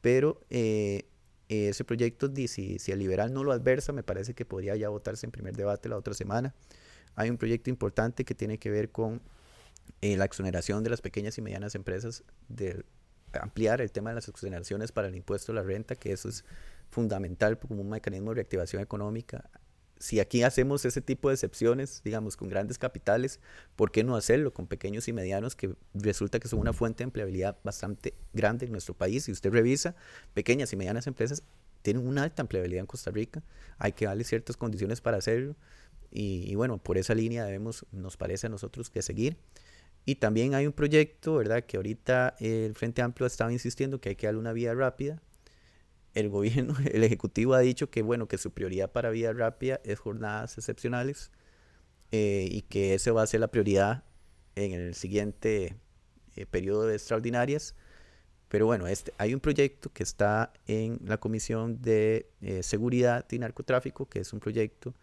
pero 0.00 0.40
eh, 0.50 1.06
ese 1.48 1.84
proyecto, 1.84 2.30
si, 2.46 2.78
si 2.78 2.92
el 2.92 2.98
liberal 2.98 3.32
no 3.32 3.44
lo 3.44 3.52
adversa, 3.52 3.92
me 3.92 4.02
parece 4.02 4.34
que 4.34 4.44
podría 4.44 4.76
ya 4.76 4.88
votarse 4.88 5.26
en 5.26 5.32
primer 5.32 5.56
debate 5.56 5.88
la 5.88 5.96
otra 5.96 6.14
semana. 6.14 6.54
Hay 7.14 7.30
un 7.30 7.38
proyecto 7.38 7.70
importante 7.70 8.24
que 8.24 8.34
tiene 8.34 8.58
que 8.58 8.70
ver 8.70 8.90
con 8.90 9.22
eh, 10.00 10.16
la 10.16 10.24
exoneración 10.24 10.84
de 10.84 10.90
las 10.90 11.00
pequeñas 11.00 11.38
y 11.38 11.42
medianas 11.42 11.74
empresas, 11.74 12.22
de 12.48 12.84
ampliar 13.32 13.80
el 13.80 13.90
tema 13.92 14.10
de 14.10 14.16
las 14.16 14.28
exoneraciones 14.28 14.92
para 14.92 15.08
el 15.08 15.16
impuesto 15.16 15.52
a 15.52 15.54
la 15.54 15.62
renta, 15.62 15.96
que 15.96 16.12
eso 16.12 16.28
es 16.28 16.44
fundamental 16.90 17.58
como 17.58 17.80
un 17.80 17.90
mecanismo 17.90 18.30
de 18.30 18.36
reactivación 18.36 18.82
económica 18.82 19.50
si 19.98 20.20
aquí 20.20 20.42
hacemos 20.42 20.84
ese 20.84 21.00
tipo 21.00 21.28
de 21.28 21.34
excepciones, 21.34 22.02
digamos, 22.04 22.36
con 22.36 22.48
grandes 22.48 22.78
capitales, 22.78 23.40
¿por 23.76 23.90
qué 23.90 24.04
no 24.04 24.16
hacerlo 24.16 24.52
con 24.52 24.66
pequeños 24.66 25.08
y 25.08 25.12
medianos 25.12 25.56
que 25.56 25.74
resulta 25.94 26.38
que 26.38 26.48
son 26.48 26.60
una 26.60 26.72
fuente 26.72 26.98
de 26.98 27.04
empleabilidad 27.04 27.58
bastante 27.64 28.14
grande 28.32 28.66
en 28.66 28.72
nuestro 28.72 28.94
país? 28.94 29.24
Si 29.24 29.32
usted 29.32 29.50
revisa, 29.50 29.96
pequeñas 30.34 30.72
y 30.72 30.76
medianas 30.76 31.06
empresas 31.06 31.42
tienen 31.82 32.06
una 32.06 32.22
alta 32.22 32.42
empleabilidad 32.42 32.80
en 32.80 32.86
Costa 32.86 33.10
Rica, 33.10 33.42
hay 33.78 33.92
que 33.92 34.06
darle 34.06 34.24
ciertas 34.24 34.56
condiciones 34.56 35.00
para 35.00 35.16
hacerlo 35.16 35.56
y, 36.10 36.54
bueno, 36.54 36.78
por 36.78 36.96
esa 36.96 37.14
línea 37.14 37.44
debemos, 37.44 37.84
nos 37.92 38.16
parece 38.16 38.46
a 38.46 38.50
nosotros, 38.50 38.88
que 38.88 39.02
seguir. 39.02 39.36
Y 40.06 40.14
también 40.14 40.54
hay 40.54 40.66
un 40.66 40.72
proyecto, 40.72 41.34
¿verdad?, 41.34 41.64
que 41.64 41.76
ahorita 41.76 42.34
el 42.40 42.74
Frente 42.74 43.02
Amplio 43.02 43.26
estaba 43.26 43.52
insistiendo 43.52 44.00
que 44.00 44.10
hay 44.10 44.16
que 44.16 44.26
darle 44.26 44.40
una 44.40 44.54
vía 44.54 44.72
rápida 44.72 45.20
el 46.18 46.28
gobierno, 46.28 46.74
el 46.92 47.04
ejecutivo 47.04 47.54
ha 47.54 47.60
dicho 47.60 47.90
que 47.90 48.02
bueno, 48.02 48.28
que 48.28 48.38
su 48.38 48.50
prioridad 48.52 48.90
para 48.92 49.10
vía 49.10 49.32
rápida 49.32 49.80
es 49.84 49.98
jornadas 49.98 50.58
excepcionales 50.58 51.30
eh, 52.12 52.48
y 52.50 52.62
que 52.62 52.94
esa 52.94 53.12
va 53.12 53.22
a 53.22 53.26
ser 53.26 53.40
la 53.40 53.48
prioridad 53.48 54.04
en 54.56 54.72
el 54.72 54.94
siguiente 54.94 55.76
eh, 56.36 56.46
periodo 56.46 56.86
de 56.86 56.94
extraordinarias. 56.94 57.74
Pero 58.48 58.66
bueno, 58.66 58.86
este, 58.86 59.12
hay 59.18 59.34
un 59.34 59.40
proyecto 59.40 59.92
que 59.92 60.02
está 60.02 60.52
en 60.66 61.00
la 61.04 61.18
Comisión 61.18 61.82
de 61.82 62.30
eh, 62.40 62.62
Seguridad 62.62 63.26
y 63.30 63.38
Narcotráfico, 63.38 64.06
que 64.08 64.20
es 64.20 64.32
un 64.32 64.40
proyecto 64.40 64.94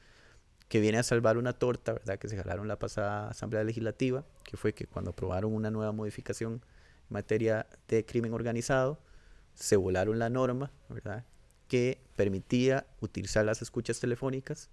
que 0.68 0.80
viene 0.80 0.98
a 0.98 1.04
salvar 1.04 1.38
una 1.38 1.54
torta, 1.54 1.94
¿verdad? 1.94 2.18
Que 2.18 2.28
se 2.28 2.38
jalaron 2.38 2.68
la 2.68 2.80
pasada 2.80 3.30
Asamblea 3.30 3.64
Legislativa, 3.64 4.26
que 4.44 4.58
fue 4.58 4.74
que 4.74 4.88
cuando 4.88 5.12
aprobaron 5.12 5.54
una 5.54 5.70
nueva 5.70 5.92
modificación 5.92 6.54
en 6.54 6.62
materia 7.10 7.68
de 7.88 8.04
crimen 8.04 8.34
organizado, 8.34 9.00
se 9.56 9.76
volaron 9.78 10.20
la 10.20 10.30
norma, 10.30 10.72
¿verdad? 10.90 11.26
Que 11.68 12.00
permitía 12.16 12.86
utilizar 13.00 13.46
las 13.46 13.62
escuchas 13.62 14.00
telefónicas, 14.00 14.70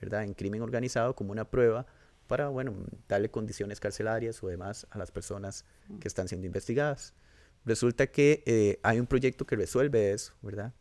¿verdad? 0.00 0.24
En 0.24 0.34
crimen 0.34 0.62
organizado 0.62 1.14
como 1.14 1.32
una 1.32 1.44
prueba 1.44 1.86
para, 2.26 2.48
bueno, 2.48 2.74
darle 3.08 3.30
condiciones 3.30 3.78
carcelarias 3.78 4.42
o 4.42 4.48
demás 4.48 4.86
a 4.90 4.98
las 4.98 5.10
personas 5.10 5.64
que 6.00 6.08
están 6.08 6.28
siendo 6.28 6.46
investigadas. 6.46 7.14
Resulta 7.64 8.06
que 8.06 8.42
eh, 8.46 8.80
hay 8.82 8.98
un 8.98 9.06
proyecto 9.06 9.46
que 9.46 9.54
resuelve 9.54 10.12
eso, 10.12 10.32
¿verdad? 10.42 10.72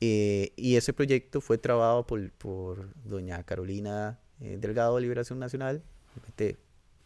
Eh, 0.00 0.52
y 0.56 0.76
ese 0.76 0.92
proyecto 0.92 1.40
fue 1.40 1.58
trabajado 1.58 2.06
por, 2.06 2.92
doña 3.04 3.42
Carolina 3.42 4.20
eh, 4.40 4.56
Delgado 4.60 4.96
de 4.96 5.02
Liberación 5.02 5.38
Nacional, 5.38 5.82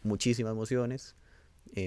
muchísimas 0.03 0.55
mociones, 0.55 1.15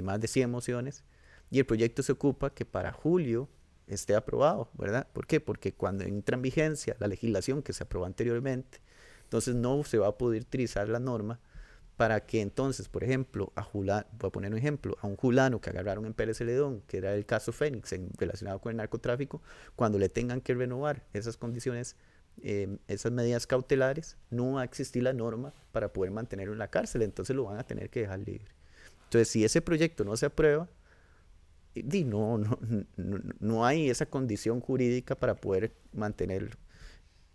más 0.03 0.21
de 0.21 0.29
100 0.29 0.51
mociones, 0.51 1.05
y 1.51 1.59
el 1.59 1.67
proyecto 1.67 2.03
se 2.03 2.13
ocupa 2.13 2.51
que 2.55 2.65
para 2.65 2.93
julio 2.93 3.49
esté 3.87 4.15
aprobado, 4.15 4.71
¿verdad? 4.75 5.07
¿Por 5.13 5.27
qué? 5.27 5.41
Porque 5.41 5.75
cuando 5.75 6.05
entra 6.05 6.37
en 6.37 6.43
vigencia 6.43 6.97
la 6.99 7.07
legislación 7.07 7.63
que 7.63 7.73
se 7.73 7.85
aprobó 7.85 8.07
anteriormente, 8.07 8.81
entonces 9.25 9.55
no 9.55 9.85
se 9.85 9.99
va 9.99 10.09
a 10.09 10.19
poder 10.19 10.43
utilizar 10.43 10.89
la 10.89 11.01
norma 11.01 11.41
para 11.97 12.27
que 12.27 12.41
entonces, 12.41 12.89
por 12.89 13.05
ejemplo, 13.05 13.53
a 13.55 13.63
Julano, 13.63 14.07
voy 14.19 14.29
a 14.29 14.33
poner 14.33 14.53
un 14.53 14.59
ejemplo, 14.59 14.97
a 15.01 15.07
un 15.07 15.17
Julano 15.17 15.61
que 15.61 15.71
agarraron 15.71 16.07
en 16.07 16.15
Pérez 16.15 16.39
Celedón, 16.39 16.83
que 16.89 16.97
era 16.97 17.15
el 17.15 17.25
caso 17.25 17.53
Fénix 17.53 17.93
en, 17.93 18.11
relacionado 18.19 18.61
con 18.61 18.71
el 18.71 18.77
narcotráfico, 18.77 19.43
cuando 19.77 19.99
le 19.99 20.09
tengan 20.09 20.41
que 20.41 20.55
renovar 20.55 21.05
esas 21.13 21.37
condiciones, 21.37 21.97
eh, 22.43 22.79
esas 22.89 23.13
medidas 23.13 23.47
cautelares, 23.47 24.17
no 24.31 24.55
va 24.55 24.63
a 24.63 24.65
existir 24.65 25.05
la 25.05 25.13
norma 25.13 25.53
para 25.71 25.93
poder 25.93 26.11
mantenerlo 26.11 26.53
en 26.53 26.59
la 26.59 26.69
cárcel, 26.69 27.03
entonces 27.03 27.37
lo 27.37 27.45
van 27.45 27.61
a 27.61 27.65
tener 27.65 27.91
que 27.91 28.01
dejar 28.01 28.19
libre. 28.19 28.53
Entonces, 29.05 29.29
si 29.29 29.45
ese 29.45 29.63
proyecto 29.63 30.05
no 30.05 30.17
se 30.17 30.27
aprueba, 30.27 30.69
no, 31.75 32.39
no, 32.39 32.59
no, 32.97 33.19
no 33.41 33.67
hay 33.67 33.91
esa 33.91 34.07
condición 34.07 34.61
jurídica 34.61 35.15
para 35.15 35.35
poder 35.35 35.73
mantenerlo. 35.93 36.57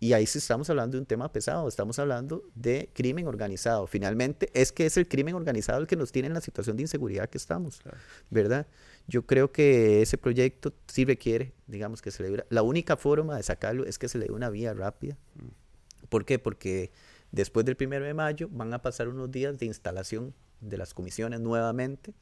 Y 0.02 0.14
ahí 0.14 0.24
sí 0.24 0.38
estamos 0.38 0.70
hablando 0.70 0.96
de 0.96 1.00
un 1.02 1.06
tema 1.06 1.30
pesado, 1.30 1.68
estamos 1.68 1.98
hablando 1.98 2.42
de 2.54 2.88
crimen 2.94 3.26
organizado. 3.26 3.86
Finalmente, 3.86 4.50
es 4.54 4.72
que 4.72 4.86
es 4.86 4.96
el 4.96 5.06
crimen 5.06 5.34
organizado 5.34 5.78
el 5.78 5.86
que 5.86 5.94
nos 5.94 6.10
tiene 6.10 6.28
en 6.28 6.32
la 6.32 6.40
situación 6.40 6.78
de 6.78 6.84
inseguridad 6.84 7.28
que 7.28 7.36
estamos, 7.36 7.82
¿verdad? 8.30 8.66
Yo 9.08 9.26
creo 9.26 9.52
que 9.52 10.00
ese 10.00 10.16
proyecto 10.16 10.72
sí 10.86 11.04
requiere, 11.04 11.52
digamos, 11.66 12.00
que 12.00 12.10
se 12.10 12.22
le 12.22 12.30
dé... 12.30 12.46
La 12.48 12.62
única 12.62 12.96
forma 12.96 13.36
de 13.36 13.42
sacarlo 13.42 13.84
es 13.84 13.98
que 13.98 14.08
se 14.08 14.16
le 14.16 14.24
dé 14.24 14.32
una 14.32 14.48
vía 14.48 14.72
rápida. 14.72 15.18
Mm. 15.34 16.06
¿Por 16.08 16.24
qué? 16.24 16.38
Porque 16.38 16.92
después 17.30 17.66
del 17.66 17.76
primero 17.76 18.06
de 18.06 18.14
mayo 18.14 18.48
van 18.50 18.72
a 18.72 18.80
pasar 18.80 19.06
unos 19.06 19.30
días 19.30 19.58
de 19.58 19.66
instalación 19.66 20.34
de 20.62 20.78
las 20.78 20.94
comisiones 20.94 21.40
nuevamente 21.40 22.14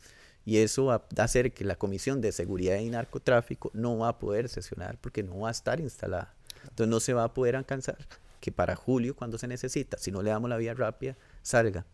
y 0.48 0.60
eso 0.60 0.86
va 0.86 1.04
a 1.14 1.22
hacer 1.22 1.52
que 1.52 1.62
la 1.62 1.76
Comisión 1.76 2.22
de 2.22 2.32
Seguridad 2.32 2.78
y 2.78 2.88
Narcotráfico 2.88 3.70
no 3.74 3.98
va 3.98 4.08
a 4.08 4.18
poder 4.18 4.48
sesionar 4.48 4.96
porque 4.98 5.22
no 5.22 5.40
va 5.40 5.48
a 5.48 5.50
estar 5.50 5.78
instalada. 5.78 6.34
Entonces 6.62 6.88
no 6.88 7.00
se 7.00 7.12
va 7.12 7.24
a 7.24 7.34
poder 7.34 7.54
alcanzar 7.54 7.98
que 8.40 8.50
para 8.50 8.74
julio, 8.74 9.14
cuando 9.14 9.36
se 9.36 9.46
necesita, 9.46 9.98
si 9.98 10.10
no 10.10 10.22
le 10.22 10.30
damos 10.30 10.48
la 10.48 10.56
vía 10.56 10.72
rápida, 10.72 11.18
salga. 11.42 11.84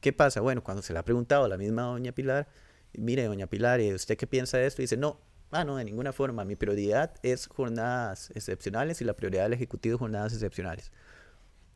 ¿Qué 0.00 0.12
pasa? 0.12 0.40
Bueno, 0.40 0.62
cuando 0.62 0.80
se 0.80 0.92
le 0.92 1.00
ha 1.00 1.04
preguntado 1.04 1.46
a 1.46 1.48
la 1.48 1.58
misma 1.58 1.82
doña 1.82 2.12
Pilar, 2.12 2.46
mire, 2.92 3.24
doña 3.24 3.48
Pilar, 3.48 3.80
¿usted 3.80 4.16
qué 4.16 4.28
piensa 4.28 4.58
de 4.58 4.66
esto? 4.66 4.80
dice, 4.80 4.96
no, 4.96 5.18
ah, 5.50 5.64
no, 5.64 5.74
de 5.76 5.84
ninguna 5.84 6.12
forma. 6.12 6.44
Mi 6.44 6.54
prioridad 6.54 7.16
es 7.24 7.48
jornadas 7.48 8.30
excepcionales 8.36 9.00
y 9.00 9.04
la 9.04 9.14
prioridad 9.14 9.42
del 9.42 9.54
Ejecutivo 9.54 9.96
es 9.96 9.98
jornadas 9.98 10.32
excepcionales. 10.34 10.92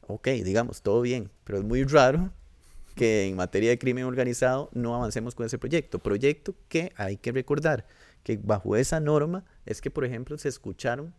ok, 0.06 0.28
digamos, 0.28 0.82
todo 0.82 1.00
bien, 1.00 1.32
pero 1.42 1.58
es 1.58 1.64
muy 1.64 1.82
raro 1.82 2.30
que 2.98 3.26
en 3.26 3.36
materia 3.36 3.70
de 3.70 3.78
crimen 3.78 4.04
organizado 4.04 4.70
no 4.72 4.94
avancemos 4.94 5.34
con 5.36 5.46
ese 5.46 5.56
proyecto. 5.56 6.00
Proyecto 6.00 6.54
que 6.68 6.92
hay 6.96 7.16
que 7.16 7.30
recordar 7.30 7.86
que 8.24 8.36
bajo 8.36 8.74
esa 8.74 8.98
norma 8.98 9.44
es 9.64 9.80
que, 9.80 9.90
por 9.90 10.04
ejemplo, 10.04 10.36
se 10.36 10.48
escucharon 10.48 11.14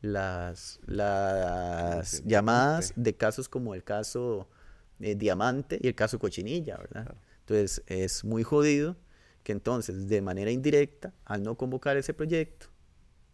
las, 0.00 0.78
las 0.86 2.24
llamadas 2.24 2.92
de 2.94 3.16
casos 3.16 3.48
como 3.48 3.74
el 3.74 3.82
caso 3.82 4.48
eh, 5.00 5.16
Diamante 5.16 5.78
y 5.82 5.88
el 5.88 5.96
caso 5.96 6.18
Cochinilla, 6.20 6.76
¿verdad? 6.76 7.16
Entonces 7.40 7.82
es 7.86 8.24
muy 8.24 8.44
jodido 8.44 8.96
que 9.42 9.50
entonces 9.52 10.08
de 10.08 10.22
manera 10.22 10.50
indirecta, 10.52 11.12
al 11.24 11.42
no 11.42 11.56
convocar 11.56 11.96
ese 11.96 12.14
proyecto, 12.14 12.66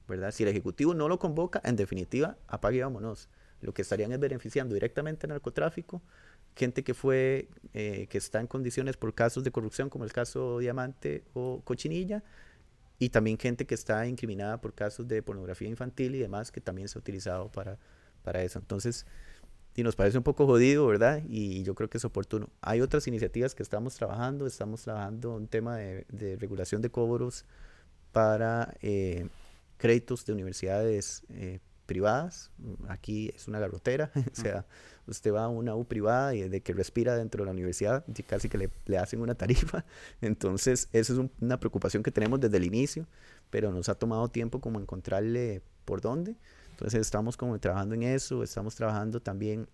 ¿verdad? 0.09 0.31
Si 0.33 0.43
el 0.45 0.49
Ejecutivo 0.49 0.95
no 0.95 1.09
lo 1.09 1.19
convoca, 1.19 1.61
en 1.65 1.77
definitiva, 1.77 2.39
apague 2.47 2.79
y 2.79 2.81
vámonos. 2.81 3.29
Lo 3.61 3.73
que 3.73 3.83
estarían 3.83 4.13
es 4.13 4.19
beneficiando 4.19 4.75
directamente 4.75 5.27
al 5.27 5.31
narcotráfico, 5.31 6.03
gente 6.55 6.85
que 6.85 6.95
fue, 6.95 7.49
eh, 7.75 8.07
que 8.09 8.19
está 8.19 8.41
en 8.41 8.47
condiciones 8.47 8.97
por 8.97 9.15
casos 9.15 9.45
de 9.45 9.51
corrupción, 9.51 9.89
como 9.91 10.05
el 10.05 10.13
caso 10.13 10.59
Diamante 10.59 11.25
o 11.35 11.63
Cochinilla, 11.65 12.23
y 12.99 13.09
también 13.09 13.39
gente 13.39 13.67
que 13.67 13.75
está 13.75 14.07
incriminada 14.07 14.61
por 14.61 14.75
casos 14.75 15.09
de 15.09 15.23
pornografía 15.23 15.69
infantil 15.69 16.15
y 16.15 16.19
demás, 16.19 16.53
que 16.53 16.61
también 16.61 16.89
se 16.89 16.99
ha 16.99 17.01
utilizado 17.01 17.51
para, 17.51 17.79
para 18.23 18.43
eso. 18.43 18.59
Entonces, 18.59 19.07
y 19.75 19.83
nos 19.83 19.97
parece 19.97 20.19
un 20.19 20.25
poco 20.25 20.47
jodido, 20.47 20.87
¿verdad? 20.87 21.23
Y 21.27 21.63
yo 21.63 21.75
creo 21.75 21.89
que 21.89 21.99
es 21.99 22.05
oportuno. 22.05 22.51
Hay 22.61 22.81
otras 22.81 23.07
iniciativas 23.07 23.55
que 23.55 23.63
estamos 23.63 23.95
trabajando, 23.95 24.47
estamos 24.47 24.83
trabajando 24.83 25.35
un 25.35 25.49
tema 25.49 25.77
de, 25.77 26.37
regulación 26.39 26.83
de 26.83 26.91
cobros 26.91 27.47
para 28.13 28.77
eh, 28.83 29.29
créditos 29.79 30.27
de 30.27 30.35
universidades 30.35 31.23
eh, 31.31 31.61
privadas. 31.93 32.51
Aquí 32.89 33.31
es 33.37 33.49
una 33.49 33.59
garrotera, 33.61 34.11
o 34.33 34.35
sea, 34.35 34.65
usted 35.07 35.31
va 35.31 35.45
a 35.45 35.49
una 35.49 35.75
U 35.75 35.85
privada 35.85 36.35
y 36.35 36.49
de 36.49 36.63
que 36.63 36.73
respira 36.73 37.15
dentro 37.15 37.43
de 37.43 37.47
la 37.47 37.53
universidad, 37.53 38.03
casi 38.27 38.49
que 38.49 38.57
le, 38.57 38.71
le 38.87 38.97
hacen 38.97 39.21
una 39.21 39.35
tarifa. 39.35 39.85
Entonces, 40.23 40.89
esa 40.95 41.13
es 41.13 41.19
una 41.39 41.61
preocupación 41.61 42.03
que 42.03 42.11
tenemos 42.11 42.41
desde 42.41 42.57
el 42.57 42.65
inicio, 42.65 43.07
pero 43.51 43.71
nos 43.71 43.91
ha 43.91 43.95
tomado 43.95 44.29
tiempo 44.29 44.59
como 44.59 44.81
encontrarle 44.81 45.61
por 45.85 46.01
dónde. 46.01 46.35
Entonces, 46.71 47.03
estamos 47.03 47.37
como 47.37 47.59
trabajando 47.59 47.95
en 47.95 48.05
eso, 48.05 48.43
estamos 48.43 48.75
trabajando 48.75 49.21
también 49.21 49.69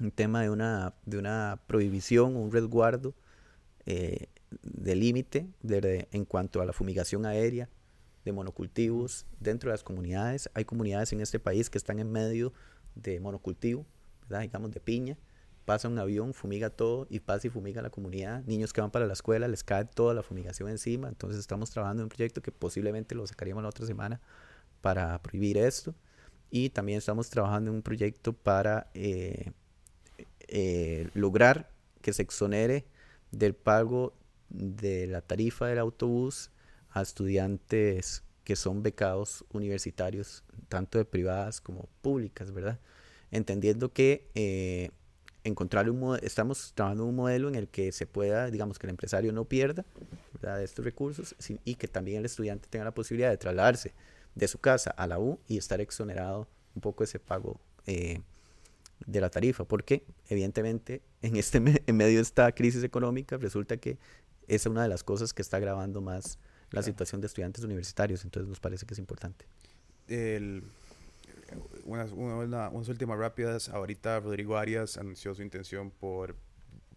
en 0.00 0.12
tema 0.12 0.42
de 0.42 0.50
una, 0.50 0.94
de 1.04 1.18
una 1.18 1.60
prohibición, 1.66 2.36
un 2.36 2.52
resguardo 2.52 3.12
eh, 3.86 4.28
de 4.62 4.94
límite 4.94 5.48
en 5.64 6.24
cuanto 6.24 6.60
a 6.60 6.64
la 6.64 6.72
fumigación 6.72 7.26
aérea 7.26 7.68
de 8.24 8.32
monocultivos 8.32 9.26
dentro 9.38 9.70
de 9.70 9.74
las 9.74 9.82
comunidades. 9.82 10.50
Hay 10.54 10.64
comunidades 10.64 11.12
en 11.12 11.20
este 11.20 11.38
país 11.38 11.70
que 11.70 11.78
están 11.78 11.98
en 11.98 12.10
medio 12.10 12.52
de 12.94 13.20
monocultivo, 13.20 13.86
digamos 14.28 14.70
de 14.70 14.80
piña, 14.80 15.16
pasa 15.64 15.88
un 15.88 15.98
avión, 15.98 16.34
fumiga 16.34 16.70
todo 16.70 17.06
y 17.10 17.20
pasa 17.20 17.46
y 17.46 17.50
fumiga 17.50 17.82
la 17.82 17.90
comunidad. 17.90 18.42
Niños 18.44 18.72
que 18.72 18.80
van 18.80 18.90
para 18.90 19.06
la 19.06 19.12
escuela 19.12 19.48
les 19.48 19.64
cae 19.64 19.84
toda 19.84 20.14
la 20.14 20.22
fumigación 20.22 20.68
encima. 20.68 21.08
Entonces 21.08 21.38
estamos 21.38 21.70
trabajando 21.70 22.02
en 22.02 22.04
un 22.04 22.08
proyecto 22.08 22.42
que 22.42 22.52
posiblemente 22.52 23.14
lo 23.14 23.26
sacaríamos 23.26 23.62
la 23.62 23.68
otra 23.68 23.86
semana 23.86 24.20
para 24.80 25.20
prohibir 25.22 25.58
esto. 25.58 25.94
Y 26.50 26.70
también 26.70 26.98
estamos 26.98 27.30
trabajando 27.30 27.70
en 27.70 27.76
un 27.76 27.82
proyecto 27.82 28.32
para 28.32 28.90
eh, 28.94 29.52
eh, 30.48 31.08
lograr 31.14 31.70
que 32.02 32.12
se 32.12 32.22
exonere 32.22 32.84
del 33.30 33.54
pago 33.54 34.14
de 34.48 35.06
la 35.06 35.20
tarifa 35.20 35.66
del 35.68 35.78
autobús 35.78 36.50
a 36.90 37.02
estudiantes 37.02 38.22
que 38.44 38.56
son 38.56 38.82
becados 38.82 39.44
universitarios, 39.52 40.44
tanto 40.68 40.98
de 40.98 41.04
privadas 41.04 41.60
como 41.60 41.88
públicas, 42.02 42.52
¿verdad? 42.52 42.78
entendiendo 43.30 43.92
que 43.92 44.28
eh, 44.34 44.90
encontrar 45.44 45.88
un 45.90 46.18
estamos 46.22 46.72
trabajando 46.74 47.06
un 47.06 47.16
modelo 47.16 47.48
en 47.48 47.54
el 47.54 47.68
que 47.68 47.92
se 47.92 48.06
pueda, 48.06 48.50
digamos, 48.50 48.78
que 48.78 48.86
el 48.86 48.90
empresario 48.90 49.32
no 49.32 49.44
pierda 49.44 49.84
estos 50.62 50.84
recursos 50.84 51.34
y 51.64 51.74
que 51.74 51.88
también 51.88 52.18
el 52.18 52.24
estudiante 52.24 52.68
tenga 52.68 52.84
la 52.84 52.94
posibilidad 52.94 53.30
de 53.30 53.36
trasladarse 53.36 53.94
de 54.34 54.48
su 54.48 54.58
casa 54.58 54.90
a 54.90 55.06
la 55.06 55.18
U 55.18 55.38
y 55.48 55.58
estar 55.58 55.80
exonerado 55.80 56.48
un 56.74 56.80
poco 56.80 57.04
ese 57.04 57.18
pago 57.18 57.60
eh, 57.86 58.20
de 59.06 59.20
la 59.20 59.30
tarifa, 59.30 59.64
porque 59.64 60.04
evidentemente 60.28 61.02
en, 61.22 61.36
este 61.36 61.58
en 61.86 61.96
medio 61.96 62.16
de 62.16 62.22
esta 62.22 62.52
crisis 62.52 62.84
económica 62.84 63.36
resulta 63.36 63.76
que 63.76 63.98
es 64.46 64.66
una 64.66 64.82
de 64.82 64.88
las 64.88 65.04
cosas 65.04 65.32
que 65.32 65.42
está 65.42 65.56
agravando 65.56 66.00
más 66.00 66.38
la 66.70 66.82
situación 66.82 67.20
de 67.20 67.26
estudiantes 67.26 67.64
universitarios, 67.64 68.24
entonces 68.24 68.48
nos 68.48 68.60
parece 68.60 68.86
que 68.86 68.94
es 68.94 68.98
importante. 68.98 69.46
El, 70.08 70.64
unas, 71.84 72.12
unas 72.12 72.88
últimas 72.88 73.18
rápidas. 73.18 73.68
Ahorita 73.68 74.20
Rodrigo 74.20 74.56
Arias 74.56 74.96
anunció 74.96 75.34
su 75.34 75.42
intención 75.42 75.90
por 75.90 76.36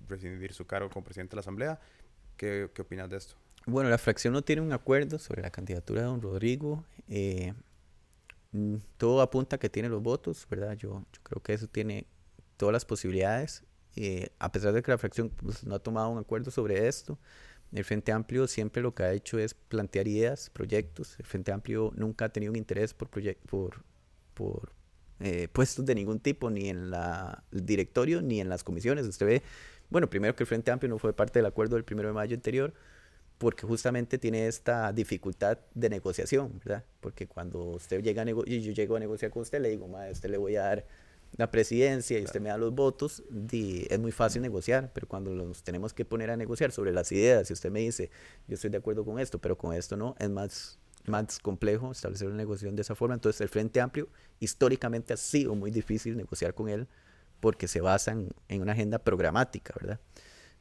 rescindir 0.08 0.54
su 0.54 0.66
cargo 0.66 0.90
como 0.90 1.04
presidente 1.04 1.32
de 1.32 1.38
la 1.38 1.42
Asamblea. 1.42 1.80
¿Qué, 2.38 2.70
qué 2.74 2.82
opinas 2.82 3.10
de 3.10 3.18
esto? 3.18 3.36
Bueno, 3.66 3.90
la 3.90 3.98
fracción 3.98 4.34
no 4.34 4.42
tiene 4.42 4.62
un 4.62 4.74
acuerdo 4.74 5.20
sobre 5.20 5.42
la 5.42 5.50
candidatura 5.50 6.02
de 6.02 6.08
don 6.08 6.22
Rodrigo. 6.22 6.84
Eh, 7.08 7.54
mm, 8.52 8.76
todo 8.98 9.22
apunta 9.22 9.56
a 9.56 9.60
que 9.60 9.70
tiene 9.70 9.90
los 9.90 10.02
votos, 10.02 10.46
¿verdad? 10.50 10.74
Yo, 10.74 11.04
yo 11.12 11.24
creo 11.24 11.42
que 11.42 11.54
eso 11.54 11.68
tiene 11.68 12.06
todas 12.58 12.74
las 12.74 12.86
posibilidades. 12.86 13.64
Eh, 13.96 14.30
a 14.40 14.52
pesar 14.52 14.74
de 14.74 14.82
que 14.82 14.92
la 14.92 14.98
fracción 14.98 15.30
pues, 15.30 15.64
no 15.64 15.76
ha 15.76 15.80
tomado 15.80 16.10
un 16.10 16.18
acuerdo 16.18 16.50
sobre 16.52 16.88
esto, 16.88 17.20
el 17.74 17.84
Frente 17.84 18.12
Amplio 18.12 18.48
siempre 18.48 18.82
lo 18.82 18.94
que 18.94 19.04
ha 19.04 19.14
hecho 19.14 19.40
es 19.40 19.54
plantear 19.54 20.08
ideas, 20.08 20.50
proyectos. 20.52 21.16
El 21.20 21.26
Frente 21.26 21.52
Amplio 21.52 21.92
nunca 21.96 22.26
ha 22.26 22.30
tenido 22.30 22.52
un 22.52 22.58
interés 22.58 22.94
por, 22.94 23.10
eh, 25.20 25.48
puestos 25.52 25.86
de 25.86 25.96
ningún 25.96 26.20
tipo, 26.20 26.50
ni 26.50 26.70
en 26.70 26.92
la, 26.92 27.44
el 27.52 27.66
directorio, 27.66 28.22
ni 28.22 28.40
en 28.40 28.50
las 28.50 28.64
comisiones. 28.64 29.08
Usted 29.08 29.26
ve, 29.26 29.44
bueno, 29.90 30.10
primero 30.10 30.36
que 30.36 30.44
el 30.44 30.48
Frente 30.48 30.72
Amplio 30.72 30.90
no 30.90 31.00
fue 31.00 31.14
parte 31.14 31.40
del 31.40 31.48
acuerdo 31.48 31.76
del 31.76 31.84
primero 31.84 32.10
de 32.10 32.14
mayo 32.14 32.36
anterior, 32.36 32.74
porque 33.40 33.66
justamente 33.66 34.18
tiene 34.20 34.48
esta 34.48 34.94
dificultad 34.94 35.58
de 35.74 35.90
negociación, 35.90 36.60
¿verdad? 36.64 36.86
Porque 37.00 37.28
cuando 37.28 37.72
usted 37.72 38.02
llega 38.04 38.22
a 38.22 38.26
yo 38.26 38.72
llego 38.72 38.96
a 38.96 39.00
negociar 39.00 39.32
con 39.32 39.42
usted, 39.42 39.60
le 39.60 39.70
digo, 39.70 39.98
a 39.98 40.10
usted 40.12 40.30
le 40.30 40.38
voy 40.38 40.56
a 40.56 40.62
dar 40.62 40.86
la 41.36 41.50
presidencia 41.50 42.20
y 42.20 42.24
usted 42.24 42.42
me 42.42 42.50
da 42.50 42.58
los 42.58 42.74
votos, 42.74 43.24
es 43.52 44.00
muy 44.00 44.12
fácil 44.12 44.42
negociar, 44.42 44.92
pero 44.94 45.08
cuando 45.08 45.32
nos 45.32 45.64
tenemos 45.64 45.94
que 45.94 46.06
poner 46.06 46.30
a 46.30 46.38
negociar 46.38 46.72
sobre 46.72 46.92
las 46.92 47.12
ideas, 47.12 47.48
si 47.48 47.54
usted 47.54 47.72
me 47.72 47.80
dice, 47.80 48.12
yo 48.48 48.56
estoy 48.56 48.70
de 48.70 48.78
acuerdo 48.78 49.04
con 49.04 49.20
esto, 49.20 49.40
pero 49.40 49.58
con 49.58 49.74
esto 49.74 49.98
no, 49.98 50.16
es 50.20 50.30
más 50.30 50.80
más 51.06 51.40
complejo 51.40 51.92
establecer 51.92 52.28
una 52.28 52.38
negociación 52.38 52.76
de 52.76 52.82
esa 52.82 52.96
forma. 52.96 53.16
Entonces 53.16 53.42
el 53.42 53.50
Frente 53.50 53.82
Amplio 53.82 54.08
históricamente 54.40 55.14
ha 55.14 55.18
sido 55.18 55.56
muy 55.56 55.72
difícil 55.72 56.16
negociar 56.16 56.54
con 56.54 56.70
él 56.70 56.88
porque 57.40 57.68
se 57.68 57.82
basa 57.82 58.12
en, 58.48 58.62
una 58.62 58.72
agenda 58.72 59.00
programática, 59.00 59.74
¿verdad? 59.80 60.00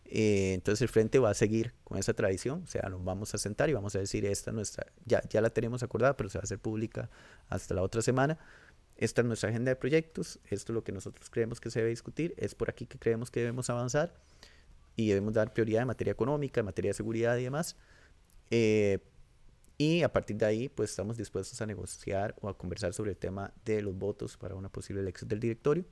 Eh, 0.04 0.52
entonces 0.54 0.82
el 0.82 0.88
Frente 0.88 1.18
va 1.18 1.30
a 1.30 1.34
seguir 1.34 1.74
con 1.84 1.96
esa 1.96 2.12
tradición, 2.12 2.62
o 2.64 2.66
sea, 2.66 2.88
nos 2.88 3.04
vamos 3.04 3.34
a 3.34 3.38
sentar 3.38 3.70
y 3.70 3.72
vamos 3.72 3.94
a 3.94 4.00
decir, 4.00 4.26
esta 4.26 4.50
nuestra, 4.50 4.86
ya, 5.06 5.22
ya 5.28 5.40
la 5.40 5.50
tenemos 5.50 5.82
acordada, 5.82 6.16
pero 6.16 6.28
se 6.28 6.38
va 6.38 6.42
a 6.42 6.44
hacer 6.44 6.58
pública 6.58 7.08
hasta 7.48 7.74
la 7.74 7.82
otra 7.82 8.02
semana. 8.02 8.38
Esta 9.02 9.20
es 9.20 9.26
nuestra 9.26 9.48
agenda 9.50 9.68
de 9.68 9.74
proyectos, 9.74 10.38
esto 10.48 10.70
es 10.70 10.74
lo 10.74 10.84
que 10.84 10.92
nosotros 10.92 11.28
creemos 11.28 11.60
que 11.60 11.72
se 11.72 11.80
debe 11.80 11.90
discutir, 11.90 12.34
es 12.36 12.54
por 12.54 12.70
aquí 12.70 12.86
que 12.86 13.00
creemos 13.00 13.32
que 13.32 13.40
debemos 13.40 13.68
avanzar 13.68 14.14
y 14.94 15.08
debemos 15.08 15.34
dar 15.34 15.52
prioridad 15.52 15.82
en 15.82 15.88
materia 15.88 16.12
económica, 16.12 16.60
en 16.60 16.66
materia 16.66 16.90
de 16.90 16.94
seguridad 16.94 17.36
y 17.36 17.42
demás. 17.42 17.74
Eh, 18.52 19.00
y 19.76 20.04
a 20.04 20.12
partir 20.12 20.36
de 20.36 20.46
ahí, 20.46 20.68
pues 20.68 20.90
estamos 20.90 21.16
dispuestos 21.16 21.60
a 21.60 21.66
negociar 21.66 22.36
o 22.42 22.48
a 22.48 22.56
conversar 22.56 22.94
sobre 22.94 23.10
el 23.10 23.16
tema 23.16 23.52
de 23.64 23.82
los 23.82 23.92
votos 23.98 24.36
para 24.36 24.54
una 24.54 24.68
posible 24.68 25.02
elección 25.02 25.28
del 25.28 25.40
directorio. 25.40 25.84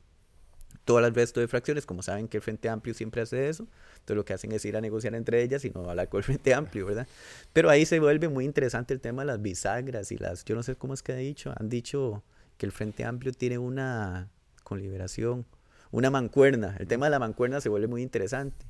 Todas 0.84 1.02
las 1.02 1.12
resto 1.12 1.40
de 1.40 1.48
fracciones, 1.48 1.86
como 1.86 2.02
saben 2.02 2.28
que 2.28 2.36
el 2.36 2.44
Frente 2.44 2.68
Amplio 2.68 2.94
siempre 2.94 3.22
hace 3.22 3.48
eso, 3.48 3.66
entonces 3.94 4.16
lo 4.18 4.24
que 4.24 4.34
hacen 4.34 4.52
es 4.52 4.64
ir 4.64 4.76
a 4.76 4.80
negociar 4.80 5.16
entre 5.16 5.42
ellas 5.42 5.64
y 5.64 5.70
no 5.70 5.90
hablar 5.90 6.08
con 6.08 6.18
el 6.18 6.24
Frente 6.24 6.54
Amplio, 6.54 6.86
¿verdad? 6.86 7.08
Pero 7.52 7.70
ahí 7.70 7.84
se 7.86 7.98
vuelve 7.98 8.28
muy 8.28 8.44
interesante 8.44 8.94
el 8.94 9.00
tema 9.00 9.22
de 9.22 9.26
las 9.26 9.42
bisagras 9.42 10.12
y 10.12 10.16
las, 10.16 10.44
yo 10.44 10.54
no 10.54 10.62
sé 10.62 10.76
cómo 10.76 10.94
es 10.94 11.02
que 11.02 11.10
han 11.10 11.18
dicho, 11.18 11.52
han 11.56 11.68
dicho 11.68 12.22
que 12.60 12.66
el 12.66 12.72
Frente 12.72 13.06
Amplio 13.06 13.32
tiene 13.32 13.56
una, 13.56 14.28
con 14.64 14.82
liberación, 14.82 15.46
una 15.90 16.10
mancuerna. 16.10 16.76
El 16.78 16.86
tema 16.88 17.06
de 17.06 17.10
la 17.10 17.18
mancuerna 17.18 17.62
se 17.62 17.70
vuelve 17.70 17.88
muy 17.88 18.02
interesante 18.02 18.66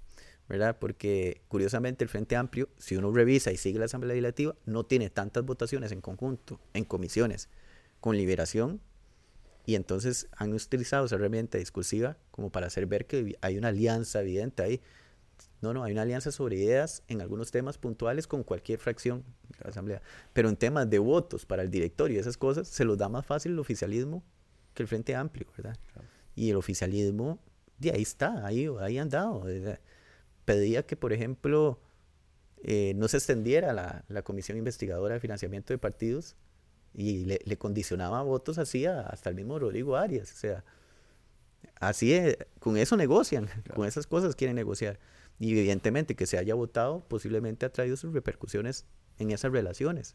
¿verdad? 0.49 0.79
Porque 0.81 1.43
curiosamente 1.47 2.03
el 2.03 2.11
Frente 2.11 2.35
Amplio, 2.35 2.69
si 2.77 2.97
uno 2.97 3.13
revisa 3.13 3.53
y 3.53 3.57
sigue 3.57 3.79
la 3.79 3.85
Asamblea 3.85 4.15
Legislativa, 4.15 4.57
no 4.67 4.85
tiene 4.85 5.09
tantas 5.09 5.45
votaciones 5.45 5.93
en 5.93 6.01
conjunto, 6.01 6.61
en 6.75 6.85
comisiones, 6.85 7.49
con 8.01 8.17
liberación, 8.17 8.81
y 9.65 9.77
entonces 9.77 10.27
han 10.37 10.53
utilizado 10.53 11.07
esa 11.07 11.15
herramienta 11.15 11.57
discursiva 11.59 12.17
como 12.33 12.51
para 12.51 12.67
hacer 12.67 12.87
ver 12.87 13.07
que 13.07 13.37
hay 13.41 13.59
una 13.59 13.69
alianza 13.69 14.23
evidente 14.23 14.65
ahí. 14.65 14.81
No, 15.61 15.75
no, 15.75 15.85
hay 15.85 15.93
una 15.93 16.03
alianza 16.03 16.33
sobre 16.33 16.57
ideas 16.57 17.03
en 17.09 17.21
algunos 17.21 17.51
temas 17.51 17.77
puntuales 17.77 18.27
con 18.27 18.43
cualquier 18.43 18.79
fracción 18.79 19.25
de 19.59 19.65
la 19.65 19.71
Asamblea, 19.71 20.03
pero 20.33 20.49
en 20.49 20.57
temas 20.57 20.89
de 20.89 20.99
votos 20.99 21.45
para 21.45 21.63
el 21.63 21.71
directorio 21.71 22.17
y 22.17 22.21
esas 22.21 22.37
cosas, 22.37 22.69
se 22.69 22.85
los 22.85 22.97
da 22.97 23.09
más 23.09 23.27
fácil 23.27 23.53
el 23.53 23.59
oficialismo 23.59 24.23
que 24.75 24.83
el 24.83 24.89
Frente 24.89 25.15
Amplio, 25.15 25.47
¿verdad? 25.57 25.77
Y 26.35 26.51
el 26.51 26.57
oficialismo, 26.57 27.39
de 27.79 27.91
ahí 27.91 28.03
está, 28.03 28.47
ahí, 28.47 28.69
ahí 28.81 28.99
han 28.99 29.11
dado 29.11 29.45
pedía 30.45 30.85
que, 30.85 30.97
por 30.97 31.13
ejemplo, 31.13 31.79
eh, 32.63 32.93
no 32.97 33.07
se 33.07 33.19
extendiera 33.19 33.73
la, 33.73 34.05
la, 34.09 34.23
comisión 34.23 34.59
investigadora 34.59 35.15
de 35.15 35.21
financiamiento 35.21 35.73
de 35.73 35.79
partidos 35.79 36.35
y 36.93 37.25
le, 37.25 37.41
le 37.45 37.57
condicionaba 37.57 38.23
votos 38.23 38.59
así 38.59 38.85
hasta 38.85 39.31
el 39.31 39.37
mismo 39.37 39.59
Rodrigo 39.59 39.97
Arias. 39.97 40.33
O 40.33 40.37
sea, 40.37 40.65
así 41.79 42.13
es, 42.13 42.37
con 42.59 42.77
eso 42.77 42.97
negocian, 42.97 43.49
con 43.75 43.87
esas 43.87 44.07
cosas 44.07 44.35
quieren 44.35 44.57
negociar. 44.57 44.99
Y 45.41 45.53
evidentemente 45.53 46.15
que 46.15 46.27
se 46.27 46.39
haya 46.39 46.55
votado 46.55 47.01
posiblemente 47.09 47.67
ha 47.67 47.73
traído 47.73 47.97
sus 47.97 48.13
repercusiones 48.13 48.85
en 49.19 49.31
esas 49.31 49.51
relaciones. 49.51 50.15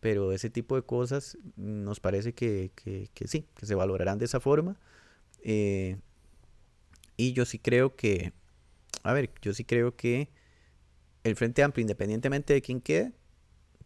Pero 0.00 0.32
ese 0.32 0.50
tipo 0.50 0.76
de 0.76 0.82
cosas 0.82 1.36
nos 1.56 2.00
parece 2.00 2.32
que, 2.32 2.70
que, 2.74 3.28
sí, 3.28 3.46
que 3.54 3.66
se 3.66 3.74
valorarán 3.74 4.18
de 4.18 4.24
esa 4.24 4.40
forma. 4.40 4.78
Eh, 5.42 5.98
y 7.16 7.32
yo 7.32 7.44
sí 7.44 7.58
creo 7.58 7.96
que, 7.96 8.32
a 9.02 9.12
ver, 9.12 9.30
yo 9.42 9.52
sí 9.52 9.64
creo 9.64 9.96
que 9.96 10.30
el 11.24 11.36
Frente 11.36 11.62
Amplio, 11.62 11.82
independientemente 11.82 12.54
de 12.54 12.62
quién 12.62 12.80
quede, 12.80 13.12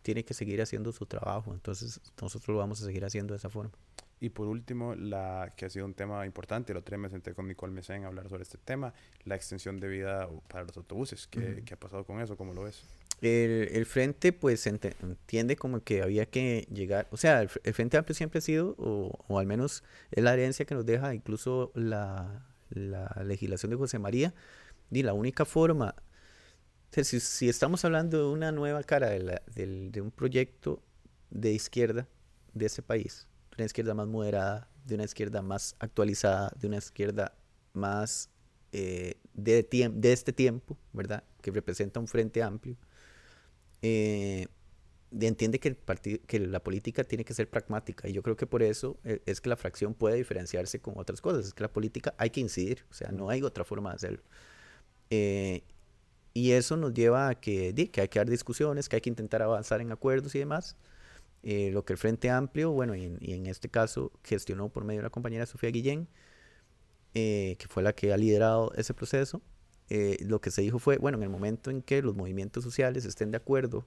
tiene 0.03 0.24
que 0.24 0.35
seguir 0.35 0.61
haciendo 0.61 0.93
su 0.93 1.07
trabajo. 1.07 1.55
Entonces 1.55 2.01
nosotros 2.20 2.55
lo 2.55 2.59
vamos 2.59 2.82
a 2.82 2.85
seguir 2.85 3.05
haciendo 3.05 3.32
de 3.32 3.39
esa 3.39 3.51
forma. 3.51 3.73
Y 4.19 4.31
por 4.31 4.47
último, 4.49 4.95
la 4.95 5.53
que 5.57 5.67
ha 5.67 5.71
sido 5.71 5.85
un 5.85 5.95
tema 5.95 6.25
importante, 6.25 6.73
el 6.73 6.79
otro 6.79 6.97
día 6.97 7.03
me 7.03 7.11
senté 7.11 7.35
con 7.35 7.47
Nicole 7.47 7.73
Mesen 7.73 8.05
a 8.05 8.07
hablar 8.07 8.29
sobre 8.29 8.45
este 8.45 8.57
tema, 8.57 8.95
la 9.25 9.37
extensión 9.37 9.79
de 9.79 9.89
vida 9.89 10.29
para 10.49 10.65
los 10.65 10.77
autobuses. 10.77 11.27
¿Qué, 11.27 11.63
¿qué 11.67 11.75
ha 11.75 11.77
pasado 11.79 12.05
con 12.05 12.21
eso? 12.21 12.37
¿Cómo 12.37 12.55
lo 12.55 12.63
ves? 12.63 12.83
El, 13.21 13.69
el 13.73 13.87
frente 13.87 14.33
pues 14.33 14.67
entiende 14.67 15.57
como 15.57 15.81
que 15.81 16.03
había 16.03 16.27
que 16.27 16.67
llegar, 16.71 17.09
o 17.11 17.17
sea, 17.17 17.43
el, 17.43 17.51
el 17.65 17.73
Frente 17.73 17.97
Amplio 17.97 18.15
siempre 18.15 18.39
ha 18.39 18.43
sido, 18.43 18.75
o, 18.79 19.19
o, 19.27 19.39
al 19.39 19.47
menos 19.47 19.85
es 20.11 20.23
la 20.23 20.35
herencia 20.35 20.67
que 20.67 20.75
nos 20.75 20.85
deja 20.85 21.15
incluso 21.15 21.73
la, 21.75 22.45
la 22.69 23.11
legislación 23.25 23.71
de 23.71 23.77
José 23.77 23.99
María, 23.99 24.35
y 24.91 25.03
la 25.03 25.15
única 25.15 25.47
forma, 25.47 25.95
si, 26.91 27.21
si, 27.21 27.49
estamos 27.49 27.85
hablando 27.87 28.19
de 28.19 28.33
una 28.35 28.53
nueva 28.53 28.83
cara 28.83 29.09
de, 29.09 29.21
la, 29.21 29.43
de, 29.55 29.91
de 29.91 30.01
un 30.03 30.11
proyecto 30.11 30.83
de 31.31 31.53
izquierda 31.53 32.07
de 32.53 32.67
ese 32.67 32.83
país, 32.83 33.27
una 33.57 33.66
izquierda 33.66 33.95
más 33.95 34.07
moderada, 34.07 34.69
de 34.85 34.95
una 34.95 35.05
izquierda 35.05 35.43
más 35.43 35.77
actualizada, 35.78 36.53
de 36.59 36.69
una 36.69 36.77
izquierda 36.78 37.35
más 37.73 38.31
eh, 38.73 39.15
de, 39.35 39.62
de, 39.93 40.12
este 40.12 40.33
tiempo, 40.33 40.77
¿verdad? 40.93 41.24
Que 41.41 41.51
representa 41.51 42.01
un 42.01 42.09
frente 42.09 42.43
amplio. 42.43 42.77
Eh, 43.83 44.47
entiende 45.24 45.59
que, 45.59 45.69
el 45.69 45.77
partido, 45.77 46.19
que 46.27 46.41
la 46.41 46.61
política 46.61 47.05
tiene 47.05 47.24
que 47.24 47.33
ser 47.33 47.49
pragmática 47.49 48.09
y 48.09 48.12
yo 48.12 48.23
creo 48.23 48.37
que 48.37 48.47
por 48.47 48.62
eso 48.62 48.99
eh, 49.05 49.23
es 49.27 49.41
que 49.41 49.49
la 49.49 49.57
fracción 49.57 49.95
puede 49.95 50.16
diferenciarse 50.16 50.81
con 50.81 50.95
otras 50.99 51.20
cosas, 51.20 51.47
es 51.47 51.55
que 51.55 51.62
la 51.62 51.73
política 51.73 52.15
hay 52.19 52.31
que 52.31 52.41
incidir, 52.41 52.85
o 52.91 52.95
sea, 52.95 53.11
no 53.12 53.31
hay 53.31 53.43
otra 53.43 53.65
forma 53.65 53.91
de 53.91 53.97
hacerlo. 53.97 54.23
Eh, 55.11 55.62
y 56.35 56.53
eso 56.53 56.77
nos 56.77 56.93
lleva 56.93 57.28
a 57.28 57.35
que, 57.41 57.74
que 57.91 58.01
hay 58.01 58.09
que 58.09 58.19
dar 58.19 58.28
discusiones, 58.28 58.89
que 58.89 58.97
hay 58.97 59.03
que 59.03 59.09
intentar 59.09 59.43
avanzar 59.43 59.81
en 59.81 59.93
acuerdos 59.93 60.35
y 60.35 60.41
demás. 60.41 60.77
Eh, 61.48 61.70
lo 61.70 61.85
que 61.85 61.93
el 61.93 61.97
Frente 61.97 62.28
Amplio, 62.28 62.73
bueno, 62.73 62.97
y 62.97 63.05
en, 63.20 63.47
este 63.47 63.68
caso 63.68 64.10
gestionó 64.24 64.68
por 64.68 64.85
medio 64.85 64.98
de 64.98 65.05
la 65.05 65.10
compañera 65.10 65.47
Sofía 65.47 65.70
Guillén, 65.70 66.09
eh, 67.14 67.55
que 67.60 67.68
fue 67.68 67.85
la 67.85 67.93
que 67.93 68.12
ha 68.12 68.16
liderado 68.16 68.73
ese 68.74 68.94
proceso, 68.94 69.40
eh, 69.89 70.16
lo 70.27 70.40
que 70.40 70.51
se 70.51 70.62
dijo 70.62 70.81
fue, 70.81 70.98
bueno, 70.98 71.18
en 71.18 71.23
el 71.23 71.28
momento 71.28 71.70
en 71.70 71.82
que 71.82 72.02
los 72.02 72.16
movimientos 72.16 72.64
sociales 72.64 73.05
estén 73.05 73.31
de 73.31 73.36
acuerdo 73.36 73.86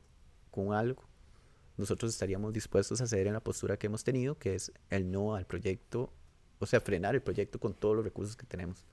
con 0.51 0.71
algo, 0.71 1.03
nosotros 1.75 2.13
estaríamos 2.13 2.53
dispuestos 2.53 3.01
a 3.01 3.07
ceder 3.07 3.27
en 3.27 3.33
la 3.33 3.41
postura 3.41 3.75
que 3.75 3.87
hemos 3.87 4.05
tenido, 4.05 4.37
que 4.37 4.55
es 4.55 4.71
el 4.89 5.11
no 5.11 5.35
al 5.35 5.45
proyecto, 5.45 6.13
o 6.59 6.65
sea, 6.65 6.79
frenar 6.79 7.13
el 7.15 7.21
proyecto 7.21 7.59
con 7.59 7.73
todos 7.73 7.93
los 7.93 8.05
recursos 8.05 8.37
que 8.37 8.45
tenemos. 8.45 8.85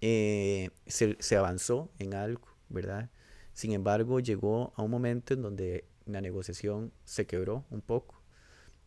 Se, 0.00 1.36
avanzó 1.36 1.92
en 2.00 2.14
algo, 2.14 2.48
¿verdad? 2.70 3.08
Sin 3.52 3.70
embargo, 3.70 4.18
llegó 4.18 4.72
a 4.74 4.82
un 4.82 4.90
momento 4.90 5.32
en 5.32 5.42
donde 5.42 5.84
la 6.08 6.20
negociación 6.20 6.92
se 7.04 7.26
quebró 7.26 7.64
un 7.70 7.80
poco. 7.80 8.20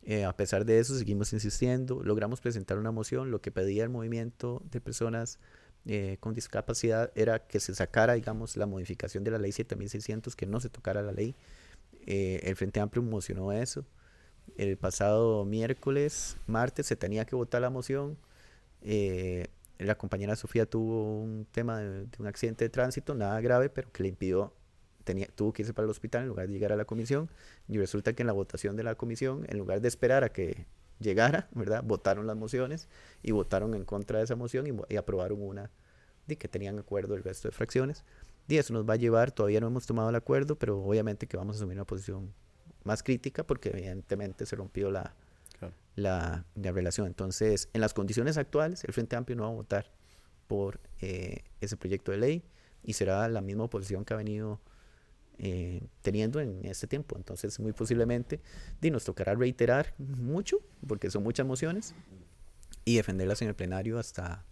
Eh, 0.03 0.25
a 0.25 0.35
pesar 0.35 0.65
de 0.65 0.79
eso, 0.79 0.97
seguimos 0.97 1.31
insistiendo. 1.33 2.01
Logramos 2.03 2.41
presentar 2.41 2.77
una 2.77 2.91
moción. 2.91 3.31
Lo 3.31 3.41
que 3.41 3.51
pedía 3.51 3.83
el 3.83 3.89
movimiento 3.89 4.61
de 4.71 4.81
personas 4.81 5.39
eh, 5.85 6.17
con 6.19 6.33
discapacidad 6.33 7.11
era 7.15 7.47
que 7.47 7.59
se 7.59 7.75
sacara, 7.75 8.13
digamos, 8.13 8.57
la 8.57 8.65
modificación 8.65 9.23
de 9.23 9.31
la 9.31 9.37
ley 9.37 9.51
7600, 9.51 10.35
que 10.35 10.45
no 10.45 10.59
se 10.59 10.69
tocara 10.69 11.01
la 11.01 11.11
ley. 11.11 11.35
Eh, 12.07 12.41
el 12.43 12.55
Frente 12.55 12.79
Amplio 12.79 13.03
mocionó 13.03 13.51
eso. 13.51 13.85
El 14.57 14.77
pasado 14.77 15.45
miércoles, 15.45 16.37
martes, 16.47 16.87
se 16.87 16.95
tenía 16.95 17.25
que 17.25 17.35
votar 17.35 17.61
la 17.61 17.69
moción. 17.69 18.17
La 19.77 19.97
compañera 19.97 20.35
Sofía 20.35 20.65
tuvo 20.67 21.21
un 21.21 21.45
tema 21.51 21.79
de, 21.79 22.05
de, 22.05 22.17
un 22.19 22.27
accidente 22.27 22.65
de 22.65 22.69
tránsito, 22.69 23.15
nada 23.15 23.39
grave, 23.41 23.69
pero 23.69 23.91
que 23.91 24.03
le 24.03 24.09
impidió, 24.09 24.53
tenía, 25.03 25.27
tuvo 25.35 25.53
que 25.53 25.63
irse 25.63 25.73
para 25.73 25.85
el 25.85 25.91
hospital 25.91 26.23
en 26.23 26.27
lugar 26.29 26.47
de 26.47 26.53
llegar 26.53 26.71
a 26.71 26.75
la 26.75 26.85
comisión. 26.85 27.29
Y 27.67 27.77
resulta 27.77 28.13
que 28.13 28.23
en 28.23 28.27
la 28.27 28.33
votación 28.33 28.75
de 28.75 28.83
la 28.83 28.95
comisión, 28.95 29.45
en 29.49 29.57
lugar 29.57 29.81
de 29.81 29.87
esperar 29.87 30.23
a 30.23 30.29
que 30.29 30.65
llegara, 30.99 31.47
¿verdad? 31.51 31.83
Votaron 31.83 32.27
las 32.27 32.35
mociones 32.35 32.87
y 33.23 33.31
votaron 33.31 33.73
en 33.73 33.85
contra 33.85 34.19
de 34.19 34.25
esa 34.25 34.35
moción 34.35 34.67
y, 34.67 34.93
y 34.93 34.97
aprobaron 34.97 35.41
una 35.41 35.71
de 36.27 36.37
que 36.37 36.47
tenían 36.47 36.79
acuerdo 36.79 37.15
el 37.15 37.23
resto 37.23 37.47
de 37.47 37.51
fracciones. 37.53 38.03
Y 38.47 38.57
eso 38.57 38.73
nos 38.73 38.87
va 38.87 38.93
a 38.93 38.97
llevar, 38.97 39.31
todavía 39.31 39.61
no 39.61 39.67
hemos 39.67 39.85
tomado 39.85 40.09
el 40.09 40.15
acuerdo, 40.15 40.57
pero 40.57 40.81
obviamente 40.81 41.27
que 41.27 41.37
vamos 41.37 41.55
a 41.55 41.59
asumir 41.59 41.77
una 41.77 41.85
posición 41.85 42.33
más 42.83 43.03
crítica 43.03 43.43
porque 43.43 43.69
evidentemente 43.69 44.45
se 44.45 44.55
rompió 44.55 44.91
la, 44.91 45.13
claro. 45.57 45.73
la, 45.95 46.45
la, 46.55 46.71
relación. 46.71 47.07
Entonces, 47.07 47.69
en 47.73 47.81
las 47.81 47.93
condiciones 47.93 48.37
actuales, 48.37 48.83
el 48.83 48.93
Frente 48.93 49.15
Amplio 49.15 49.37
no 49.37 49.43
va 49.43 49.49
a 49.49 49.53
votar 49.53 49.91
por 50.47 50.81
eh, 50.99 51.43
ese 51.61 51.77
proyecto 51.77 52.11
de 52.11 52.17
ley 52.17 52.43
y 52.83 52.93
será 52.93 53.27
la 53.29 53.41
misma 53.41 53.65
oposición 53.65 54.03
que 54.03 54.13
ha 54.13 54.17
venido 54.17 54.59
eh, 55.43 55.81
teniendo 56.03 56.39
en 56.39 56.63
este 56.65 56.85
tiempo. 56.85 57.17
Entonces, 57.17 57.59
muy 57.59 57.73
posiblemente 57.73 58.39
di, 58.79 58.91
nos 58.91 59.05
tocará 59.05 59.33
reiterar 59.33 59.95
mucho, 59.97 60.59
porque 60.87 61.09
son 61.09 61.23
muchas 61.23 61.47
mociones, 61.47 61.95
y 62.85 62.97
defenderlas 62.97 63.41
en 63.41 63.47
el 63.47 63.55
plenario 63.55 63.97
hasta, 63.97 64.45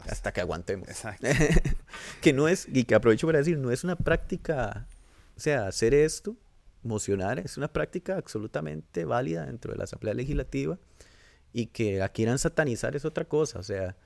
hasta 0.00 0.30
que 0.30 0.42
aguantemos. 0.42 0.88
que 2.20 2.34
no 2.34 2.48
es, 2.48 2.68
y 2.70 2.84
que 2.84 2.94
aprovecho 2.94 3.26
para 3.26 3.38
decir, 3.38 3.56
no 3.56 3.70
es 3.70 3.82
una 3.82 3.96
práctica, 3.96 4.86
o 5.38 5.40
sea, 5.40 5.68
hacer 5.68 5.94
esto, 5.94 6.36
mocionar, 6.82 7.38
es 7.38 7.56
una 7.56 7.68
práctica 7.68 8.18
absolutamente 8.18 9.06
válida 9.06 9.46
dentro 9.46 9.72
de 9.72 9.78
la 9.78 9.84
Asamblea 9.84 10.12
Legislativa 10.12 10.78
y 11.54 11.68
que 11.68 11.96
la 11.96 12.10
quieran 12.10 12.38
satanizar 12.38 12.94
es 12.94 13.06
otra 13.06 13.24
cosa, 13.24 13.58
o 13.58 13.62
sea, 13.62 13.96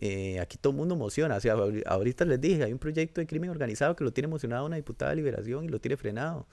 eh, 0.00 0.40
aquí 0.40 0.56
todo 0.58 0.72
el 0.72 0.78
mundo 0.78 0.94
emociona, 0.94 1.36
o 1.36 1.40
sea, 1.40 1.54
ahorita 1.86 2.24
les 2.24 2.40
dije, 2.40 2.64
hay 2.64 2.72
un 2.72 2.78
proyecto 2.78 3.20
de 3.20 3.26
crimen 3.26 3.50
organizado 3.50 3.94
que 3.96 4.04
lo 4.04 4.12
tiene 4.12 4.26
emocionado 4.26 4.66
una 4.66 4.76
diputada 4.76 5.10
de 5.10 5.16
liberación 5.16 5.64
y 5.64 5.68
lo 5.68 5.80
tiene 5.80 5.96
frenado. 5.96 6.46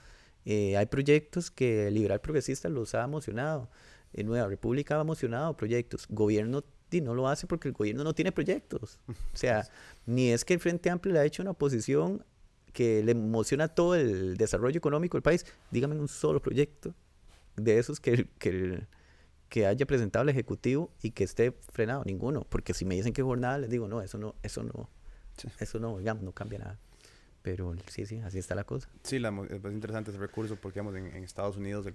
Eh, 0.44 0.76
hay 0.76 0.86
proyectos 0.86 1.50
que 1.50 1.90
Liberal 1.90 2.20
Progresista 2.20 2.68
los 2.68 2.94
ha 2.94 3.04
emocionado. 3.04 3.70
En 4.12 4.26
Nueva 4.26 4.48
República 4.48 4.96
ha 4.98 5.00
emocionado 5.00 5.56
proyectos. 5.56 6.06
Gobierno 6.08 6.64
y 6.90 7.00
no 7.00 7.14
lo 7.14 7.28
hace 7.28 7.46
porque 7.46 7.68
el 7.68 7.74
gobierno 7.74 8.04
no 8.04 8.14
tiene 8.14 8.32
proyectos. 8.32 8.98
O 9.08 9.36
sea, 9.36 9.68
ni 10.06 10.30
es 10.30 10.44
que 10.44 10.54
el 10.54 10.60
Frente 10.60 10.90
Amplio 10.90 11.12
le 11.14 11.20
ha 11.20 11.24
hecho 11.24 11.42
una 11.42 11.52
oposición 11.52 12.24
que 12.72 13.02
le 13.02 13.12
emociona 13.12 13.68
todo 13.68 13.94
el 13.94 14.36
desarrollo 14.36 14.78
económico 14.78 15.16
del 15.16 15.22
país. 15.22 15.44
Dígame 15.70 15.98
un 15.98 16.08
solo 16.08 16.40
proyecto 16.40 16.94
de 17.56 17.78
esos 17.78 18.00
que, 18.00 18.26
que, 18.38 18.86
que 19.48 19.66
haya 19.66 19.86
presentado 19.86 20.22
el 20.22 20.28
Ejecutivo 20.28 20.92
y 21.02 21.12
que 21.12 21.24
esté 21.24 21.52
frenado. 21.72 22.04
Ninguno. 22.04 22.46
Porque 22.48 22.74
si 22.74 22.84
me 22.84 22.94
dicen 22.94 23.12
que 23.12 23.22
jornada, 23.22 23.58
les 23.58 23.70
digo, 23.70 23.88
no, 23.88 24.02
eso 24.02 24.18
no, 24.18 24.34
eso 24.42 24.62
no, 24.62 24.88
sí. 25.36 25.48
eso 25.58 25.78
no, 25.78 25.98
digamos, 25.98 26.22
no 26.22 26.32
cambia 26.32 26.58
nada. 26.58 26.78
Pero 27.42 27.72
sí, 27.86 28.04
sí, 28.04 28.18
así 28.18 28.38
está 28.38 28.54
la 28.54 28.64
cosa. 28.64 28.90
Sí, 29.04 29.18
la, 29.18 29.30
es 29.48 29.72
interesante 29.72 30.10
ese 30.10 30.18
recurso 30.18 30.56
porque 30.56 30.80
digamos, 30.80 30.96
en, 30.96 31.06
en 31.16 31.24
Estados 31.24 31.56
Unidos, 31.56 31.86
el, 31.86 31.94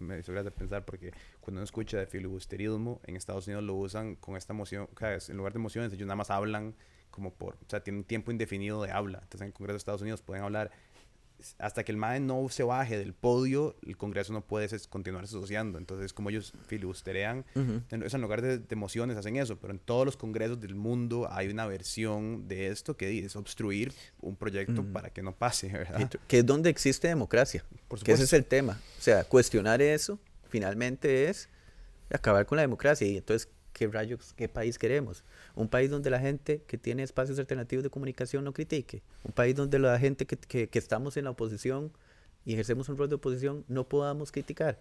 me 0.00 0.18
hizo 0.18 0.32
gracia 0.32 0.50
pensar 0.50 0.84
porque 0.84 1.12
cuando 1.40 1.58
uno 1.58 1.64
escucha 1.64 1.98
de 1.98 2.06
filibusterismo, 2.06 3.00
en 3.04 3.16
Estados 3.16 3.46
Unidos 3.46 3.64
lo 3.64 3.74
usan 3.74 4.14
con 4.16 4.36
esta 4.36 4.52
moción, 4.52 4.88
en 5.00 5.36
lugar 5.36 5.52
de 5.52 5.58
mociones, 5.58 5.92
ellos 5.92 6.06
nada 6.06 6.16
más 6.16 6.30
hablan 6.30 6.74
como 7.10 7.32
por, 7.32 7.54
o 7.54 7.68
sea, 7.68 7.82
tienen 7.82 8.00
un 8.00 8.04
tiempo 8.04 8.30
indefinido 8.30 8.82
de 8.82 8.90
habla. 8.90 9.18
Entonces 9.22 9.42
en 9.42 9.46
el 9.48 9.52
Congreso 9.52 9.74
de 9.74 9.78
Estados 9.78 10.02
Unidos 10.02 10.20
pueden 10.20 10.44
hablar 10.44 10.70
hasta 11.58 11.84
que 11.84 11.92
el 11.92 11.98
MAE 11.98 12.20
no 12.20 12.48
se 12.48 12.62
baje 12.62 12.98
del 12.98 13.14
podio, 13.14 13.76
el 13.86 13.96
Congreso 13.96 14.32
no 14.32 14.40
puede 14.40 14.68
continuar 14.88 15.24
asociando. 15.24 15.78
Entonces, 15.78 16.12
como 16.12 16.30
ellos 16.30 16.52
filibusterean, 16.66 17.44
uh 17.54 17.60
-huh. 17.60 18.14
en 18.14 18.20
lugar 18.20 18.42
de, 18.42 18.58
de, 18.58 18.76
mociones 18.76 19.16
hacen 19.16 19.36
eso, 19.36 19.56
pero 19.56 19.72
en 19.72 19.78
todos 19.78 20.04
los 20.06 20.16
congresos 20.16 20.60
del 20.60 20.74
mundo 20.74 21.28
hay 21.30 21.48
una 21.48 21.66
versión 21.66 22.48
de 22.48 22.68
esto 22.68 22.96
que 22.96 23.24
es 23.24 23.36
obstruir 23.36 23.92
un 24.20 24.36
proyecto 24.36 24.80
uh 24.80 24.84
-huh. 24.84 24.92
para 24.92 25.10
que 25.10 25.22
no 25.22 25.34
pase, 25.34 25.68
¿verdad? 25.72 26.10
Que 26.26 26.38
es 26.38 26.46
donde 26.46 26.70
existe 26.70 27.08
democracia. 27.08 27.64
Por 27.88 28.02
que 28.02 28.12
ese 28.12 28.24
es 28.24 28.32
el 28.32 28.44
tema. 28.44 28.80
O 28.98 29.02
sea, 29.02 29.24
cuestionar 29.24 29.80
eso 29.82 30.18
finalmente 30.48 31.28
es 31.28 31.48
acabar 32.10 32.46
con 32.46 32.56
la 32.56 32.62
democracia. 32.62 33.06
Y 33.06 33.16
entonces, 33.16 33.48
¿qué 33.74 33.86
rayos, 33.88 34.32
qué 34.34 34.48
país 34.48 34.78
queremos? 34.78 35.22
Un 35.54 35.68
país 35.68 35.90
donde 35.90 36.08
la 36.08 36.20
gente 36.20 36.62
que 36.66 36.78
tiene 36.78 37.02
espacios 37.02 37.38
alternativos 37.38 37.82
de 37.82 37.90
comunicación 37.90 38.44
no 38.44 38.54
critique. 38.54 39.02
Un 39.24 39.32
país 39.32 39.54
donde 39.54 39.78
la 39.78 39.98
gente 39.98 40.24
que, 40.24 40.38
que, 40.38 40.70
que 40.70 40.78
estamos 40.78 41.18
en 41.18 41.24
la 41.24 41.30
oposición 41.30 41.92
y 42.46 42.54
ejercemos 42.54 42.88
un 42.88 42.96
rol 42.96 43.10
de 43.10 43.16
oposición 43.16 43.64
no 43.68 43.86
podamos 43.86 44.32
criticar. 44.32 44.80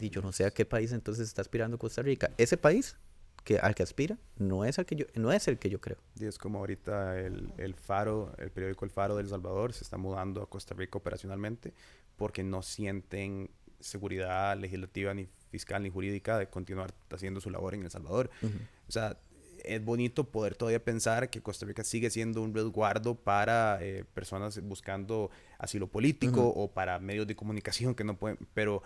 Y 0.00 0.10
yo 0.10 0.22
no 0.22 0.32
sé 0.32 0.44
a 0.44 0.50
qué 0.50 0.64
país 0.64 0.90
entonces 0.92 1.28
está 1.28 1.42
aspirando 1.42 1.78
Costa 1.78 2.02
Rica. 2.02 2.30
Ese 2.38 2.56
país 2.56 2.96
que 3.44 3.58
al 3.58 3.74
que 3.74 3.82
aspira 3.82 4.18
no 4.38 4.64
es 4.64 4.78
el 4.78 4.86
que 4.86 4.96
yo 4.96 5.06
no 5.14 5.32
es 5.32 5.48
el 5.48 5.58
que 5.58 5.68
yo 5.68 5.80
creo. 5.80 5.98
Y 6.18 6.24
es 6.24 6.38
como 6.38 6.58
ahorita 6.60 7.18
el, 7.20 7.52
el 7.58 7.74
Faro, 7.74 8.32
el 8.38 8.50
periódico 8.50 8.84
El 8.84 8.90
Faro 8.90 9.16
de 9.16 9.22
El 9.22 9.28
Salvador 9.28 9.72
se 9.72 9.84
está 9.84 9.98
mudando 9.98 10.42
a 10.42 10.48
Costa 10.48 10.74
Rica 10.74 10.98
operacionalmente 10.98 11.74
porque 12.16 12.42
no 12.42 12.62
sienten 12.62 13.50
seguridad 13.80 14.56
legislativa 14.56 15.12
ni 15.12 15.28
fiscal 15.52 15.82
ni 15.82 15.90
jurídica 15.90 16.38
de 16.38 16.48
continuar 16.48 16.92
haciendo 17.10 17.40
su 17.40 17.50
labor 17.50 17.74
en 17.74 17.84
El 17.84 17.90
Salvador. 17.90 18.30
Uh 18.42 18.46
-huh. 18.46 18.68
O 18.88 18.92
sea, 18.92 19.18
es 19.64 19.84
bonito 19.84 20.24
poder 20.24 20.56
todavía 20.56 20.82
pensar 20.82 21.30
que 21.30 21.40
Costa 21.40 21.66
Rica 21.66 21.84
sigue 21.84 22.10
siendo 22.10 22.42
un 22.42 22.52
resguardo 22.54 23.14
para 23.14 23.78
eh, 23.80 24.04
personas 24.12 24.60
buscando 24.62 25.30
asilo 25.58 25.86
político 25.86 26.48
o 26.48 26.72
para 26.72 26.98
medios 26.98 27.26
de 27.26 27.36
comunicación 27.36 27.94
que 27.94 28.02
no 28.02 28.16
pueden, 28.16 28.38
pero 28.54 28.82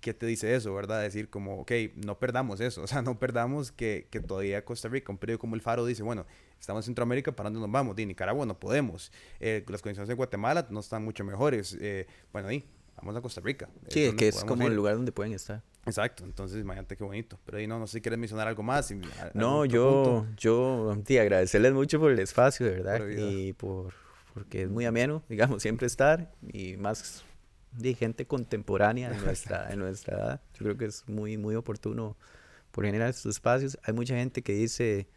¿qué 0.00 0.14
te 0.14 0.26
dice 0.26 0.54
eso, 0.54 0.74
verdad? 0.74 1.00
Decir 1.00 1.30
como, 1.30 1.60
ok, 1.60 1.72
no 1.96 2.18
perdamos 2.18 2.60
eso, 2.60 2.82
o 2.84 2.86
sea, 2.86 3.02
no 3.02 3.18
perdamos 3.18 3.72
que, 3.72 4.06
que 4.10 4.20
todavía 4.20 4.64
Costa 4.64 4.88
Rica, 4.88 5.10
un 5.10 5.18
periódico 5.18 5.40
como 5.40 5.54
El 5.54 5.62
Faro 5.62 5.84
dice, 5.86 6.02
bueno, 6.02 6.26
estamos 6.60 6.84
en 6.84 6.86
Centroamérica, 6.86 7.32
¿para 7.32 7.48
dónde 7.48 7.60
nos 7.60 7.72
vamos? 7.72 7.96
De 7.96 8.06
Nicaragua 8.06 8.46
no 8.46 8.58
podemos, 8.58 9.10
eh, 9.40 9.64
las 9.68 9.82
condiciones 9.82 10.10
en 10.10 10.16
Guatemala 10.16 10.66
no 10.70 10.80
están 10.80 11.04
mucho 11.04 11.24
mejores, 11.24 11.76
eh, 11.80 12.06
bueno, 12.32 12.48
ahí, 12.48 12.64
vamos 12.96 13.16
a 13.16 13.20
Costa 13.20 13.40
Rica. 13.40 13.68
Sí, 13.88 14.12
que 14.16 14.28
es 14.28 14.44
como 14.44 14.66
el 14.66 14.74
lugar 14.74 14.96
donde 14.96 15.12
pueden 15.12 15.32
estar. 15.32 15.62
Exacto, 15.86 16.24
entonces 16.24 16.60
imagínate 16.60 16.96
qué 16.96 17.04
bonito. 17.04 17.38
Pero 17.44 17.58
ahí 17.58 17.66
no, 17.66 17.78
no 17.78 17.86
sé 17.86 17.98
si 17.98 18.00
quieres 18.00 18.18
mencionar 18.18 18.48
algo 18.48 18.62
más. 18.62 18.92
no, 19.34 19.64
yo, 19.64 20.26
yo, 20.36 20.96
te 21.04 21.20
agradecerles 21.20 21.72
mucho 21.72 22.00
por 22.00 22.10
el 22.10 22.18
espacio, 22.18 22.66
de 22.66 22.72
verdad, 22.72 23.06
y 23.08 23.52
por, 23.52 23.92
porque 24.32 24.62
es 24.62 24.70
muy 24.70 24.86
ameno, 24.86 25.22
digamos, 25.28 25.62
siempre 25.62 25.86
estar, 25.86 26.32
y 26.42 26.76
más 26.76 27.24
de 27.72 27.94
gente 27.94 28.26
contemporánea 28.26 29.10
en 29.10 29.24
nuestra, 29.24 29.70
en 29.70 29.78
nuestra 29.80 30.16
edad. 30.16 30.40
Yo 30.54 30.60
creo 30.60 30.76
que 30.76 30.86
es 30.86 31.08
muy, 31.08 31.36
muy 31.36 31.54
oportuno 31.54 32.16
por 32.70 32.84
generar 32.84 33.10
estos 33.10 33.26
espacios. 33.26 33.78
Hay 33.82 33.92
mucha 33.92 34.16
gente 34.16 34.42
que 34.42 34.54
dice, 34.54 35.08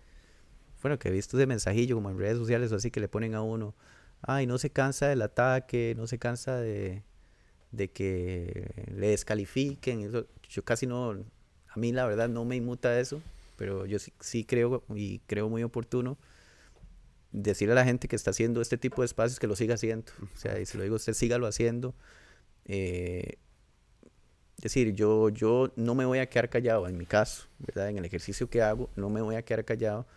bueno, 0.82 1.00
que 1.00 1.10
he 1.10 1.12
visto 1.12 1.38
ese 1.38 1.46
mensajillo 1.46 1.96
como 1.96 2.10
en 2.10 2.18
redes 2.18 2.38
sociales 2.38 2.72
o 2.72 2.76
así 2.76 2.92
que 2.92 3.00
le 3.00 3.08
ponen 3.08 3.36
a 3.36 3.42
uno, 3.42 3.76
ay, 4.22 4.48
no 4.48 4.58
se 4.58 4.72
cansa 4.72 5.08
del 5.08 5.22
ataque, 5.22 5.94
no 5.96 6.08
se 6.08 6.20
cansa 6.20 6.58
de, 6.58 7.04
de 7.72 7.90
que 7.90 8.86
le 8.94 9.10
descalifiquen. 9.10 10.02
Eso, 10.02 10.28
yo 10.50 10.64
casi 10.64 10.88
no, 10.88 11.12
a 11.12 11.80
mí 11.80 11.92
la 11.92 12.06
verdad 12.06 12.30
no 12.30 12.46
me 12.46 12.56
inmuta 12.56 13.00
eso, 13.00 13.22
pero 13.56 13.86
yo 13.86 14.00
sí, 14.00 14.14
sí 14.20 14.44
creo 14.44 14.84
y 14.96 15.20
creo 15.20 15.50
muy 15.50 15.64
oportuno 15.64 16.18
decirle 17.32 17.74
a 17.74 17.76
la 17.76 17.86
gente 17.86 18.08
que 18.08 18.16
está 18.16 18.32
haciendo 18.32 18.62
este 18.62 18.78
tipo 18.78 19.02
de 19.02 19.08
espacios 19.08 19.40
que 19.40 19.48
lo 19.48 19.56
siga 19.56 19.76
haciendo. 19.76 20.12
O 20.34 20.38
sea, 20.38 20.60
y 20.60 20.66
se 20.66 20.78
lo 20.78 20.84
digo, 20.84 20.96
usted 20.96 21.14
sígalo 21.14 21.48
haciendo. 21.48 21.94
Eh, 22.66 23.38
es 24.58 24.64
decir, 24.64 24.94
yo, 24.94 25.30
yo 25.30 25.72
no 25.76 25.94
me 25.94 26.06
voy 26.06 26.20
a 26.20 26.30
quedar 26.30 26.50
callado, 26.50 26.88
en 26.88 26.98
mi 26.98 27.06
caso, 27.06 27.48
¿verdad? 27.60 27.90
En 27.90 27.98
el 27.98 28.06
ejercicio 28.06 28.50
que 28.50 28.62
hago, 28.64 28.90
no 28.96 29.10
me 29.10 29.22
voy 29.22 29.36
a 29.36 29.44
quedar 29.44 29.66
callado 29.66 30.08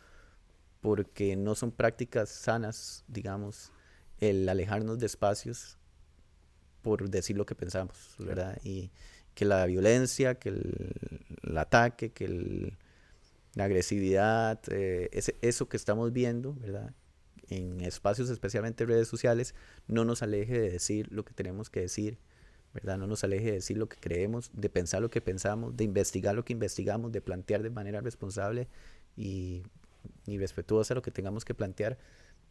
porque 0.80 1.36
no 1.36 1.54
son 1.54 1.72
prácticas 1.72 2.30
sanas, 2.30 3.04
digamos, 3.06 3.70
el 4.18 4.48
alejarnos 4.48 4.98
de 4.98 5.06
espacios 5.06 5.76
por 6.82 7.08
decir 7.10 7.36
lo 7.36 7.46
que 7.46 7.54
pensamos, 7.54 8.14
¿verdad? 8.18 8.58
Y 8.64 8.90
que 9.34 9.44
la 9.44 9.64
violencia, 9.66 10.34
que 10.36 10.50
el, 10.50 11.56
ataque, 11.56 12.12
que 12.12 12.76
la 13.54 13.64
agresividad, 13.64 14.60
eh, 14.70 15.08
ese, 15.12 15.36
eso 15.42 15.68
que 15.68 15.76
estamos 15.76 16.12
viendo, 16.12 16.54
¿verdad? 16.54 16.94
En 17.48 17.80
espacios, 17.80 18.30
especialmente 18.30 18.86
redes 18.86 19.08
sociales, 19.08 19.54
no 19.88 20.04
nos 20.04 20.22
aleje 20.22 20.60
de 20.60 20.70
decir 20.70 21.10
lo 21.10 21.24
que 21.24 21.34
tenemos 21.34 21.70
que 21.70 21.80
decir, 21.80 22.18
¿verdad? 22.72 22.98
No 22.98 23.06
nos 23.06 23.24
aleje 23.24 23.46
de 23.46 23.52
decir 23.52 23.76
lo 23.76 23.88
que 23.88 23.96
creemos, 23.98 24.50
de 24.54 24.68
pensar 24.68 25.02
lo 25.02 25.10
que 25.10 25.20
pensamos, 25.20 25.76
de 25.76 25.84
investigar 25.84 26.34
lo 26.34 26.44
que 26.44 26.52
investigamos, 26.52 27.12
de 27.12 27.20
plantear 27.20 27.62
de 27.62 27.70
manera 27.70 28.00
responsable 28.00 28.68
y, 29.16 29.62
y 30.26 30.38
respetuosa 30.38 30.94
lo 30.94 31.02
que 31.02 31.10
tengamos 31.10 31.44
que 31.44 31.54
plantear, 31.54 31.98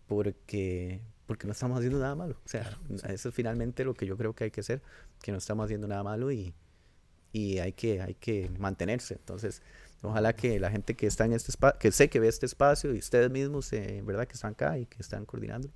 porque, 0.08 1.02
porque 1.30 1.46
no 1.46 1.54
estamos 1.54 1.78
haciendo 1.78 2.00
nada 2.00 2.16
malo. 2.16 2.36
O 2.44 2.50
sea, 2.50 2.76
eso 3.08 3.30
es 3.30 3.36
finalmente 3.36 3.84
lo 3.84 3.94
que 3.94 4.08
yo 4.08 4.18
creo 4.18 4.34
que 4.34 4.46
hay 4.46 4.50
que 4.50 4.62
hacer, 4.62 4.82
que 5.22 5.32
no 5.32 5.38
estamos 5.38 5.66
haciendo 5.66 5.88
nada 5.88 6.02
malo 6.02 6.32
y, 6.32 6.56
y 7.32 7.60
hay, 7.60 7.72
que, 7.72 8.02
hay 8.02 8.16
que 8.16 8.50
mantenerse. 8.58 9.14
Entonces, 9.14 9.62
ojalá 10.02 10.34
que 10.34 10.60
la 10.60 10.72
gente 10.72 10.96
que 10.96 11.06
está 11.06 11.26
en 11.26 11.34
este 11.34 11.52
espacio, 11.52 11.78
que 11.78 11.92
sé 11.92 12.10
que 12.10 12.20
ve 12.20 12.30
este 12.30 12.48
espacio 12.48 12.96
y 12.96 12.98
ustedes 12.98 13.30
mismos, 13.30 13.72
eh, 13.74 14.02
¿verdad? 14.04 14.26
Que 14.26 14.34
están 14.34 14.54
acá 14.54 14.80
y 14.80 14.88
que 14.88 14.98
están 15.00 15.26
coordinando, 15.26 15.70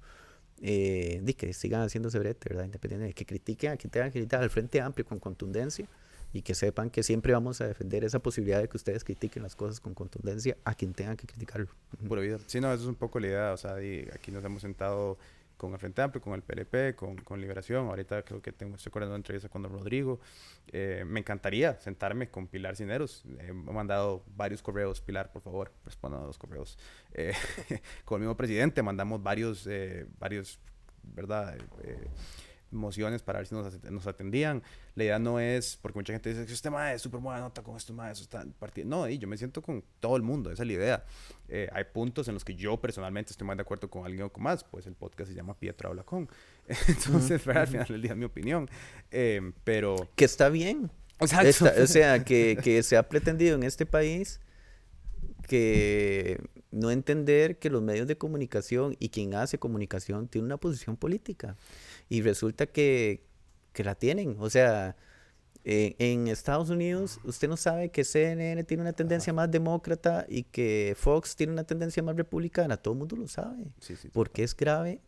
eh, 0.59 1.21
que 1.37 1.53
sigan 1.53 1.83
haciéndose 1.83 2.17
brete, 2.17 2.49
¿verdad? 2.49 2.65
Independiente 2.65 3.05
de 3.05 3.13
que 3.13 3.27
critiquen 3.27 3.73
a 3.73 3.77
quien 3.77 3.91
tengan 3.91 4.09
que 4.09 4.13
criticar 4.17 4.41
al 4.41 4.49
Frente 4.49 4.81
Amplio 4.81 5.05
con 5.05 5.19
contundencia 5.19 5.87
y 6.33 6.41
que 6.41 6.55
sepan 6.55 6.89
que 6.89 7.03
siempre 7.03 7.31
vamos 7.31 7.61
a 7.61 7.67
defender 7.67 8.03
esa 8.03 8.17
posibilidad 8.17 8.59
de 8.59 8.67
que 8.67 8.75
ustedes 8.75 9.03
critiquen 9.03 9.43
las 9.43 9.55
cosas 9.55 9.79
con 9.79 9.93
contundencia 9.93 10.57
a 10.65 10.73
quien 10.73 10.93
tengan 10.93 11.15
que 11.15 11.27
criticarlo. 11.27 11.67
Pura 12.07 12.23
vida. 12.23 12.39
Sí, 12.47 12.59
no, 12.59 12.73
eso 12.73 12.81
es 12.81 12.89
un 12.89 12.95
poco 12.95 13.19
la 13.19 13.27
idea. 13.27 13.53
O 13.53 13.57
sea, 13.57 13.75
aquí 13.75 14.31
nos 14.31 14.43
hemos 14.43 14.63
sentado 14.63 15.19
con 15.63 15.73
el 15.73 15.79
Frente 15.79 16.01
Amplio, 16.01 16.21
con 16.21 16.33
el 16.33 16.41
PLP, 16.41 16.95
con, 16.95 17.15
con 17.17 17.39
Liberación. 17.39 17.87
Ahorita 17.87 18.23
creo 18.23 18.41
que 18.41 18.51
tengo, 18.51 18.75
estoy 18.75 18.91
corriendo 18.91 19.13
una 19.13 19.19
entrevista 19.19 19.47
con 19.47 19.61
don 19.61 19.71
Rodrigo. 19.71 20.19
Eh, 20.67 21.05
me 21.07 21.21
encantaría 21.21 21.79
sentarme 21.79 22.29
con 22.29 22.47
Pilar 22.47 22.75
Cineros. 22.75 23.23
Eh, 23.39 23.47
he 23.49 23.53
mandado 23.53 24.25
varios 24.35 24.61
correos. 24.61 24.99
Pilar, 24.99 25.31
por 25.31 25.41
favor, 25.41 25.71
responda 25.85 26.21
a 26.21 26.25
los 26.25 26.37
correos. 26.37 26.77
Eh, 27.13 27.33
con 28.05 28.17
el 28.17 28.27
mismo 28.27 28.35
presidente 28.35 28.83
mandamos 28.83 29.23
varios, 29.23 29.69
varios 30.19 30.59
¿verdad? 31.01 31.55
Mociones 32.73 33.21
para 33.21 33.39
ver 33.39 33.47
si 33.47 33.55
nos, 33.55 33.81
nos, 33.83 34.07
atendían. 34.07 34.63
La 34.95 35.03
idea 35.03 35.19
no 35.19 35.39
es, 35.39 35.77
porque 35.81 35.99
mucha 35.99 36.13
gente 36.13 36.29
dice 36.29 36.45
que 36.45 36.53
este 36.53 36.69
mae 36.69 36.95
es 36.95 37.01
súper 37.01 37.19
buena 37.19 37.39
nota 37.39 37.61
con 37.61 37.75
esto 37.75 37.93
mae, 37.93 38.11
eso 38.11 38.23
está 38.23 38.45
partido. 38.59 38.87
No, 38.87 39.07
y 39.07 39.17
yo 39.17 39.27
me 39.27 39.37
siento 39.37 39.61
con 39.61 39.83
todo 39.99 40.15
el 40.15 40.21
mundo, 40.21 40.51
esa 40.51 40.63
es 40.63 40.67
la 40.67 40.73
idea. 40.73 41.05
Eh, 41.49 41.69
hay 41.73 41.83
puntos 41.85 42.27
en 42.27 42.33
los 42.33 42.43
que 42.43 42.55
yo 42.55 42.79
personalmente 42.79 43.31
estoy 43.31 43.47
más 43.47 43.57
de 43.57 43.61
acuerdo 43.61 43.89
con 43.89 44.05
alguien 44.05 44.23
o 44.23 44.29
con 44.31 44.43
más, 44.43 44.63
pues 44.63 44.87
el 44.87 44.95
podcast 44.95 45.29
se 45.29 45.35
llama 45.35 45.57
Pietro 45.57 45.89
habla 45.89 46.03
con. 46.03 46.29
Entonces, 46.87 47.47
al 47.47 47.67
final 47.67 47.87
del 47.87 48.01
día 48.01 48.15
mi 48.15 48.25
opinión. 48.25 48.69
Eh, 49.11 49.51
pero... 49.63 50.09
Que 50.15 50.25
está 50.25 50.49
bien. 50.49 50.89
o 51.19 51.27
sea, 51.27 52.23
que, 52.23 52.57
que 52.63 52.83
se 52.83 52.97
ha 52.97 53.07
pretendido 53.07 53.55
en 53.55 53.63
este 53.63 53.85
país 53.85 54.39
que 55.47 56.39
no 56.71 56.91
entender 56.91 57.59
que 57.59 57.69
los 57.69 57.81
medios 57.81 58.07
de 58.07 58.17
comunicación 58.17 58.95
y 58.99 59.09
quien 59.09 59.35
hace 59.35 59.59
comunicación 59.59 60.27
tiene 60.27 60.45
una 60.45 60.57
posición 60.57 60.97
política 60.97 61.55
y 62.13 62.21
resulta 62.21 62.67
que, 62.67 63.23
que 63.73 63.83
la 63.83 63.95
tienen. 63.95 64.35
O 64.37 64.47
sea, 64.47 64.95
eh, 65.63 65.95
en 65.97 66.27
Estados 66.27 66.69
Unidos 66.69 67.19
usted 67.23 67.47
no 67.47 67.57
sabe 67.57 67.89
que 67.89 68.03
CNN 68.03 68.63
tiene 68.65 68.83
una 68.83 68.93
tendencia 68.93 69.33
más 69.33 69.49
demócrata 69.49 70.27
y 70.29 70.43
que 70.43 70.93
Fox 70.95 71.35
tiene 71.35 71.53
una 71.53 71.63
tendencia 71.63 72.03
más 72.03 72.15
republicana. 72.15 72.77
Todo 72.77 72.93
el 72.93 72.99
mundo 72.99 73.15
lo 73.15 73.27
sabe. 73.27 73.65
porque 74.11 74.43
es 74.43 74.55
grave 74.55 75.01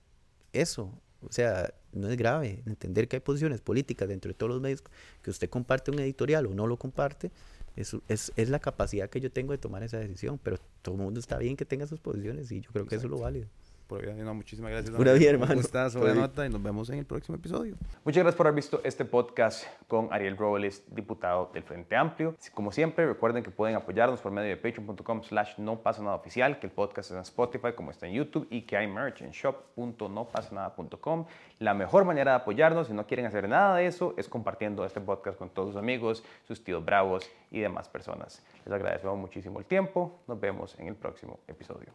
eso. 0.52 0.99
O 1.22 1.32
sea, 1.32 1.72
no 1.91 2.10
es 2.10 2.18
grave 2.18 2.64
entender 2.65 3.07
que 3.07 3.18
hay 3.18 3.22
posiciones 3.22 3.61
políticas 3.61 4.10
dentro 4.10 4.30
de 4.30 4.34
todos 4.34 4.53
los 4.53 4.61
medios, 4.61 4.84
que 5.22 5.30
usted 5.30 5.48
comparte 5.48 5.91
un 5.91 5.99
editorial 5.99 6.48
o 6.48 6.56
no 6.56 6.65
lo 6.65 6.77
comparte, 6.77 7.32
es, 7.76 7.95
es, 8.07 8.32
es 8.36 8.49
la 8.49 8.57
capacidad 8.57 9.11
que 9.11 9.22
yo 9.22 9.32
tengo 9.32 9.52
de 9.52 9.60
tomar 9.60 9.84
esa 9.84 9.99
decisión, 9.99 10.40
pero 10.41 10.57
todo 10.82 10.95
el 10.95 11.02
mundo 11.02 11.19
está 11.19 11.38
bien 11.38 11.56
que 11.56 11.65
tenga 11.65 11.86
sus 11.86 11.99
posiciones 11.99 12.52
y 12.52 12.61
yo 12.61 12.72
creo 12.72 12.88
que 12.88 12.95
eso 12.95 13.06
es 13.06 13.11
lo 13.11 13.19
válido. 13.19 13.48
Por 13.88 14.06
no, 14.16 14.34
muchísimas 14.34 14.72
gracias. 14.72 14.98
Una 14.98 15.14
bien, 15.14 15.36
hermano. 15.36 15.62
Buena 15.99 16.22
nota 16.22 16.45
y 16.45 16.49
nos 16.49 16.62
vemos 16.62 16.90
en 16.90 16.99
el 16.99 17.06
próximo 17.06 17.38
episodio. 17.38 17.76
Muchas 18.03 18.24
gracias 18.24 18.36
por 18.36 18.48
haber 18.48 18.56
visto 18.56 18.82
este 18.84 19.06
podcast 19.06 19.66
con 19.88 20.12
Ariel 20.12 20.38
Robles, 20.38 20.84
diputado 20.90 21.52
del 21.53 21.64
Frente 21.64 21.95
Amplio. 21.95 22.36
Como 22.53 22.72
siempre, 22.72 23.06
recuerden 23.06 23.44
que 23.44 23.52
pueden 23.52 23.76
apoyarnos 23.76 24.22
por 24.22 24.32
medio 24.32 24.49
de 24.49 24.57
patreon.com 24.57 25.24
slash 25.24 25.60
no 25.60 25.82
pasa 25.82 26.02
nada 26.02 26.16
oficial, 26.16 26.60
que 26.60 26.66
el 26.68 26.74
podcast 26.74 27.12
está 27.12 27.18
en 27.18 27.22
Spotify 27.22 27.74
como 27.76 27.91
está 27.91 28.07
en 28.07 28.14
YouTube 28.14 28.48
y 28.49 28.64
que 28.64 28.76
hay 28.76 28.88
merch 28.88 29.22
en 29.22 29.30
shop.nopasanada.com. 29.32 31.26
La 31.60 31.74
mejor 31.74 32.06
manera 32.06 32.32
de 32.32 32.38
apoyarnos, 32.38 32.88
si 32.88 32.94
no 32.94 33.06
quieren 33.06 33.28
hacer 33.28 33.48
nada 33.48 33.78
de 33.78 33.86
eso, 33.86 34.16
es 34.18 34.28
compartiendo 34.28 34.84
este 34.86 34.99
podcast 34.99 35.38
con 35.38 35.49
todos 35.49 35.70
sus 35.70 35.78
amigos, 35.78 36.24
sus 36.48 36.64
tíos 36.64 36.84
bravos 36.84 37.30
y 37.52 37.60
demás 37.60 37.88
personas. 37.88 38.44
Les 38.66 38.74
agradecemos 38.74 39.18
muchísimo 39.18 39.60
el 39.60 39.66
tiempo. 39.66 40.20
Nos 40.28 40.40
vemos 40.40 40.78
en 40.80 40.88
el 40.88 40.95
próximo 40.95 41.40
episodio. 41.48 41.94